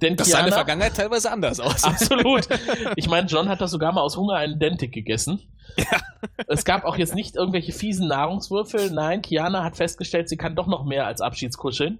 Denn 0.00 0.14
Das 0.14 0.28
sah 0.28 0.38
in 0.38 0.44
der 0.44 0.52
Kiana, 0.52 0.56
Vergangenheit 0.56 0.94
teilweise 0.94 1.32
anders 1.32 1.58
aus. 1.58 1.82
Absolut. 1.84 2.46
Ich 2.94 3.08
meine, 3.08 3.26
John 3.26 3.48
hat 3.48 3.60
das 3.60 3.72
sogar 3.72 3.92
mal 3.92 4.02
aus 4.02 4.16
Hunger 4.16 4.34
einen 4.34 4.60
Dentik 4.60 4.92
gegessen. 4.92 5.42
Ja. 5.76 6.00
Es 6.46 6.64
gab 6.64 6.84
auch 6.84 6.96
jetzt 6.96 7.16
nicht 7.16 7.34
irgendwelche 7.34 7.72
fiesen 7.72 8.06
Nahrungswürfel. 8.06 8.92
Nein, 8.92 9.20
Kiana 9.20 9.64
hat 9.64 9.76
festgestellt, 9.76 10.28
sie 10.28 10.36
kann 10.36 10.54
doch 10.54 10.68
noch 10.68 10.84
mehr 10.84 11.06
als 11.06 11.20
Abschiedskuscheln. 11.20 11.98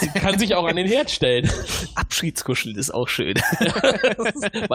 Sie 0.00 0.08
kann 0.08 0.38
sich 0.38 0.54
auch 0.54 0.66
an 0.66 0.76
den 0.76 0.86
Herd 0.86 1.10
stellen. 1.10 1.48
Abschiedskuscheln 1.94 2.76
ist 2.76 2.92
auch 2.92 3.08
schön. 3.08 3.34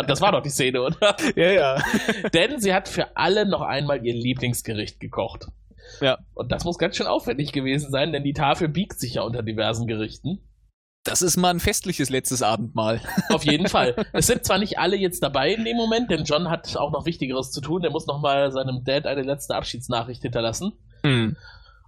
Das 0.08 0.22
war 0.22 0.32
doch 0.32 0.42
die 0.42 0.50
Szene, 0.50 0.82
oder? 0.82 1.18
ja, 1.36 1.52
ja. 1.52 1.84
Denn 2.34 2.60
sie 2.60 2.74
hat 2.74 2.88
für 2.88 3.18
alle 3.18 3.46
noch 3.46 3.62
einmal 3.62 4.06
ihr 4.06 4.14
Lieblingsgericht 4.14 5.00
gekocht. 5.00 5.48
Ja. 6.02 6.20
Und 6.34 6.52
das 6.52 6.64
muss 6.64 6.78
ganz 6.78 6.96
schön 6.96 7.08
aufwendig 7.08 7.52
gewesen 7.52 7.92
sein, 7.92 8.12
denn 8.12 8.24
die 8.24 8.34
Tafel 8.34 8.68
biegt 8.68 9.00
sich 9.00 9.16
ja 9.16 9.22
unter 9.22 9.42
diversen 9.42 9.88
Gerichten. 9.88 10.40
Das 11.04 11.22
ist 11.22 11.38
mal 11.38 11.52
ein 11.52 11.62
festliches 11.62 12.10
letztes 12.10 12.44
Abendmahl. 12.44 13.00
Auf 13.30 13.46
jeden 13.46 13.68
Fall. 13.68 13.96
Es 14.12 14.28
sind 14.28 14.44
zwar 14.44 14.58
nicht 14.58 14.78
alle 14.78 14.98
jetzt 14.98 15.24
dabei 15.24 15.54
in 15.54 15.64
dem 15.64 15.78
Moment, 15.78 16.12
denn 16.12 16.26
John 16.26 16.50
hat 16.50 16.76
auch 16.76 16.92
noch 16.92 17.06
Wichtigeres 17.06 17.52
zu 17.52 17.62
tun. 17.62 17.82
Der 17.82 17.92
muss 17.92 18.08
noch 18.08 18.20
mal 18.20 18.52
seinem 18.52 18.84
Dad 18.84 19.06
eine 19.06 19.22
letzte 19.22 19.56
Abschiedsnachricht 19.56 20.22
hinterlassen. 20.22 20.74
Hm. 21.04 21.38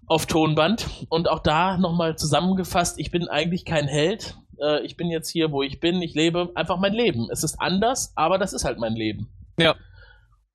Auf 0.09 0.25
Tonband. 0.25 0.89
Und 1.07 1.29
auch 1.29 1.39
da 1.39 1.77
nochmal 1.77 2.17
zusammengefasst, 2.17 2.99
ich 2.99 3.11
bin 3.11 3.29
eigentlich 3.29 3.63
kein 3.63 3.87
Held. 3.87 4.37
Äh, 4.59 4.81
ich 4.85 4.97
bin 4.97 5.09
jetzt 5.09 5.29
hier, 5.29 5.51
wo 5.51 5.63
ich 5.63 5.79
bin. 5.79 6.01
Ich 6.01 6.13
lebe 6.15 6.51
einfach 6.55 6.77
mein 6.77 6.93
Leben. 6.93 7.29
Es 7.31 7.43
ist 7.43 7.61
anders, 7.61 8.11
aber 8.15 8.37
das 8.37 8.51
ist 8.51 8.65
halt 8.65 8.79
mein 8.79 8.93
Leben. 8.93 9.29
Ja. 9.57 9.75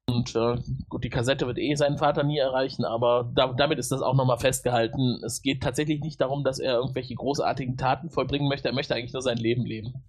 Und 0.07 0.36
äh, 0.36 0.57
gut, 0.90 1.02
die 1.05 1.09
Kassette 1.09 1.46
wird 1.46 1.59
eh 1.59 1.74
seinen 1.76 1.96
Vater 1.96 2.24
nie 2.24 2.36
erreichen, 2.36 2.84
aber 2.84 3.30
da, 3.34 3.55
damit 3.55 3.78
ist 3.78 3.90
das 3.90 4.02
auch 4.02 4.14
nochmal 4.14 4.38
festgehalten. 4.38 5.22
Es 5.24 5.40
geht 5.40 5.62
tatsächlich 5.62 6.00
nicht 6.00 6.20
darum, 6.20 6.44
dass 6.44 6.59
er 6.59 6.74
irgendwelche 6.74 7.14
großartigen 7.14 7.78
Taten 7.78 8.11
vollbringen 8.11 8.48
möchte. 8.48 8.68
Er 8.68 8.74
möchte 8.74 8.94
eigentlich 8.94 9.14
nur 9.14 9.22
sein 9.22 9.38
Leben 9.38 9.64
leben. 9.64 10.05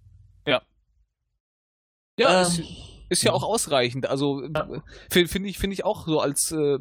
Ja, 2.18 2.42
Ähm, 2.42 2.46
ist, 2.46 2.62
ist 3.08 3.22
ja 3.24 3.32
auch 3.32 3.42
ausreichend. 3.42 4.08
Also 4.08 4.42
finde 5.10 5.28
find 5.28 5.46
ich, 5.46 5.58
finde 5.58 5.74
ich 5.74 5.84
auch 5.84 6.06
so 6.06 6.20
als 6.20 6.50
äh, 6.52 6.78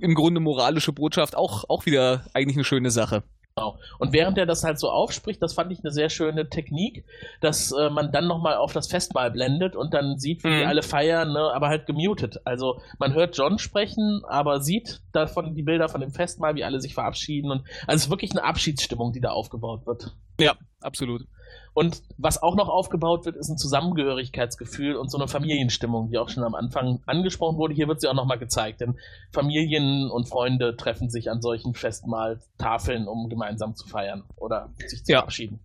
im 0.00 0.14
Grunde 0.14 0.40
moralische 0.40 0.92
Botschaft 0.92 1.36
auch, 1.36 1.64
auch 1.68 1.86
wieder 1.86 2.24
eigentlich 2.34 2.56
eine 2.56 2.64
schöne 2.64 2.90
Sache. 2.90 3.22
Genau. 3.56 3.76
Und 3.98 4.12
während 4.12 4.38
er 4.38 4.46
das 4.46 4.62
halt 4.62 4.78
so 4.78 4.88
aufspricht, 4.88 5.42
das 5.42 5.52
fand 5.52 5.72
ich 5.72 5.80
eine 5.80 5.90
sehr 5.90 6.10
schöne 6.10 6.48
Technik, 6.48 7.04
dass 7.40 7.72
äh, 7.72 7.90
man 7.90 8.12
dann 8.12 8.28
nochmal 8.28 8.54
auf 8.56 8.72
das 8.72 8.86
Festmahl 8.86 9.32
blendet 9.32 9.74
und 9.74 9.92
dann 9.94 10.16
sieht, 10.18 10.44
wie 10.44 10.48
die 10.48 10.62
Mhm. 10.62 10.68
alle 10.68 10.82
feiern, 10.82 11.32
ne, 11.32 11.50
aber 11.52 11.66
halt 11.66 11.86
gemutet. 11.86 12.40
Also 12.44 12.80
man 13.00 13.14
hört 13.14 13.36
John 13.36 13.58
sprechen, 13.58 14.22
aber 14.28 14.60
sieht 14.60 15.00
davon 15.12 15.56
die 15.56 15.64
Bilder 15.64 15.88
von 15.88 16.00
dem 16.00 16.12
Festmahl, 16.12 16.54
wie 16.54 16.62
alle 16.62 16.80
sich 16.80 16.94
verabschieden 16.94 17.50
und 17.50 17.62
also 17.88 17.96
es 17.96 18.04
ist 18.04 18.10
wirklich 18.10 18.30
eine 18.30 18.44
Abschiedsstimmung, 18.44 19.12
die 19.12 19.20
da 19.20 19.30
aufgebaut 19.30 19.86
wird. 19.86 20.14
Ja, 20.38 20.54
absolut. 20.80 21.26
Und 21.74 22.02
was 22.16 22.42
auch 22.42 22.56
noch 22.56 22.68
aufgebaut 22.68 23.24
wird, 23.24 23.36
ist 23.36 23.48
ein 23.48 23.58
Zusammengehörigkeitsgefühl 23.58 24.96
und 24.96 25.10
so 25.10 25.18
eine 25.18 25.28
Familienstimmung, 25.28 26.10
die 26.10 26.18
auch 26.18 26.28
schon 26.28 26.42
am 26.42 26.54
Anfang 26.54 27.00
angesprochen 27.06 27.56
wurde. 27.58 27.74
Hier 27.74 27.88
wird 27.88 28.00
sie 28.00 28.08
auch 28.08 28.14
nochmal 28.14 28.38
gezeigt, 28.38 28.80
denn 28.80 28.98
Familien 29.32 30.10
und 30.10 30.28
Freunde 30.28 30.76
treffen 30.76 31.10
sich 31.10 31.30
an 31.30 31.40
solchen 31.40 31.74
Festmahltafeln, 31.74 33.06
um 33.06 33.28
gemeinsam 33.28 33.74
zu 33.74 33.86
feiern 33.86 34.24
oder 34.36 34.70
sich 34.86 35.04
zu 35.04 35.12
Ja. 35.12 35.18
verabschieden. 35.18 35.60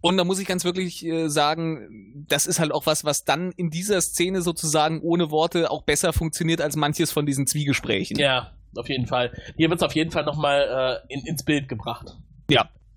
Und 0.00 0.16
da 0.16 0.22
muss 0.24 0.38
ich 0.38 0.46
ganz 0.46 0.64
wirklich 0.64 1.04
äh, 1.04 1.28
sagen, 1.28 2.24
das 2.28 2.46
ist 2.46 2.60
halt 2.60 2.70
auch 2.70 2.86
was, 2.86 3.04
was 3.04 3.24
dann 3.24 3.50
in 3.56 3.68
dieser 3.70 4.00
Szene 4.00 4.42
sozusagen 4.42 5.00
ohne 5.02 5.30
Worte 5.32 5.70
auch 5.72 5.82
besser 5.82 6.12
funktioniert 6.12 6.60
als 6.60 6.76
manches 6.76 7.10
von 7.10 7.26
diesen 7.26 7.48
Zwiegesprächen. 7.48 8.16
Ja, 8.16 8.52
auf 8.76 8.88
jeden 8.88 9.06
Fall. 9.06 9.32
Hier 9.56 9.70
wird 9.70 9.80
es 9.80 9.82
auf 9.84 9.96
jeden 9.96 10.12
Fall 10.12 10.24
nochmal 10.24 11.00
äh, 11.08 11.12
in, 11.12 11.26
ins 11.26 11.42
Bild 11.42 11.68
gebracht. 11.68 12.16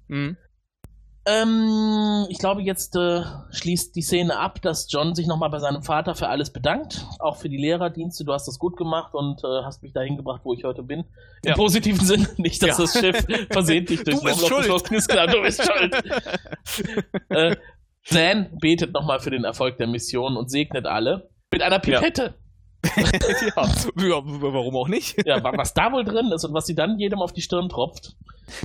Mhm. 0.07 0.37
Ähm, 1.25 2.25
ich 2.29 2.39
glaube, 2.39 2.61
jetzt 2.63 2.95
äh, 2.95 3.21
schließt 3.51 3.95
die 3.95 4.01
Szene 4.01 4.39
ab, 4.39 4.59
dass 4.63 4.91
John 4.91 5.13
sich 5.13 5.27
nochmal 5.27 5.49
bei 5.51 5.59
seinem 5.59 5.83
Vater 5.83 6.15
für 6.15 6.27
alles 6.29 6.51
bedankt. 6.51 7.05
Auch 7.19 7.37
für 7.37 7.47
die 7.47 7.57
Lehrerdienste. 7.57 8.25
Du 8.25 8.33
hast 8.33 8.47
das 8.47 8.57
gut 8.57 8.75
gemacht 8.75 9.13
und 9.13 9.43
äh, 9.43 9.63
hast 9.63 9.83
mich 9.83 9.93
dahin 9.93 10.17
gebracht, 10.17 10.41
wo 10.43 10.53
ich 10.53 10.63
heute 10.63 10.81
bin. 10.81 11.01
Im 11.43 11.49
Ja. 11.49 11.53
positiven 11.55 12.03
Sinne. 12.05 12.27
Nicht, 12.37 12.63
dass 12.63 12.77
Ja. 12.77 12.83
das 12.85 12.93
Schiff 12.99 13.25
versehentlich 13.51 14.03
durchs 14.03 14.19
Du 14.19 14.25
bist 14.25 14.35
Umlauf 14.43 14.49
schuld. 14.49 14.65
geflogen 14.65 14.97
ist. 14.97 15.07
Klar, 15.09 15.27
du 15.27 15.41
bist 15.43 15.63
schuld. 15.63 15.95
äh, 17.29 17.55
Dan 18.09 18.57
betet 18.59 18.91
nochmal 18.93 19.19
für 19.19 19.29
den 19.29 19.43
Erfolg 19.43 19.77
der 19.77 19.85
Mission 19.87 20.35
und 20.37 20.49
segnet 20.49 20.87
alle. 20.87 21.29
Mit 21.53 21.61
einer 21.61 21.77
Pipette. 21.79 22.23
ja. 22.23 22.33
ja, 23.97 24.21
warum 24.25 24.75
auch 24.75 24.87
nicht? 24.87 25.25
Ja, 25.25 25.43
wa- 25.43 25.53
was 25.55 25.73
da 25.73 25.91
wohl 25.91 26.03
drin 26.03 26.31
ist 26.33 26.43
und 26.45 26.53
was 26.53 26.65
sie 26.65 26.75
dann 26.75 26.97
jedem 26.99 27.19
auf 27.19 27.33
die 27.33 27.41
Stirn 27.41 27.69
tropft. 27.69 28.15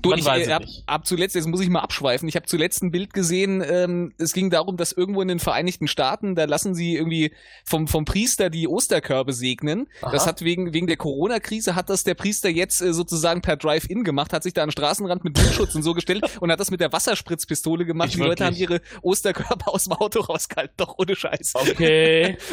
Du, 0.03 0.13
ich 0.13 0.25
weiß 0.25 0.41
äh, 0.41 0.43
es 0.47 0.53
hab, 0.53 0.63
nicht. 0.63 0.85
hab 0.89 1.07
zuletzt, 1.07 1.37
jetzt 1.37 1.47
muss 1.47 1.61
ich 1.61 1.69
mal 1.69 1.79
abschweifen, 1.79 2.29
ich 2.29 2.35
habe 2.35 2.47
zuletzt 2.47 2.83
ein 2.83 2.91
Bild 2.91 3.13
gesehen, 3.13 3.63
ähm, 3.65 4.13
es 4.19 4.33
ging 4.33 4.51
darum, 4.51 4.77
dass 4.77 4.91
irgendwo 4.91 5.23
in 5.23 5.29
den 5.29 5.39
Vereinigten 5.39 5.87
Staaten, 5.87 6.35
da 6.35 6.45
lassen 6.45 6.75
sie 6.75 6.97
irgendwie 6.97 7.33
vom, 7.65 7.87
vom 7.87 8.05
Priester 8.05 8.51
die 8.51 8.67
Osterkörbe 8.67 9.33
segnen. 9.33 9.87
Das 10.01 10.23
Aha. 10.23 10.31
hat 10.31 10.43
wegen, 10.43 10.75
wegen 10.75 10.89
der 10.89 10.97
Corona-Krise 10.97 11.77
hat 11.77 11.89
das 11.89 12.03
der 12.03 12.15
Priester 12.15 12.49
jetzt 12.49 12.81
äh, 12.81 12.93
sozusagen 12.93 13.43
per 13.43 13.57
Drive-In 13.57 14.03
gemacht, 14.03 14.33
hat 14.33 14.43
sich 14.43 14.55
da 14.55 14.63
an 14.63 14.69
den 14.69 14.73
Straßenrand 14.73 15.23
mit 15.23 15.35
Blutschutz 15.35 15.75
und 15.77 15.83
so 15.85 15.95
gestellt 15.95 16.25
und 16.41 16.51
hat 16.51 16.59
das 16.59 16.73
mit 16.73 16.81
der 16.81 16.93
Wasserspritzpistole 16.93 17.85
gemacht. 17.85 18.09
Nicht 18.09 18.19
die 18.19 18.23
Leute 18.23 18.45
haben 18.45 18.59
wirklich. 18.59 18.81
ihre 18.83 19.01
Osterkörbe 19.03 19.69
aus 19.69 19.85
dem 19.85 19.93
Auto 19.93 20.21
rausgehalten, 20.21 20.75
doch 20.79 20.97
ohne 20.99 21.15
Scheiß. 21.15 21.53
Okay. 21.55 22.37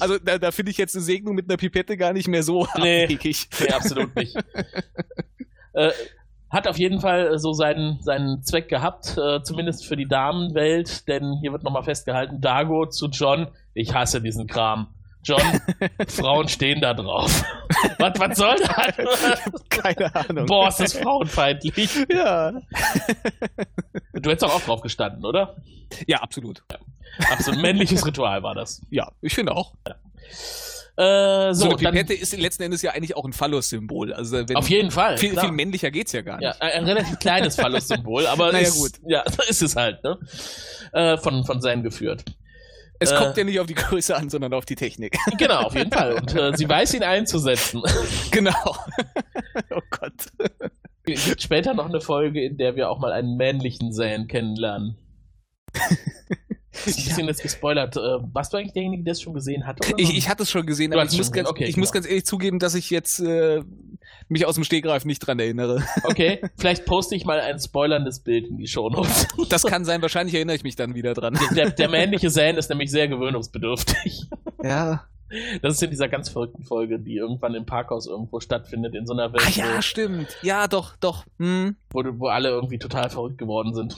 Also 0.00 0.18
da, 0.18 0.38
da 0.38 0.50
finde 0.50 0.70
ich 0.72 0.78
jetzt 0.82 0.94
eine 0.94 1.02
Segnung 1.04 1.34
mit 1.34 1.48
einer 1.48 1.56
Pipette 1.56 1.96
gar 1.96 2.12
nicht 2.12 2.28
mehr 2.28 2.42
so 2.42 2.66
Nee. 2.76 3.04
abwegig. 3.04 3.48
Nee, 3.60 3.68
absolut 3.72 4.14
nicht. 4.16 4.36
äh, 5.74 5.90
hat 6.50 6.68
auf 6.68 6.78
jeden 6.78 7.00
Fall 7.00 7.34
äh, 7.34 7.38
so 7.38 7.52
seinen, 7.52 8.00
seinen 8.02 8.42
Zweck 8.42 8.68
gehabt, 8.68 9.16
äh, 9.16 9.42
zumindest 9.42 9.86
für 9.86 9.96
die 9.96 10.06
Damenwelt, 10.06 11.08
denn 11.08 11.38
hier 11.40 11.52
wird 11.52 11.62
nochmal 11.62 11.82
festgehalten, 11.82 12.40
Dago 12.40 12.86
zu 12.86 13.08
John, 13.08 13.48
ich 13.74 13.94
hasse 13.94 14.20
diesen 14.20 14.46
Kram. 14.46 14.88
John, 15.24 15.40
Frauen 16.08 16.48
stehen 16.48 16.80
da 16.80 16.94
drauf. 16.94 17.44
was, 17.98 18.18
was 18.18 18.36
soll 18.36 18.56
das? 18.56 19.52
Keine 19.68 20.14
Ahnung. 20.14 20.46
Boah, 20.46 20.68
ist 20.68 20.80
das 20.80 20.94
frauenfeindlich. 20.94 22.06
Ja. 22.12 22.50
Du 24.12 24.30
hättest 24.30 24.42
doch 24.42 24.54
auch 24.54 24.60
drauf 24.62 24.80
gestanden, 24.80 25.24
oder? 25.24 25.56
Ja, 26.08 26.18
absolut. 26.18 26.62
Absolut 27.30 27.62
männliches 27.62 28.04
Ritual 28.04 28.42
war 28.42 28.54
das. 28.54 28.82
Ja, 28.90 29.12
ich 29.20 29.34
finde 29.34 29.54
auch. 29.54 29.74
Äh, 30.96 31.54
So, 31.54 31.64
so, 31.64 31.64
eine 31.70 31.76
dann, 31.82 31.94
Pipette 31.94 32.14
ist 32.14 32.36
letzten 32.36 32.62
Endes 32.64 32.82
ja 32.82 32.92
eigentlich 32.92 33.16
auch 33.16 33.24
ein 33.24 33.32
Phallus-Symbol. 33.32 34.12
Also 34.12 34.46
wenn, 34.46 34.56
auf 34.56 34.68
jeden 34.68 34.90
Fall. 34.90 35.16
viel, 35.16 35.38
viel 35.38 35.52
männlicher 35.52 35.90
geht's 35.90 36.12
ja 36.12 36.20
gar 36.22 36.36
nicht. 36.38 36.44
Ja, 36.44 36.54
ein 36.60 36.84
relativ 36.84 37.18
kleines 37.18 37.56
Phallus-Symbol, 37.60 38.26
aber 38.26 38.52
Naja, 38.52 38.68
ist, 38.68 38.76
gut. 38.76 38.92
ja, 39.06 39.22
ist 39.48 39.62
es 39.62 39.74
halt, 39.76 40.02
ne? 40.04 40.18
Äh, 40.92 41.16
von, 41.16 41.44
von 41.44 41.60
Zen 41.62 41.82
geführt. 41.82 42.24
Es 42.98 43.10
Äh. 43.10 43.16
kommt 43.16 43.36
ja 43.38 43.44
nicht 43.44 43.58
auf 43.58 43.66
die 43.66 43.74
Größe 43.74 44.14
an, 44.14 44.28
sondern 44.28 44.52
auf 44.52 44.64
die 44.66 44.76
Technik. 44.76 45.16
Genau, 45.38 45.62
auf 45.62 45.74
jeden 45.74 45.90
Fall. 45.90 46.12
Und 46.12 46.34
äh, 46.36 46.52
sie 46.56 46.68
weiß 46.68 46.92
ihn 46.94 47.02
einzusetzen. 47.02 47.82
genau. 48.30 48.76
oh 49.70 49.80
Gott. 49.90 50.12
Es 51.04 51.24
gibt 51.26 51.42
später 51.42 51.74
noch 51.74 51.86
eine 51.86 52.00
Folge, 52.00 52.44
in 52.44 52.58
der 52.58 52.76
wir 52.76 52.88
auch 52.90 53.00
mal 53.00 53.12
einen 53.12 53.36
männlichen 53.36 53.92
Zen 53.92 54.28
kennenlernen. 54.28 54.98
Ist 56.86 56.98
ein 56.98 57.04
bisschen 57.04 57.26
jetzt 57.28 57.42
gespoilert. 57.42 57.96
Äh, 57.96 58.00
warst 58.32 58.52
du 58.52 58.56
eigentlich 58.56 58.72
derjenige, 58.72 59.04
der 59.04 59.12
es 59.12 59.20
schon 59.20 59.34
gesehen 59.34 59.66
hat? 59.66 59.78
Ich, 59.98 60.16
ich 60.16 60.28
hatte 60.28 60.44
es 60.44 60.50
schon 60.50 60.64
gesehen, 60.64 60.90
Du 60.90 60.98
aber 60.98 61.10
ich, 61.10 61.16
muss 61.16 61.30
ganz, 61.30 61.48
okay, 61.48 61.64
ich 61.64 61.76
muss 61.76 61.92
genau. 61.92 62.02
ganz 62.02 62.10
ehrlich 62.10 62.24
zugeben, 62.24 62.58
dass 62.58 62.74
ich 62.74 62.88
jetzt 62.88 63.20
äh, 63.20 63.62
mich 64.28 64.46
aus 64.46 64.54
dem 64.54 64.64
Stegreif 64.64 65.04
nicht 65.04 65.20
dran 65.20 65.38
erinnere. 65.38 65.82
Okay, 66.04 66.40
vielleicht 66.56 66.84
poste 66.84 67.14
ich 67.14 67.24
mal 67.24 67.40
ein 67.40 67.58
spoilerndes 67.58 68.20
Bild 68.20 68.48
in 68.48 68.56
die 68.56 68.66
Shownotes. 68.66 69.28
Das 69.48 69.64
kann 69.64 69.84
sein, 69.84 70.00
wahrscheinlich 70.02 70.34
erinnere 70.34 70.56
ich 70.56 70.62
mich 70.64 70.76
dann 70.76 70.94
wieder 70.94 71.14
dran. 71.14 71.38
Der, 71.54 71.70
der 71.70 71.88
männliche 71.88 72.30
Zen 72.30 72.56
ist 72.56 72.70
nämlich 72.70 72.90
sehr 72.90 73.06
gewöhnungsbedürftig. 73.08 74.24
Ja. 74.62 75.04
Das 75.62 75.74
ist 75.74 75.82
in 75.82 75.90
dieser 75.90 76.08
ganz 76.08 76.28
verrückten 76.28 76.62
Folge, 76.62 76.98
die 76.98 77.16
irgendwann 77.16 77.54
im 77.54 77.64
Parkhaus 77.66 78.06
irgendwo 78.06 78.40
stattfindet, 78.40 78.94
in 78.94 79.06
so 79.06 79.12
einer 79.14 79.32
Welt, 79.32 79.42
Ah 79.46 79.50
ja, 79.50 79.82
stimmt. 79.82 80.28
Ja, 80.42 80.68
doch, 80.68 80.96
doch. 80.96 81.24
Hm. 81.38 81.76
wo, 81.90 82.02
wo 82.18 82.26
alle 82.28 82.50
irgendwie 82.50 82.78
total 82.78 83.10
verrückt 83.10 83.38
geworden 83.38 83.74
sind. 83.74 83.96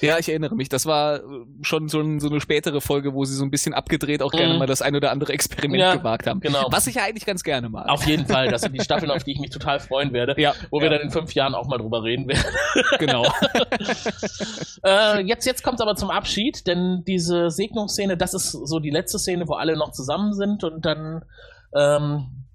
Ja, 0.00 0.18
ich 0.18 0.28
erinnere 0.28 0.54
mich. 0.54 0.68
Das 0.68 0.86
war 0.86 1.16
äh, 1.16 1.20
schon 1.62 1.88
so, 1.88 2.00
ein, 2.00 2.20
so 2.20 2.28
eine 2.28 2.40
spätere 2.40 2.80
Folge, 2.80 3.14
wo 3.14 3.24
sie 3.24 3.34
so 3.34 3.44
ein 3.44 3.50
bisschen 3.50 3.74
abgedreht 3.74 4.22
auch 4.22 4.30
gerne 4.30 4.52
Mhm. 4.54 4.58
mal 4.58 4.66
das 4.66 4.82
ein 4.82 4.94
oder 4.94 5.10
andere 5.10 5.32
Experiment 5.32 5.80
Ja, 5.80 5.94
gewagt 5.96 6.26
haben. 6.26 6.40
Genau. 6.40 6.66
Was 6.70 6.86
ich 6.86 6.96
ja 6.96 7.04
eigentlich 7.04 7.24
ganz 7.26 7.42
gerne 7.42 7.68
mag. 7.68 7.88
Auf 7.88 8.06
jeden 8.06 8.26
Fall. 8.26 8.48
Das 8.48 8.62
sind 8.62 8.72
die 8.74 8.82
Staffeln, 8.82 9.10
auf 9.10 9.24
die 9.24 9.32
ich 9.32 9.38
mich 9.38 9.50
total 9.50 9.80
freuen 9.80 10.12
werde. 10.12 10.34
Ja, 10.40 10.54
Wo 10.70 10.80
wir 10.80 10.90
ja, 10.90 10.98
dann 10.98 11.06
in 11.06 11.10
fünf 11.10 11.34
Jahren 11.34 11.54
auch 11.54 11.66
mal 11.66 11.78
drüber 11.78 12.02
reden 12.02 12.28
werden. 12.28 12.44
genau. 12.98 13.24
äh, 14.84 15.20
jetzt 15.22 15.46
jetzt 15.46 15.62
kommt 15.62 15.76
es 15.76 15.80
aber 15.80 15.96
zum 15.96 16.10
Abschied, 16.10 16.66
denn 16.66 17.02
diese 17.06 17.50
Segnungsszene, 17.50 18.16
das 18.16 18.34
ist 18.34 18.52
so 18.52 18.78
die 18.80 18.90
letzte 18.90 19.18
Szene, 19.18 19.48
wo 19.48 19.54
alle 19.54 19.76
noch 19.76 19.92
zusammen 19.92 20.32
sind 20.34 20.64
und 20.64 20.84
dann 20.84 21.24
ähm, 21.74 22.45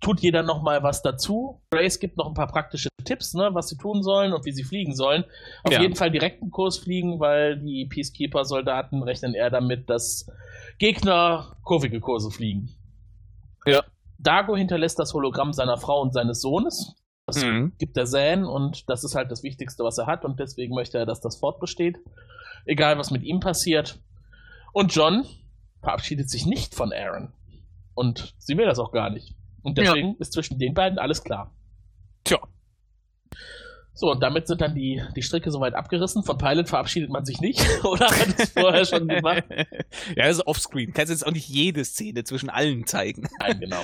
tut 0.00 0.20
jeder 0.20 0.42
nochmal 0.42 0.82
was 0.82 1.02
dazu. 1.02 1.60
Grace 1.70 1.98
gibt 1.98 2.16
noch 2.16 2.26
ein 2.28 2.34
paar 2.34 2.46
praktische 2.46 2.88
Tipps, 3.04 3.34
ne, 3.34 3.50
was 3.52 3.68
sie 3.68 3.76
tun 3.76 4.02
sollen 4.02 4.32
und 4.32 4.44
wie 4.44 4.52
sie 4.52 4.64
fliegen 4.64 4.94
sollen. 4.94 5.24
Auf 5.64 5.72
Ja. 5.72 5.80
jeden 5.80 5.94
Fall 5.96 6.10
direkten 6.10 6.50
Kurs 6.50 6.78
fliegen, 6.78 7.18
weil 7.20 7.58
die 7.58 7.86
Peacekeeper-Soldaten 7.86 9.02
rechnen 9.02 9.34
eher 9.34 9.50
damit, 9.50 9.88
dass 9.90 10.30
Gegner 10.78 11.56
kurvige 11.64 12.00
Kurse 12.00 12.30
fliegen. 12.30 12.70
Ja. 13.66 13.82
Dago 14.18 14.56
hinterlässt 14.56 14.98
das 14.98 15.14
Hologramm 15.14 15.52
seiner 15.52 15.76
Frau 15.76 16.00
und 16.00 16.12
seines 16.12 16.40
Sohnes. 16.40 16.94
Das 17.26 17.44
Mhm. 17.44 17.72
gibt 17.78 17.96
er 17.96 18.06
Zan 18.06 18.44
und 18.44 18.88
das 18.88 19.04
ist 19.04 19.14
halt 19.14 19.30
das 19.30 19.42
Wichtigste, 19.42 19.84
was 19.84 19.98
er 19.98 20.06
hat 20.06 20.24
und 20.24 20.40
deswegen 20.40 20.74
möchte 20.74 20.98
er, 20.98 21.06
dass 21.06 21.20
das 21.20 21.36
fortbesteht. 21.38 21.98
Egal, 22.64 22.98
was 22.98 23.10
mit 23.10 23.22
ihm 23.22 23.40
passiert. 23.40 24.00
Und 24.72 24.94
John 24.94 25.24
verabschiedet 25.82 26.30
sich 26.30 26.46
nicht 26.46 26.74
von 26.74 26.92
Aaron. 26.92 27.32
Und 27.94 28.34
sie 28.38 28.56
will 28.56 28.66
das 28.66 28.78
auch 28.78 28.92
gar 28.92 29.10
nicht. 29.10 29.34
Und 29.62 29.76
Ja. 29.78 29.84
deswegen 29.84 30.16
ist 30.18 30.32
zwischen 30.32 30.58
den 30.58 30.74
beiden 30.74 30.98
alles 30.98 31.22
klar. 31.22 31.54
Tja. 32.24 32.38
So, 33.94 34.12
und 34.12 34.22
damit 34.22 34.46
sind 34.46 34.60
dann 34.60 34.76
die, 34.76 35.02
die 35.16 35.22
Stricke 35.22 35.50
soweit 35.50 35.74
abgerissen. 35.74 36.22
Von 36.22 36.38
Pilot 36.38 36.68
verabschiedet 36.68 37.10
man 37.10 37.24
sich 37.24 37.40
nicht. 37.40 37.60
Oder 37.84 38.06
hat 38.06 38.38
es 38.38 38.50
vorher 38.50 38.84
schon 38.84 39.08
gemacht? 39.08 39.42
ja, 39.50 39.66
das 40.28 40.36
ist 40.36 40.46
offscreen. 40.46 40.92
Kannst 40.92 41.10
jetzt 41.10 41.26
auch 41.26 41.32
nicht 41.32 41.48
jede 41.48 41.84
Szene 41.84 42.22
zwischen 42.22 42.48
allen 42.48 42.86
zeigen. 42.86 43.28
Nein, 43.40 43.58
genau. 43.58 43.80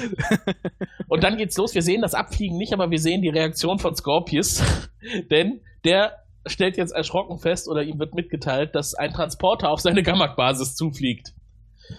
Und 1.08 1.24
dann 1.24 1.36
geht's 1.36 1.56
los. 1.56 1.74
Wir 1.74 1.82
sehen 1.82 2.00
das 2.00 2.14
Abfliegen 2.14 2.56
nicht, 2.58 2.72
aber 2.72 2.92
wir 2.92 3.00
sehen 3.00 3.22
die 3.22 3.28
Reaktion 3.28 3.80
von 3.80 3.96
Scorpius. 3.96 4.62
Denn 5.32 5.62
der 5.84 6.12
stellt 6.46 6.76
jetzt 6.76 6.92
erschrocken 6.92 7.38
fest 7.38 7.68
oder 7.68 7.82
ihm 7.82 7.98
wird 7.98 8.14
mitgeteilt, 8.14 8.76
dass 8.76 8.94
ein 8.94 9.12
Transporter 9.12 9.70
auf 9.70 9.80
seine 9.80 10.04
Gamak-Basis 10.04 10.76
zufliegt. 10.76 11.32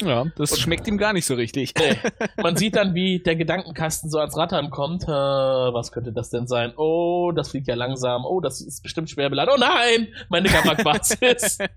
Ja, 0.01 0.25
das 0.35 0.59
schmeckt 0.59 0.87
ihm 0.87 0.97
gar 0.97 1.13
nicht 1.13 1.25
so 1.25 1.35
richtig. 1.35 1.73
Man 2.41 2.57
sieht 2.57 2.75
dann, 2.75 2.93
wie 2.95 3.19
der 3.19 3.35
Gedankenkasten 3.35 4.09
so 4.09 4.19
ans 4.19 4.35
Rattern 4.37 4.69
kommt. 4.69 5.03
Äh, 5.03 5.07
was 5.07 5.91
könnte 5.91 6.11
das 6.11 6.29
denn 6.29 6.47
sein? 6.47 6.73
Oh, 6.75 7.31
das 7.33 7.49
fliegt 7.49 7.67
ja 7.67 7.75
langsam. 7.75 8.25
Oh, 8.25 8.41
das 8.41 8.61
ist 8.61 8.81
bestimmt 8.83 9.09
schwer 9.09 9.29
beladen. 9.29 9.53
Oh 9.55 9.59
nein, 9.59 10.07
meine 10.29 10.49
Gamak-Basis. 10.49 11.59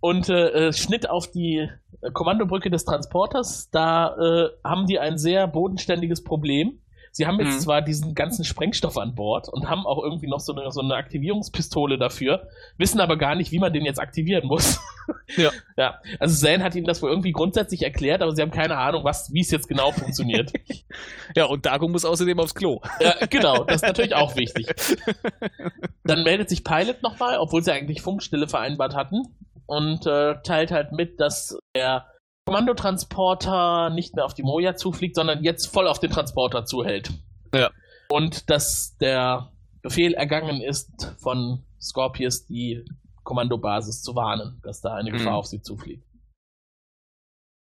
Und 0.00 0.28
äh, 0.28 0.68
äh, 0.68 0.72
Schnitt 0.72 1.08
auf 1.08 1.30
die 1.30 1.68
äh, 2.02 2.10
Kommandobrücke 2.12 2.68
des 2.70 2.84
Transporters. 2.84 3.70
Da 3.70 4.14
äh, 4.16 4.50
haben 4.62 4.86
die 4.86 4.98
ein 4.98 5.16
sehr 5.16 5.46
bodenständiges 5.46 6.22
Problem. 6.22 6.80
Sie 7.16 7.28
haben 7.28 7.38
jetzt 7.38 7.54
Mhm. 7.54 7.60
zwar 7.60 7.80
diesen 7.80 8.14
ganzen 8.16 8.44
Sprengstoff 8.44 8.98
an 8.98 9.14
Bord 9.14 9.48
und 9.48 9.70
haben 9.70 9.86
auch 9.86 10.02
irgendwie 10.02 10.26
noch 10.26 10.40
so 10.40 10.52
eine, 10.52 10.68
so 10.72 10.80
eine 10.80 10.96
Aktivierungspistole 10.96 11.96
dafür, 11.96 12.48
wissen 12.76 12.98
aber 12.98 13.16
gar 13.16 13.36
nicht, 13.36 13.52
wie 13.52 13.60
man 13.60 13.72
den 13.72 13.84
jetzt 13.84 14.00
aktivieren 14.00 14.46
muss. 14.48 14.80
Ja. 15.36 15.50
ja. 15.76 15.98
Also 16.18 16.34
Zane 16.46 16.64
hat 16.64 16.74
ihnen 16.74 16.86
das 16.86 17.02
wohl 17.02 17.10
irgendwie 17.10 17.32
grundsätzlich 17.32 17.82
erklärt, 17.82 18.22
aber 18.22 18.34
sie 18.34 18.40
haben 18.40 18.50
keine 18.50 18.78
Ahnung, 18.78 19.04
was, 19.04 19.30
wie 19.34 19.40
es 19.40 19.50
jetzt 19.50 19.68
genau 19.68 19.92
funktioniert. 19.92 20.50
Ja, 21.36 21.44
und 21.44 21.66
Dago 21.66 21.88
muss 21.88 22.06
außerdem 22.06 22.38
aufs 22.40 22.54
Klo. 22.54 22.80
ja, 23.00 23.14
genau, 23.28 23.64
das 23.64 23.76
ist 23.76 23.82
natürlich 23.82 24.14
auch 24.14 24.34
wichtig. 24.36 24.66
Dann 26.04 26.22
meldet 26.22 26.48
sich 26.48 26.64
Pilot 26.64 27.02
nochmal, 27.02 27.38
obwohl 27.38 27.62
sie 27.62 27.72
eigentlich 27.72 28.00
Funkstille 28.00 28.48
vereinbart 28.48 28.94
hatten 28.94 29.22
und 29.66 30.06
äh, 30.06 30.36
teilt 30.42 30.70
halt 30.70 30.92
mit, 30.92 31.20
dass 31.20 31.58
der 31.76 32.06
Kommandotransporter 32.46 33.90
nicht 33.90 34.14
mehr 34.14 34.24
auf 34.24 34.34
die 34.34 34.42
Moja 34.42 34.76
zufliegt, 34.76 35.16
sondern 35.16 35.42
jetzt 35.42 35.66
voll 35.66 35.88
auf 35.88 35.98
den 35.98 36.10
Transporter 36.10 36.64
zuhält. 36.64 37.10
Ja. 37.54 37.70
Und 38.08 38.50
dass 38.50 38.96
der 38.98 39.50
Befehl 39.82 40.14
ergangen 40.14 40.60
ist 40.60 41.14
von 41.18 41.64
Scorpius, 41.80 42.46
die 42.46 42.84
Kommandobasis 43.22 44.02
zu 44.02 44.14
warnen, 44.14 44.60
dass 44.62 44.80
da 44.80 44.94
eine 44.94 45.10
Mhm. 45.10 45.14
Gefahr 45.14 45.36
auf 45.36 45.46
sie 45.46 45.62
zufliegt. 45.62 46.04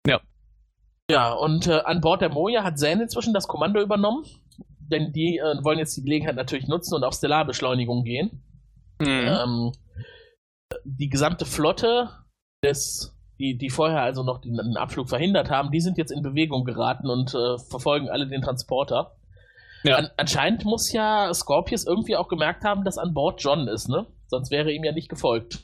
Ja. 0.07 0.21
Ja, 1.09 1.33
und 1.33 1.67
äh, 1.67 1.81
an 1.83 2.01
Bord 2.01 2.21
der 2.21 2.29
Moja 2.29 2.63
hat 2.63 2.77
Zane 2.77 3.03
inzwischen 3.03 3.33
das 3.33 3.47
Kommando 3.47 3.81
übernommen, 3.81 4.25
denn 4.79 5.11
die 5.11 5.37
äh, 5.37 5.63
wollen 5.63 5.79
jetzt 5.79 5.95
die 5.97 6.03
Gelegenheit 6.03 6.35
natürlich 6.35 6.67
nutzen 6.67 6.95
und 6.95 7.03
auf 7.03 7.13
Stellarbeschleunigung 7.15 8.03
gehen. 8.03 8.43
Mhm. 8.99 9.07
Ähm, 9.07 9.71
die 10.83 11.09
gesamte 11.09 11.45
Flotte 11.45 12.09
des, 12.63 13.16
die, 13.39 13.57
die 13.57 13.69
vorher 13.69 14.01
also 14.01 14.23
noch 14.23 14.41
den, 14.41 14.55
den 14.55 14.77
Abflug 14.77 15.09
verhindert 15.09 15.49
haben, 15.49 15.71
die 15.71 15.79
sind 15.81 15.97
jetzt 15.97 16.11
in 16.11 16.21
Bewegung 16.23 16.65
geraten 16.65 17.09
und 17.09 17.33
äh, 17.33 17.57
verfolgen 17.69 18.09
alle 18.09 18.27
den 18.27 18.41
Transporter. 18.41 19.11
Ja. 19.83 19.97
An, 19.97 20.09
anscheinend 20.17 20.65
muss 20.65 20.91
ja 20.91 21.31
Scorpius 21.33 21.85
irgendwie 21.85 22.15
auch 22.15 22.27
gemerkt 22.27 22.63
haben, 22.63 22.83
dass 22.83 22.97
an 22.97 23.13
Bord 23.13 23.41
John 23.43 23.67
ist, 23.67 23.89
ne? 23.89 24.07
Sonst 24.27 24.49
wäre 24.51 24.71
ihm 24.71 24.83
ja 24.83 24.91
nicht 24.91 25.07
gefolgt. 25.09 25.63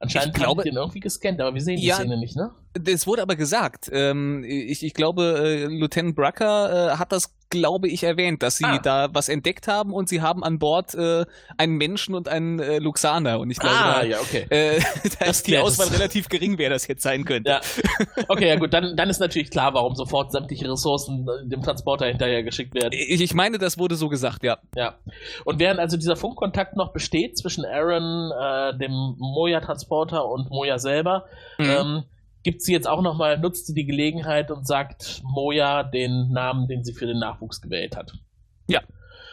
Anscheinend 0.00 0.36
Ich 0.36 0.42
glaube- 0.42 0.62
die 0.62 0.70
den 0.70 0.76
irgendwie 0.78 1.00
gescannt, 1.00 1.40
aber 1.40 1.54
wir 1.54 1.62
sehen 1.62 1.76
die 1.76 1.86
Ja. 1.86 1.96
Szene 1.96 2.18
nicht, 2.18 2.36
ne? 2.36 2.50
Das 2.74 3.06
wurde 3.06 3.22
aber 3.22 3.36
gesagt. 3.36 3.88
Ähm, 3.92 4.44
ich, 4.46 4.82
ich 4.82 4.92
glaube, 4.94 5.38
äh, 5.38 5.64
Lieutenant 5.66 6.16
Brucker 6.16 6.92
äh, 6.92 6.96
hat 6.96 7.12
das, 7.12 7.34
glaube 7.50 7.88
ich, 7.88 8.02
erwähnt, 8.02 8.42
dass 8.42 8.56
sie 8.58 8.64
Ah. 8.64 8.78
da 8.78 9.08
was 9.12 9.28
entdeckt 9.28 9.68
haben 9.68 9.92
und 9.92 10.08
sie 10.08 10.20
haben 10.20 10.42
an 10.44 10.58
Bord 10.58 10.94
äh, 10.94 11.24
einen 11.56 11.76
Menschen 11.76 12.14
und 12.14 12.28
einen 12.28 12.58
äh, 12.58 12.78
Luxaner. 12.78 13.38
Und 13.40 13.50
ich 13.50 13.58
glaube, 13.58 13.76
ah, 13.76 14.00
da, 14.00 14.04
ja, 14.04 14.18
okay. 14.20 14.46
äh, 14.50 14.80
da 15.20 15.26
ist 15.26 15.46
die 15.46 15.56
Auswahl 15.58 15.88
relativ 15.88 16.28
gering, 16.28 16.58
wer 16.58 16.70
das 16.70 16.86
jetzt 16.86 17.02
sein 17.02 17.24
könnte. 17.24 17.50
Ja. 17.50 17.60
Okay, 18.28 18.48
ja 18.48 18.56
gut, 18.56 18.72
dann, 18.74 18.96
dann 18.96 19.08
ist 19.08 19.20
natürlich 19.20 19.50
klar, 19.50 19.74
warum 19.74 19.94
sofort 19.94 20.32
sämtliche 20.32 20.70
Ressourcen 20.70 21.26
äh, 21.28 21.48
dem 21.48 21.62
Transporter 21.62 22.06
hinterher 22.06 22.42
geschickt 22.42 22.74
werden. 22.74 22.90
Ich, 22.92 23.20
ich 23.20 23.34
meine, 23.34 23.58
das 23.58 23.78
wurde 23.78 23.94
so 23.96 24.08
gesagt, 24.08 24.42
ja. 24.42 24.58
Ja. 24.74 24.94
Und 25.44 25.58
während 25.58 25.78
also 25.80 25.96
dieser 25.96 26.16
Funkkontakt 26.16 26.76
noch 26.76 26.92
besteht 26.92 27.38
zwischen 27.38 27.64
Aaron, 27.64 28.32
äh, 28.32 28.78
dem 28.78 29.14
Moja-Transporter 29.18 30.26
und 30.26 30.50
Moja 30.50 30.78
selber, 30.78 31.24
Mhm. 31.58 31.64
ähm, 31.70 32.02
gibt 32.46 32.62
sie 32.62 32.70
jetzt 32.70 32.86
auch 32.86 33.02
nochmal, 33.02 33.38
nutzt 33.38 33.66
sie 33.66 33.74
die 33.74 33.86
Gelegenheit 33.86 34.52
und 34.52 34.68
sagt 34.68 35.20
Moja 35.24 35.82
den 35.82 36.30
Namen, 36.30 36.68
den 36.68 36.84
sie 36.84 36.92
für 36.92 37.04
den 37.04 37.18
Nachwuchs 37.18 37.60
gewählt 37.60 37.96
hat. 37.96 38.12
Ja. 38.68 38.82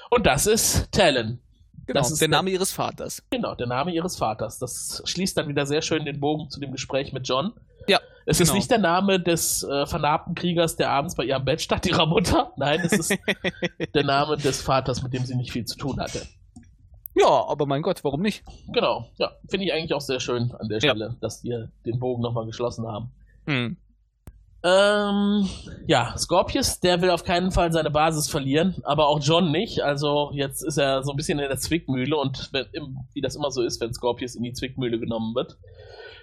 Und 0.10 0.26
das 0.26 0.48
ist 0.48 0.92
Talon. 0.92 1.38
genau, 1.86 2.00
das 2.00 2.10
ist 2.10 2.22
der 2.22 2.28
Name 2.28 2.50
ihres 2.50 2.72
Vaters. 2.72 3.22
Genau, 3.30 3.54
der 3.54 3.68
Name 3.68 3.94
ihres 3.94 4.16
Vaters. 4.16 4.58
Das 4.58 5.04
schließt 5.06 5.38
dann 5.38 5.48
wieder 5.48 5.68
sehr 5.68 5.84
schön 5.84 6.06
den 6.06 6.20
Bogen 6.20 6.50
zu 6.50 6.60
dem 6.60 6.72
Gespräch 6.72 7.14
mit 7.14 7.28
John. 7.28 7.54
Ja, 7.88 8.00
Es 8.26 8.40
ist 8.40 8.48
genau. 8.48 8.58
nicht 8.58 8.72
der 8.72 8.80
Name 8.80 9.20
des 9.20 9.62
äh, 9.62 9.86
vernarbten 9.86 10.34
Kriegers, 10.34 10.76
der 10.76 10.90
abends 10.90 11.14
bei 11.14 11.26
ihrem 11.26 11.46
Bett 11.46 11.62
stand, 11.62 11.86
ihrer 11.86 12.08
Mutter. 12.08 12.52
Nein, 12.58 12.80
es 12.80 12.94
ist 12.94 13.16
der 13.94 14.04
Name 14.04 14.38
des 14.38 14.60
Vaters, 14.64 15.04
mit 15.04 15.14
dem 15.14 15.24
sie 15.24 15.36
nicht 15.36 15.52
viel 15.52 15.66
zu 15.66 15.78
tun 15.78 16.00
hatte. 16.00 16.26
Ja, 17.16 17.46
aber 17.48 17.66
mein 17.66 17.82
Gott, 17.84 18.04
warum 18.04 18.22
nicht? 18.22 18.44
Genau, 18.72 19.08
ja, 19.18 19.32
finde 19.48 19.66
ich 19.68 19.74
eigentlich 19.74 19.94
auch 19.94 20.02
sehr 20.02 20.20
schön 20.20 20.52
an 20.60 20.68
der 20.68 20.80
Ja. 20.80 20.92
Stelle, 20.92 21.16
dass 21.22 21.44
wir 21.44 21.70
den 21.86 22.00
Bogen 22.00 22.22
nochmal 22.24 22.46
geschlossen 22.46 22.88
haben. 22.88 23.12
Hm. 23.46 23.78
Ähm, 24.66 25.50
ja, 25.88 26.16
Scorpius, 26.18 26.80
der 26.80 27.02
will 27.02 27.10
auf 27.10 27.26
keinen 27.26 27.52
Fall 27.52 27.74
seine 27.74 27.92
Basis 27.92 28.30
verlieren, 28.30 28.76
aber 28.84 29.08
auch 29.10 29.20
John 29.22 29.52
nicht. 29.52 29.82
Also 29.82 30.32
jetzt 30.34 30.62
ist 30.64 30.78
er 30.78 31.04
so 31.04 31.12
ein 31.12 31.18
bisschen 31.18 31.38
in 31.40 31.50
der 31.50 31.58
Zwickmühle 31.58 32.16
und 32.16 32.50
wenn, 32.54 32.66
wie 33.14 33.20
das 33.22 33.36
immer 33.36 33.52
so 33.52 33.62
ist, 33.62 33.82
wenn 33.82 33.94
Scorpius 33.94 34.36
in 34.36 34.44
die 34.44 34.54
Zwickmühle 34.54 35.00
genommen 35.00 35.36
wird, 35.36 35.58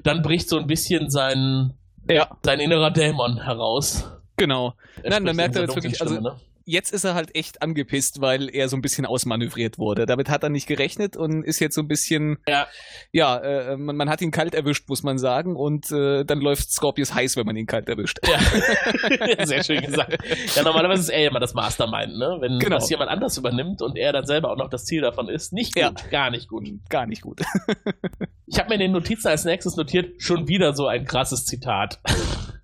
dann 0.04 0.22
bricht 0.22 0.48
so 0.48 0.56
ein 0.58 0.66
bisschen 0.66 1.10
sein, 1.10 1.74
Ja, 2.08 2.28
sein 2.42 2.60
innerer 2.60 2.90
Dämon 2.90 3.42
heraus. 3.44 4.10
genau. 4.36 4.72
Er 5.02 5.10
Nein, 5.10 5.22
man 5.24 5.36
merkt 5.36 5.54
in 5.56 5.62
jetzt 5.62 5.70
dieser 5.76 5.82
wirklich, 5.84 6.00
also- 6.00 6.14
Stimme, 6.14 6.30
ne? 6.30 6.40
Jetzt 6.64 6.92
ist 6.92 7.04
er 7.04 7.14
halt 7.14 7.34
echt 7.34 7.62
angepisst, 7.62 8.20
weil 8.20 8.48
er 8.54 8.68
so 8.68 8.76
ein 8.76 8.82
bisschen 8.82 9.06
ausmanövriert 9.06 9.78
wurde. 9.78 10.06
Damit 10.06 10.28
hat 10.28 10.42
er 10.42 10.48
nicht 10.50 10.66
gerechnet 10.66 11.16
und 11.16 11.42
ist 11.44 11.58
jetzt 11.60 11.74
so 11.74 11.80
ein 11.80 11.88
bisschen, 11.88 12.38
Ja. 12.48 12.66
ja, 13.12 13.38
äh, 13.38 13.76
man, 13.76 13.96
man 13.96 14.08
hat 14.10 14.20
ihn 14.22 14.30
kalt 14.30 14.54
erwischt, 14.54 14.88
muss 14.88 15.02
man 15.02 15.18
sagen. 15.18 15.56
Und 15.56 15.90
äh, 15.90 16.24
dann 16.24 16.40
läuft 16.40 16.70
Scorpius 16.70 17.14
heiß, 17.14 17.36
wenn 17.36 17.46
man 17.46 17.56
ihn 17.56 17.66
kalt 17.66 17.88
erwischt. 17.88 18.18
Ja, 18.26 18.38
sehr 19.46 19.64
schön 19.64 19.80
gesagt. 19.82 20.18
Ja, 20.54 20.62
normalerweise 20.62 21.02
ist 21.02 21.08
er 21.10 21.28
immer 21.28 21.40
das 21.40 21.54
Mastermind, 21.54 22.16
ne? 22.18 22.36
Wenn 22.40 22.58
Genau. 22.58 22.76
das 22.76 22.90
jemand 22.90 23.10
anders 23.10 23.36
übernimmt 23.36 23.82
und 23.82 23.96
er 23.96 24.12
dann 24.12 24.26
selber 24.26 24.50
auch 24.52 24.56
noch 24.56 24.70
das 24.70 24.84
Ziel 24.84 25.00
davon 25.02 25.28
ist. 25.28 25.52
Nicht 25.52 25.74
gut, 25.74 25.82
Ja. 25.82 25.92
gar 26.10 26.30
nicht 26.30 26.48
gut. 26.48 26.68
Gar 26.88 27.06
nicht 27.06 27.22
gut. 27.22 27.40
Ich 28.52 28.58
habe 28.58 28.68
mir 28.68 28.74
in 28.74 28.80
den 28.80 28.92
Notizen 28.92 29.28
als 29.28 29.44
nächstes 29.44 29.76
notiert, 29.76 30.20
schon 30.20 30.48
wieder 30.48 30.74
so 30.74 30.88
ein 30.88 31.04
krasses 31.04 31.44
Zitat. 31.44 32.00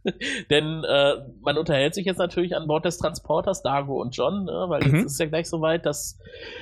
Denn 0.51 0.83
äh, 0.85 1.13
man 1.41 1.57
unterhält 1.59 1.95
sich 1.95 2.07
jetzt 2.07 2.19
natürlich 2.19 2.57
an 2.57 2.67
Bord 2.67 2.85
des 2.85 2.99
Transporters, 2.99 3.63
Dago 3.63 4.01
und 4.01 4.17
John, 4.17 4.45
ne? 4.45 4.67
weil 4.69 4.83
Mhm. 4.83 4.97
jetzt 4.97 5.13
ist 5.13 5.21
ja 5.21 5.27
gleich 5.27 5.49
soweit, 5.49 5.87
dass, 5.87 6.19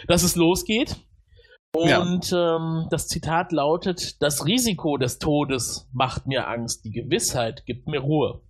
dass 0.08 0.24
es 0.24 0.36
losgeht. 0.36 0.96
Ja. 1.76 2.02
Und 2.02 2.32
ähm, 2.32 2.86
das 2.90 3.08
Zitat 3.08 3.50
lautet, 3.50 4.22
das 4.22 4.44
Risiko 4.46 4.98
des 4.98 5.18
Todes 5.18 5.88
macht 5.92 6.26
mir 6.26 6.46
Angst, 6.46 6.84
die 6.84 6.92
Gewissheit 6.92 7.64
gibt 7.64 7.88
mir 7.88 8.00
Ruhe. 8.00 8.42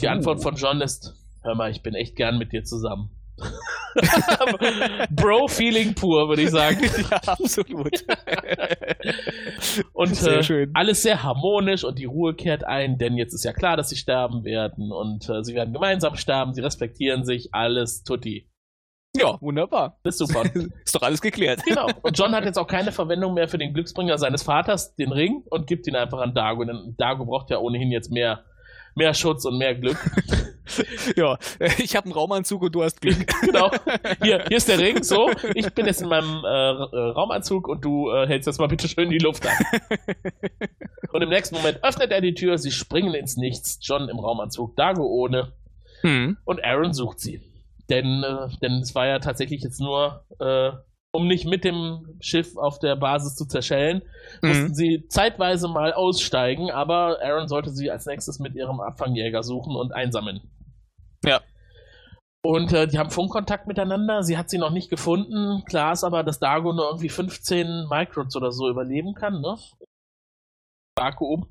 Die. 0.00 0.08
Antwort 0.08 0.42
von 0.42 0.54
John 0.56 0.80
ist, 0.80 1.14
hör 1.42 1.54
mal, 1.54 1.70
ich 1.70 1.82
bin 1.82 1.94
echt 1.94 2.16
gern 2.16 2.38
mit 2.38 2.52
dir 2.52 2.64
zusammen. 2.64 3.10
Bro-Feeling 5.10 5.94
pur, 5.94 6.28
würde 6.28 6.42
ich 6.42 6.50
sagen. 6.50 6.80
ja, 7.10 7.16
absolut. 7.26 8.04
Und 9.92 10.14
Sehr 10.14 10.50
äh, 10.50 10.68
alles 10.74 11.02
sehr 11.02 11.22
harmonisch 11.22 11.84
und 11.84 11.98
die 11.98 12.04
Ruhe 12.04 12.34
kehrt 12.34 12.64
ein, 12.64 12.98
denn 12.98 13.16
jetzt 13.16 13.34
ist 13.34 13.44
ja 13.44 13.52
klar, 13.52 13.76
dass 13.76 13.88
sie 13.88 13.96
sterben 13.96 14.44
werden 14.44 14.92
und 14.92 15.28
äh, 15.28 15.42
sie 15.42 15.54
werden 15.54 15.72
gemeinsam 15.72 16.16
sterben, 16.16 16.54
sie 16.54 16.60
respektieren 16.60 17.24
sich, 17.24 17.48
alles 17.52 18.02
tutti. 18.04 18.48
ja, 19.16 19.40
wunderbar. 19.40 19.98
Das 20.02 20.20
ist 20.20 20.28
super. 20.28 20.44
Ist 20.84 20.94
doch 20.94 21.02
alles 21.02 21.20
geklärt. 21.20 21.62
genau. 21.64 21.88
Und 22.02 22.18
John 22.18 22.34
hat 22.34 22.44
jetzt 22.44 22.58
auch 22.58 22.66
keine 22.66 22.92
Verwendung 22.92 23.34
mehr 23.34 23.48
für 23.48 23.58
den 23.58 23.72
Glücksbringer 23.72 24.18
seines 24.18 24.42
Vaters, 24.42 24.94
den 24.96 25.12
Ring, 25.12 25.42
und 25.50 25.66
gibt 25.66 25.86
ihn 25.86 25.96
einfach 25.96 26.18
an 26.20 26.34
Dago, 26.34 26.64
denn 26.64 26.94
Dago 26.98 27.24
braucht 27.24 27.50
ja 27.50 27.58
ohnehin 27.58 27.90
jetzt 27.90 28.10
mehr, 28.10 28.44
mehr 28.98 29.14
Schutz 29.14 29.46
und 29.46 29.56
mehr 29.56 29.74
Glück. 29.74 29.96
ja, 31.16 31.38
ich 31.78 31.96
habe 31.96 32.04
einen 32.06 32.12
Raumanzug 32.12 32.62
und 32.62 32.74
du 32.74 32.82
hast 32.82 33.00
Glück. 33.00 33.26
genau. 33.40 33.70
Hier, 34.22 34.44
hier 34.46 34.56
ist 34.56 34.68
der 34.68 34.78
Ring, 34.78 35.02
so. 35.02 35.30
Ich 35.54 35.72
bin 35.72 35.86
jetzt 35.86 36.02
in 36.02 36.08
meinem 36.08 36.44
äh, 36.44 36.48
äh, 36.48 37.10
Raumanzug 37.10 37.68
und 37.68 37.84
du 37.84 38.10
äh, 38.10 38.26
hältst 38.26 38.46
das 38.46 38.58
mal 38.58 38.68
bitte 38.68 38.88
schön 38.88 39.08
die 39.08 39.18
Luft 39.18 39.46
an. 39.46 39.54
und 41.12 41.22
im 41.22 41.30
nächsten 41.30 41.56
Moment 41.56 41.82
öffnet 41.82 42.10
er 42.10 42.20
die 42.20 42.34
Tür, 42.34 42.58
sie 42.58 42.72
springen 42.72 43.14
ins 43.14 43.36
Nichts. 43.36 43.78
John 43.80 44.08
im 44.08 44.18
Raumanzug, 44.18 44.76
Dago 44.76 45.06
ohne. 45.06 45.52
Hm. 46.02 46.36
Und 46.44 46.62
Aaron 46.62 46.92
sucht 46.92 47.20
sie. 47.20 47.40
Denn, 47.88 48.22
äh, 48.22 48.48
denn 48.60 48.80
es 48.80 48.94
war 48.94 49.06
ja 49.06 49.18
tatsächlich 49.18 49.62
jetzt 49.62 49.80
nur, 49.80 50.24
äh, 50.40 50.72
um 51.12 51.26
nicht 51.26 51.46
mit 51.46 51.64
dem 51.64 52.16
Schiff 52.20 52.56
auf 52.56 52.78
der 52.78 52.96
Basis 52.96 53.34
zu 53.34 53.46
zerschellen, 53.46 54.02
Mhm. 54.42 54.48
mussten 54.48 54.74
sie 54.74 55.06
zeitweise 55.08 55.68
mal 55.68 55.92
aussteigen, 55.92 56.70
aber 56.70 57.18
Aaron 57.22 57.48
sollte 57.48 57.70
sie 57.70 57.90
als 57.90 58.06
nächstes 58.06 58.38
mit 58.38 58.54
ihrem 58.54 58.80
Abfangjäger 58.80 59.42
suchen 59.42 59.74
und 59.74 59.92
einsammeln. 59.92 60.40
Ja. 61.24 61.40
Und 62.44 62.72
äh, 62.72 62.86
die 62.86 62.98
haben 62.98 63.10
Funkkontakt 63.10 63.66
miteinander. 63.66 64.22
Sie 64.22 64.38
hat 64.38 64.48
sie 64.48 64.58
noch 64.58 64.70
nicht 64.70 64.90
gefunden. 64.90 65.64
Klar 65.68 65.92
ist 65.92 66.04
aber, 66.04 66.22
dass 66.22 66.38
Dago 66.38 66.72
nur 66.72 66.86
irgendwie 66.86 67.08
15 67.08 67.88
Microns 67.90 68.36
oder 68.36 68.52
so 68.52 68.68
überleben 68.68 69.14
kann, 69.14 69.40
ne? 69.40 69.56
Vakuum. 70.96 71.46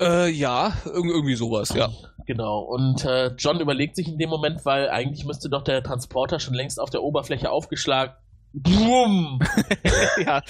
Äh, 0.00 0.30
ja, 0.30 0.72
irg 0.86 1.04
irgendwie 1.04 1.34
sowas, 1.34 1.74
ja. 1.74 1.90
Genau. 2.26 2.60
Und 2.60 3.04
äh, 3.04 3.28
John 3.36 3.60
überlegt 3.60 3.96
sich 3.96 4.08
in 4.08 4.16
dem 4.18 4.30
Moment, 4.30 4.64
weil 4.64 4.88
eigentlich 4.88 5.26
müsste 5.26 5.50
doch 5.50 5.62
der 5.62 5.82
Transporter 5.82 6.40
schon 6.40 6.54
längst 6.54 6.80
auf 6.80 6.88
der 6.90 7.02
Oberfläche 7.02 7.50
aufgeschlagen. 7.50 8.14
Bumm! 8.52 9.40
ja. 10.26 10.42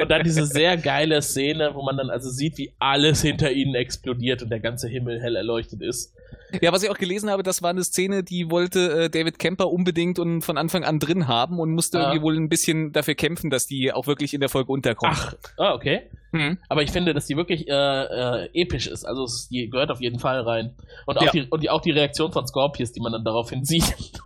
Und 0.00 0.10
dann 0.10 0.24
diese 0.24 0.46
sehr 0.46 0.76
geile 0.76 1.22
Szene, 1.22 1.70
wo 1.74 1.82
man 1.82 1.96
dann 1.96 2.10
also 2.10 2.28
sieht, 2.30 2.58
wie 2.58 2.72
alles 2.78 3.22
hinter 3.22 3.52
ihnen 3.52 3.74
explodiert 3.74 4.42
und 4.42 4.50
der 4.50 4.60
ganze 4.60 4.88
Himmel 4.88 5.20
hell 5.20 5.36
erleuchtet 5.36 5.80
ist. 5.80 6.12
Ja, 6.60 6.72
was 6.72 6.82
ich 6.82 6.90
auch 6.90 6.98
gelesen 6.98 7.30
habe, 7.30 7.42
das 7.42 7.62
war 7.62 7.70
eine 7.70 7.84
Szene, 7.84 8.22
die 8.22 8.50
wollte 8.50 9.04
äh, 9.04 9.10
David 9.10 9.38
Kemper 9.38 9.70
unbedingt 9.70 10.18
und 10.18 10.42
von 10.42 10.58
Anfang 10.58 10.84
an 10.84 10.98
drin 10.98 11.28
haben 11.28 11.58
und 11.60 11.70
musste 11.70 11.98
Ah. 11.98 12.02
irgendwie 12.08 12.22
wohl 12.22 12.36
ein 12.36 12.48
bisschen 12.48 12.92
dafür 12.92 13.14
kämpfen, 13.14 13.48
dass 13.48 13.66
die 13.66 13.92
auch 13.92 14.06
wirklich 14.06 14.34
in 14.34 14.40
der 14.40 14.48
Folge 14.48 14.72
unterkommt. 14.72 15.14
Ach, 15.16 15.34
ah, 15.58 15.74
okay. 15.74 16.10
Hm. 16.32 16.58
Aber 16.68 16.82
ich 16.82 16.90
finde, 16.90 17.12
dass 17.14 17.26
die 17.26 17.36
wirklich 17.36 17.68
äh, 17.68 17.72
äh, 17.72 18.48
episch 18.54 18.86
ist. 18.86 19.04
Also 19.04 19.24
es, 19.24 19.48
die 19.50 19.68
gehört 19.68 19.90
auf 19.90 20.00
jeden 20.00 20.18
Fall 20.18 20.40
rein. 20.40 20.74
Und 21.06 21.18
auch, 21.18 21.22
Ja. 21.22 21.30
die, 21.30 21.42
und 21.50 21.62
die, 21.62 21.70
auch 21.70 21.82
die 21.82 21.90
Reaktion 21.90 22.32
von 22.32 22.46
Scorpius, 22.46 22.92
die 22.92 23.00
man 23.00 23.12
dann 23.12 23.24
daraufhin 23.24 23.64
sieht. 23.64 23.94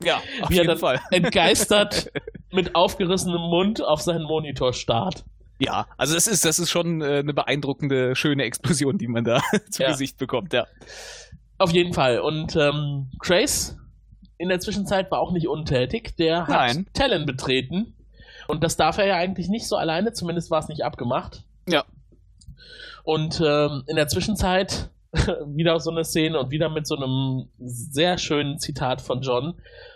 Ja, 0.00 0.18
auf 0.42 0.48
Wie 0.50 0.54
er 0.54 0.62
jeden 0.62 0.68
dann 0.68 0.78
Fall. 0.78 1.00
entgeistert 1.10 2.12
mit 2.52 2.76
aufgerissenem 2.76 3.40
Mund 3.40 3.82
auf 3.82 4.00
seinen 4.00 4.22
Monitor 4.22 4.72
starrt. 4.72 5.24
Ja, 5.58 5.88
also 5.96 6.14
das 6.14 6.28
ist, 6.28 6.44
das 6.44 6.60
ist 6.60 6.70
schon 6.70 7.02
äh, 7.02 7.18
eine 7.18 7.34
beeindruckende, 7.34 8.14
schöne 8.14 8.44
Explosion, 8.44 8.96
die 8.96 9.08
man 9.08 9.24
da 9.24 9.42
zu 9.70 9.82
Ja. 9.82 9.90
Gesicht 9.90 10.16
bekommt, 10.16 10.52
ja. 10.52 10.66
Auf 11.58 11.72
jeden 11.72 11.92
Fall. 11.94 12.20
Und 12.20 12.54
ähm, 12.54 13.10
Trace 13.24 13.76
in 14.38 14.48
der 14.48 14.60
Zwischenzeit 14.60 15.10
war 15.10 15.18
auch 15.18 15.32
nicht 15.32 15.48
untätig. 15.48 16.16
Der 16.16 16.42
hat 16.42 16.48
Nein. 16.48 16.86
Talon 16.94 17.26
betreten. 17.26 17.94
Und 18.48 18.64
das 18.64 18.76
darf 18.76 18.98
er 18.98 19.06
ja 19.06 19.16
eigentlich 19.16 19.48
nicht 19.48 19.68
so 19.68 19.76
alleine, 19.76 20.12
zumindest 20.12 20.50
war 20.50 20.58
es 20.58 20.68
nicht 20.68 20.82
abgemacht. 20.82 21.44
Ja. 21.68 21.84
Und 23.04 23.40
ähm, 23.44 23.84
in 23.86 23.96
der 23.96 24.08
Zwischenzeit 24.08 24.90
wieder 25.46 25.78
so 25.80 25.90
eine 25.90 26.04
Szene 26.04 26.38
und 26.40 26.50
wieder 26.50 26.68
mit 26.70 26.86
so 26.86 26.96
einem 26.96 27.48
sehr 27.58 28.18
schönen 28.18 28.58
Zitat 28.58 29.00
von 29.00 29.20
John. 29.20 29.54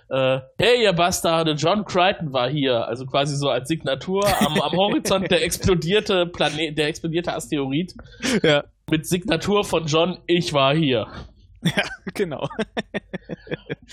Äh, 0.09 0.41
hey, 0.59 0.83
ihr 0.83 0.93
Bastarde, 0.93 1.53
John 1.53 1.85
Crichton 1.85 2.33
war 2.33 2.49
hier. 2.49 2.87
Also 2.87 3.07
quasi 3.07 3.37
so 3.37 3.49
als 3.49 3.69
Signatur 3.69 4.25
am, 4.41 4.61
am 4.61 4.73
Horizont 4.73 5.31
der 5.31 5.43
explodierte 5.45 6.27
Planet, 6.27 6.77
der 6.77 6.89
explodierte 6.89 7.35
Asteroid 7.35 7.95
Ja, 8.43 8.65
mit 8.91 9.07
Signatur 9.07 9.65
von 9.65 9.87
John, 9.87 10.19
ich 10.27 10.53
war 10.53 10.75
hier. 10.75 11.07
genau. 12.15 12.49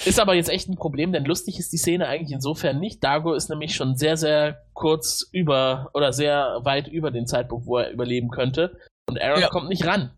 Ist 0.05 0.19
aber 0.19 0.33
jetzt 0.33 0.49
echt 0.49 0.69
ein 0.69 0.75
Problem, 0.75 1.11
denn 1.11 1.25
lustig 1.25 1.59
ist 1.59 1.71
die 1.73 1.77
Szene 1.77 2.07
eigentlich 2.07 2.31
insofern 2.31 2.79
nicht. 2.79 3.03
Dago 3.03 3.33
ist 3.33 3.49
nämlich 3.49 3.75
schon 3.75 3.95
sehr, 3.95 4.17
sehr 4.17 4.61
kurz 4.73 5.27
über 5.31 5.89
oder 5.93 6.13
sehr 6.13 6.59
weit 6.63 6.87
über 6.87 7.11
den 7.11 7.25
Zeitpunkt, 7.27 7.65
wo 7.67 7.77
er 7.77 7.91
überleben 7.91 8.29
könnte. 8.29 8.77
Und 9.07 9.21
Aaron 9.21 9.41
Ja. 9.41 9.49
kommt 9.49 9.69
nicht 9.69 9.85
ran. 9.85 10.11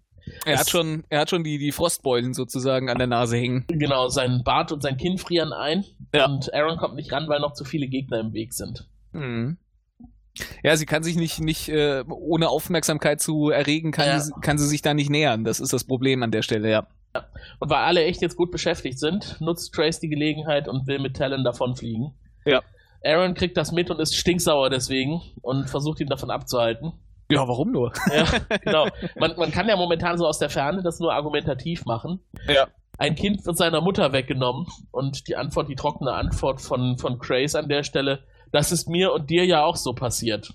Er 0.46 0.54
Es- 0.54 0.60
hat 0.62 0.70
schon, 0.70 1.04
er 1.10 1.22
hat 1.22 1.30
schon 1.30 1.44
die, 1.44 1.58
die 1.58 1.72
Frostbeulen 1.72 2.34
sozusagen 2.34 2.90
an 2.90 2.98
der 3.00 3.08
Nase 3.08 3.38
hängen. 3.38 3.66
Genau, 3.68 4.08
sein 4.08 4.44
Bart 4.44 4.72
und 4.72 4.82
sein 4.84 4.98
Kinn 4.98 5.18
frieren 5.18 5.52
ein. 5.52 5.84
Ja. 6.14 6.26
Und 6.26 6.54
Aaron 6.54 6.78
kommt 6.78 6.96
nicht 6.96 7.12
ran, 7.12 7.28
weil 7.28 7.40
noch 7.40 7.54
zu 7.54 7.66
viele 7.66 7.88
Gegner 7.88 8.20
im 8.20 8.34
Weg 8.34 8.54
sind. 8.54 8.88
Mhm. 9.14 9.58
Ja, 10.64 10.78
sie 10.78 10.86
kann 10.86 11.04
sich 11.04 11.16
nicht, 11.18 11.40
nicht 11.42 11.68
äh, 11.70 12.04
ohne 12.08 12.48
Aufmerksamkeit 12.50 13.20
zu 13.20 13.50
erregen, 13.50 13.92
kann, 13.92 14.06
Ja. 14.08 14.20
sie, 14.20 14.32
kann 14.42 14.58
sie 14.58 14.68
sich 14.68 14.82
da 14.82 14.94
nicht 14.94 15.10
nähern. 15.10 15.44
Das 15.44 15.60
ist 15.60 15.74
das 15.74 15.84
Problem 15.84 16.24
an 16.24 16.32
der 16.32 16.42
Stelle, 16.44 16.70
ja. 16.70 16.88
Und 17.60 17.70
weil 17.70 17.78
alle 17.78 18.04
echt 18.04 18.22
jetzt 18.22 18.38
gut 18.38 18.52
beschäftigt 18.52 19.00
sind, 19.00 19.40
nutzt 19.40 19.74
Trace 19.74 20.00
die 20.00 20.10
Gelegenheit 20.10 20.68
und 20.68 20.88
will 20.88 21.00
mit 21.00 21.18
Talon 21.18 21.44
davonfliegen. 21.44 22.14
Ja. 22.46 22.62
Aaron 23.04 23.34
kriegt 23.34 23.58
das 23.58 23.72
mit 23.72 23.90
und 23.90 24.00
ist 24.00 24.16
stinksauer 24.16 24.70
deswegen 24.70 25.22
und 25.42 25.70
versucht 25.70 26.00
ihn 26.00 26.08
davon 26.08 26.30
abzuhalten. 26.30 26.94
Ja, 27.32 27.48
warum 27.48 27.72
nur? 27.72 27.94
Ja, 28.14 28.26
genau. 28.62 28.88
Man, 29.18 29.36
man 29.38 29.52
kann 29.52 29.68
ja 29.68 29.76
momentan 29.76 30.18
so 30.18 30.28
aus 30.28 30.38
der 30.38 30.50
Ferne 30.50 30.84
das 30.84 31.00
nur 31.00 31.14
argumentativ 31.14 31.86
machen. 31.86 32.20
Ja. 32.48 32.68
Ein 32.98 33.16
Kind 33.16 33.46
wird 33.46 33.58
seiner 33.58 33.82
Mutter 33.82 34.12
weggenommen 34.12 34.68
und 34.92 35.28
die 35.28 35.36
Antwort, 35.36 35.70
die 35.70 35.76
trockene 35.76 36.14
Antwort 36.14 36.62
von, 36.62 36.98
von 36.98 37.18
Grace 37.20 37.56
an 37.56 37.68
der 37.68 37.84
Stelle, 37.84 38.24
das 38.52 38.72
ist 38.72 38.90
mir 38.90 39.14
und 39.14 39.30
dir 39.30 39.46
ja 39.46 39.64
auch 39.64 39.78
so 39.78 39.94
passiert. 39.94 40.54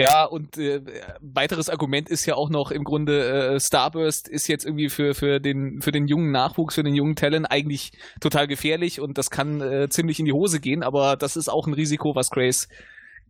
Ja, 0.00 0.24
und 0.24 0.56
äh, 0.56 0.80
weiteres 1.20 1.68
Argument 1.68 2.08
ist 2.08 2.26
ja 2.26 2.34
auch 2.34 2.50
noch 2.50 2.70
im 2.70 2.84
Grunde, 2.84 3.54
äh, 3.54 3.60
Starburst 3.60 4.28
ist 4.28 4.46
jetzt 4.48 4.64
irgendwie 4.64 4.88
für, 4.88 5.14
für, 5.14 5.40
den, 5.40 5.80
für 5.82 5.92
den 5.92 6.08
jungen 6.08 6.30
Nachwuchs, 6.30 6.74
für 6.74 6.82
den 6.82 6.94
jungen 6.94 7.16
Talent 7.16 7.50
eigentlich 7.50 7.92
total 8.20 8.46
gefährlich 8.46 9.00
und 9.00 9.18
das 9.18 9.30
kann 9.30 9.60
äh, 9.60 9.88
ziemlich 9.88 10.18
in 10.18 10.26
die 10.26 10.32
Hose 10.32 10.60
gehen, 10.60 10.82
aber 10.82 11.16
das 11.16 11.36
ist 11.36 11.48
auch 11.48 11.66
ein 11.66 11.74
Risiko, 11.74 12.14
was 12.14 12.30
Grace 12.30 12.68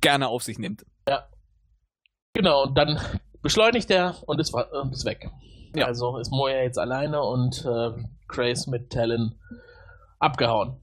gerne 0.01 0.29
auf 0.29 0.43
sich 0.43 0.59
nimmt. 0.59 0.85
Genau, 2.33 2.65
und 2.65 2.79
dann 2.79 3.01
beschleunigt 3.43 3.91
er 3.91 4.17
und 4.27 4.41
ist, 4.41 4.55
und 4.55 4.93
ist 4.93 5.05
weg. 5.05 5.29
Ja. 5.75 5.87
Also 5.87 6.17
ist 6.19 6.31
Moya 6.31 6.63
jetzt 6.63 6.79
alleine 6.79 7.23
und 7.23 7.65
äh, 7.65 7.91
Grace 8.29 8.67
mit 8.67 8.91
Talon 8.91 9.35
abgehauen. 10.19 10.77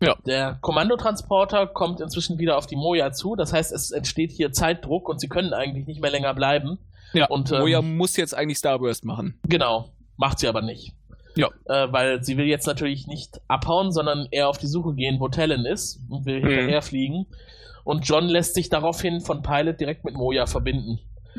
Ja. 0.00 0.16
Der 0.26 0.58
Kommandotransporter 0.62 1.66
kommt 1.66 2.00
inzwischen 2.00 2.38
wieder 2.38 2.56
auf 2.56 2.66
die 2.66 2.76
Moja 2.76 3.12
zu. 3.12 3.36
Das 3.36 3.52
heißt, 3.52 3.72
es 3.72 3.90
entsteht 3.90 4.32
hier 4.32 4.52
Zeitdruck 4.52 5.08
und 5.08 5.20
sie 5.20 5.28
können 5.28 5.52
eigentlich 5.52 5.86
nicht 5.86 6.00
mehr 6.00 6.10
länger 6.10 6.32
bleiben. 6.34 6.78
Ja, 7.12 7.26
Und, 7.26 7.50
ähm, 7.52 7.60
Moja 7.60 7.82
muss 7.82 8.16
jetzt 8.16 8.34
eigentlich 8.34 8.58
Starburst 8.58 9.04
machen. 9.04 9.38
Genau, 9.46 9.90
macht 10.16 10.38
sie 10.38 10.48
aber 10.48 10.62
nicht. 10.62 10.94
Ja. 11.36 11.48
Äh, 11.66 11.92
weil 11.92 12.24
sie 12.24 12.36
will 12.36 12.46
jetzt 12.46 12.66
natürlich 12.66 13.06
nicht 13.06 13.40
abhauen, 13.48 13.92
sondern 13.92 14.26
eher 14.30 14.48
auf 14.48 14.58
die 14.58 14.66
Suche 14.66 14.94
gehen, 14.94 15.20
wo 15.20 15.28
Talon 15.28 15.64
ist 15.66 16.00
und 16.08 16.24
will 16.24 16.40
Mhm. 16.40 16.46
hinterher 16.48 16.82
fliegen. 16.82 17.26
Und 17.84 18.06
John 18.08 18.24
lässt 18.28 18.54
sich 18.54 18.68
daraufhin 18.68 19.20
von 19.20 19.42
Pilot 19.42 19.80
direkt 19.80 20.04
mit 20.04 20.14
Moja 20.14 20.46
verbinden. 20.46 20.98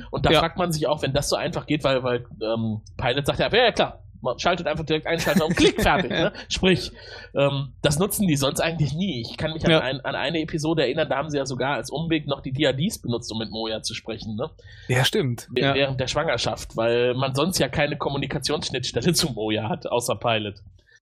Und 0.09 0.25
da 0.25 0.31
Ja. 0.31 0.39
fragt 0.39 0.57
man 0.57 0.71
sich 0.71 0.87
auch, 0.87 1.01
wenn 1.01 1.13
das 1.13 1.29
so 1.29 1.35
einfach 1.35 1.65
geht, 1.65 1.83
weil, 1.83 2.03
weil 2.03 2.25
ähm, 2.41 2.81
Pilot 2.97 3.25
sagt 3.25 3.39
ja, 3.39 3.49
ja, 3.49 3.63
ja 3.65 3.71
klar, 3.71 3.99
man 4.21 4.37
schaltet 4.39 4.67
einfach 4.67 4.85
direkt 4.85 5.07
ein, 5.07 5.19
schaltet 5.19 5.43
und 5.43 5.55
klick, 5.55 5.81
fertig. 5.81 6.11
ne? 6.11 6.31
Sprich, 6.49 6.91
ähm, 7.35 7.73
das 7.81 7.99
nutzen 7.99 8.27
die 8.27 8.35
sonst 8.35 8.59
eigentlich 8.61 8.93
nie. 8.93 9.21
Ich 9.21 9.37
kann 9.37 9.53
mich 9.53 9.65
an, 9.65 9.71
Ja. 9.71 9.79
ein, 9.79 10.01
an 10.01 10.15
eine 10.15 10.39
Episode 10.41 10.83
erinnern, 10.83 11.09
da 11.09 11.17
haben 11.17 11.29
sie 11.29 11.37
ja 11.37 11.45
sogar 11.45 11.75
als 11.75 11.89
Umweg 11.89 12.27
noch 12.27 12.41
die 12.41 12.53
DADs 12.53 12.99
benutzt, 13.01 13.31
um 13.31 13.39
mit 13.39 13.49
Moja 13.51 13.81
zu 13.81 13.93
sprechen. 13.93 14.35
Ne? 14.35 14.49
Ja, 14.87 15.03
stimmt. 15.05 15.47
Wäh- 15.51 15.61
Ja. 15.61 15.73
während 15.75 15.99
der 15.99 16.07
Schwangerschaft, 16.07 16.75
weil 16.77 17.13
man 17.15 17.33
sonst 17.35 17.57
ja 17.59 17.67
keine 17.69 17.97
Kommunikationsschnittstelle 17.97 19.13
zu 19.13 19.31
Moja 19.31 19.69
hat, 19.69 19.87
außer 19.87 20.15
Pilot. 20.15 20.55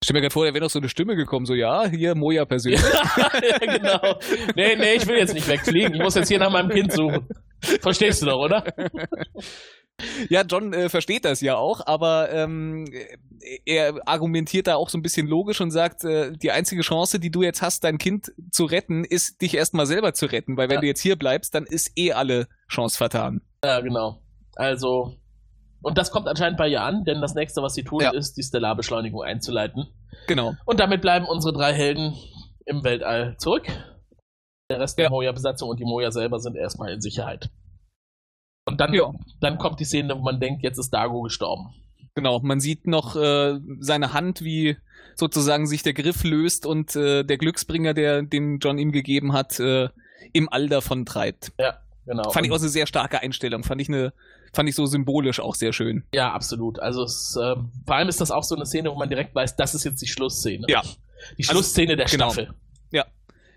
Stell 0.04 0.16
mir 0.16 0.22
gerade 0.22 0.34
vor, 0.34 0.46
da 0.46 0.54
wäre 0.54 0.64
noch 0.66 0.70
so 0.70 0.80
eine 0.80 0.90
Stimme 0.90 1.16
gekommen, 1.16 1.46
so 1.46 1.54
ja, 1.54 1.88
hier 1.88 2.14
Moja 2.14 2.44
persönlich. 2.44 2.82
ja, 3.18 3.58
genau. 3.60 4.20
Nee, 4.56 4.76
nee, 4.76 4.96
ich 4.96 5.08
will 5.08 5.16
jetzt 5.18 5.34
nicht 5.34 5.48
wegfliegen. 5.48 5.94
Ich 5.94 6.02
muss 6.02 6.16
jetzt 6.16 6.28
hier 6.28 6.40
nach 6.40 6.52
meinem 6.52 6.70
Kind 6.70 6.92
suchen. 6.92 7.26
Verstehst 7.80 8.22
du 8.22 8.26
doch, 8.26 8.40
oder? 8.40 8.66
Ja, 10.30 10.42
John 10.44 10.74
äh, 10.74 10.90
versteht 10.90 11.26
das 11.26 11.42
ja 11.42 11.56
auch, 11.56 11.86
aber 11.86 12.32
ähm, 12.32 12.86
er 13.66 13.96
argumentiert 14.08 14.68
da 14.68 14.76
auch 14.76 14.90
so 14.90 14.98
ein 14.98 15.02
bisschen 15.02 15.28
logisch 15.28 15.60
und 15.62 15.72
sagt, 15.72 16.04
äh, 16.04 16.32
die 16.32 16.52
einzige 16.52 16.82
Chance, 16.82 17.20
die 17.20 17.32
du 17.32 17.44
jetzt 17.44 17.62
hast, 17.62 17.84
dein 17.84 17.98
Kind 17.98 18.32
zu 18.52 18.66
retten, 18.66 19.04
ist, 19.04 19.42
dich 19.42 19.56
erstmal 19.56 19.86
selber 19.86 20.14
zu 20.14 20.26
retten, 20.28 20.58
weil 20.58 20.70
wenn 20.70 20.76
Ja. 20.76 20.82
du 20.82 20.88
jetzt 20.88 21.02
hier 21.02 21.16
bleibst, 21.18 21.54
dann 21.56 21.66
ist 21.66 21.92
eh 21.98 22.14
alle 22.14 22.48
Chance 22.70 22.98
vertan. 22.98 23.42
Ja, 23.64 23.80
genau. 23.82 24.22
Also, 24.56 25.16
und 25.82 25.98
das 25.98 26.12
kommt 26.12 26.28
anscheinend 26.28 26.58
bei 26.58 26.68
ihr 26.68 26.82
an, 26.82 27.04
denn 27.04 27.22
das 27.22 27.34
nächste, 27.36 27.62
was 27.62 27.74
sie 27.74 27.84
tun, 27.84 28.02
Ja. 28.02 28.12
ist, 28.12 28.36
die 28.38 28.44
Stellarbeschleunigung 28.44 29.22
einzuleiten. 29.24 29.88
Genau. 30.28 30.54
Und 30.66 30.80
damit 30.80 31.02
bleiben 31.02 31.26
unsere 31.26 31.54
drei 31.54 31.74
Helden 31.74 32.14
im 32.66 32.84
Weltall 32.84 33.36
zurück. 33.40 33.64
Der 34.70 34.80
Rest 34.80 34.98
der 34.98 35.10
Moja-Besatzung 35.10 35.70
und 35.70 35.80
die 35.80 35.84
Moja 35.86 36.12
selber 36.12 36.40
sind 36.40 36.56
erstmal 36.56 36.94
in 36.94 37.02
Sicherheit. 37.02 37.50
Und 38.66 38.80
dann, 38.80 38.94
Ja. 38.94 39.14
dann 39.42 39.58
kommt 39.58 39.80
die 39.80 39.86
Szene, 39.86 40.16
wo 40.16 40.22
man 40.22 40.40
denkt, 40.40 40.64
jetzt 40.64 40.78
ist 40.78 40.92
Dago 40.92 41.22
gestorben. 41.22 41.74
Genau, 42.16 42.40
man 42.40 42.60
sieht 42.60 42.88
noch 42.88 43.16
äh, 43.16 43.60
seine 43.80 44.14
Hand, 44.14 44.44
wie 44.44 44.78
sozusagen 45.16 45.68
sich 45.68 45.84
der 45.84 45.94
Griff 45.94 46.24
löst 46.24 46.66
und 46.66 46.96
äh, 46.96 47.24
der 47.24 47.38
Glücksbringer, 47.38 47.94
der 47.94 48.22
den 48.24 48.60
John 48.60 48.78
ihm 48.78 48.92
gegeben 48.92 49.34
hat, 49.34 49.60
äh, 49.60 49.90
im 50.32 50.48
All 50.50 50.70
davon 50.70 51.06
treibt. 51.06 51.52
genau. 52.06 52.30
Fand 52.32 52.46
ich 52.46 52.52
auch 52.52 52.60
eine 52.60 52.70
sehr 52.70 52.88
starke 52.88 53.20
Einstellung. 53.22 53.64
Fand 53.64 53.82
ich 53.82 53.90
eine, 53.90 54.14
fand 54.54 54.70
ich 54.70 54.76
so 54.76 54.86
symbolisch 54.86 55.40
auch 55.40 55.56
sehr 55.56 55.74
schön. 55.74 56.04
Ja, 56.14 56.32
absolut. 56.32 56.80
Also 56.80 57.04
es, 57.04 57.36
äh, 57.36 57.56
vor 57.86 57.96
allem 57.96 58.08
ist 58.10 58.22
das 58.22 58.32
auch 58.32 58.44
so 58.44 58.56
eine 58.56 58.66
Szene, 58.66 58.90
wo 58.92 58.96
man 58.96 59.10
direkt 59.10 59.36
weiß, 59.36 59.56
das 59.56 59.76
ist 59.76 59.84
jetzt 59.84 60.02
die 60.02 60.08
Schlussszene. 60.08 60.66
Ja. 60.70 60.82
Die 61.38 61.44
Also, 61.44 61.52
Schlussszene 61.54 61.96
der 61.96 62.06
genau. 62.06 62.32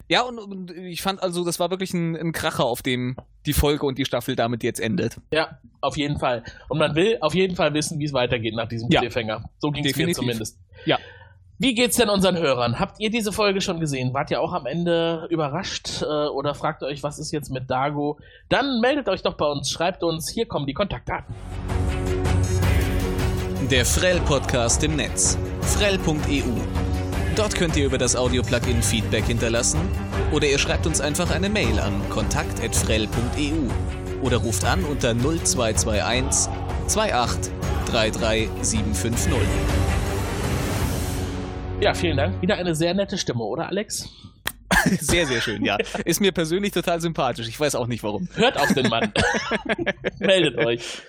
Ja, 0.08 0.22
und, 0.22 0.38
und 0.38 0.70
ich 0.70 1.02
fand 1.02 1.22
also, 1.22 1.44
das 1.44 1.58
war 1.58 1.70
wirklich 1.70 1.92
ein, 1.92 2.16
ein 2.16 2.32
Kracher, 2.32 2.64
auf 2.64 2.82
dem 2.82 3.16
die 3.44 3.52
Folge 3.52 3.86
und 3.86 3.98
die 3.98 4.04
Staffel 4.04 4.36
damit 4.36 4.62
jetzt 4.62 4.80
endet. 4.80 5.16
Ja, 5.32 5.58
auf 5.80 5.96
jeden 5.96 6.18
Fall. 6.18 6.44
Und 6.68 6.78
man 6.78 6.94
will 6.94 7.18
auf 7.20 7.34
jeden 7.34 7.56
Fall 7.56 7.74
wissen, 7.74 7.98
wie 7.98 8.04
es 8.04 8.12
weitergeht 8.12 8.54
nach 8.54 8.68
diesem 8.68 8.88
Ja. 8.90 9.00
Cliffhanger. 9.00 9.48
So 9.58 9.70
ging 9.70 9.84
es 9.84 9.96
mir 9.96 10.12
zumindest. 10.12 10.58
Ja. 10.84 10.98
Wie 11.58 11.74
geht's 11.74 11.96
denn 11.96 12.10
unseren 12.10 12.36
Hörern? 12.36 12.78
Habt 12.78 13.00
ihr 13.00 13.10
diese 13.10 13.32
Folge 13.32 13.62
schon 13.62 13.80
gesehen? 13.80 14.12
Wart 14.12 14.30
ihr 14.30 14.42
auch 14.42 14.52
am 14.52 14.66
Ende 14.66 15.26
überrascht 15.30 16.02
äh, 16.02 16.04
oder 16.04 16.54
fragt 16.54 16.82
euch, 16.82 17.02
was 17.02 17.18
ist 17.18 17.32
jetzt 17.32 17.50
mit 17.50 17.70
Dago? 17.70 18.18
Dann 18.50 18.80
meldet 18.80 19.08
euch 19.08 19.22
doch 19.22 19.34
bei 19.38 19.46
uns, 19.46 19.70
schreibt 19.70 20.02
uns, 20.02 20.28
hier 20.28 20.46
kommen 20.46 20.66
die 20.66 20.74
Kontaktdaten. 20.74 21.34
Der 23.70 23.86
Frell-Podcast 23.86 24.84
im 24.84 24.96
Netz. 24.96 25.38
Frell.eu. 25.62 26.85
Dort 27.36 27.54
könnt 27.54 27.76
ihr 27.76 27.84
über 27.84 27.98
das 27.98 28.16
Audio-Plugin 28.16 28.82
Feedback 28.82 29.24
hinterlassen 29.24 29.78
oder 30.32 30.46
ihr 30.46 30.58
schreibt 30.58 30.86
uns 30.86 31.02
einfach 31.02 31.30
eine 31.30 31.50
Mail 31.50 31.78
an 31.78 31.92
kontakt.frell.eu 32.08 34.22
oder 34.22 34.38
ruft 34.38 34.64
an 34.64 34.82
unter 34.84 35.14
0221 35.14 36.50
28 36.88 37.52
33 37.86 38.48
750. 38.62 39.32
Ja, 41.82 41.92
vielen 41.92 42.16
Dank. 42.16 42.40
Wieder 42.40 42.54
eine 42.54 42.74
sehr 42.74 42.94
nette 42.94 43.18
Stimme, 43.18 43.44
oder 43.44 43.68
Alex? 43.68 44.08
Sehr, 45.00 45.26
sehr 45.26 45.40
schön, 45.40 45.64
ja. 45.64 45.78
Ist 46.04 46.20
mir 46.20 46.32
persönlich 46.32 46.72
total 46.72 47.00
sympathisch. 47.00 47.48
Ich 47.48 47.58
weiß 47.58 47.74
auch 47.74 47.86
nicht 47.86 48.02
warum. 48.02 48.28
Hört 48.34 48.58
auf 48.58 48.72
den 48.72 48.88
Mann. 48.88 49.12
Meldet 50.18 50.58
euch. 50.58 51.02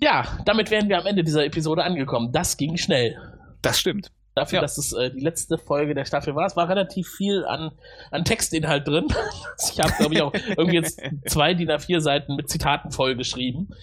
Ja, 0.00 0.38
damit 0.44 0.70
wären 0.70 0.88
wir 0.88 0.98
am 0.98 1.06
Ende 1.06 1.22
dieser 1.22 1.44
Episode 1.44 1.84
angekommen. 1.84 2.32
Das 2.32 2.56
ging 2.56 2.76
schnell. 2.76 3.16
Das 3.62 3.78
stimmt. 3.78 4.10
Dafür, 4.34 4.58
Ja. 4.58 4.60
dass 4.62 4.78
es 4.78 4.92
äh, 4.92 5.10
die 5.10 5.20
letzte 5.20 5.58
Folge 5.58 5.92
der 5.94 6.04
Staffel 6.04 6.34
war. 6.36 6.46
Es 6.46 6.54
war 6.56 6.68
relativ 6.68 7.08
viel 7.08 7.44
an, 7.44 7.72
an 8.12 8.24
Textinhalt 8.24 8.86
drin. 8.86 9.08
ich 9.72 9.80
habe, 9.80 9.92
glaube 9.98 10.14
ich, 10.14 10.22
auch 10.22 10.32
irgendwie 10.56 10.76
jetzt 10.76 11.00
zwei 11.26 11.52
DIN 11.54 11.68
A4 11.70 12.00
Seiten 12.00 12.36
mit 12.36 12.48
Zitaten 12.48 12.92
vollgeschrieben. 12.92 13.74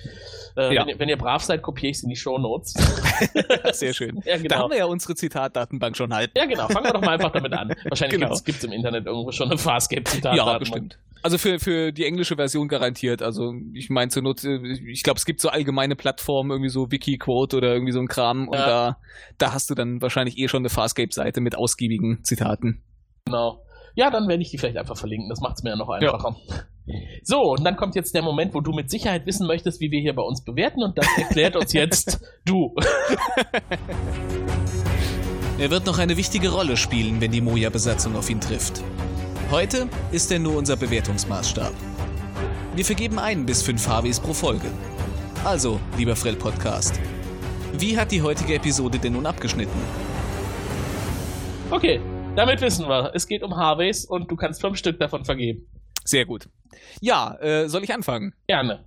Äh, 0.56 0.74
Ja. 0.74 0.82
wenn, 0.84 0.90
ihr, 0.90 1.00
wenn 1.00 1.10
ihr 1.10 1.18
brav 1.18 1.44
seid, 1.44 1.62
kopiere 1.62 1.92
ich 1.92 2.00
sie 2.00 2.06
in 2.06 2.10
die 2.12 2.16
Shownotes. 2.16 2.74
Sehr 3.74 3.94
schön. 3.94 4.22
ja, 4.26 4.38
Da 4.38 4.42
genau. 4.42 4.56
haben 4.58 4.72
wir 4.72 4.78
ja 4.78 4.86
unsere 4.86 5.16
Zitatdatenbank 5.16 5.98
schon 5.98 6.14
halb. 6.14 6.32
Ja, 6.38 6.46
genau. 6.46 6.68
Fangen 6.70 6.86
wir 6.86 6.94
doch 6.94 7.02
mal 7.02 7.12
einfach 7.16 7.32
damit 7.32 7.54
an. 7.54 7.74
Wahrscheinlich 7.90 8.20
Genau. 8.20 8.34
gibt 8.44 8.58
es 8.60 8.64
im 8.64 8.72
Internet 8.72 9.06
irgendwo 9.06 9.32
schon 9.32 9.50
eine 9.50 9.58
Farscape-Zitatdatenbank. 9.58 10.48
Ja, 10.54 10.58
bestimmt. 10.60 10.98
Also 11.24 11.38
für, 11.40 11.60
für 11.60 11.92
die 11.92 12.06
englische 12.06 12.36
Version 12.36 12.68
garantiert. 12.68 13.22
Also 13.22 13.54
ich 13.74 13.90
meine 13.90 14.10
zur 14.10 14.22
Not, 14.22 14.44
äh, 14.44 14.58
ich 14.88 15.04
glaube, 15.04 15.18
es 15.18 15.26
gibt 15.26 15.42
so 15.42 15.50
allgemeine 15.50 15.96
Plattformen, 15.96 16.52
irgendwie 16.52 16.70
so 16.70 16.92
Wikiquote 16.92 17.58
oder 17.58 17.74
irgendwie 17.74 17.92
so 17.92 18.00
ein 18.00 18.08
Kram 18.08 18.48
und 18.48 18.58
Ja. 18.58 18.66
da, 18.66 18.98
da 19.40 19.54
hast 19.54 19.70
du 19.70 19.76
dann 19.76 20.02
wahrscheinlich 20.02 20.37
eh 20.38 20.48
schon 20.48 20.62
eine 20.62 20.70
Farscape-Seite 20.70 21.42
mit 21.42 21.58
ausgiebigen 21.58 22.24
Zitaten. 22.24 22.84
Genau. 23.26 23.62
Ja, 23.96 24.12
dann 24.12 24.28
werde 24.28 24.44
ich 24.44 24.52
die 24.52 24.58
vielleicht 24.58 24.78
einfach 24.78 24.98
verlinken. 24.98 25.30
Das 25.30 25.42
macht 25.42 25.58
es 25.58 25.64
mir 25.64 25.72
ja 25.72 25.76
noch 25.76 25.90
einfacher. 25.90 26.36
So, 27.24 27.42
und 27.52 27.64
dann 27.64 27.76
kommt 27.76 27.96
jetzt 27.96 28.14
der 28.14 28.22
Moment, 28.22 28.54
wo 28.54 28.62
du 28.62 28.72
mit 28.72 28.90
Sicherheit 28.90 29.26
wissen 29.26 29.46
möchtest, 29.48 29.82
wie 29.82 29.92
wir 29.92 30.00
hier 30.00 30.16
bei 30.16 30.22
uns 30.22 30.44
bewerten. 30.44 30.84
Und 30.84 30.98
das 30.98 31.08
erklärt 31.18 31.56
uns 31.56 31.74
jetzt 31.74 32.22
du. 32.46 32.74
Er 35.60 35.72
wird 35.72 35.88
noch 35.88 35.98
eine 35.98 36.18
wichtige 36.18 36.50
Rolle 36.50 36.78
spielen, 36.78 37.20
wenn 37.20 37.32
die 37.32 37.42
Moja-Besatzung 37.42 38.16
auf 38.16 38.30
ihn 38.30 38.40
trifft. 38.40 38.84
Heute 39.50 39.88
ist 40.12 40.32
er 40.32 40.38
nur 40.38 40.56
unser 40.56 40.76
Bewertungsmaßstab. 40.76 41.74
Wir 42.76 42.86
vergeben 42.86 43.18
ein 43.18 43.44
bis 43.44 43.64
fünf 43.64 43.88
HWs 43.88 44.20
pro 44.20 44.34
Folge. 44.34 44.70
Also, 45.44 45.80
lieber 45.98 46.16
Frell 46.16 46.36
Podcast, 46.36 47.00
wie 47.80 47.98
hat 47.98 48.12
die 48.12 48.22
heutige 48.22 48.54
Episode 48.54 49.00
denn 49.00 49.14
nun 49.14 49.26
abgeschnitten? 49.26 49.80
Okay, 51.70 52.00
damit 52.38 52.62
wissen 52.62 52.88
wir. 52.88 53.12
Es 53.14 53.28
geht 53.28 53.44
um 53.44 53.58
Harveys 53.58 54.06
und 54.06 54.32
du 54.32 54.38
kannst 54.38 54.62
fünf 54.62 54.78
Stück 54.78 55.00
davon 55.00 55.26
vergeben. 55.26 55.68
Sehr 56.06 56.26
gut. 56.26 56.48
Ja, 57.02 57.36
äh, 57.42 57.68
soll 57.68 57.84
ich 57.84 57.94
anfangen? 57.94 58.34
Gerne. 58.48 58.86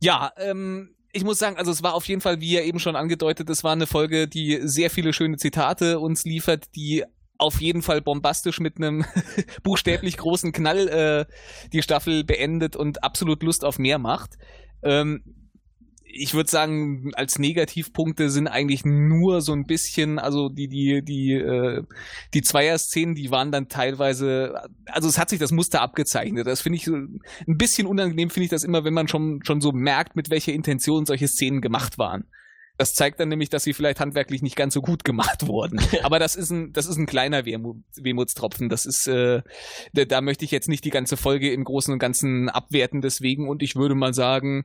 Ja, 0.00 0.32
ähm, 0.36 0.94
ich 1.12 1.24
muss 1.24 1.40
sagen, 1.40 1.56
also 1.56 1.72
es 1.72 1.82
war 1.82 1.94
auf 1.94 2.06
jeden 2.06 2.20
Fall, 2.20 2.40
wie 2.40 2.52
ja 2.52 2.60
eben 2.60 2.78
schon 2.78 2.94
angedeutet, 2.94 3.50
es 3.50 3.64
war 3.64 3.72
eine 3.72 3.88
Folge, 3.88 4.28
die 4.28 4.60
sehr 4.62 4.88
viele 4.88 5.12
schöne 5.12 5.36
Zitate 5.36 5.98
uns 5.98 6.24
liefert, 6.24 6.66
die 6.76 7.04
auf 7.38 7.60
jeden 7.60 7.82
Fall 7.82 8.00
bombastisch 8.00 8.60
mit 8.60 8.76
einem 8.76 9.04
buchstäblich 9.64 10.16
großen 10.16 10.52
Knall 10.52 10.88
äh, 10.88 11.24
die 11.72 11.82
Staffel 11.82 12.22
beendet 12.22 12.76
und 12.76 13.02
absolut 13.02 13.42
Lust 13.42 13.64
auf 13.64 13.80
mehr 13.80 13.98
macht. 13.98 14.38
Ähm, 14.84 15.43
ich 16.16 16.34
würde 16.34 16.50
sagen, 16.50 17.10
als 17.14 17.38
Negativpunkte 17.38 18.30
sind 18.30 18.46
eigentlich 18.46 18.84
nur 18.84 19.40
so 19.40 19.52
ein 19.52 19.66
bisschen, 19.66 20.18
also 20.18 20.48
die, 20.48 20.68
die, 20.68 21.02
die, 21.02 21.32
äh, 21.32 21.82
die 22.32 22.42
Zweier-Szenen, 22.42 23.14
die 23.14 23.30
waren 23.30 23.50
dann 23.50 23.68
teilweise, 23.68 24.54
also 24.86 25.08
es 25.08 25.18
hat 25.18 25.30
sich 25.30 25.40
das 25.40 25.52
Muster 25.52 25.82
abgezeichnet. 25.82 26.46
Das 26.46 26.62
finde 26.62 26.78
ich 26.78 26.86
ein 26.86 27.20
bisschen 27.46 27.86
unangenehm, 27.86 28.30
finde 28.30 28.44
ich 28.44 28.50
das 28.50 28.64
immer, 28.64 28.84
wenn 28.84 28.94
man 28.94 29.08
schon, 29.08 29.40
schon 29.44 29.60
so 29.60 29.72
merkt, 29.72 30.16
mit 30.16 30.30
welcher 30.30 30.52
Intention 30.52 31.04
solche 31.04 31.28
Szenen 31.28 31.60
gemacht 31.60 31.98
waren. 31.98 32.24
Das 32.76 32.94
zeigt 32.94 33.20
dann 33.20 33.28
nämlich, 33.28 33.50
dass 33.50 33.62
sie 33.62 33.72
vielleicht 33.72 34.00
handwerklich 34.00 34.42
nicht 34.42 34.56
ganz 34.56 34.74
so 34.74 34.82
gut 34.82 35.04
gemacht 35.04 35.46
wurden. 35.46 35.80
Aber 36.02 36.18
das 36.18 36.34
ist 36.34 36.50
ein, 36.50 36.72
das 36.72 36.86
ist 36.86 36.96
ein 36.96 37.06
kleiner 37.06 37.44
Wehmut, 37.44 37.76
Wehmutstropfen. 37.96 38.68
Das 38.68 38.84
ist, 38.84 39.06
äh, 39.06 39.42
da, 39.92 40.04
da 40.04 40.20
möchte 40.20 40.44
ich 40.44 40.50
jetzt 40.50 40.68
nicht 40.68 40.84
die 40.84 40.90
ganze 40.90 41.16
Folge 41.16 41.52
im 41.52 41.64
Großen 41.64 41.92
und 41.92 42.00
Ganzen 42.00 42.48
abwerten 42.48 43.00
deswegen. 43.00 43.48
Und 43.48 43.62
ich 43.62 43.76
würde 43.76 43.94
mal 43.94 44.12
sagen, 44.12 44.64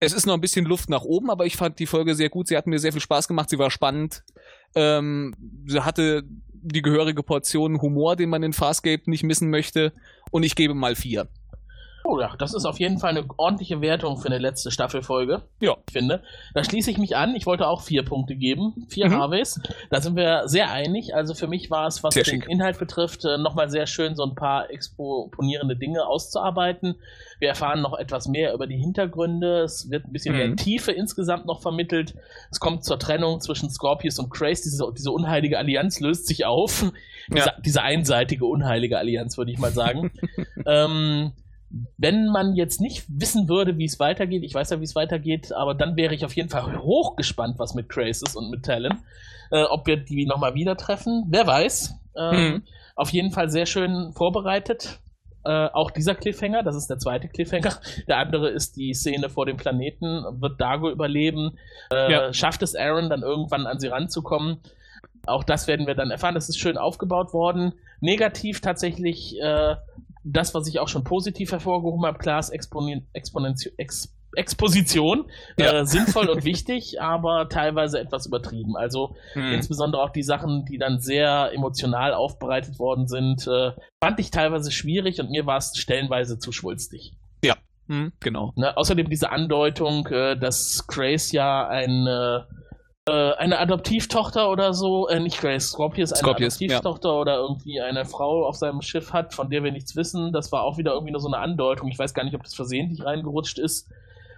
es 0.00 0.14
ist 0.14 0.26
noch 0.26 0.34
ein 0.34 0.40
bisschen 0.40 0.64
Luft 0.64 0.88
nach 0.88 1.02
oben, 1.02 1.30
aber 1.30 1.44
ich 1.44 1.56
fand 1.56 1.78
die 1.78 1.86
Folge 1.86 2.14
sehr 2.14 2.30
gut. 2.30 2.48
Sie 2.48 2.56
hat 2.56 2.66
mir 2.66 2.78
sehr 2.78 2.92
viel 2.92 3.02
Spaß 3.02 3.28
gemacht. 3.28 3.50
Sie 3.50 3.58
war 3.58 3.70
spannend. 3.70 4.24
Ähm, 4.74 5.34
sie 5.66 5.84
hatte 5.84 6.22
die 6.52 6.82
gehörige 6.82 7.22
Portion 7.22 7.80
Humor, 7.80 8.16
den 8.16 8.30
man 8.30 8.42
in 8.42 8.54
Farscape 8.54 9.02
nicht 9.06 9.22
missen 9.22 9.50
möchte. 9.50 9.92
Und 10.30 10.42
ich 10.42 10.56
gebe 10.56 10.74
mal 10.74 10.96
vier. 10.96 11.28
Oh 12.12 12.20
ja, 12.20 12.34
das 12.38 12.54
ist 12.54 12.64
auf 12.64 12.80
jeden 12.80 12.98
Fall 12.98 13.10
eine 13.10 13.24
ordentliche 13.36 13.80
Wertung 13.80 14.18
für 14.18 14.26
eine 14.26 14.38
letzte 14.38 14.72
Staffelfolge. 14.72 15.42
Ja. 15.60 15.76
Ich 15.86 15.92
finde. 15.92 16.22
Da 16.54 16.64
schließe 16.64 16.90
ich 16.90 16.98
mich 16.98 17.16
an. 17.16 17.36
Ich 17.36 17.46
wollte 17.46 17.68
auch 17.68 17.82
vier 17.82 18.04
Punkte 18.04 18.34
geben. 18.34 18.86
Vier 18.88 19.06
Mhm. 19.08 19.14
Harveys. 19.14 19.60
Da 19.90 20.00
sind 20.00 20.16
wir 20.16 20.48
sehr 20.48 20.72
einig. 20.72 21.14
Also 21.14 21.34
für 21.34 21.46
mich 21.46 21.70
war 21.70 21.86
es, 21.86 22.02
was 22.02 22.14
Sehr 22.14 22.24
den 22.24 22.42
schick. 22.42 22.48
Inhalt 22.50 22.78
betrifft, 22.80 23.24
äh, 23.24 23.38
nochmal 23.38 23.70
sehr 23.70 23.86
schön, 23.86 24.16
so 24.16 24.24
ein 24.24 24.34
paar 24.34 24.70
exponierende 24.70 25.76
Dinge 25.76 26.04
auszuarbeiten. 26.06 26.96
Wir 27.38 27.48
erfahren 27.50 27.80
noch 27.80 27.96
etwas 27.96 28.26
mehr 28.26 28.54
über 28.54 28.66
die 28.66 28.76
Hintergründe. 28.76 29.60
Es 29.60 29.88
wird 29.88 30.06
ein 30.06 30.12
bisschen 30.12 30.32
Mhm. 30.34 30.38
mehr 30.40 30.56
Tiefe 30.56 30.90
insgesamt 30.92 31.46
noch 31.46 31.62
vermittelt. 31.62 32.14
Es 32.50 32.58
kommt 32.58 32.84
zur 32.84 32.98
Trennung 32.98 33.40
zwischen 33.40 33.70
Scorpius 33.70 34.18
und 34.18 34.30
Grace. 34.30 34.62
Diese, 34.62 34.84
diese 34.96 35.12
unheilige 35.12 35.58
Allianz 35.58 36.00
löst 36.00 36.26
sich 36.26 36.44
auf. 36.44 36.90
Diese, 37.28 37.46
Ja. 37.46 37.54
diese 37.64 37.82
einseitige 37.82 38.46
unheilige 38.46 38.98
Allianz, 38.98 39.38
würde 39.38 39.52
ich 39.52 39.58
mal 39.58 39.70
sagen. 39.70 40.10
ähm, 40.66 41.32
wenn 41.98 42.26
man 42.28 42.54
jetzt 42.54 42.80
nicht 42.80 43.04
wissen 43.08 43.48
würde, 43.48 43.78
wie 43.78 43.84
es 43.84 44.00
weitergeht, 44.00 44.42
ich 44.42 44.54
weiß 44.54 44.70
ja, 44.70 44.80
wie 44.80 44.84
es 44.84 44.94
weitergeht, 44.96 45.52
aber 45.52 45.74
dann 45.74 45.96
wäre 45.96 46.14
ich 46.14 46.24
auf 46.24 46.34
jeden 46.34 46.48
Fall 46.48 46.78
hochgespannt, 46.80 47.58
was 47.58 47.74
mit 47.74 47.88
Grace 47.88 48.22
ist 48.22 48.36
und 48.36 48.50
mit 48.50 48.64
Talon. 48.64 48.98
Äh, 49.52 49.62
ob 49.64 49.86
wir 49.86 49.96
die 49.96 50.26
nochmal 50.26 50.54
wieder 50.54 50.76
treffen, 50.76 51.24
wer 51.28 51.46
weiß. 51.46 51.94
Ähm, 52.16 52.34
Mhm. 52.54 52.62
Auf 52.96 53.10
jeden 53.10 53.30
Fall 53.30 53.48
sehr 53.50 53.66
schön 53.66 54.12
vorbereitet. 54.12 54.98
Äh, 55.44 55.68
auch 55.72 55.90
dieser 55.90 56.14
Cliffhanger, 56.14 56.62
das 56.62 56.76
ist 56.76 56.88
der 56.88 56.98
zweite 56.98 57.28
Cliffhanger. 57.28 57.72
Der 58.08 58.18
andere 58.18 58.50
ist 58.50 58.76
die 58.76 58.92
Szene 58.92 59.30
vor 59.30 59.46
dem 59.46 59.56
Planeten. 59.56 60.22
Wird 60.40 60.60
Dago 60.60 60.90
überleben? 60.90 61.56
Äh, 61.92 62.12
Ja. 62.12 62.32
Schafft 62.34 62.62
es 62.62 62.74
Aaron 62.76 63.08
dann 63.08 63.22
irgendwann 63.22 63.66
an 63.66 63.78
sie 63.80 63.88
ranzukommen? 63.88 64.58
Auch 65.26 65.42
das 65.44 65.66
werden 65.66 65.86
wir 65.86 65.94
dann 65.94 66.10
erfahren. 66.10 66.34
Das 66.34 66.48
ist 66.50 66.58
schön 66.58 66.76
aufgebaut 66.76 67.32
worden. 67.32 67.72
Negativ 68.00 68.60
tatsächlich 68.60 69.40
äh, 69.40 69.76
das, 70.24 70.54
was 70.54 70.68
ich 70.68 70.78
auch 70.80 70.88
schon 70.88 71.04
positiv 71.04 71.52
hervorgehoben 71.52 72.04
habe, 72.06 72.18
klar 72.18 72.38
ist 72.40 72.50
Exponentio 72.50 73.70
Ex 73.76 74.14
Exposition 74.36 75.24
Ja. 75.58 75.80
äh, 75.80 75.86
sinnvoll 75.86 76.28
und 76.28 76.44
wichtig, 76.44 77.00
aber 77.02 77.48
teilweise 77.48 77.98
etwas 77.98 78.26
übertrieben. 78.26 78.76
Also 78.76 79.16
Hm. 79.32 79.52
insbesondere 79.54 80.02
auch 80.02 80.10
die 80.10 80.22
Sachen, 80.22 80.64
die 80.66 80.78
dann 80.78 81.00
sehr 81.00 81.50
emotional 81.52 82.14
aufbereitet 82.14 82.78
worden 82.78 83.08
sind, 83.08 83.46
äh, 83.48 83.72
fand 84.00 84.20
ich 84.20 84.30
teilweise 84.30 84.70
schwierig 84.70 85.20
und 85.20 85.30
mir 85.30 85.46
war 85.46 85.58
es 85.58 85.72
stellenweise 85.76 86.38
zu 86.38 86.52
schwulstig. 86.52 87.14
Hm, 87.88 88.12
genau. 88.20 88.52
Ne? 88.54 88.76
Außerdem 88.76 89.10
diese 89.10 89.32
Andeutung, 89.32 90.06
äh, 90.12 90.38
dass 90.38 90.86
Grace 90.86 91.32
ja 91.32 91.66
eine, 91.66 92.46
äh, 93.10 93.32
eine 93.38 93.58
Adoptivtochter 93.58 94.50
oder 94.50 94.72
so, 94.72 95.08
äh, 95.08 95.20
nicht 95.20 95.40
Grace, 95.40 95.70
Scorpius, 95.70 96.12
eine 96.12 96.18
Scorpius, 96.18 96.56
Adoptivtochter 96.56 97.20
oder 97.20 97.36
irgendwie 97.38 97.80
eine 97.80 98.04
Frau 98.04 98.46
auf 98.46 98.56
seinem 98.56 98.80
Schiff 98.82 99.12
hat, 99.12 99.34
von 99.34 99.50
der 99.50 99.62
wir 99.64 99.72
nichts 99.72 99.96
wissen. 99.96 100.32
Das 100.32 100.52
war 100.52 100.62
auch 100.62 100.78
wieder 100.78 100.92
irgendwie 100.92 101.12
nur 101.12 101.20
so 101.20 101.28
eine 101.28 101.38
Andeutung. 101.38 101.88
Ich 101.88 101.98
weiß 101.98 102.14
gar 102.14 102.24
nicht, 102.24 102.34
ob 102.34 102.42
das 102.42 102.54
versehentlich 102.54 103.04
reingerutscht 103.04 103.58
ist. 103.58 103.88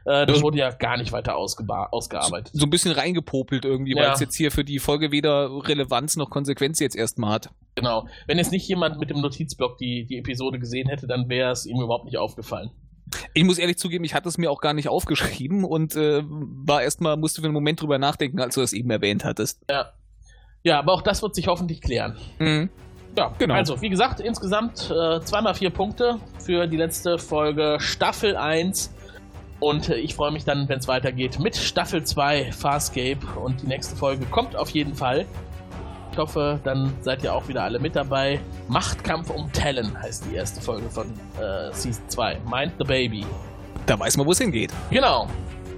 Äh, 0.05 0.27
das 0.27 0.43
wurde 0.43 0.59
ja 0.59 0.71
gar 0.71 0.97
nicht 0.97 1.13
weiter 1.13 1.37
ausgearbeitet. 1.37 2.51
So 2.53 2.67
ein 2.67 2.71
bisschen 2.71 2.93
reingepopelt 2.93 3.65
irgendwie, 3.65 3.95
weil 3.95 4.03
Ja. 4.05 4.15
es 4.15 4.21
jetzt 4.21 4.37
hier 4.37 4.51
für 4.51 4.65
die 4.65 4.79
Folge 4.79 5.13
weder 5.13 5.49
Relevanz 5.69 6.17
noch 6.17 6.31
Konsequenz 6.31 6.81
jetzt 6.81 6.97
erstmal 6.97 7.33
hat. 7.35 7.51
Genau. 7.77 8.07
Wenn 8.27 8.39
jetzt 8.39 8.53
nicht 8.53 8.67
jemand 8.69 8.99
mit 8.99 9.11
dem 9.11 9.21
Notizblock 9.21 9.79
die, 9.79 10.05
die 10.05 10.19
Episode 10.19 10.59
gesehen 10.59 10.89
hätte, 10.89 11.07
dann 11.07 11.29
wäre 11.29 11.53
es 11.53 11.67
ihm 11.67 11.81
überhaupt 11.81 12.05
nicht 12.07 12.17
aufgefallen. 12.17 12.71
Ich 13.35 13.45
muss 13.45 13.59
ehrlich 13.59 13.79
zugeben, 13.79 14.05
ich 14.05 14.15
hatte 14.15 14.29
es 14.29 14.39
mir 14.39 14.51
auch 14.51 14.61
gar 14.61 14.75
nicht 14.75 14.89
aufgeschrieben 14.89 15.65
und 15.65 15.97
äh, 15.97 16.23
war 16.27 16.83
erstmal, 16.83 17.17
musste 17.17 17.41
für 17.41 17.47
einen 17.47 17.55
Moment 17.55 17.81
drüber 17.81 17.99
nachdenken, 17.99 18.41
als 18.41 18.55
du 18.55 18.61
das 18.61 18.73
eben 18.73 18.91
erwähnt 18.91 19.25
hattest. 19.25 19.61
Ja. 19.71 19.93
Ja, 20.65 20.79
aber 20.79 20.93
auch 20.93 21.03
das 21.03 21.23
wird 21.23 21.35
sich 21.35 21.49
hoffentlich 21.49 21.81
klären. 21.81 22.17
Mhm. 22.39 22.71
Ja, 23.17 23.35
Genau. 23.39 23.55
Also, 23.55 23.81
wie 23.83 23.91
gesagt, 23.91 24.21
insgesamt 24.21 24.91
äh, 24.91 25.21
zweimal 25.21 25.55
vier 25.55 25.71
Punkte 25.71 26.19
für 26.39 26.67
die 26.67 26.77
letzte 26.77 27.19
Folge 27.19 27.77
Staffel 27.79 28.37
1. 28.37 28.95
Und 29.61 29.89
äh, 29.89 29.97
ich 29.97 30.15
freue 30.15 30.31
mich 30.33 30.45
dann, 30.45 30.69
wenn 30.69 30.79
es 30.79 30.89
weitergeht 30.89 31.39
mit 31.39 31.57
Staffel 31.57 32.05
2 32.05 32.53
Farscape. 32.53 33.19
Und 33.39 33.63
die 33.63 33.67
nächste 33.67 33.97
Folge 33.97 34.25
kommt 34.27 34.57
auf 34.57 34.71
jeden 34.71 34.95
Fall. 34.95 35.27
Ich 36.13 36.19
hoffe, 36.19 36.61
dann 36.63 36.93
seid 37.01 37.25
ihr 37.25 37.33
auch 37.35 37.49
wieder 37.49 37.63
alle 37.65 37.79
mit 37.79 37.97
dabei. 37.97 38.39
Machtkampf 38.69 39.31
um 39.31 39.51
Talon 39.53 39.99
heißt 39.99 40.27
die 40.31 40.37
erste 40.37 40.61
Folge 40.61 40.91
von 40.91 41.07
äh, 41.41 41.73
Season 41.73 42.07
2. 42.09 42.39
Mind 42.51 42.75
the 42.79 42.85
Baby. 42.85 43.25
Da 43.87 43.99
weiß 43.99 44.19
man, 44.19 44.27
wo 44.27 44.33
es 44.33 44.39
hingeht. 44.39 44.71
Genau. 44.91 45.27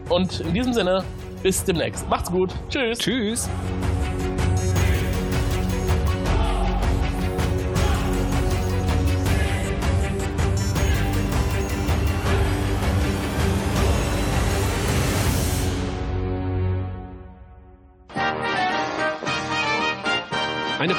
Und 0.09 0.41
in 0.41 0.53
diesem 0.53 0.73
Sinne, 0.73 1.05
bis 1.45 1.63
demnächst. 1.63 2.09
Macht's 2.09 2.33
gut. 2.33 2.53
Tschüss. 2.69 2.99
Tschüss. 2.99 3.49